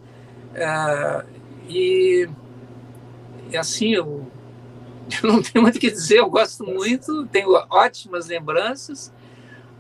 Ah, 0.56 1.24
e, 1.68 2.28
e, 3.50 3.56
assim, 3.56 3.94
eu, 3.94 4.26
eu, 5.22 5.32
não 5.32 5.42
tenho 5.42 5.62
muito 5.62 5.76
o 5.76 5.80
que 5.80 5.90
dizer, 5.90 6.18
eu 6.18 6.30
gosto 6.30 6.64
muito, 6.64 7.26
tenho 7.26 7.50
ótimas 7.70 8.26
lembranças, 8.26 9.12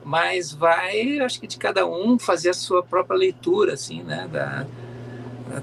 mas 0.04 0.52
vai, 0.52 1.18
acho 1.20 1.40
que 1.40 1.46
de 1.46 1.56
cada 1.56 1.86
um 1.86 2.18
fazer 2.18 2.50
a 2.50 2.54
sua 2.54 2.82
própria 2.82 3.16
leitura, 3.16 3.74
assim, 3.74 4.02
né? 4.02 4.28
Da, 4.30 4.66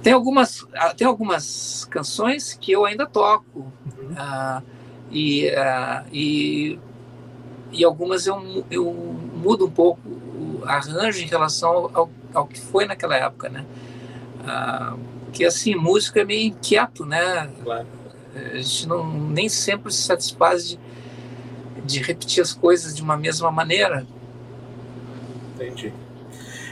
tem 0.01 0.13
algumas, 0.13 0.65
ah, 0.73 0.93
tem 0.93 1.05
algumas 1.05 1.85
canções 1.85 2.53
que 2.53 2.71
eu 2.71 2.85
ainda 2.85 3.05
toco, 3.05 3.71
uhum. 3.97 4.61
E, 5.11 5.51
e, 6.11 6.79
e 7.71 7.83
algumas 7.83 8.25
eu, 8.25 8.65
eu 8.71 8.85
mudo 9.35 9.65
um 9.65 9.71
pouco 9.71 9.99
o 10.07 10.61
arranjo 10.65 11.21
em 11.21 11.27
relação 11.27 11.89
ao, 11.93 12.09
ao 12.33 12.47
que 12.47 12.59
foi 12.59 12.85
naquela 12.85 13.15
época, 13.15 13.49
né? 13.49 13.65
Ah, 14.45 14.95
que 15.33 15.45
assim, 15.45 15.75
música 15.75 16.21
é 16.21 16.25
meio 16.25 16.47
inquieto, 16.47 17.05
né? 17.05 17.49
Claro. 17.63 17.87
A 18.35 18.57
gente 18.57 18.87
não, 18.87 19.11
nem 19.11 19.49
sempre 19.49 19.91
se 19.91 20.03
satisfaz 20.03 20.69
de, 20.69 20.79
de 21.85 22.01
repetir 22.01 22.41
as 22.41 22.53
coisas 22.53 22.95
de 22.95 23.01
uma 23.01 23.17
mesma 23.17 23.51
maneira. 23.51 24.05
Entendi. 25.55 25.93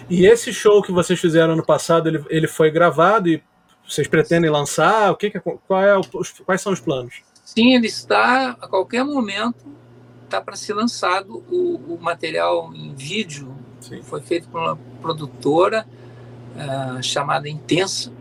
E 0.09 0.25
esse 0.25 0.51
show 0.53 0.81
que 0.81 0.91
vocês 0.91 1.19
fizeram 1.19 1.53
ano 1.53 1.65
passado, 1.65 2.07
ele, 2.07 2.23
ele 2.29 2.47
foi 2.47 2.71
gravado 2.71 3.29
e 3.29 3.43
vocês 3.87 4.07
pretendem 4.07 4.49
lançar? 4.49 5.11
O 5.11 5.15
que, 5.15 5.29
que 5.29 5.39
qual 5.39 5.83
é 5.83 5.97
o, 5.97 6.01
quais 6.45 6.61
são 6.61 6.71
os 6.71 6.79
planos? 6.79 7.21
Sim, 7.55 7.75
ele 7.75 7.87
está 7.87 8.51
a 8.51 8.67
qualquer 8.67 9.03
momento 9.03 9.79
está 10.25 10.39
para 10.39 10.55
ser 10.55 10.75
lançado 10.75 11.43
o, 11.49 11.95
o 11.95 11.99
material 11.99 12.71
em 12.75 12.93
vídeo 12.93 13.57
Sim. 13.79 14.01
Foi 14.03 14.21
feito 14.21 14.47
por 14.49 14.61
uma 14.61 14.77
produtora 15.01 15.87
uh, 16.55 17.01
chamada 17.01 17.47
Intensa 17.49 18.11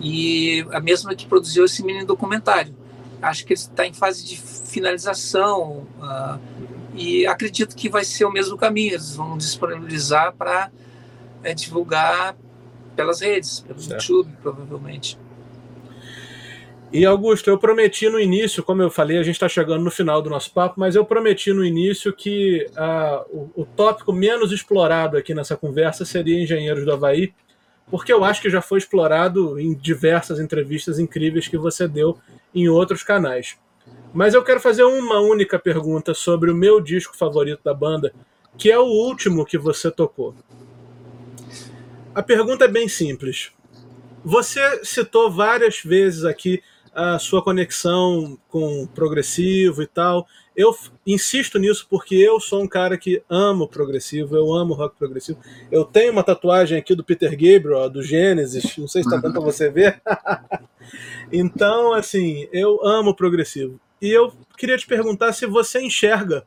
e 0.00 0.64
a 0.70 0.80
mesma 0.80 1.14
que 1.14 1.26
produziu 1.26 1.64
esse 1.64 1.82
mini 1.82 2.04
documentário. 2.04 2.74
Acho 3.20 3.44
que 3.44 3.52
ele 3.52 3.60
está 3.60 3.86
em 3.86 3.92
fase 3.92 4.24
de 4.24 4.36
finalização 4.36 5.86
uh, 5.98 6.38
e 6.94 7.26
acredito 7.26 7.74
que 7.74 7.88
vai 7.88 8.04
ser 8.04 8.24
o 8.24 8.30
mesmo 8.30 8.56
caminho. 8.56 8.92
Eles 8.92 9.16
vão 9.16 9.36
disponibilizar 9.36 10.32
para 10.34 10.70
é, 11.42 11.52
divulgar 11.54 12.36
pelas 12.94 13.20
redes, 13.20 13.60
pelo 13.60 13.80
certo. 13.80 14.02
YouTube, 14.02 14.36
provavelmente. 14.42 15.18
E 16.90 17.04
Augusto, 17.04 17.50
eu 17.50 17.58
prometi 17.58 18.08
no 18.08 18.18
início, 18.18 18.62
como 18.62 18.80
eu 18.80 18.90
falei, 18.90 19.18
a 19.18 19.22
gente 19.22 19.34
está 19.34 19.48
chegando 19.48 19.84
no 19.84 19.90
final 19.90 20.22
do 20.22 20.30
nosso 20.30 20.50
papo, 20.52 20.80
mas 20.80 20.94
eu 20.94 21.04
prometi 21.04 21.52
no 21.52 21.62
início 21.62 22.14
que 22.14 22.66
uh, 22.70 23.26
o, 23.30 23.62
o, 23.62 23.66
tópico 23.66 24.10
menos 24.10 24.52
explorado 24.52 25.18
aqui 25.18 25.34
nessa 25.34 25.54
conversa 25.54 26.06
seria 26.06 26.42
Engenheiros 26.42 26.86
do 26.86 26.92
Havaí, 26.92 27.34
porque 27.90 28.10
eu 28.10 28.24
acho 28.24 28.40
que 28.40 28.48
já 28.48 28.62
foi 28.62 28.78
explorado 28.78 29.60
em 29.60 29.74
diversas 29.74 30.40
entrevistas 30.40 30.98
incríveis 30.98 31.46
que 31.46 31.58
você 31.58 31.86
deu 31.86 32.18
em 32.54 32.70
outros 32.70 33.02
canais. 33.02 33.58
Mas 34.14 34.32
eu 34.32 34.42
quero 34.42 34.58
fazer 34.58 34.84
uma 34.84 35.20
única 35.20 35.58
pergunta 35.58 36.14
sobre 36.14 36.50
o 36.50 36.54
meu 36.54 36.80
disco 36.80 37.14
favorito 37.14 37.60
da 37.62 37.74
banda, 37.74 38.14
que 38.56 38.70
é 38.70 38.78
o 38.78 38.84
último 38.84 39.44
que 39.44 39.58
você 39.58 39.90
tocou. 39.90 40.34
A 42.14 42.22
pergunta 42.22 42.64
é 42.64 42.68
bem 42.68 42.88
simples. 42.88 43.52
Você 44.24 44.84
citou 44.84 45.30
várias 45.30 45.80
vezes 45.80 46.24
aqui 46.24 46.62
a 46.98 47.16
sua 47.16 47.40
conexão 47.40 48.36
com 48.48 48.84
progressivo 48.88 49.80
e 49.80 49.86
tal. 49.86 50.26
Eu 50.56 50.74
insisto 51.06 51.56
nisso 51.56 51.86
porque 51.88 52.16
eu 52.16 52.40
sou 52.40 52.60
um 52.60 52.66
cara 52.66 52.98
que 52.98 53.22
amo 53.30 53.68
progressivo, 53.68 54.34
eu 54.34 54.52
amo 54.52 54.74
rock 54.74 54.96
progressivo. 54.98 55.38
Eu 55.70 55.84
tenho 55.84 56.10
uma 56.10 56.24
tatuagem 56.24 56.76
aqui 56.76 56.96
do 56.96 57.04
Peter 57.04 57.30
Gabriel, 57.30 57.88
do 57.88 58.02
Genesis, 58.02 58.76
não 58.76 58.88
sei 58.88 59.04
se 59.04 59.08
está 59.08 59.20
dando 59.20 59.34
para 59.34 59.42
você 59.42 59.70
ver. 59.70 60.02
então, 61.32 61.94
assim, 61.94 62.48
eu 62.52 62.84
amo 62.84 63.14
progressivo. 63.14 63.78
E 64.02 64.10
eu 64.10 64.32
queria 64.56 64.76
te 64.76 64.86
perguntar 64.86 65.32
se 65.32 65.46
você 65.46 65.80
enxerga 65.80 66.44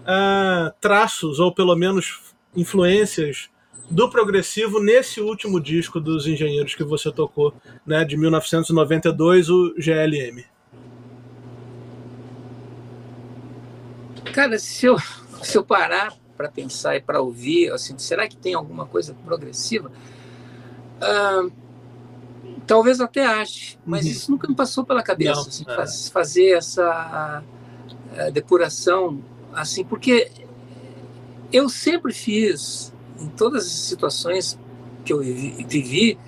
uh, 0.00 0.74
traços, 0.78 1.40
ou 1.40 1.54
pelo 1.54 1.74
menos 1.74 2.20
influências 2.54 3.48
do 3.90 4.08
progressivo 4.08 4.80
nesse 4.80 5.20
último 5.20 5.60
disco 5.60 6.00
dos 6.00 6.26
engenheiros 6.26 6.74
que 6.74 6.84
você 6.84 7.10
tocou, 7.10 7.52
né, 7.84 8.04
de 8.04 8.16
1992, 8.16 9.50
o 9.50 9.74
GLM. 9.76 10.44
Cara, 14.32 14.58
se 14.58 14.86
eu, 14.86 14.96
se 15.42 15.58
eu 15.58 15.64
parar 15.64 16.14
para 16.36 16.48
pensar 16.48 16.96
e 16.96 17.00
para 17.00 17.20
ouvir, 17.20 17.72
assim, 17.72 17.98
será 17.98 18.28
que 18.28 18.36
tem 18.36 18.54
alguma 18.54 18.86
coisa 18.86 19.14
progressiva? 19.24 19.90
Ah, 21.00 21.48
talvez 22.66 23.00
até 23.00 23.26
ache, 23.26 23.76
mas 23.84 24.04
uhum. 24.04 24.10
isso 24.12 24.30
nunca 24.30 24.48
me 24.48 24.54
passou 24.54 24.84
pela 24.84 25.02
cabeça, 25.02 25.40
Não, 25.40 25.48
assim, 25.48 25.64
é. 25.66 26.10
fazer 26.12 26.50
essa 26.50 27.42
uh, 27.42 28.30
depuração, 28.30 29.20
assim, 29.52 29.84
porque 29.84 30.30
eu 31.52 31.68
sempre 31.68 32.12
fiz, 32.12 32.92
em 33.20 33.28
todas 33.28 33.66
as 33.66 33.72
situações 33.72 34.58
que 35.04 35.12
eu 35.12 35.20
vivi, 35.20 36.18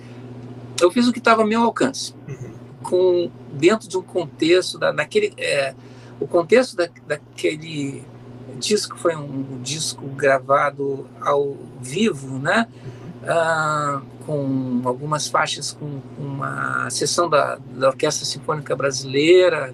eu 0.81 0.91
fiz 0.91 1.07
o 1.07 1.13
que 1.13 1.19
estava 1.19 1.41
ao 1.41 1.47
meu 1.47 1.63
alcance, 1.63 2.13
uhum. 2.27 2.53
com 2.83 3.31
dentro 3.53 3.87
de 3.87 3.97
um 3.97 4.01
contexto 4.01 4.77
da, 4.77 4.91
daquele, 4.91 5.33
é, 5.37 5.73
o 6.19 6.27
contexto 6.27 6.75
da, 6.75 6.89
daquele 7.07 8.03
disco 8.57 8.97
foi 8.97 9.15
um, 9.15 9.61
disco 9.61 10.05
gravado 10.07 11.07
ao 11.21 11.55
vivo, 11.81 12.39
né? 12.39 12.67
Ah, 13.25 14.01
com 14.25 14.81
algumas 14.83 15.27
faixas 15.27 15.71
com, 15.71 16.01
uma 16.17 16.89
sessão 16.89 17.29
da, 17.29 17.57
da 17.71 17.89
Orquestra 17.89 18.25
Sinfônica 18.25 18.75
Brasileira, 18.75 19.73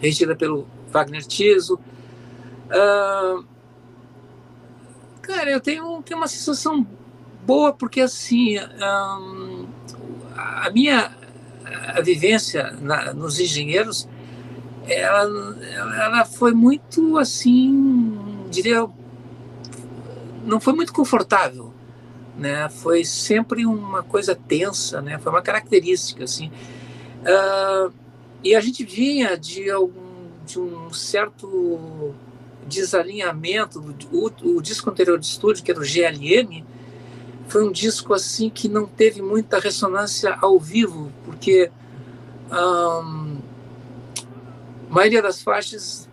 regida 0.00 0.36
pelo 0.36 0.66
Wagner 0.90 1.24
Tiso. 1.24 1.78
Ah, 2.70 3.42
cara, 5.22 5.50
eu 5.50 5.60
tenho, 5.60 6.02
tenho 6.02 6.18
uma 6.18 6.28
sensação 6.28 6.86
boa 7.46 7.72
porque 7.72 8.00
assim 8.00 8.56
a 10.36 10.70
minha 10.72 11.10
a 11.94 12.00
vivência 12.00 12.70
na, 12.80 13.12
nos 13.12 13.40
engenheiros 13.40 14.08
ela, 14.86 15.56
ela 16.04 16.24
foi 16.24 16.52
muito 16.52 17.18
assim 17.18 18.46
diria 18.50 18.86
não 20.44 20.60
foi 20.60 20.72
muito 20.72 20.92
confortável 20.92 21.72
né? 22.36 22.68
Foi 22.68 23.04
sempre 23.04 23.66
uma 23.66 24.02
coisa 24.02 24.34
tensa 24.34 25.00
né? 25.00 25.18
Foi 25.18 25.30
uma 25.30 25.42
característica 25.42 26.24
assim. 26.24 26.50
Uh, 27.22 27.92
e 28.42 28.54
a 28.54 28.60
gente 28.60 28.84
vinha 28.84 29.36
de 29.36 29.70
algum 29.70 30.12
de 30.44 30.58
um 30.58 30.92
certo 30.92 32.14
desalinhamento 32.66 33.80
o, 34.10 34.56
o 34.56 34.62
disco 34.62 34.88
anterior 34.90 35.18
de 35.18 35.26
estúdio 35.26 35.62
que 35.64 35.70
era 35.70 35.80
o 35.80 35.84
GLM 35.84 36.64
foi 37.52 37.68
um 37.68 37.70
disco 37.70 38.14
assim 38.14 38.48
que 38.48 38.66
não 38.66 38.86
teve 38.86 39.20
muita 39.20 39.58
ressonância 39.58 40.34
ao 40.40 40.58
vivo, 40.58 41.12
porque 41.22 41.70
a 42.50 43.02
maioria 44.88 45.20
das 45.20 45.42
faixas 45.42 46.08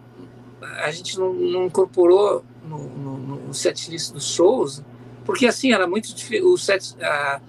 a 0.61 0.91
gente 0.91 1.17
não, 1.17 1.33
não 1.33 1.65
incorporou 1.65 2.43
no, 2.65 2.77
no, 2.89 3.17
no 3.47 3.53
setlist 3.53 4.11
dos 4.11 4.33
shows, 4.33 4.83
porque 5.25 5.47
assim 5.47 5.71
era 5.71 5.87
muito. 5.87 6.13
O 6.43 6.57
set, 6.57 6.95
a, 7.01 7.39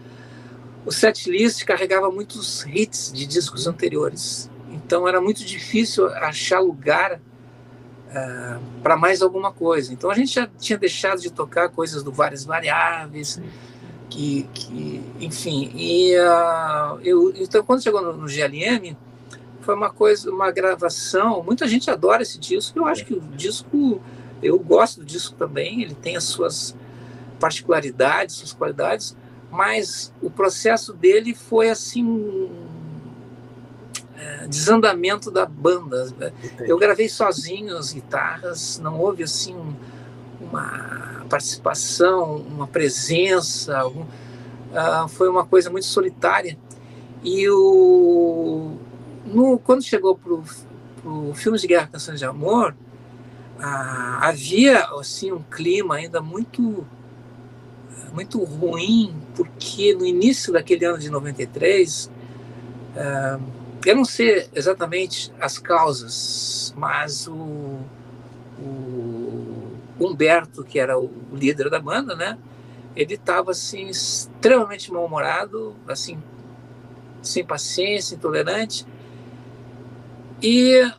o 0.87 0.93
setlist 0.93 1.65
carregava 1.65 2.13
muitos 2.13 2.65
hits 2.67 3.13
de 3.13 3.27
discos 3.27 3.67
anteriores, 3.67 4.49
então 4.71 5.09
era 5.09 5.21
muito 5.21 5.45
difícil 5.45 6.07
achar 6.15 6.61
lugar 6.61 7.21
uh, 8.11 8.61
para 8.83 8.97
mais 8.97 9.23
alguma 9.23 9.53
coisa. 9.53 9.93
Então 9.93 10.11
a 10.11 10.15
gente 10.15 10.35
já 10.35 10.49
tinha 10.59 10.79
deixado 10.79 11.21
de 11.21 11.31
tocar 11.31 11.69
coisas 11.69 12.03
do 12.03 12.13
várias 12.13 12.45
variáveis 12.45 13.41
que, 14.09 14.49
que 14.53 15.03
enfim, 15.21 15.71
e 15.75 16.15
uh, 16.17 16.99
eu, 17.03 17.33
então 17.37 17.63
quando 17.63 17.83
chegou 17.83 18.03
no, 18.03 18.17
no, 18.17 18.27
GLM 18.27 18.97
foi 19.61 19.75
uma 19.75 19.91
coisa, 19.91 20.31
uma 20.31 20.51
gravação. 20.51 21.43
Muita 21.43 21.69
gente 21.69 21.91
adora 21.91 22.23
esse 22.23 22.39
disco. 22.39 22.79
Eu 22.79 22.87
acho 22.87 23.05
que 23.05 23.15
o 23.15 23.21
disco, 23.21 24.01
eu 24.43 24.59
gosto 24.59 25.01
do 25.01 25.07
disco 25.07 25.37
também. 25.37 25.83
Ele 25.83 25.95
tem 25.95 26.17
as 26.17 26.25
suas 26.25 26.75
particularidades, 27.39 28.37
suas 28.37 28.53
qualidades, 28.53 29.17
mas 29.51 30.13
o 30.21 30.31
processo 30.31 30.93
dele 30.93 31.35
foi 31.35 31.71
assim 31.71 32.51
é, 34.21 34.47
desandamento 34.47 35.31
da 35.31 35.47
banda. 35.47 36.13
Eu 36.59 36.79
gravei 36.79 37.09
sozinho 37.09 37.77
as 37.77 37.93
guitarras, 37.93 38.79
não 38.79 39.01
houve 39.01 39.23
assim 39.23 39.55
um, 39.55 39.75
uma 40.41 41.25
participação, 41.29 42.37
uma 42.37 42.67
presença, 42.67 43.79
algum, 43.79 44.03
uh, 44.03 45.09
foi 45.09 45.29
uma 45.29 45.47
coisa 45.47 45.71
muito 45.71 45.87
solitária. 45.87 46.59
E 47.25 47.49
o, 47.49 48.77
no, 49.25 49.59
quando 49.59 49.83
chegou 49.83 50.17
para 50.17 50.33
o 51.05 51.33
Filmes 51.35 51.63
de 51.63 51.69
Guerra, 51.69 51.89
Canções 51.91 52.19
de 52.19 52.27
Amor, 52.27 52.75
uh, 53.59 53.63
havia 54.21 54.85
assim, 54.99 55.33
um 55.33 55.43
clima 55.43 55.95
ainda 55.95 56.21
muito 56.21 56.87
muito 58.13 58.43
ruim, 58.43 59.15
porque 59.37 59.95
no 59.95 60.05
início 60.05 60.53
daquele 60.53 60.85
ano 60.85 60.99
de 60.99 61.09
93, 61.09 62.11
uh, 62.97 63.60
eu 63.85 63.97
não 63.97 64.05
sei 64.05 64.49
exatamente 64.55 65.33
as 65.41 65.59
causas, 65.59 66.75
mas 66.77 67.27
o, 67.27 67.81
o 68.59 69.77
Humberto, 69.99 70.65
que 70.65 70.79
era 70.79 70.99
o 70.99 71.11
líder 71.33 71.71
da 71.71 71.81
banda, 71.81 72.15
né? 72.15 72.39
Ele 72.95 73.15
estava 73.15 73.53
assim 73.53 73.87
extremamente 73.87 74.93
mal-humorado, 74.93 75.77
assim 75.87 76.23
sem 77.23 77.45
paciência, 77.45 78.15
intolerante. 78.15 78.87
E 80.43 80.91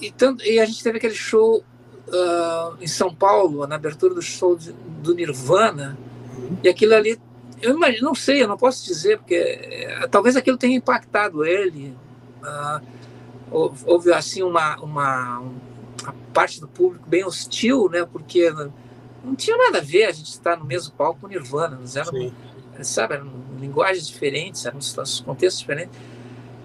e, 0.00 0.10
tanto, 0.10 0.44
e 0.44 0.60
a 0.60 0.64
gente 0.66 0.82
teve 0.82 0.98
aquele 0.98 1.14
show 1.14 1.64
uh, 2.08 2.76
em 2.80 2.86
São 2.86 3.14
Paulo, 3.14 3.66
na 3.66 3.76
abertura 3.76 4.14
do 4.14 4.22
show 4.22 4.56
de, 4.56 4.72
do 4.72 5.14
Nirvana, 5.14 5.96
uhum. 6.36 6.58
e 6.62 6.68
aquilo 6.68 6.94
ali, 6.94 7.18
eu 7.64 7.76
imagino, 7.76 8.06
não 8.06 8.14
sei, 8.14 8.42
eu 8.42 8.48
não 8.48 8.56
posso 8.56 8.84
dizer, 8.84 9.18
porque 9.18 9.34
é, 9.34 10.06
talvez 10.08 10.36
aquilo 10.36 10.56
tenha 10.56 10.76
impactado 10.76 11.44
ele. 11.44 11.96
Uh, 12.42 12.94
houve 13.86 14.12
assim 14.12 14.42
uma, 14.42 14.76
uma, 14.76 15.42
a 16.04 16.12
parte 16.32 16.60
do 16.60 16.68
público 16.68 17.08
bem 17.08 17.24
hostil, 17.24 17.88
né? 17.88 18.04
Porque 18.04 18.50
não 19.24 19.34
tinha 19.34 19.56
nada 19.56 19.78
a 19.78 19.80
ver 19.80 20.04
a 20.04 20.12
gente 20.12 20.30
estar 20.30 20.56
no 20.56 20.64
mesmo 20.64 20.92
palco 20.92 21.20
com 21.20 21.28
Nirvana, 21.28 21.78
não 21.78 22.00
eram, 22.00 22.32
sabe, 22.82 23.14
eram 23.14 23.30
linguagens 23.58 24.06
diferentes, 24.06 24.66
eram 24.66 24.78
contextos 25.24 25.60
diferentes. 25.60 25.96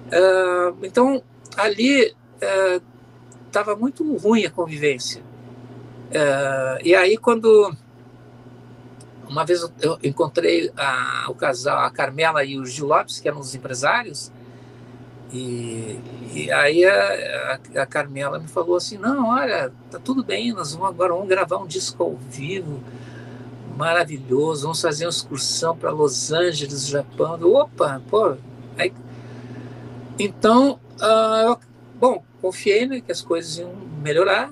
Uh, 0.08 0.76
então, 0.84 1.24
ali 1.56 2.14
estava 3.46 3.74
uh, 3.74 3.80
muito 3.80 4.18
ruim 4.18 4.46
a 4.46 4.52
convivência. 4.52 5.22
Uh, 6.10 6.82
e 6.84 6.96
aí, 6.96 7.18
quando 7.18 7.72
uma 9.30 9.46
vez 9.46 9.62
eu 9.82 9.98
encontrei 10.04 10.72
a, 10.76 11.28
o 11.30 11.36
casal, 11.36 11.80
a 11.80 11.90
Carmela 11.92 12.44
e 12.44 12.58
o 12.58 12.66
Gil 12.66 12.88
Lopes, 12.88 13.20
que 13.20 13.28
eram 13.28 13.40
os 13.40 13.54
empresários, 13.54 14.32
e, 15.32 16.00
e 16.34 16.52
aí 16.52 16.84
a, 16.84 17.60
a, 17.76 17.82
a, 17.84 17.86
Carmela 17.86 18.40
me 18.40 18.48
falou 18.48 18.76
assim, 18.76 18.98
não, 18.98 19.30
olha, 19.30 19.72
tá 19.92 20.00
tudo 20.00 20.24
bem, 20.24 20.52
nós 20.52 20.74
vamos 20.74 20.90
agora 20.90 21.14
vamos 21.14 21.30
gravar 21.30 21.58
um 21.58 21.68
disco 21.68 22.04
ao 22.04 22.16
vivo, 22.16 22.82
maravilhoso, 23.78 24.64
vamos 24.64 24.82
fazer 24.82 25.06
uma 25.06 25.12
excursão 25.12 25.78
para 25.78 25.92
Los 25.92 26.32
Angeles, 26.32 26.88
Japão. 26.88 27.40
Opa, 27.42 28.02
pô. 28.10 28.36
Aí, 28.78 28.92
então, 30.18 30.80
uh, 30.96 31.58
bom, 32.00 32.24
confiei 32.42 32.88
né, 32.88 33.00
que 33.00 33.12
as 33.12 33.22
coisas 33.22 33.58
iam 33.58 33.74
melhorar 34.02 34.52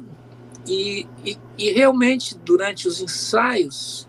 e, 0.68 1.08
e, 1.26 1.38
e 1.58 1.72
realmente 1.72 2.38
durante 2.38 2.88
os 2.88 3.02
ensaios 3.02 4.07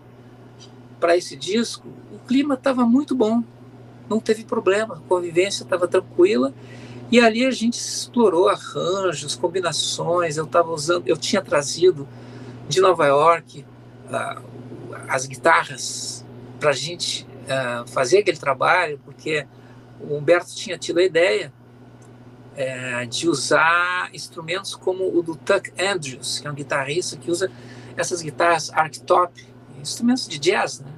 para 0.99 1.15
esse 1.15 1.35
disco, 1.35 1.87
o 2.13 2.19
clima 2.27 2.55
estava 2.55 2.85
muito 2.85 3.15
bom 3.15 3.43
não 4.09 4.19
teve 4.19 4.43
problema, 4.43 4.95
a 4.95 5.07
convivência 5.07 5.63
estava 5.63 5.87
tranquila. 5.87 6.53
E 7.11 7.19
ali 7.19 7.45
a 7.45 7.51
gente 7.51 7.75
explorou 7.75 8.49
arranjos, 8.49 9.35
combinações. 9.35 10.37
Eu 10.37 10.45
estava 10.45 10.71
usando, 10.71 11.07
eu 11.07 11.15
tinha 11.15 11.41
trazido 11.41 12.07
de 12.67 12.81
Nova 12.81 13.05
York 13.05 13.65
uh, 14.05 14.43
as 15.07 15.25
guitarras 15.25 16.25
para 16.59 16.71
a 16.71 16.73
gente 16.73 17.25
uh, 17.45 17.87
fazer 17.89 18.19
aquele 18.19 18.37
trabalho, 18.37 18.99
porque 19.05 19.47
o 19.99 20.15
Humberto 20.15 20.55
tinha 20.55 20.77
tido 20.77 20.99
a 20.99 21.03
ideia 21.03 21.51
uh, 22.53 23.07
de 23.07 23.27
usar 23.27 24.09
instrumentos 24.13 24.75
como 24.75 25.17
o 25.17 25.23
do 25.23 25.35
Tuck 25.35 25.71
Andrews, 25.79 26.39
que 26.39 26.47
é 26.47 26.51
um 26.51 26.55
guitarrista 26.55 27.17
que 27.17 27.31
usa 27.31 27.51
essas 27.97 28.21
guitarras 28.21 28.71
archtop, 28.71 29.48
instrumentos 29.81 30.27
de 30.27 30.39
jazz, 30.39 30.79
né? 30.79 30.91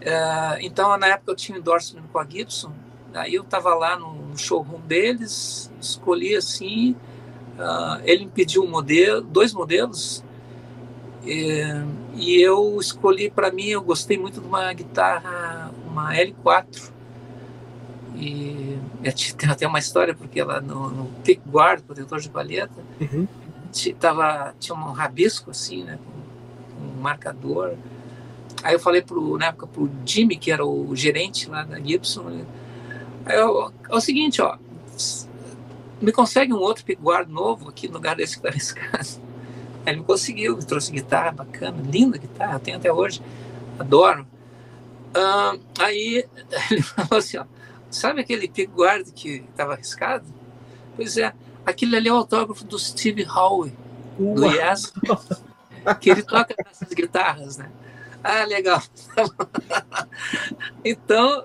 É, 0.00 0.58
então, 0.60 0.96
na 0.96 1.08
época 1.08 1.32
eu 1.32 1.36
tinha 1.36 1.58
endorsement 1.58 2.02
com 2.12 2.18
a 2.18 2.24
Gibson, 2.24 2.72
aí 3.14 3.34
eu 3.34 3.42
estava 3.42 3.74
lá 3.74 3.98
no 3.98 4.36
showroom 4.36 4.80
deles, 4.80 5.70
escolhi 5.80 6.36
assim, 6.36 6.92
uh, 7.58 8.00
ele 8.04 8.26
me 8.26 8.30
pediu 8.30 8.62
um 8.62 8.70
modelo, 8.70 9.22
dois 9.22 9.52
modelos, 9.52 10.24
e, 11.24 11.62
e 12.14 12.40
eu 12.40 12.78
escolhi 12.80 13.30
para 13.30 13.50
mim, 13.50 13.66
eu 13.66 13.82
gostei 13.82 14.16
muito 14.16 14.40
de 14.40 14.46
uma 14.46 14.72
guitarra, 14.72 15.70
uma 15.86 16.14
L4, 16.14 16.92
e 18.14 18.78
tem 19.36 19.50
até 19.50 19.66
uma 19.66 19.78
história, 19.78 20.14
porque 20.14 20.40
ela 20.40 20.60
no, 20.60 20.90
no 20.90 21.06
pickguard, 21.22 21.82
protetor 21.82 22.20
de 22.20 22.28
palheta, 22.28 22.82
uhum. 23.00 23.26
tava, 23.98 24.54
tinha 24.58 24.76
um 24.76 24.92
rabisco 24.92 25.50
assim, 25.50 25.84
né, 25.84 25.98
com 26.04 26.10
um 26.10 26.27
marcador, 26.98 27.76
Aí 28.62 28.74
eu 28.74 28.80
falei 28.80 29.02
pro, 29.02 29.38
na 29.38 29.46
época 29.46 29.66
pro 29.66 29.90
Jimmy, 30.04 30.36
que 30.36 30.50
era 30.50 30.64
o 30.64 30.94
gerente 30.94 31.48
lá 31.48 31.62
da 31.62 31.78
Gibson, 31.78 32.44
é 33.26 33.44
o, 33.44 33.70
é 33.88 33.94
o 33.94 34.00
seguinte, 34.00 34.42
ó, 34.42 34.58
me 36.00 36.12
consegue 36.12 36.52
um 36.52 36.58
outro 36.58 36.84
pickguard 36.84 37.28
novo 37.30 37.68
aqui 37.68 37.86
no 37.88 37.94
lugar 37.94 38.16
desse 38.16 38.40
que 38.40 38.46
está 38.46 38.48
arriscado. 38.48 39.28
Ele 39.86 39.98
me 39.98 40.04
conseguiu, 40.04 40.56
me 40.56 40.64
trouxe 40.64 40.92
guitarra 40.92 41.32
bacana, 41.32 41.76
linda 41.88 42.18
guitarra, 42.18 42.58
tenho 42.58 42.76
até 42.76 42.92
hoje, 42.92 43.22
adoro. 43.78 44.26
Aí 45.78 46.26
ele 46.70 46.82
falou 46.82 47.18
assim, 47.18 47.38
ó, 47.38 47.44
sabe 47.90 48.20
aquele 48.20 48.48
pickguard 48.48 49.10
que 49.12 49.44
estava 49.50 49.72
arriscado? 49.72 50.26
Pois 50.94 51.16
é, 51.16 51.32
aquele 51.64 51.96
ali 51.96 52.08
é 52.08 52.12
o 52.12 52.16
autógrafo 52.16 52.64
do 52.64 52.78
Steve 52.78 53.24
Howe, 53.24 53.72
do 54.18 54.44
Yes, 54.44 54.92
que 55.94 56.10
ele 56.10 56.22
toca 56.22 56.54
essas 56.66 56.92
guitarras, 56.92 57.56
né? 57.56 57.70
Ah, 58.22 58.44
legal. 58.44 58.82
então, 60.84 61.44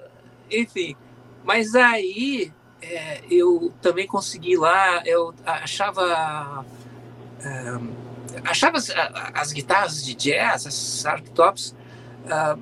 enfim, 0.50 0.96
mas 1.44 1.76
aí 1.76 2.52
é, 2.82 3.22
eu 3.30 3.74
também 3.82 4.08
consegui 4.08 4.58
lá, 4.58 5.02
eu 5.06 5.34
achava. 5.46 6.66
É, 7.42 7.80
achava 8.44 8.78
as, 8.78 8.90
as, 9.34 9.52
guitarras 9.52 10.04
de 10.04 10.14
jazz, 10.16 10.66
as 10.66 11.06
arctops, 11.06 11.76
uh, 12.26 12.60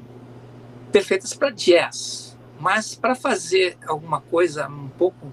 perfeitas 0.92 1.34
para 1.34 1.50
jazz, 1.50 2.38
mas 2.60 2.96
para 2.96 3.16
fazer 3.16 3.78
alguma 3.88 4.20
coisa 4.22 4.68
um 4.68 4.90
pouco 4.90 5.32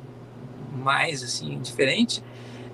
mais 0.73 1.23
assim 1.23 1.59
diferente, 1.61 2.23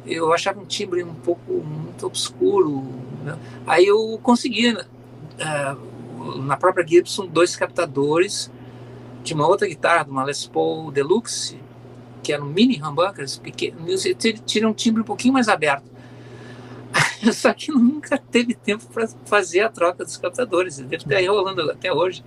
eu 0.07 0.33
achava 0.33 0.61
um 0.61 0.67
timbre 0.67 1.03
um 1.03 1.15
pouco 1.15 1.53
muito 1.53 2.07
obscuro. 2.07 2.85
Né? 3.25 3.39
Aí 3.67 3.87
eu 3.87 4.19
consegui 4.23 4.73
uh, 4.75 6.43
na 6.43 6.57
própria 6.57 6.87
Gibson 6.87 7.27
dois 7.27 7.57
captadores 7.57 8.51
de 9.23 9.33
uma 9.33 9.47
outra 9.47 9.67
guitarra, 9.67 10.05
de 10.05 10.11
uma 10.11 10.23
Les 10.23 10.47
Paul 10.47 10.93
Deluxe, 10.93 11.59
que 12.23 12.33
eram 12.33 12.47
mini 12.47 12.81
humbuckers, 12.83 13.39
pequenos, 13.39 14.05
tira 14.45 14.69
um 14.69 14.73
timbre 14.73 15.03
um 15.03 15.05
pouquinho 15.05 15.33
mais 15.33 15.49
aberto. 15.49 15.85
Só 17.33 17.53
que 17.53 17.71
nunca 17.73 18.19
teve 18.19 18.55
tempo 18.55 18.85
para 18.93 19.09
fazer 19.25 19.61
a 19.61 19.69
troca 19.71 20.05
dos 20.05 20.17
captadores. 20.17 20.79
Deve 20.79 20.97
estar 20.97 21.21
rolando 21.31 21.71
até 21.71 21.93
hoje 21.93 22.23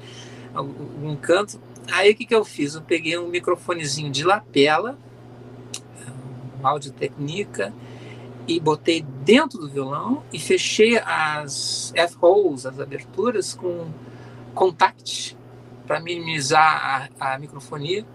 um 1.03 1.15
canto. 1.15 1.59
Aí 1.91 2.11
o 2.11 2.15
que, 2.15 2.25
que 2.25 2.35
eu 2.35 2.43
fiz? 2.43 2.75
Eu 2.75 2.81
peguei 2.81 3.17
um 3.17 3.27
microfonezinho 3.27 4.11
de 4.11 4.23
lapela, 4.23 4.97
um 6.59 6.67
áudio 6.67 6.91
técnica, 6.91 7.73
e 8.47 8.59
botei 8.59 9.01
dentro 9.01 9.59
do 9.59 9.67
violão 9.67 10.23
e 10.31 10.39
fechei 10.39 10.97
as 10.97 11.91
F-holes, 11.95 12.65
as 12.65 12.79
aberturas, 12.79 13.53
com 13.53 13.87
contact 14.55 15.37
para 15.85 15.99
minimizar 15.99 17.09
a, 17.19 17.33
a 17.33 17.39
microfonia 17.39 18.05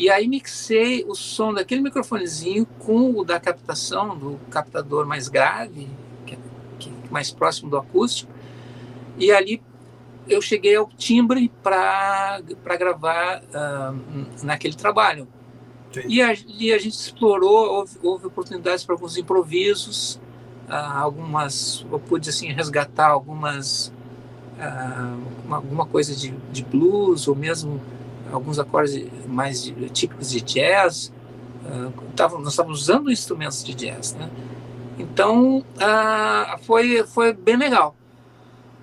e 0.00 0.08
aí 0.08 0.26
mixei 0.26 1.04
o 1.06 1.14
som 1.14 1.52
daquele 1.52 1.82
microfonezinho 1.82 2.64
com 2.78 3.10
o 3.18 3.22
da 3.22 3.38
captação, 3.38 4.16
do 4.16 4.40
captador 4.50 5.04
mais 5.04 5.28
grave, 5.28 5.90
que, 6.24 6.34
é, 6.34 6.38
que 6.78 6.88
é 6.88 6.92
mais 7.10 7.30
próximo 7.30 7.68
do 7.68 7.76
acústico. 7.76 8.32
E 9.18 9.30
ali 9.30 9.62
eu 10.26 10.40
cheguei 10.40 10.74
ao 10.74 10.88
timbre 10.96 11.52
para 11.62 12.40
gravar 12.78 13.42
uh, 13.42 14.42
naquele 14.42 14.74
trabalho. 14.74 15.28
E 16.06 16.22
a, 16.22 16.32
e 16.46 16.72
a, 16.72 16.78
gente 16.78 16.94
explorou, 16.94 17.68
houve, 17.68 17.98
houve 18.02 18.26
oportunidades 18.26 18.84
para 18.84 18.94
alguns 18.94 19.16
improvisos, 19.16 20.20
uh, 20.68 20.72
algumas, 20.72 21.84
eu 21.90 21.98
pude 21.98 22.30
assim 22.30 22.52
resgatar 22.52 23.08
algumas, 23.08 23.88
uh, 24.56 25.44
uma, 25.44 25.56
alguma 25.56 25.86
coisa 25.86 26.14
de, 26.14 26.30
de 26.52 26.64
blues 26.64 27.26
ou 27.26 27.34
mesmo 27.34 27.80
alguns 28.32 28.58
acordes 28.58 29.04
mais 29.26 29.72
típicos 29.92 30.30
de 30.30 30.40
jazz. 30.40 31.12
Uh, 31.64 31.92
tavam, 32.14 32.40
nós 32.40 32.52
estávamos 32.52 32.82
usando 32.82 33.10
instrumentos 33.10 33.64
de 33.64 33.74
jazz, 33.74 34.14
né? 34.14 34.30
Então, 34.98 35.58
uh, 35.58 36.58
foi, 36.62 37.04
foi 37.04 37.32
bem 37.32 37.56
legal. 37.56 37.96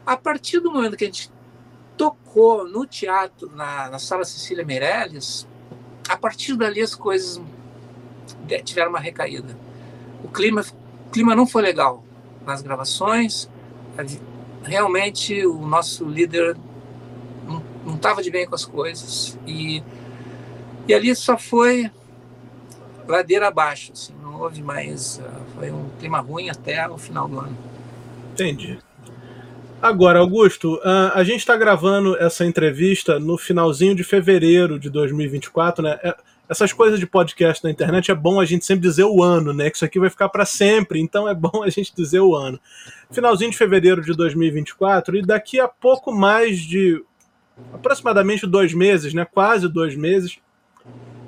A 0.06 0.18
partir 0.18 0.60
do 0.60 0.72
momento 0.72 0.98
que 0.98 1.06
a 1.06 1.08
gente 1.08 1.32
tocou 1.96 2.68
no 2.68 2.86
teatro, 2.86 3.50
na, 3.56 3.90
na 3.90 4.00
sala 4.00 4.24
Cecília 4.24 4.66
Meirelles, 4.66 5.48
a 6.08 6.18
partir 6.18 6.56
dali 6.56 6.82
as 6.82 6.96
coisas 6.96 7.42
tiveram 8.64 8.90
uma 8.90 9.00
recaída. 9.00 9.58
O 10.24 10.28
clima, 10.28 10.62
o 11.08 11.10
clima 11.10 11.36
não 11.36 11.46
foi 11.46 11.62
legal 11.62 12.04
nas 12.46 12.62
gravações. 12.62 13.50
Realmente, 14.64 15.46
o 15.46 15.66
nosso 15.66 16.06
líder 16.06 16.58
não 17.86 17.96
estava 17.96 18.22
de 18.22 18.30
bem 18.30 18.46
com 18.46 18.56
as 18.56 18.66
coisas. 18.66 19.38
E, 19.48 19.82
e 20.88 20.94
ali 20.94 21.16
só 21.16 21.38
foi 21.38 21.90
ladeira 23.08 23.48
abaixo, 23.48 23.94
assim, 23.94 24.14
não 24.22 24.42
houve 24.42 24.62
mais. 24.62 25.18
Uh, 25.18 25.56
foi 25.56 25.72
um 25.72 25.90
clima 26.00 26.20
ruim 26.20 26.50
até 26.50 26.88
o 26.90 26.98
final 26.98 27.28
do 27.28 27.40
ano. 27.40 27.58
Entendi. 28.34 28.80
Agora, 29.80 30.20
Augusto, 30.20 30.76
uh, 30.78 31.12
a 31.14 31.24
gente 31.24 31.40
está 31.40 31.56
gravando 31.56 32.18
essa 32.18 32.44
entrevista 32.44 33.20
no 33.20 33.38
finalzinho 33.38 33.94
de 33.94 34.04
fevereiro 34.04 34.80
de 34.80 34.90
2024, 34.90 35.84
né? 35.84 36.00
É, 36.02 36.16
essas 36.50 36.74
coisas 36.74 37.00
de 37.00 37.06
podcast 37.06 37.64
na 37.64 37.70
internet 37.70 38.10
é 38.10 38.16
bom 38.16 38.40
a 38.40 38.46
gente 38.46 38.66
sempre 38.66 38.88
dizer 38.88 39.04
o 39.04 39.22
ano, 39.22 39.54
né? 39.54 39.70
Que 39.70 39.76
isso 39.76 39.86
aqui 39.86 40.00
vai 40.00 40.10
ficar 40.10 40.30
para 40.30 40.46
sempre, 40.46 41.00
então 41.00 41.30
é 41.30 41.36
bom 41.36 41.62
a 41.64 41.70
gente 41.70 41.94
dizer 41.96 42.22
o 42.22 42.36
ano. 42.36 42.60
Finalzinho 43.12 43.52
de 43.52 43.58
fevereiro 43.58 44.02
de 44.02 44.14
2024 44.14 45.18
e 45.18 45.22
daqui 45.22 45.60
a 45.60 45.68
pouco 45.68 46.12
mais 46.12 46.60
de 46.60 47.04
aproximadamente 47.72 48.48
dois 48.48 48.74
meses, 48.74 49.14
né, 49.14 49.26
quase 49.26 49.68
dois 49.68 49.96
meses, 49.96 50.40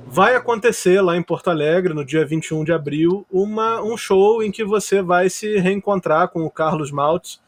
vai 0.08 0.36
acontecer 0.36 1.02
lá 1.02 1.16
em 1.16 1.24
Porto 1.24 1.50
Alegre, 1.50 1.94
no 1.94 2.04
dia 2.04 2.26
21 2.26 2.64
de 2.64 2.72
abril, 2.72 3.26
uma, 3.32 3.82
um 3.82 3.96
show 3.96 4.42
em 4.42 4.52
que 4.52 4.64
você 4.64 5.02
vai 5.02 5.30
se 5.30 5.58
reencontrar 5.60 6.30
com 6.30 6.44
o 6.44 6.52
Carlos 6.52 6.92
Maltz 6.92 7.40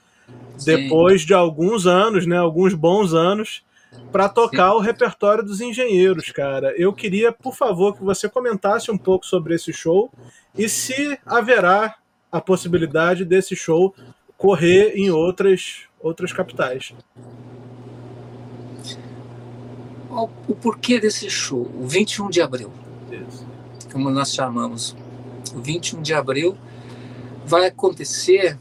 depois 0.64 1.22
de 1.22 1.34
alguns 1.34 1.88
anos, 1.88 2.26
né, 2.26 2.38
alguns 2.38 2.74
bons 2.74 3.14
anos, 3.14 3.64
para 4.12 4.30
tocar 4.30 4.72
Sim. 4.72 4.78
o 4.78 4.80
repertório 4.80 5.44
dos 5.44 5.60
engenheiros, 5.62 6.32
cara. 6.32 6.74
Eu 6.78 6.94
queria, 6.94 7.32
por 7.32 7.56
favor, 7.56 7.96
que 7.96 8.04
você 8.04 8.30
comentasse 8.30 8.92
um 8.92 8.98
pouco 8.98 9.26
sobre 9.26 9.56
esse 9.56 9.74
show 9.74 10.12
e 10.58 10.70
se 10.70 11.18
haverá 11.26 11.96
a 12.32 12.40
possibilidade 12.40 13.26
desse 13.26 13.56
show 13.56 13.94
correr 14.38 14.94
em 14.96 15.10
outras, 15.10 15.84
outras 16.02 16.32
capitais 16.32 16.94
o 20.48 20.56
porquê 20.56 21.00
desse 21.00 21.30
show, 21.30 21.72
o 21.74 21.88
21 21.88 22.30
de 22.30 22.42
abril, 22.42 22.72
como 23.92 24.10
nós 24.10 24.34
chamamos. 24.34 24.96
O 25.56 25.60
21 25.60 26.02
de 26.02 26.14
abril 26.14 26.58
vai 27.46 27.68
acontecer 27.68 28.58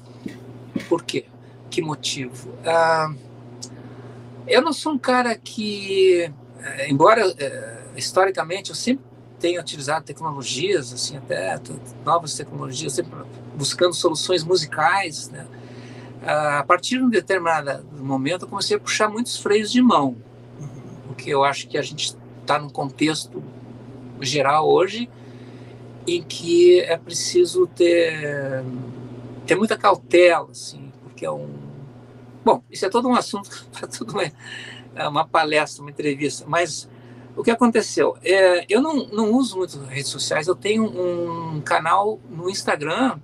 por 0.88 1.02
quê? 1.02 1.26
Que 1.70 1.80
motivo? 1.80 2.52
Ah, 2.64 3.12
eu 4.46 4.60
não 4.60 4.72
sou 4.72 4.92
um 4.92 4.98
cara 4.98 5.36
que, 5.36 6.30
eh, 6.62 6.90
embora 6.90 7.22
eh, 7.38 7.82
historicamente 7.96 8.70
eu 8.70 8.76
sempre 8.76 9.04
tenha 9.38 9.60
utilizado 9.60 10.04
tecnologias, 10.04 10.92
assim, 10.92 11.16
até 11.16 11.58
novas 12.04 12.34
tecnologias, 12.34 12.92
sempre 12.92 13.12
buscando 13.56 13.94
soluções 13.94 14.42
musicais, 14.42 15.28
né? 15.30 15.46
Ah, 16.22 16.58
a 16.58 16.64
partir 16.64 16.98
de 16.98 17.04
um 17.04 17.10
determinado 17.10 17.84
momento 17.96 18.44
eu 18.44 18.48
comecei 18.48 18.76
a 18.76 18.80
puxar 18.80 19.08
muitos 19.08 19.36
freios 19.36 19.70
de 19.70 19.80
mão 19.80 20.16
porque 21.20 21.34
eu 21.34 21.44
acho 21.44 21.68
que 21.68 21.76
a 21.76 21.82
gente 21.82 22.16
está 22.40 22.58
num 22.58 22.70
contexto 22.70 23.42
geral 24.22 24.66
hoje 24.66 25.10
em 26.06 26.22
que 26.22 26.80
é 26.80 26.96
preciso 26.96 27.66
ter, 27.66 28.64
ter 29.46 29.54
muita 29.54 29.76
cautela, 29.76 30.48
assim, 30.50 30.90
porque 31.02 31.26
é 31.26 31.30
um. 31.30 31.59
Bom, 32.44 32.62
isso 32.70 32.86
é 32.86 32.88
todo 32.88 33.08
um 33.08 33.14
assunto 33.14 33.66
para 33.72 33.86
tudo 33.88 34.12
uma, 34.12 34.24
é 34.94 35.08
uma 35.08 35.26
palestra, 35.26 35.82
uma 35.82 35.90
entrevista, 35.90 36.44
mas 36.46 36.88
o 37.36 37.42
que 37.42 37.50
aconteceu? 37.50 38.16
É, 38.22 38.66
eu 38.68 38.80
não, 38.80 39.06
não 39.08 39.32
uso 39.32 39.58
muito 39.58 39.78
redes 39.84 40.10
sociais, 40.10 40.46
eu 40.46 40.54
tenho 40.54 40.84
um 40.84 41.60
canal 41.60 42.18
no 42.28 42.48
Instagram 42.50 43.18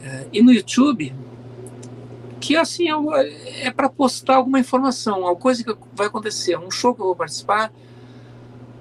é, 0.00 0.26
e 0.32 0.42
no 0.42 0.52
YouTube 0.52 1.14
que 2.40 2.56
assim 2.56 2.88
é, 2.90 3.66
é 3.66 3.70
para 3.70 3.88
postar 3.88 4.36
alguma 4.36 4.58
informação, 4.58 5.14
alguma 5.14 5.36
coisa 5.36 5.62
que 5.62 5.74
vai 5.94 6.08
acontecer, 6.08 6.58
um 6.58 6.70
show 6.70 6.92
que 6.92 7.00
eu 7.00 7.06
vou 7.06 7.16
participar, 7.16 7.72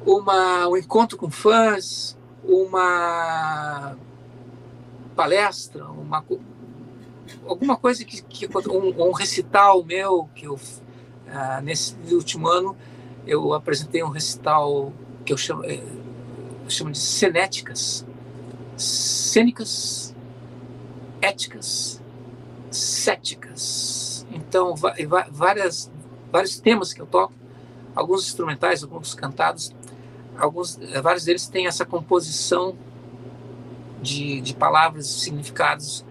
uma, 0.04 0.68
um 0.68 0.76
encontro 0.76 1.16
com 1.16 1.30
fãs, 1.30 2.18
uma 2.44 3.96
palestra, 5.16 5.86
uma, 5.86 6.26
alguma 7.46 7.78
coisa 7.78 8.04
que, 8.06 8.22
que 8.22 8.48
um, 8.70 9.08
um, 9.08 9.12
recital 9.12 9.84
meu 9.84 10.30
que 10.36 10.46
eu 10.46 10.56
uh, 10.56 11.62
nesse 11.64 11.96
último 12.12 12.48
ano 12.48 12.76
eu 13.26 13.54
apresentei 13.54 14.04
um 14.04 14.10
recital 14.10 14.92
que 15.26 15.32
eu 15.32 15.38
chamo, 15.38 15.64
eu 15.64 16.70
chamo 16.70 16.92
de 16.92 16.98
cenéticas, 16.98 18.06
cênicas, 18.76 20.16
éticas 21.22 22.02
céticas. 22.72 24.26
Então, 24.32 24.74
várias, 25.30 25.92
vários 26.32 26.58
temas 26.60 26.94
que 26.94 27.02
eu 27.02 27.06
toco, 27.06 27.34
alguns 27.96 28.26
instrumentais, 28.26 28.82
alguns 28.82 29.14
cantados. 29.14 29.74
alguns, 30.38 30.80
vários 31.04 31.26
deles 31.26 31.48
têm 31.48 31.68
essa 31.68 31.86
composição 31.86 32.76
de, 34.02 34.42
de 34.42 34.56
palavras 34.56 35.08
significados. 35.08 36.06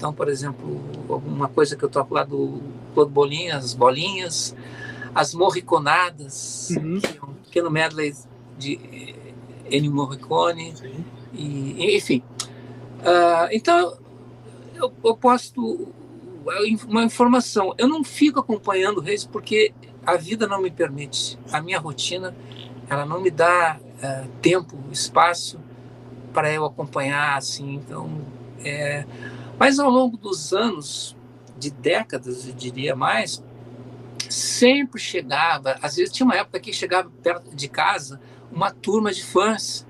Então, 0.00 0.14
por 0.14 0.30
exemplo, 0.30 0.80
alguma 1.10 1.46
coisa 1.46 1.76
que 1.76 1.84
eu 1.84 1.88
toco 1.90 2.14
lá 2.14 2.24
do 2.24 2.58
Claude 2.94 3.12
Bolinhas, 3.12 3.66
as 3.66 3.74
bolinhas, 3.74 4.56
as 5.14 5.34
morriconadas, 5.34 6.70
uhum. 6.70 7.00
que 7.00 7.18
é 7.18 7.22
um 7.22 7.34
pequeno 7.34 7.70
medley 7.70 8.14
de 8.56 9.14
Ennio 9.70 9.92
Morricone, 9.92 10.72
e, 11.34 11.96
enfim. 11.96 12.22
Uh, 13.00 13.52
então, 13.52 13.98
eu, 14.74 14.90
eu 15.04 15.14
posto 15.14 15.92
uma 16.88 17.04
informação. 17.04 17.74
Eu 17.76 17.86
não 17.86 18.02
fico 18.02 18.40
acompanhando 18.40 18.96
o 18.96 19.00
Reis 19.02 19.26
porque 19.26 19.74
a 20.06 20.16
vida 20.16 20.46
não 20.46 20.62
me 20.62 20.70
permite. 20.70 21.38
A 21.52 21.60
minha 21.60 21.78
rotina, 21.78 22.34
ela 22.88 23.04
não 23.04 23.20
me 23.20 23.30
dá 23.30 23.78
uh, 23.78 24.28
tempo, 24.40 24.78
espaço 24.90 25.60
para 26.32 26.50
eu 26.50 26.64
acompanhar, 26.64 27.36
assim. 27.36 27.74
Então, 27.74 28.08
é... 28.64 29.04
mas 29.60 29.78
ao 29.78 29.90
longo 29.90 30.16
dos 30.16 30.54
anos, 30.54 31.14
de 31.58 31.70
décadas, 31.70 32.48
eu 32.48 32.54
diria 32.54 32.96
mais, 32.96 33.44
sempre 34.30 34.98
chegava. 34.98 35.76
Às 35.82 35.96
vezes 35.96 36.12
tinha 36.12 36.24
uma 36.24 36.34
época 36.34 36.58
que 36.58 36.72
chegava 36.72 37.10
perto 37.22 37.54
de 37.54 37.68
casa 37.68 38.18
uma 38.50 38.70
turma 38.70 39.12
de 39.12 39.22
fãs 39.22 39.86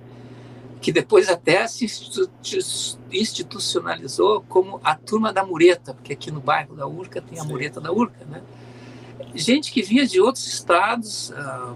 que 0.81 0.91
depois 0.91 1.29
até 1.29 1.67
se 1.69 1.87
institucionalizou 3.13 4.43
como 4.49 4.81
a 4.83 4.95
turma 4.95 5.33
da 5.33 5.45
mureta, 5.45 5.95
porque 5.95 6.15
aqui 6.15 6.31
no 6.31 6.41
bairro 6.41 6.75
da 6.75 6.87
Urca 6.87 7.21
tem 7.21 7.39
a 7.39 7.43
Sim. 7.43 7.49
mureta 7.49 7.81
da 7.81 7.93
Urca, 7.93 8.25
né? 8.25 8.43
Gente 9.35 9.71
que 9.71 9.83
vinha 9.83 10.07
de 10.07 10.21
outros 10.21 10.47
estados, 10.47 11.31
ah, 11.37 11.75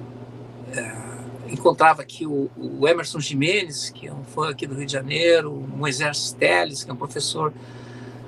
é, 0.72 1.52
encontrava 1.52 2.00
aqui 2.00 2.26
o, 2.26 2.50
o, 2.56 2.88
Emerson 2.88 3.20
Jimenez, 3.20 3.90
que 3.90 4.08
é 4.08 4.12
um 4.12 4.24
fã 4.24 4.48
aqui 4.48 4.66
do 4.66 4.74
Rio 4.74 4.86
de 4.86 4.92
Janeiro, 4.92 5.52
o 5.52 5.68
Moisés 5.68 6.32
Teles, 6.32 6.82
que 6.82 6.90
é 6.90 6.94
um 6.94 6.96
professor 6.96 7.52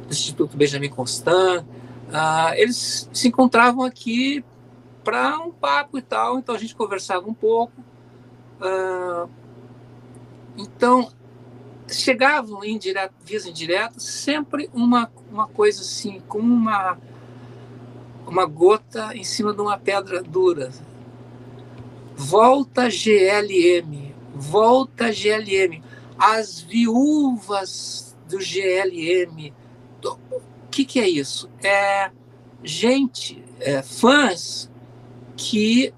do 0.06 0.12
Instituto 0.12 0.56
Benjamin 0.56 0.88
Constant, 0.88 1.64
ah, 2.12 2.52
eles 2.56 3.08
se 3.12 3.28
encontravam 3.28 3.84
aqui 3.84 4.44
para 5.04 5.38
um 5.38 5.50
papo 5.50 5.98
e 5.98 6.02
tal, 6.02 6.38
então 6.38 6.54
a 6.54 6.58
gente 6.58 6.74
conversava 6.74 7.28
um 7.28 7.34
pouco, 7.34 7.72
ah, 8.60 9.26
então, 10.56 11.10
chegavam 11.88 12.64
em 12.64 12.78
direto, 12.78 13.14
vias 13.22 13.46
indiretas, 13.46 14.02
sempre 14.02 14.70
uma, 14.72 15.10
uma 15.30 15.46
coisa 15.46 15.82
assim, 15.82 16.22
como 16.26 16.52
uma, 16.52 16.98
uma 18.26 18.46
gota 18.46 19.14
em 19.14 19.24
cima 19.24 19.52
de 19.52 19.60
uma 19.60 19.78
pedra 19.78 20.22
dura. 20.22 20.70
Volta 22.14 22.88
GLM, 22.88 24.14
volta 24.34 25.12
GLM. 25.12 25.82
As 26.18 26.60
viúvas 26.60 28.16
do 28.26 28.38
GLM. 28.38 29.52
O 30.12 30.68
que, 30.70 30.84
que 30.84 31.00
é 31.00 31.08
isso? 31.08 31.48
É 31.62 32.10
gente, 32.62 33.42
é, 33.60 33.82
fãs 33.82 34.70
que 35.36 35.92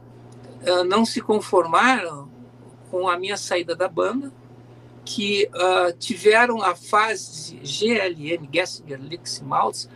uh, 0.66 0.84
não 0.84 1.04
se 1.04 1.20
conformaram 1.20 2.28
com 2.90 3.08
a 3.08 3.18
minha 3.18 3.36
saída 3.36 3.74
da 3.74 3.88
banda, 3.88 4.32
que 5.04 5.48
uh, 5.54 5.96
tiveram 5.98 6.62
a 6.62 6.74
fase 6.74 7.58
GLM, 7.62 8.48
Gessinger 8.52 9.00
Lix 9.00 9.40
Maltz, 9.40 9.88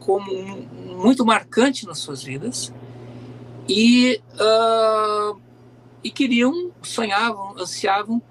como 0.00 0.32
um, 0.32 0.96
muito 0.96 1.24
marcante 1.24 1.86
nas 1.86 1.98
suas 1.98 2.22
vidas 2.22 2.72
e, 3.68 4.20
uh, 4.34 5.38
e 6.02 6.10
queriam, 6.10 6.72
sonhavam, 6.82 7.54
ansiavam 7.58 8.22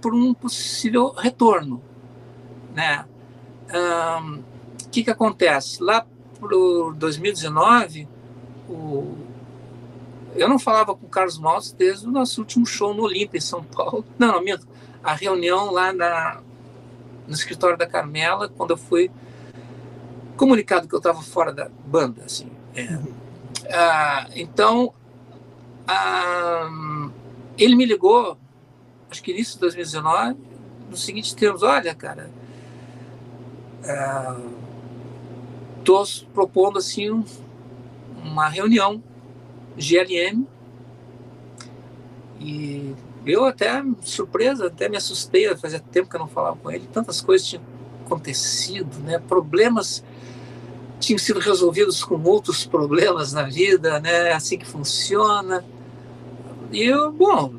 por 0.00 0.14
um 0.14 0.32
possível 0.32 1.10
retorno. 1.10 1.82
Né? 2.74 3.04
O 3.68 4.55
que, 4.96 5.04
que 5.04 5.10
acontece? 5.10 5.82
Lá 5.82 6.06
para 6.40 6.48
2019, 6.96 8.08
o, 8.66 9.14
eu 10.34 10.48
não 10.48 10.58
falava 10.58 10.94
com 10.94 11.04
o 11.04 11.08
Carlos 11.08 11.38
Maltz 11.38 11.72
desde 11.72 12.06
o 12.06 12.10
nosso 12.10 12.40
último 12.40 12.64
show 12.64 12.94
no 12.94 13.02
Olímpia, 13.02 13.36
em 13.36 13.42
São 13.42 13.62
Paulo. 13.62 14.04
Não, 14.18 14.32
não, 14.32 14.42
minto 14.42 14.66
a 15.04 15.14
reunião 15.14 15.70
lá 15.70 15.92
na, 15.92 16.40
no 17.28 17.32
escritório 17.32 17.78
da 17.78 17.86
Carmela, 17.86 18.48
quando 18.48 18.72
eu 18.72 18.76
fui 18.76 19.08
comunicado 20.36 20.88
que 20.88 20.94
eu 20.94 20.98
estava 20.98 21.22
fora 21.22 21.52
da 21.52 21.68
banda. 21.84 22.24
Assim. 22.24 22.50
É. 22.74 22.98
Ah, 23.72 24.26
então, 24.34 24.92
ah, 25.86 26.68
ele 27.56 27.76
me 27.76 27.84
ligou, 27.84 28.36
acho 29.08 29.22
que 29.22 29.30
início 29.30 29.54
de 29.54 29.60
2019, 29.60 30.36
no 30.90 30.96
seguinte 30.96 31.36
termos, 31.36 31.62
olha, 31.62 31.94
cara, 31.94 32.28
estou 35.86 36.04
propondo 36.34 36.78
assim 36.78 37.10
um, 37.10 37.24
uma 38.24 38.48
reunião 38.48 39.00
GLM 39.76 40.44
e 42.40 42.94
eu 43.24 43.44
até, 43.44 43.82
surpresa, 44.02 44.66
até 44.66 44.88
me 44.88 44.96
assustei, 44.96 45.54
fazia 45.56 45.80
tempo 45.80 46.08
que 46.08 46.16
eu 46.16 46.20
não 46.20 46.28
falava 46.28 46.56
com 46.56 46.70
ele, 46.70 46.88
tantas 46.92 47.20
coisas 47.20 47.46
tinham 47.46 47.62
acontecido, 48.04 48.98
né? 49.00 49.18
problemas 49.18 50.04
tinham 50.98 51.18
sido 51.18 51.40
resolvidos 51.40 52.02
com 52.02 52.20
outros 52.22 52.64
problemas 52.66 53.32
na 53.32 53.42
vida, 53.42 54.00
né? 54.00 54.32
Assim 54.32 54.56
que 54.56 54.64
funciona. 54.64 55.62
E 56.72 56.82
eu, 56.82 57.12
bom, 57.12 57.56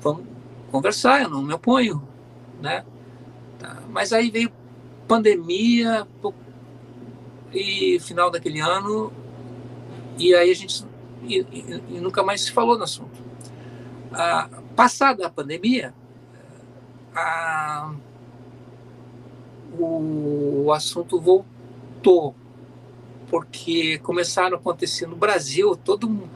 vamos 0.00 0.24
conversar, 0.70 1.22
eu 1.22 1.28
não 1.28 1.42
me 1.42 1.52
oponho, 1.52 2.06
né? 2.62 2.84
Tá. 3.58 3.82
Mas 3.90 4.12
aí 4.12 4.30
veio 4.30 4.52
pandemia 5.08 6.06
e 7.52 7.98
final 8.00 8.30
daquele 8.30 8.60
ano 8.60 9.12
e 10.18 10.34
aí 10.34 10.50
a 10.50 10.54
gente 10.54 10.84
e, 11.22 11.40
e, 11.40 11.82
e 11.96 12.00
nunca 12.00 12.22
mais 12.22 12.42
se 12.42 12.52
falou 12.52 12.76
no 12.76 12.84
assunto. 12.84 13.22
Ah, 14.12 14.48
Passada 14.74 15.26
a 15.26 15.30
pandemia, 15.30 15.92
a, 17.12 17.92
o, 19.76 20.66
o 20.66 20.72
assunto 20.72 21.20
voltou, 21.20 22.32
porque 23.28 23.98
começaram 23.98 24.56
a 24.56 24.60
acontecer 24.60 25.08
no 25.08 25.16
Brasil 25.16 25.74
toda 25.74 26.06
um, 26.06 26.28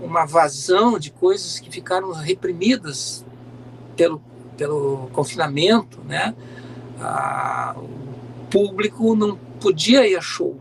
uma 0.00 0.24
vazão 0.24 0.98
de 0.98 1.10
coisas 1.10 1.60
que 1.60 1.70
ficaram 1.70 2.10
reprimidas 2.12 3.22
pelo, 3.96 4.22
pelo 4.56 5.10
confinamento, 5.12 6.00
né? 6.04 6.34
o 7.76 8.46
público 8.50 9.14
não 9.14 9.38
podia 9.64 10.06
ir 10.06 10.14
a 10.14 10.20
show, 10.20 10.60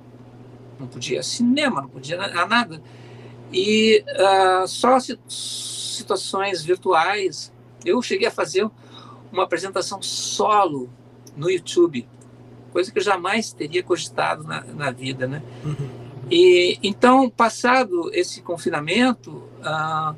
não 0.80 0.88
podia 0.88 1.18
ir 1.18 1.20
a 1.20 1.24
cinema, 1.24 1.82
não 1.82 1.90
podia 1.90 2.22
a 2.22 2.48
nada. 2.48 2.82
E 3.52 4.02
uh, 4.08 4.66
só 4.66 4.98
situações 5.28 6.64
virtuais. 6.64 7.52
Eu 7.84 8.02
cheguei 8.02 8.30
a 8.30 8.32
fazer 8.32 8.66
uma 9.30 9.44
apresentação 9.44 10.02
solo 10.02 10.90
no 11.36 11.50
YouTube, 11.50 12.08
coisa 12.72 12.90
que 12.92 12.98
eu 12.98 13.04
jamais 13.04 13.52
teria 13.52 13.84
cogitado 13.84 14.44
na, 14.44 14.62
na 14.62 14.90
vida, 14.90 15.28
né? 15.28 15.44
Uhum. 15.66 15.90
E 16.32 16.80
então, 16.82 17.30
passado 17.30 18.10
esse 18.14 18.42
confinamento, 18.42 19.44
ah, 19.62 20.16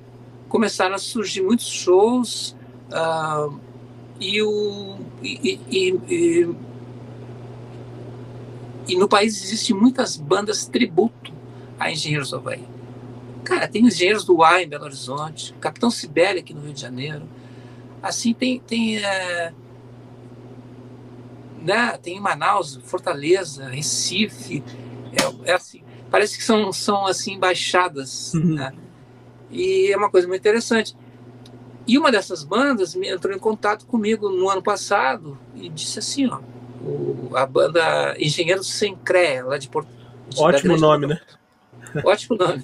começaram 0.48 0.94
a 0.94 0.99
surgir 0.99 1.41
muitos 1.41 1.68
shows 1.68 2.56
ah, 2.91 3.49
e, 4.20 4.41
o, 4.44 4.98
e, 5.24 5.60
e, 5.70 5.99
e, 6.10 6.56
e 8.88 8.95
no 8.95 9.07
país 9.07 9.41
existem 9.44 9.76
muitas 9.76 10.18
bandas 10.18 10.66
tributo 10.66 11.34
a 11.80 11.91
Engenheiros 11.91 12.30
do 12.30 12.38
Havaí. 12.38 12.66
Cara, 13.44 13.68
tem 13.68 13.86
engenheiros 13.86 14.26
do 14.26 14.41
ar 14.44 14.62
em 14.62 14.68
Belo 14.68 14.86
Horizonte, 14.86 15.53
Capitão 15.60 15.91
Sibéria 15.91 16.41
aqui 16.41 16.53
no 16.53 16.62
Rio 16.62 16.74
de 16.74 16.82
Janeiro. 16.82 17.30
Assim, 18.02 18.34
tem, 18.34 18.60
tem, 18.60 18.98
é, 18.98 19.53
né, 21.62 21.98
tem 22.02 22.20
Manaus, 22.20 22.80
Fortaleza, 22.84 23.68
Recife. 23.68 24.64
É, 25.14 25.52
é, 25.52 25.53
assim, 25.53 25.84
parece 26.10 26.38
que 26.38 26.44
são, 26.44 26.74
são 26.74 27.06
assim, 27.06 27.34
embaixadas. 27.34 28.34
Uhum. 28.34 28.56
Né? 28.56 28.74
E 29.52 29.91
é 29.91 29.98
uma 29.98 30.10
coisa 30.10 30.28
muito 30.28 30.41
interessante. 30.41 30.95
E 31.88 31.99
uma 31.99 32.12
dessas 32.12 32.44
bandas 32.44 32.95
me 32.95 33.07
entrou 33.07 33.34
em 33.34 33.40
contato 33.40 33.86
comigo 33.86 34.30
no 34.30 34.49
ano 34.49 34.62
passado 34.62 35.38
e 35.56 35.70
disse 35.70 35.99
assim, 35.99 36.28
ó, 36.28 36.40
o, 36.86 37.32
a 37.36 37.45
banda 37.45 38.16
Engenheiros 38.20 38.68
Sem 38.68 38.95
CREA, 38.95 39.44
lá 39.44 39.57
de 39.57 39.68
Porto. 39.68 39.90
Ótimo 40.38 40.78
nome, 40.78 41.07
né? 41.07 41.20
Ótimo 42.03 42.38
nome. 42.38 42.62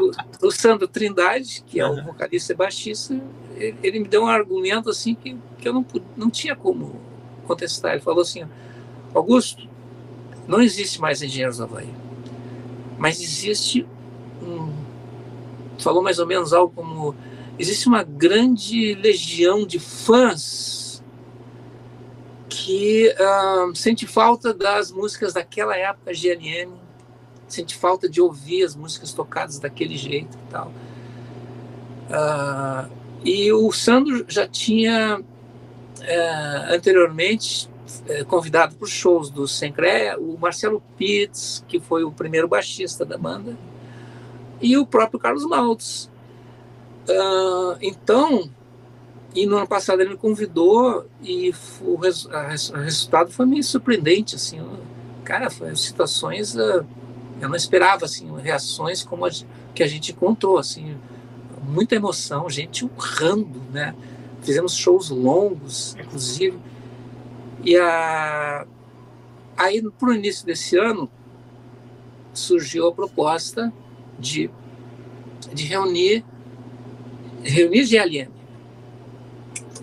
o, 0.00 0.46
o, 0.46 0.50
Sandro 0.50 0.88
Trindade, 0.88 1.62
que 1.66 1.78
é 1.80 1.86
o 1.86 2.02
vocalista 2.02 2.52
e 2.52 2.56
baixista, 2.56 3.20
ele, 3.56 3.76
ele, 3.82 4.00
me 4.00 4.08
deu 4.08 4.22
um 4.22 4.26
argumento 4.26 4.90
assim 4.90 5.14
que, 5.14 5.36
que 5.58 5.68
eu 5.68 5.72
não, 5.72 5.86
não 6.16 6.30
tinha 6.30 6.56
como 6.56 7.00
contestar. 7.46 7.92
Ele 7.92 8.00
falou 8.00 8.22
assim: 8.22 8.44
Augusto, 9.14 9.68
não 10.46 10.60
existe 10.60 11.00
mais 11.00 11.22
engenheiros 11.22 11.58
da 11.58 11.64
Havaí, 11.64 11.92
mas 12.98 13.20
existe 13.20 13.86
um. 14.42 14.72
Falou 15.78 16.02
mais 16.02 16.18
ou 16.18 16.26
menos 16.26 16.52
algo 16.52 16.72
como: 16.74 17.14
existe 17.58 17.86
uma 17.88 18.02
grande 18.02 18.94
legião 18.94 19.66
de 19.66 19.78
fãs 19.78 20.83
que 22.54 23.12
uh, 23.18 23.74
sente 23.74 24.06
falta 24.06 24.54
das 24.54 24.92
músicas 24.92 25.32
daquela 25.32 25.76
época 25.76 26.12
GNM, 26.12 26.72
sente 27.48 27.74
falta 27.74 28.08
de 28.08 28.20
ouvir 28.20 28.64
as 28.64 28.76
músicas 28.76 29.12
tocadas 29.12 29.58
daquele 29.58 29.96
jeito 29.96 30.36
e 30.36 30.50
tal. 30.50 30.72
Uh, 32.08 32.90
e 33.24 33.52
o 33.52 33.72
Sandro 33.72 34.24
já 34.28 34.46
tinha 34.46 35.18
uh, 35.18 36.72
anteriormente 36.72 37.68
uh, 38.08 38.24
convidado 38.26 38.76
para 38.76 38.84
os 38.84 38.90
shows 38.90 39.30
do 39.30 39.48
Sencré 39.48 40.16
o 40.16 40.38
Marcelo 40.38 40.82
Pitts, 40.96 41.64
que 41.66 41.80
foi 41.80 42.04
o 42.04 42.12
primeiro 42.12 42.46
baixista 42.46 43.04
da 43.04 43.18
banda, 43.18 43.56
e 44.60 44.76
o 44.78 44.86
próprio 44.86 45.18
Carlos 45.18 45.44
Maltz. 45.44 46.10
Uh, 47.08 47.76
então, 47.82 48.48
e 49.34 49.46
no 49.46 49.56
ano 49.56 49.66
passado 49.66 50.00
ele 50.00 50.10
me 50.10 50.16
convidou 50.16 51.06
e 51.22 51.52
o, 51.80 51.96
res, 51.96 52.24
o 52.26 52.76
resultado 52.76 53.32
foi 53.32 53.44
meio 53.46 53.64
surpreendente, 53.64 54.36
assim, 54.36 54.60
cara, 55.24 55.50
foi 55.50 55.74
situações, 55.74 56.54
uh, 56.54 56.86
eu 57.40 57.48
não 57.48 57.56
esperava, 57.56 58.04
assim, 58.04 58.30
reações 58.36 59.02
como 59.02 59.26
a, 59.26 59.30
que 59.74 59.82
a 59.82 59.88
gente 59.88 60.12
encontrou, 60.12 60.56
assim, 60.56 60.96
muita 61.62 61.96
emoção, 61.96 62.48
gente 62.48 62.84
urrando, 62.84 63.60
né, 63.72 63.94
fizemos 64.42 64.76
shows 64.76 65.10
longos, 65.10 65.96
inclusive, 65.98 66.56
e 67.64 67.76
a, 67.76 68.66
aí, 69.56 69.82
para 69.82 70.10
o 70.10 70.14
início 70.14 70.46
desse 70.46 70.76
ano, 70.76 71.10
surgiu 72.32 72.88
a 72.88 72.92
proposta 72.92 73.72
de, 74.18 74.50
de 75.52 75.64
reunir 75.64 76.24
reunir 77.44 77.84
GLM. 77.84 78.33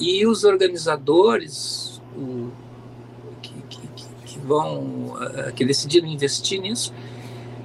E 0.01 0.25
os 0.25 0.43
organizadores 0.43 2.01
o, 2.15 2.49
que, 3.41 3.53
que, 3.69 3.87
que, 4.25 4.39
vão, 4.39 5.13
uh, 5.13 5.53
que 5.55 5.63
decidiram 5.63 6.07
investir 6.07 6.59
nisso, 6.59 6.91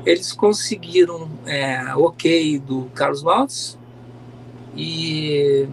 eles 0.05 0.33
conseguiram 0.33 1.29
é, 1.47 1.95
o 1.97 2.05
ok 2.05 2.59
do 2.59 2.85
Carlos 2.95 3.23
Maltz 3.23 3.79
e, 4.77 5.67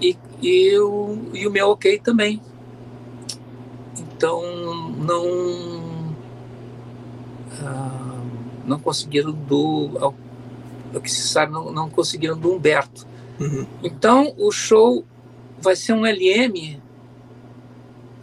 e, 0.00 0.16
e, 0.42 0.78
o, 0.78 1.18
e 1.32 1.46
o 1.46 1.50
meu 1.50 1.70
ok 1.70 1.98
também. 1.98 2.40
Então, 3.98 4.42
não, 4.98 5.26
uh, 7.60 8.24
não 8.66 8.78
conseguiram 8.78 9.32
do, 9.32 9.92
ao, 9.98 10.14
ao 10.94 11.00
que 11.00 11.10
se 11.10 11.26
sabe, 11.26 11.52
não, 11.52 11.72
não 11.72 11.88
conseguiram 11.90 12.38
do 12.38 12.52
Humberto. 12.52 13.06
Uhum. 13.40 13.66
Então, 13.82 14.32
o 14.38 14.52
show 14.52 15.04
vai 15.64 15.74
ser 15.74 15.94
um 15.94 16.04
LM, 16.04 16.80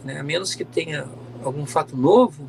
né, 0.04 0.20
a 0.20 0.22
menos 0.22 0.54
que 0.54 0.64
tenha 0.64 1.06
algum 1.44 1.66
fato 1.66 1.96
novo, 1.96 2.48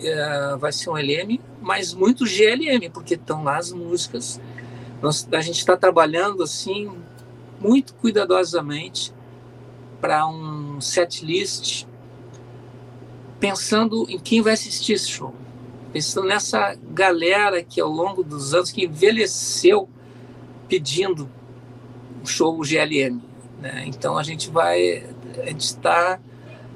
é, 0.00 0.56
vai 0.56 0.72
ser 0.72 0.90
um 0.90 0.96
LM, 0.96 1.40
mas 1.62 1.94
muito 1.94 2.26
GLM, 2.26 2.90
porque 2.92 3.14
estão 3.14 3.44
lá 3.44 3.56
as 3.56 3.72
músicas. 3.72 4.40
Nós, 5.00 5.26
a 5.32 5.40
gente 5.40 5.58
está 5.58 5.76
trabalhando 5.76 6.42
assim, 6.42 6.90
muito 7.60 7.94
cuidadosamente, 7.94 9.14
para 10.00 10.26
um 10.26 10.80
set 10.80 11.24
list, 11.24 11.86
pensando 13.40 14.04
em 14.10 14.18
quem 14.18 14.42
vai 14.42 14.52
assistir 14.52 14.94
esse 14.94 15.08
show. 15.08 15.32
Pensando 15.92 16.26
nessa 16.26 16.76
galera 16.92 17.62
que 17.62 17.80
ao 17.80 17.88
longo 17.88 18.22
dos 18.22 18.52
anos 18.52 18.70
que 18.72 18.84
envelheceu 18.84 19.88
pedindo 20.68 21.30
o 22.22 22.26
show 22.26 22.60
GLM. 22.62 23.33
Né? 23.64 23.84
Então 23.86 24.18
a 24.18 24.22
gente 24.22 24.50
vai, 24.50 25.08
gente 25.46 25.60
está 25.60 26.20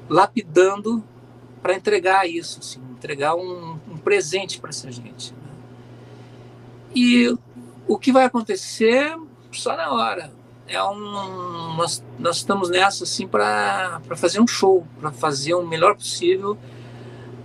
lapidando 0.09 1.03
para 1.61 1.75
entregar 1.75 2.27
isso, 2.27 2.59
assim, 2.59 2.81
entregar 2.97 3.35
um, 3.35 3.77
um 3.87 3.95
presente 3.95 4.59
para 4.59 4.71
essa 4.71 4.91
gente. 4.91 5.31
Né? 5.33 5.51
E 6.95 7.37
o 7.87 7.95
que 7.99 8.11
vai 8.11 8.25
acontecer 8.25 9.15
só 9.51 9.77
na 9.77 9.91
hora. 9.91 10.31
É 10.67 10.81
um, 10.83 11.75
nós, 11.75 12.03
nós 12.17 12.37
estamos 12.37 12.69
nessa 12.69 13.03
assim 13.03 13.27
para 13.27 14.01
fazer 14.15 14.39
um 14.39 14.47
show, 14.47 14.85
para 14.99 15.11
fazer 15.11 15.53
o 15.55 15.65
melhor 15.65 15.95
possível, 15.95 16.57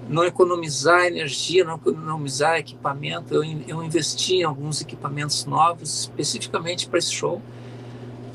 não 0.09 0.25
economizar 0.25 1.07
energia, 1.07 1.65
não 1.65 1.77
economizar 1.77 2.57
equipamento. 2.57 3.35
Eu, 3.35 3.43
eu 3.67 3.83
investi 3.83 4.37
em 4.37 4.43
alguns 4.43 4.81
equipamentos 4.81 5.45
novos 5.45 6.01
especificamente 6.01 6.87
para 6.87 6.99
esse 6.99 7.13
show 7.13 7.43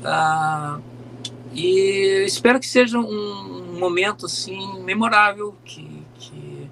ah, 0.04 0.80
e 1.52 2.24
espero 2.24 2.60
que 2.60 2.66
seja 2.66 2.98
um 2.98 3.78
momento 3.78 4.26
assim 4.26 4.80
memorável 4.82 5.56
que 5.64 6.00
que, 6.20 6.70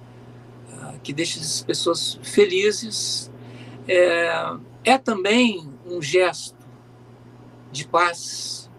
ah, 0.73 0.93
que 1.03 1.11
deixe 1.11 1.39
as 1.39 1.61
pessoas 1.61 2.19
felizes. 2.21 3.31
É, 3.87 4.55
é 4.83 4.97
também 4.97 5.67
um 5.85 6.01
gesto 6.01 6.55
de 7.71 7.87
paz, 7.87 8.69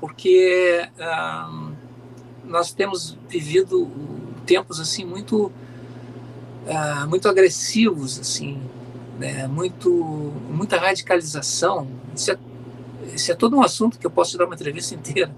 porque 0.00 0.88
ah, 0.98 1.70
nós 2.44 2.72
temos 2.72 3.16
vivido 3.28 3.90
tempos 4.44 4.80
assim 4.80 5.04
muito 5.04 5.52
ah, 6.66 7.06
muito 7.06 7.28
agressivos 7.28 8.18
assim, 8.18 8.60
né? 9.18 9.46
muito 9.46 9.90
muita 10.50 10.76
radicalização. 10.76 11.88
Isso 12.14 12.32
é 12.32 12.38
esse 13.14 13.32
é 13.32 13.34
todo 13.34 13.56
um 13.56 13.62
assunto 13.62 13.98
que 13.98 14.06
eu 14.06 14.10
posso 14.10 14.36
dar 14.38 14.44
uma 14.44 14.54
entrevista 14.54 14.94
inteira 14.94 15.34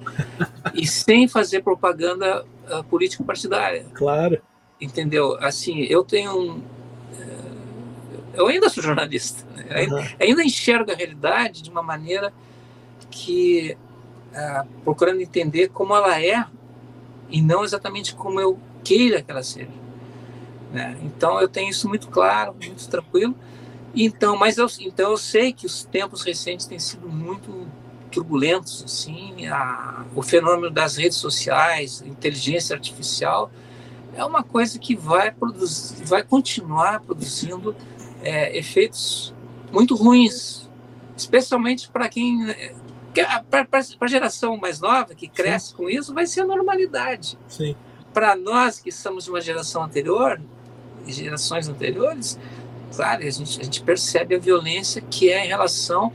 e 0.74 0.86
sem 0.86 1.26
fazer 1.28 1.62
propaganda 1.62 2.44
uh, 2.70 2.84
político 2.84 3.24
partidária. 3.24 3.86
Claro. 3.94 4.40
Entendeu? 4.80 5.36
Assim, 5.40 5.80
eu 5.82 6.04
tenho 6.04 6.36
um, 6.36 6.58
uh, 6.58 8.24
eu 8.34 8.46
ainda 8.48 8.68
sou 8.68 8.82
jornalista, 8.82 9.44
né? 9.54 9.64
uhum. 9.64 9.76
ainda, 9.76 10.16
ainda, 10.20 10.44
enxergo 10.44 10.90
a 10.90 10.94
realidade 10.94 11.62
de 11.62 11.70
uma 11.70 11.82
maneira 11.82 12.32
que 13.10 13.76
uh, 14.32 14.66
procurando 14.82 15.20
entender 15.20 15.68
como 15.68 15.94
ela 15.94 16.20
é 16.20 16.44
e 17.30 17.40
não 17.40 17.64
exatamente 17.64 18.14
como 18.14 18.40
eu 18.40 18.58
queira 18.82 19.22
que 19.22 19.30
ela 19.30 19.42
seja. 19.42 19.70
Né? 20.72 20.98
Então 21.02 21.40
eu 21.40 21.48
tenho 21.48 21.70
isso 21.70 21.88
muito 21.88 22.08
claro, 22.08 22.54
muito 22.54 22.88
tranquilo 22.88 23.34
então, 23.94 24.36
mas 24.36 24.58
eu, 24.58 24.66
então 24.80 25.10
eu 25.12 25.16
sei 25.16 25.52
que 25.52 25.66
os 25.66 25.84
tempos 25.84 26.22
recentes 26.22 26.66
têm 26.66 26.78
sido 26.78 27.08
muito 27.08 27.66
turbulentos, 28.10 28.82
assim, 28.84 29.46
a, 29.46 30.04
o 30.14 30.22
fenômeno 30.22 30.70
das 30.70 30.96
redes 30.96 31.18
sociais, 31.18 32.02
inteligência 32.02 32.74
artificial, 32.74 33.50
é 34.16 34.24
uma 34.24 34.42
coisa 34.42 34.78
que 34.78 34.94
vai 34.94 35.32
produzir, 35.32 36.04
vai 36.04 36.22
continuar 36.22 37.00
produzindo 37.00 37.74
é, 38.22 38.56
efeitos 38.56 39.34
muito 39.72 39.96
ruins, 39.96 40.70
especialmente 41.16 41.88
para 41.88 42.08
quem 42.08 42.54
para 43.48 43.68
a 44.00 44.06
geração 44.06 44.56
mais 44.56 44.80
nova 44.80 45.14
que 45.14 45.28
cresce 45.28 45.68
Sim. 45.68 45.76
com 45.76 45.88
isso, 45.88 46.12
vai 46.12 46.26
ser 46.26 46.40
a 46.40 46.46
normalidade. 46.46 47.38
Para 48.12 48.34
nós 48.34 48.80
que 48.80 48.90
somos 48.90 49.24
de 49.24 49.30
uma 49.30 49.40
geração 49.40 49.82
anterior, 49.82 50.40
gerações 51.06 51.68
anteriores, 51.68 52.38
claro, 52.94 53.26
a 53.26 53.30
gente, 53.30 53.60
a 53.60 53.64
gente 53.64 53.82
percebe 53.82 54.34
a 54.34 54.38
violência 54.38 55.00
que 55.00 55.30
é 55.30 55.44
em 55.44 55.48
relação 55.48 56.12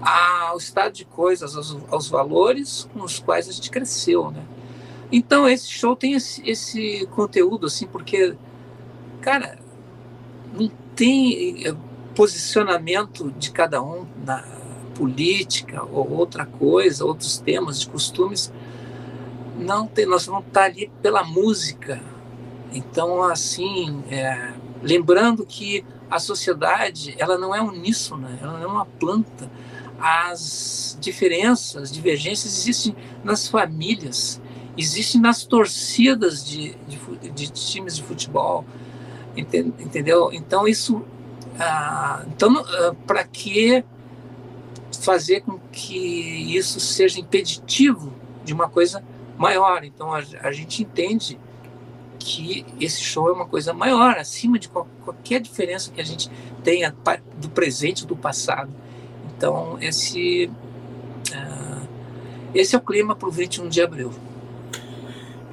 ao 0.00 0.58
estado 0.58 0.92
de 0.92 1.04
coisas, 1.04 1.56
aos, 1.56 1.76
aos 1.90 2.08
valores 2.08 2.88
com 2.92 3.02
os 3.02 3.18
quais 3.18 3.48
a 3.48 3.52
gente 3.52 3.70
cresceu, 3.70 4.30
né? 4.30 4.44
Então 5.10 5.48
esse 5.48 5.70
show 5.70 5.94
tem 5.94 6.14
esse, 6.14 6.42
esse 6.48 7.06
conteúdo 7.10 7.66
assim, 7.66 7.86
porque, 7.86 8.34
cara, 9.20 9.58
não 10.52 10.70
tem 10.96 11.66
eh, 11.66 11.74
posicionamento 12.14 13.30
de 13.32 13.50
cada 13.50 13.82
um 13.82 14.06
na 14.24 14.42
política 14.94 15.84
ou 15.84 16.10
outra 16.10 16.46
coisa, 16.46 17.04
outros 17.04 17.38
temas 17.38 17.80
de 17.80 17.88
costumes. 17.88 18.52
Não 19.58 19.86
tem, 19.86 20.06
nós 20.06 20.26
vamos 20.26 20.46
estar 20.46 20.64
ali 20.64 20.90
pela 21.00 21.22
música. 21.22 22.00
Então, 22.72 23.22
assim, 23.22 24.02
é, 24.10 24.52
Lembrando 24.82 25.46
que 25.46 25.84
a 26.10 26.18
sociedade 26.18 27.14
ela 27.18 27.38
não 27.38 27.54
é 27.54 27.60
uníssona, 27.62 28.38
ela 28.42 28.58
não 28.58 28.62
é 28.62 28.66
uma 28.66 28.84
planta. 28.84 29.50
As 29.98 30.98
diferenças, 31.00 31.92
divergências 31.92 32.52
existem 32.58 32.96
nas 33.22 33.46
famílias, 33.46 34.40
existem 34.76 35.20
nas 35.20 35.44
torcidas 35.44 36.44
de, 36.44 36.74
de, 36.88 37.30
de 37.30 37.48
times 37.50 37.96
de 37.96 38.02
futebol, 38.02 38.64
entendeu? 39.36 40.30
Então 40.32 40.66
isso, 40.66 41.04
ah, 41.58 42.24
então 42.26 42.58
ah, 42.58 42.94
para 43.06 43.22
que 43.22 43.84
fazer 45.00 45.40
com 45.40 45.58
que 45.70 45.96
isso 46.56 46.80
seja 46.80 47.20
impeditivo 47.20 48.12
de 48.44 48.52
uma 48.52 48.68
coisa 48.68 49.04
maior? 49.38 49.84
Então 49.84 50.12
a, 50.12 50.22
a 50.40 50.50
gente 50.50 50.82
entende 50.82 51.38
que 52.22 52.64
esse 52.80 53.02
show 53.02 53.28
é 53.28 53.32
uma 53.32 53.46
coisa 53.46 53.72
maior, 53.72 54.16
acima 54.16 54.58
de 54.58 54.68
qualquer 54.68 55.40
diferença 55.40 55.90
que 55.90 56.00
a 56.00 56.04
gente 56.04 56.30
tenha 56.62 56.94
do 57.36 57.48
presente 57.50 58.06
do 58.06 58.16
passado. 58.16 58.70
Então, 59.36 59.76
esse, 59.80 60.50
uh, 61.30 61.88
esse 62.54 62.74
é 62.74 62.78
o 62.78 62.80
clima 62.80 63.16
para 63.16 63.28
o 63.28 63.32
21 63.32 63.68
de 63.68 63.82
abril. 63.82 64.12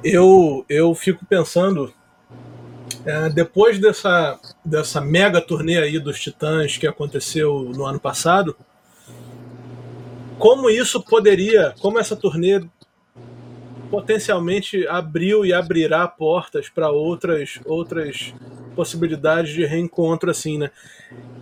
Eu, 0.02 0.64
eu 0.68 0.94
fico 0.94 1.24
pensando, 1.26 1.92
é, 3.04 3.28
depois 3.28 3.78
dessa, 3.78 4.38
dessa 4.64 5.00
mega 5.00 5.40
turnê 5.40 5.78
aí 5.78 5.98
dos 5.98 6.20
Titãs 6.20 6.76
que 6.76 6.86
aconteceu 6.86 7.70
no 7.74 7.84
ano 7.84 8.00
passado, 8.00 8.56
como 10.38 10.70
isso 10.70 11.02
poderia, 11.02 11.74
como 11.80 11.98
essa 11.98 12.16
turnê 12.16 12.62
potencialmente 13.90 14.86
abriu 14.86 15.44
e 15.44 15.52
abrirá 15.52 16.06
portas 16.06 16.68
para 16.68 16.90
outras 16.90 17.60
outras 17.64 18.32
possibilidades 18.76 19.52
de 19.52 19.64
reencontro 19.64 20.30
assim, 20.30 20.58
né? 20.58 20.70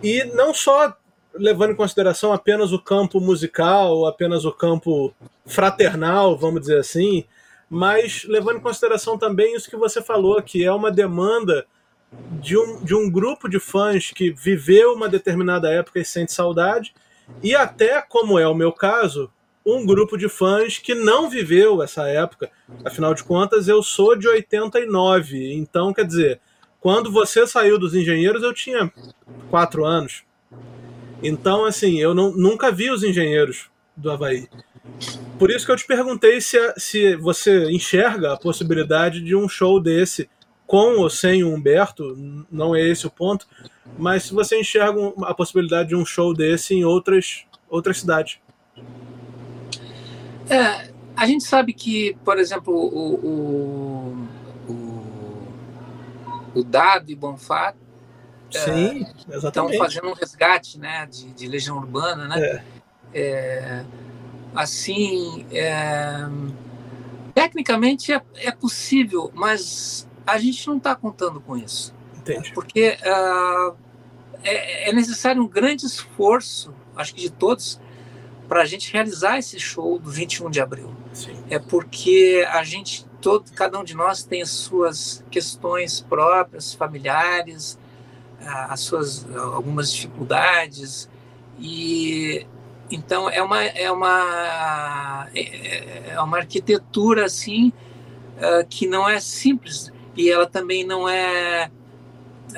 E 0.01 0.23
não 0.23 0.53
só 0.53 0.95
levando 1.33 1.71
em 1.71 1.75
consideração 1.75 2.33
apenas 2.33 2.71
o 2.71 2.79
campo 2.79 3.21
musical, 3.21 4.05
apenas 4.05 4.45
o 4.45 4.51
campo 4.51 5.13
fraternal, 5.45 6.37
vamos 6.37 6.61
dizer 6.61 6.79
assim, 6.79 7.23
mas 7.69 8.25
levando 8.27 8.57
em 8.57 8.61
consideração 8.61 9.17
também 9.17 9.55
isso 9.55 9.69
que 9.69 9.77
você 9.77 10.01
falou, 10.01 10.41
que 10.41 10.65
é 10.65 10.71
uma 10.71 10.91
demanda 10.91 11.65
de 12.41 12.57
um, 12.57 12.83
de 12.83 12.95
um 12.95 13.09
grupo 13.09 13.47
de 13.47 13.59
fãs 13.59 14.09
que 14.11 14.31
viveu 14.31 14.93
uma 14.93 15.07
determinada 15.07 15.69
época 15.69 15.99
e 15.99 16.05
sente 16.05 16.33
saudade, 16.33 16.93
e 17.43 17.55
até, 17.55 18.01
como 18.01 18.39
é 18.39 18.47
o 18.47 18.55
meu 18.55 18.71
caso, 18.71 19.31
um 19.77 19.85
grupo 19.85 20.17
de 20.17 20.29
fãs 20.29 20.77
que 20.77 20.95
não 20.95 21.29
viveu 21.29 21.81
essa 21.81 22.07
época. 22.07 22.49
Afinal 22.85 23.13
de 23.13 23.23
contas, 23.23 23.67
eu 23.67 23.83
sou 23.83 24.15
de 24.15 24.27
89, 24.27 25.53
então 25.53 25.93
quer 25.93 26.05
dizer, 26.05 26.39
quando 26.79 27.11
você 27.11 27.45
saiu 27.45 27.77
dos 27.77 27.93
engenheiros, 27.93 28.41
eu 28.41 28.53
tinha 28.53 28.91
quatro 29.49 29.85
anos. 29.85 30.23
Então, 31.21 31.65
assim, 31.65 31.99
eu 31.99 32.13
não, 32.13 32.31
nunca 32.31 32.71
vi 32.71 32.89
os 32.89 33.03
engenheiros 33.03 33.69
do 33.95 34.09
Havaí. 34.09 34.47
Por 35.37 35.51
isso 35.51 35.65
que 35.65 35.71
eu 35.71 35.75
te 35.75 35.85
perguntei 35.85 36.39
se, 36.41 36.57
se 36.77 37.15
você 37.15 37.69
enxerga 37.69 38.33
a 38.33 38.37
possibilidade 38.37 39.21
de 39.21 39.35
um 39.35 39.47
show 39.47 39.79
desse 39.79 40.29
com 40.65 40.99
ou 40.99 41.09
sem 41.09 41.43
o 41.43 41.53
Humberto, 41.53 42.15
não 42.51 42.75
é 42.75 42.81
esse 42.87 43.07
o 43.07 43.09
ponto, 43.09 43.47
mas 43.97 44.23
se 44.23 44.33
você 44.33 44.59
enxerga 44.59 45.13
a 45.23 45.33
possibilidade 45.33 45.89
de 45.89 45.95
um 45.95 46.05
show 46.05 46.33
desse 46.33 46.75
em 46.75 46.85
outras, 46.85 47.45
outras 47.69 47.99
cidades. 47.99 48.37
É, 50.49 50.91
a 51.15 51.25
gente 51.25 51.43
sabe 51.43 51.73
que, 51.73 52.17
por 52.23 52.39
exemplo, 52.39 52.73
o, 52.73 53.15
o, 53.15 54.27
o, 54.67 55.07
o 56.55 56.63
Dado 56.63 57.11
e 57.11 57.15
Bonfá 57.15 57.73
Sim, 58.51 59.05
é, 59.29 59.37
estão 59.37 59.71
fazendo 59.73 60.07
um 60.09 60.13
resgate 60.13 60.79
né, 60.79 61.05
de, 61.05 61.31
de 61.33 61.47
Legião 61.47 61.77
Urbana, 61.77 62.27
né? 62.27 62.41
É. 62.41 62.63
É, 63.11 63.85
assim, 64.55 65.45
é, 65.51 66.27
tecnicamente 67.33 68.13
é, 68.13 68.21
é, 68.35 68.51
possível, 68.51 69.31
mas 69.33 70.07
a 70.25 70.37
gente 70.37 70.67
não 70.67 70.77
está 70.77 70.95
contando 70.95 71.39
com 71.39 71.57
isso. 71.57 71.93
Entendi. 72.17 72.51
Porque 72.53 72.97
é, 73.01 74.89
é, 74.89 74.93
necessário 74.93 75.41
um 75.41 75.47
grande 75.47 75.85
esforço, 75.85 76.73
acho 76.95 77.13
que 77.13 77.21
de 77.21 77.29
todos, 77.29 77.79
para 78.49 78.63
a 78.63 78.65
gente 78.65 78.91
realizar 78.91 79.37
esse 79.37 79.59
show 79.59 79.99
do 79.99 80.09
21 80.09 80.49
de 80.49 80.59
abril. 80.59 80.91
Sim. 81.13 81.37
É 81.51 81.59
porque 81.59 82.45
a 82.51 82.63
gente, 82.63 83.05
todo, 83.21 83.51
cada 83.53 83.79
um 83.79 83.83
de 83.83 83.95
nós 83.95 84.23
tem 84.23 84.41
as 84.41 84.49
suas 84.49 85.23
questões 85.29 86.01
próprias, 86.01 86.73
familiares, 86.73 87.77
as 88.41 88.79
suas 88.79 89.27
algumas 89.35 89.91
dificuldades 89.93 91.09
e 91.59 92.47
então 92.89 93.29
é 93.29 93.41
uma 93.41 93.61
é 93.61 93.91
uma 93.91 95.27
é, 95.35 96.11
é 96.11 96.21
uma 96.21 96.37
arquitetura 96.37 97.25
assim 97.25 97.73
uh, 98.37 98.65
que 98.67 98.87
não 98.87 99.07
é 99.07 99.19
simples 99.19 99.91
e 100.15 100.29
ela 100.29 100.47
também 100.47 100.85
não 100.85 101.07
é 101.07 101.69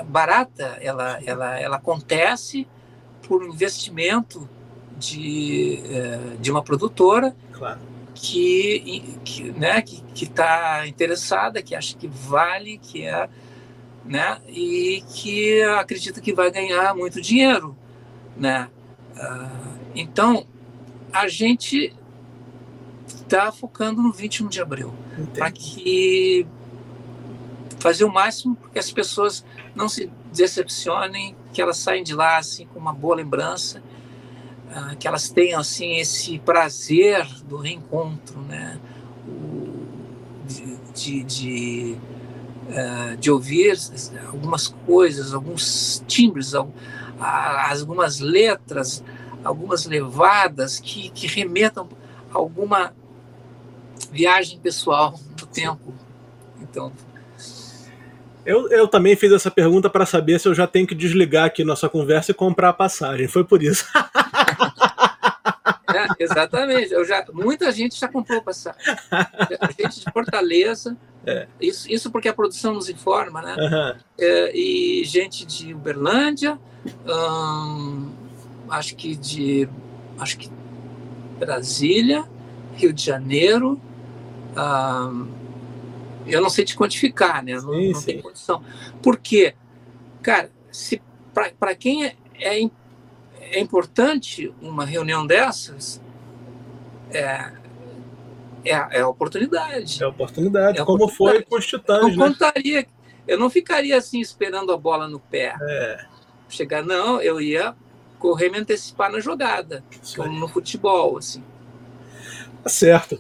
barata 0.06 0.78
ela 0.80 1.20
ela 1.26 1.60
ela 1.60 1.76
acontece 1.78 2.68
por 3.28 3.44
um 3.44 3.48
investimento 3.48 4.48
de 5.02 5.82
uh, 5.86 6.38
de 6.38 6.52
uma 6.52 6.64
produtora 6.64 7.36
claro. 7.52 7.80
que 8.14 9.20
que 9.26 9.52
né 9.52 9.82
que 9.82 10.24
está 10.24 10.88
interessada 10.88 11.62
que 11.62 11.76
acha 11.76 11.98
que 11.98 12.08
vale 12.08 12.78
que 12.78 13.06
é 13.06 13.28
né 14.06 14.40
e 14.48 15.04
que 15.14 15.62
acredita 15.64 16.22
que 16.22 16.34
vai 16.34 16.52
ganhar 16.52 16.96
muito 16.96 17.20
dinheiro 17.20 17.76
né 18.38 18.70
uh, 19.16 19.72
então, 19.96 20.46
a 21.12 21.28
gente 21.28 21.94
está 23.06 23.52
focando 23.52 24.02
no 24.02 24.12
21 24.12 24.48
de 24.48 24.62
abril 24.62 24.94
para 25.34 25.52
que 25.52 26.48
fazer 27.80 28.04
o 28.06 28.12
máximo 28.12 28.56
para 28.56 28.70
que 28.70 28.80
as 28.80 28.92
pessoas 28.92 29.44
não 29.76 29.90
se 29.90 30.10
decepcionem, 30.32 31.36
que 31.54 31.62
elas 31.62 31.78
saem 31.78 32.04
de 32.04 32.14
lá 32.14 32.38
assim 32.38 32.66
com 32.68 32.80
uma 32.80 32.94
boa 32.94 33.16
lembrança, 33.16 33.84
uh, 34.72 34.96
que 34.98 35.08
elas 35.08 35.30
tenham 35.30 35.60
assim 35.60 35.98
esse 35.98 36.40
prazer 36.40 37.26
do 37.44 37.58
reencontro, 37.58 38.42
né? 38.42 38.80
O, 39.28 39.86
de, 40.48 40.78
de, 40.94 41.24
de, 41.24 41.98
uh, 42.70 43.18
de 43.18 43.32
ouvir 43.32 43.78
algumas 44.28 44.68
coisas, 44.86 45.34
alguns 45.34 46.04
timbres, 46.08 46.54
algumas 46.54 48.20
letras, 48.20 49.04
algumas 49.44 49.86
levadas 49.86 50.80
que, 50.80 51.10
que 51.10 51.28
remetam 51.28 51.88
a 52.34 52.38
alguma 52.38 52.94
viagem 54.12 54.60
pessoal 54.60 55.20
do 55.36 55.46
tempo. 55.46 55.94
Então. 56.62 56.92
Eu, 58.46 58.70
eu 58.70 58.88
também 58.88 59.16
fiz 59.16 59.32
essa 59.32 59.52
pergunta 59.52 59.90
para 59.90 60.06
saber 60.06 60.40
se 60.40 60.48
eu 60.48 60.54
já 60.54 60.66
tenho 60.66 60.88
que 60.88 60.96
desligar 60.96 61.46
aqui 61.46 61.64
nossa 61.64 61.88
conversa 61.88 62.32
e 62.32 62.34
comprar 62.34 62.70
a 62.70 62.74
passagem. 62.74 63.28
Foi 63.28 63.44
por 63.44 63.62
isso. 63.62 63.86
É, 65.94 66.24
exatamente. 66.24 66.92
Eu 66.92 67.06
já, 67.06 67.24
muita 67.34 67.72
gente 67.72 68.00
já 68.00 68.08
comprou 68.08 68.42
passagem. 68.42 68.80
Gente 69.78 70.00
de 70.00 70.12
Fortaleza. 70.12 70.98
É. 71.26 71.48
Isso, 71.60 71.92
isso 71.92 72.10
porque 72.10 72.30
a 72.30 72.34
produção 72.34 72.74
nos 72.74 72.90
informa, 72.90 73.42
né? 73.42 73.56
Uhum. 73.56 74.00
É, 74.18 74.58
e 74.58 75.04
gente 75.04 75.46
de 75.46 75.74
Uberlândia, 75.74 76.58
hum, 77.06 78.12
acho 78.70 78.96
que 78.96 79.16
de 79.16 79.70
acho 80.18 80.38
que 80.38 80.50
Brasília, 81.38 82.24
Rio 82.76 82.94
de 82.94 83.04
Janeiro. 83.04 83.80
Eu 86.28 86.42
não 86.42 86.50
sei 86.50 86.66
te 86.66 86.76
quantificar, 86.76 87.44
né? 87.44 87.54
Não, 87.54 87.74
sim, 87.74 87.92
não 87.92 88.02
tem 88.02 88.22
condição. 88.22 88.64
Porque, 89.02 89.56
cara, 90.22 90.52
se 90.72 91.02
para 91.34 91.76
quem 91.76 92.06
é, 92.06 92.16
é, 92.40 92.70
é, 93.40 93.60
importante 93.60 94.54
uma 94.62 94.86
reunião 94.86 95.26
dessas, 95.26 96.02
é, 97.12 97.52
é, 98.66 98.72
é 98.72 99.02
a 99.02 99.08
oportunidade. 99.08 100.02
É 100.02 100.06
a 100.06 100.10
oportunidade, 100.10 100.80
é 100.80 100.86
como 100.86 101.06
oportunidade. 101.06 101.40
foi 101.40 101.50
com 101.50 101.58
os 101.58 101.66
titãs. 101.66 102.02
Eu 102.02 102.10
não 102.10 102.18
né? 102.18 102.28
contaria, 102.28 102.88
eu 103.28 103.38
não 103.38 103.50
ficaria 103.50 103.98
assim 103.98 104.20
esperando 104.20 104.72
a 104.72 104.78
bola 104.78 105.08
no 105.08 105.20
pé. 105.20 105.56
É. 105.62 106.06
Chegar, 106.50 106.84
não, 106.84 107.22
eu 107.22 107.40
ia 107.40 107.76
correr 108.20 108.50
me 108.50 108.60
antecipar 108.60 109.12
na 109.12 109.20
jogada, 109.20 109.84
como 110.16 110.38
no 110.38 110.48
futebol, 110.48 111.18
assim. 111.18 111.44
Tá 112.62 112.70
certo. 112.70 113.20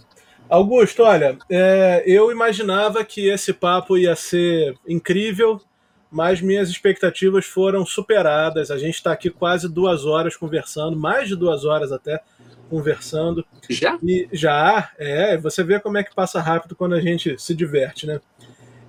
Augusto, 0.51 1.03
olha, 1.03 1.37
é, 1.49 2.03
eu 2.05 2.29
imaginava 2.29 3.05
que 3.05 3.29
esse 3.29 3.53
papo 3.53 3.97
ia 3.97 4.13
ser 4.17 4.75
incrível, 4.85 5.61
mas 6.11 6.41
minhas 6.41 6.69
expectativas 6.69 7.45
foram 7.45 7.85
superadas. 7.85 8.69
A 8.69 8.77
gente 8.77 8.95
está 8.95 9.13
aqui 9.13 9.29
quase 9.29 9.69
duas 9.69 10.05
horas 10.05 10.35
conversando, 10.35 10.97
mais 10.97 11.29
de 11.29 11.37
duas 11.37 11.63
horas 11.63 11.93
até 11.93 12.19
conversando. 12.69 13.45
Já? 13.69 13.97
E 14.03 14.27
já, 14.33 14.91
é. 14.99 15.37
Você 15.37 15.63
vê 15.63 15.79
como 15.79 15.97
é 15.97 16.03
que 16.03 16.13
passa 16.13 16.41
rápido 16.41 16.75
quando 16.75 16.95
a 16.95 16.99
gente 16.99 17.41
se 17.41 17.55
diverte, 17.55 18.05
né? 18.05 18.19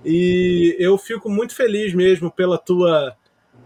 E 0.03 0.75
eu 0.77 0.97
fico 0.97 1.29
muito 1.29 1.55
feliz 1.55 1.93
mesmo 1.93 2.29
pela 2.29 2.57
tua 2.57 3.15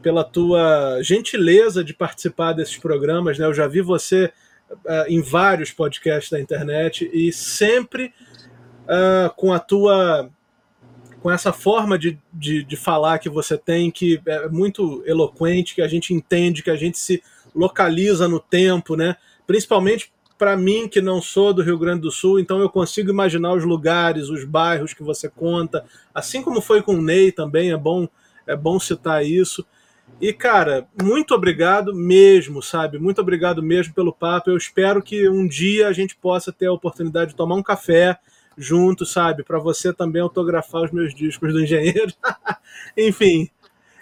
pela 0.03 0.23
tua 0.23 1.01
gentileza 1.01 1.83
de 1.83 1.95
participar 1.95 2.53
desses 2.53 2.77
programas. 2.77 3.39
Né? 3.39 3.47
Eu 3.47 3.55
já 3.55 3.65
vi 3.65 3.81
você 3.81 4.31
em 5.07 5.21
vários 5.21 5.71
podcasts 5.71 6.31
da 6.31 6.39
internet 6.39 7.09
e 7.13 7.31
sempre 7.31 8.13
uh, 8.87 9.33
com 9.35 9.53
a 9.53 9.59
tua 9.59 10.29
com 11.19 11.31
essa 11.31 11.51
forma 11.51 11.97
de, 11.97 12.17
de, 12.31 12.63
de, 12.63 12.75
falar 12.77 13.17
que 13.17 13.27
você 13.27 13.57
tem, 13.57 13.89
que 13.89 14.21
é 14.25 14.47
muito 14.47 15.03
eloquente, 15.05 15.73
que 15.73 15.81
a 15.81 15.87
gente 15.87 16.13
entende, 16.13 16.61
que 16.61 16.69
a 16.69 16.75
gente 16.75 16.97
se 16.97 17.21
localiza 17.55 18.27
no 18.27 18.39
tempo, 18.39 18.95
né? 18.95 19.17
Principalmente 19.45 20.11
para 20.37 20.55
mim, 20.55 20.87
que 20.87 21.01
não 21.01 21.19
sou 21.19 21.51
do 21.51 21.63
Rio 21.63 21.79
Grande 21.79 22.01
do 22.01 22.11
Sul, 22.11 22.39
então 22.39 22.59
eu 22.59 22.69
consigo 22.69 23.09
imaginar 23.09 23.53
os 23.53 23.65
lugares, 23.65 24.29
os 24.29 24.45
bairros 24.45 24.93
que 24.93 25.01
você 25.01 25.27
conta, 25.27 25.83
assim 26.13 26.43
como 26.43 26.61
foi 26.61 26.83
com 26.83 26.93
o 26.93 27.01
Ney 27.01 27.31
também, 27.31 27.71
é 27.71 27.77
bom, 27.77 28.07
é 28.45 28.55
bom 28.55 28.79
citar 28.79 29.25
isso. 29.25 29.65
E, 30.19 30.33
cara, 30.33 30.87
muito 31.01 31.35
obrigado 31.35 31.93
mesmo, 31.93 32.61
sabe? 32.61 32.97
Muito 32.97 33.21
obrigado 33.21 33.61
mesmo 33.61 33.93
pelo 33.93 34.11
papo. 34.11 34.49
Eu 34.49 34.57
espero 34.57 35.01
que 35.01 35.29
um 35.29 35.47
dia 35.47 35.87
a 35.87 35.93
gente 35.93 36.15
possa 36.15 36.51
ter 36.51 36.65
a 36.65 36.73
oportunidade 36.73 37.31
de 37.31 37.37
tomar 37.37 37.55
um 37.55 37.63
café 37.63 38.17
junto, 38.57 39.05
sabe? 39.05 39.43
Para 39.43 39.59
você 39.59 39.93
também 39.93 40.21
autografar 40.21 40.81
os 40.81 40.91
meus 40.91 41.13
discos 41.13 41.53
do 41.53 41.61
engenheiro. 41.61 42.11
Enfim, 42.97 43.47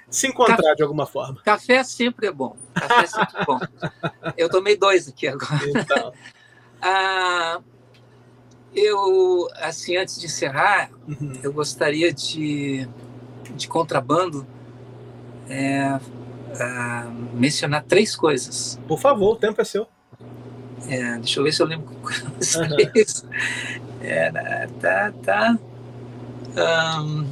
se 0.10 0.28
encontrar 0.28 0.56
café, 0.56 0.76
de 0.76 0.84
alguma 0.84 1.06
forma. 1.06 1.42
Café 1.44 1.84
sempre 1.84 2.28
é 2.28 2.32
bom. 2.32 2.56
Café 2.74 3.04
é 3.04 3.08
sempre 3.08 3.46
bom. 3.46 3.60
Eu 4.38 4.50
tomei 4.50 4.78
dois 4.78 5.10
aqui 5.10 5.28
agora. 5.28 5.60
Então. 5.68 6.14
ah, 6.82 7.60
eu, 8.74 9.48
assim, 9.56 9.96
antes 9.96 10.20
de 10.20 10.26
encerrar, 10.26 10.90
uhum. 11.08 11.32
eu 11.42 11.54
gostaria 11.54 12.12
de, 12.12 12.86
de 13.56 13.70
contrabando, 13.70 14.46
é, 15.50 16.00
mencionar 17.34 17.84
três 17.84 18.16
coisas. 18.16 18.80
Por 18.88 19.00
favor, 19.00 19.34
o 19.34 19.36
tempo 19.36 19.62
é 19.62 19.66
seu. 19.66 19.88
É, 20.88 21.18
deixa 21.18 21.40
eu 21.40 21.44
ver 21.44 21.52
se 21.52 21.62
eu 21.62 21.68
lembro 21.68 21.90
uhum. 21.90 22.00
Tá, 24.80 25.12
tá. 25.24 25.58
Um, 27.02 27.26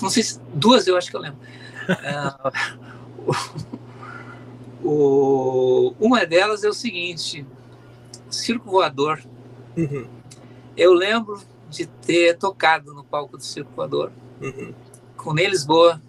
não 0.00 0.10
sei 0.10 0.22
se 0.22 0.40
duas 0.54 0.86
eu 0.86 0.96
acho 0.96 1.10
que 1.10 1.16
eu 1.16 1.20
lembro. 1.20 1.38
uh, 1.88 2.52
o, 4.86 5.94
uma 5.98 6.24
delas 6.24 6.62
é 6.64 6.68
o 6.68 6.72
seguinte: 6.72 7.44
Circo 8.30 8.70
Voador. 8.70 9.20
Uhum. 9.76 10.06
Eu 10.76 10.92
lembro 10.92 11.42
de 11.68 11.86
ter 11.86 12.38
tocado 12.38 12.94
no 12.94 13.04
palco 13.04 13.36
do 13.36 13.44
Circo 13.44 13.70
Voador 13.74 14.12
uhum. 14.40 14.72
com 15.16 15.34
Ney 15.34 15.48
Lisboa. 15.48 16.00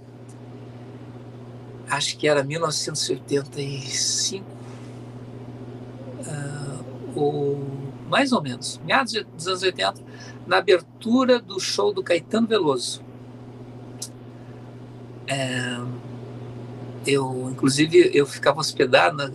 Acho 1.90 2.18
que 2.18 2.28
era 2.28 2.44
1985. 2.44 4.46
Uh, 6.20 7.20
o 7.20 7.86
mais 8.10 8.32
ou 8.32 8.42
menos, 8.42 8.80
meados 8.86 9.14
dos 9.36 9.48
anos 9.48 9.64
80, 9.64 10.02
na 10.46 10.58
abertura 10.58 11.40
do 11.40 11.60
show 11.60 11.92
do 11.92 12.04
Caetano 12.04 12.48
Veloso. 12.48 13.04
É, 15.28 15.80
eu, 17.06 17.50
inclusive, 17.52 18.12
eu 18.14 18.26
ficava 18.26 18.60
hospedado. 18.60 19.18
Na, 19.18 19.28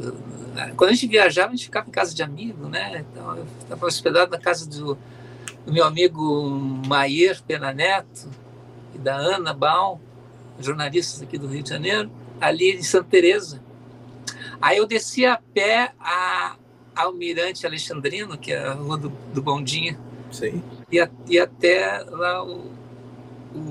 na, 0.55 0.75
quando 0.75 0.91
a 0.91 0.93
gente 0.93 1.09
viajava, 1.09 1.49
a 1.49 1.57
gente 1.57 1.65
ficava 1.65 1.89
em 1.89 1.93
casa 1.93 2.15
de 2.15 2.23
amigo, 2.23 2.69
né? 2.69 3.05
Então, 3.11 3.37
eu 3.37 3.47
estava 3.61 3.87
hospedado 3.87 4.31
na 4.31 4.39
casa 4.39 4.69
do, 4.69 4.97
do 5.67 5.73
meu 5.73 5.85
amigo 5.85 6.51
Maier 6.87 7.43
Pena 7.43 7.73
Neto 7.73 8.29
e 8.95 8.99
da 8.99 9.17
Ana 9.17 9.53
Baum, 9.53 9.99
jornalistas 10.61 11.23
aqui 11.23 11.39
do 11.39 11.49
Rio 11.49 11.63
de 11.63 11.71
Janeiro, 11.71 12.11
ali 12.41 12.77
em 12.77 12.83
Santa 12.83 13.09
Teresa. 13.11 13.63
Aí 14.61 14.79
eu 14.79 14.87
descia 14.87 15.35
a 15.35 15.41
pé 15.53 15.93
a 15.99 16.57
Almirante 16.95 17.67
Alexandrino, 17.67 18.37
que 18.37 18.53
é 18.53 18.59
a 18.59 18.73
rua 18.73 18.97
do, 18.97 19.09
do 19.33 19.43
Bondinho. 19.43 19.99
Sim. 20.31 20.63
E, 20.91 21.01
a, 21.01 21.09
e 21.29 21.39
até 21.39 22.05
lá 22.09 22.45
o, 22.45 22.71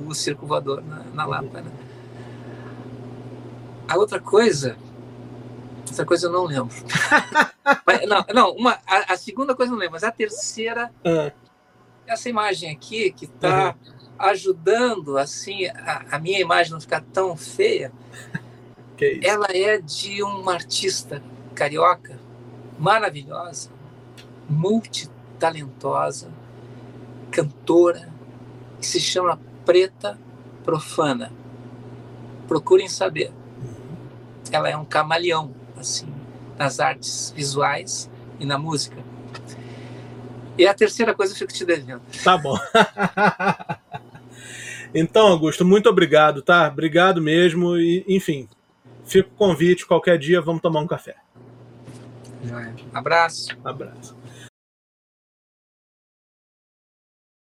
o 0.07 0.13
Circo 0.13 0.45
Voador, 0.45 0.83
na, 0.83 1.03
na 1.13 1.25
Lapa. 1.25 1.61
Né? 1.61 1.71
A 3.87 3.97
outra 3.97 4.19
coisa, 4.19 4.77
essa 5.89 6.05
coisa 6.05 6.27
eu 6.27 6.31
não 6.31 6.45
lembro. 6.45 6.75
mas, 7.85 8.07
não, 8.07 8.25
não 8.33 8.51
uma, 8.51 8.79
a, 8.85 9.13
a, 9.13 9.17
segunda 9.17 9.55
coisa 9.55 9.71
eu 9.71 9.73
não 9.73 9.79
lembro, 9.79 9.93
mas 9.93 10.03
a 10.03 10.11
terceira, 10.11 10.91
uhum. 11.03 11.31
essa 12.07 12.29
imagem 12.29 12.71
aqui, 12.71 13.11
que 13.11 13.25
está 13.25 13.75
uhum. 13.75 13.93
ajudando 14.17 15.17
assim 15.17 15.65
a, 15.67 16.05
a, 16.11 16.19
minha 16.19 16.39
imagem 16.39 16.71
não 16.71 16.81
ficar 16.81 17.03
tão 17.13 17.35
feia, 17.35 17.91
ela 19.21 19.47
é 19.49 19.79
de 19.79 20.23
um 20.23 20.49
artista 20.49 21.21
carioca 21.55 22.19
maravilhosa, 22.77 23.69
multitalentosa, 24.49 26.31
cantora, 27.31 28.09
que 28.79 28.87
se 28.87 28.99
chama 28.99 29.39
Preta 29.65 30.17
Profana. 30.63 31.31
Procurem 32.47 32.87
saber. 32.87 33.31
Ela 34.51 34.69
é 34.69 34.77
um 34.77 34.85
camaleão, 34.85 35.53
assim, 35.77 36.07
nas 36.57 36.79
artes 36.79 37.33
visuais 37.35 38.09
e 38.39 38.45
na 38.45 38.57
música. 38.57 38.97
E 40.57 40.67
a 40.67 40.73
terceira 40.73 41.13
coisa 41.13 41.33
eu 41.33 41.37
fico 41.37 41.53
te 41.53 41.63
devendo. 41.63 42.01
Tá 42.23 42.37
bom. 42.37 42.57
então, 44.93 45.27
Augusto, 45.27 45.63
muito 45.63 45.87
obrigado, 45.87 46.41
tá? 46.41 46.67
Obrigado 46.67 47.21
mesmo. 47.21 47.77
E, 47.77 48.03
enfim, 48.07 48.47
fica 49.09 49.29
o 49.29 49.31
convite. 49.31 49.85
Qualquer 49.85 50.17
dia 50.17 50.41
vamos 50.41 50.61
tomar 50.61 50.79
um 50.81 50.87
café. 50.87 51.15
Abraço. 52.93 53.57
Abraço. 53.63 54.18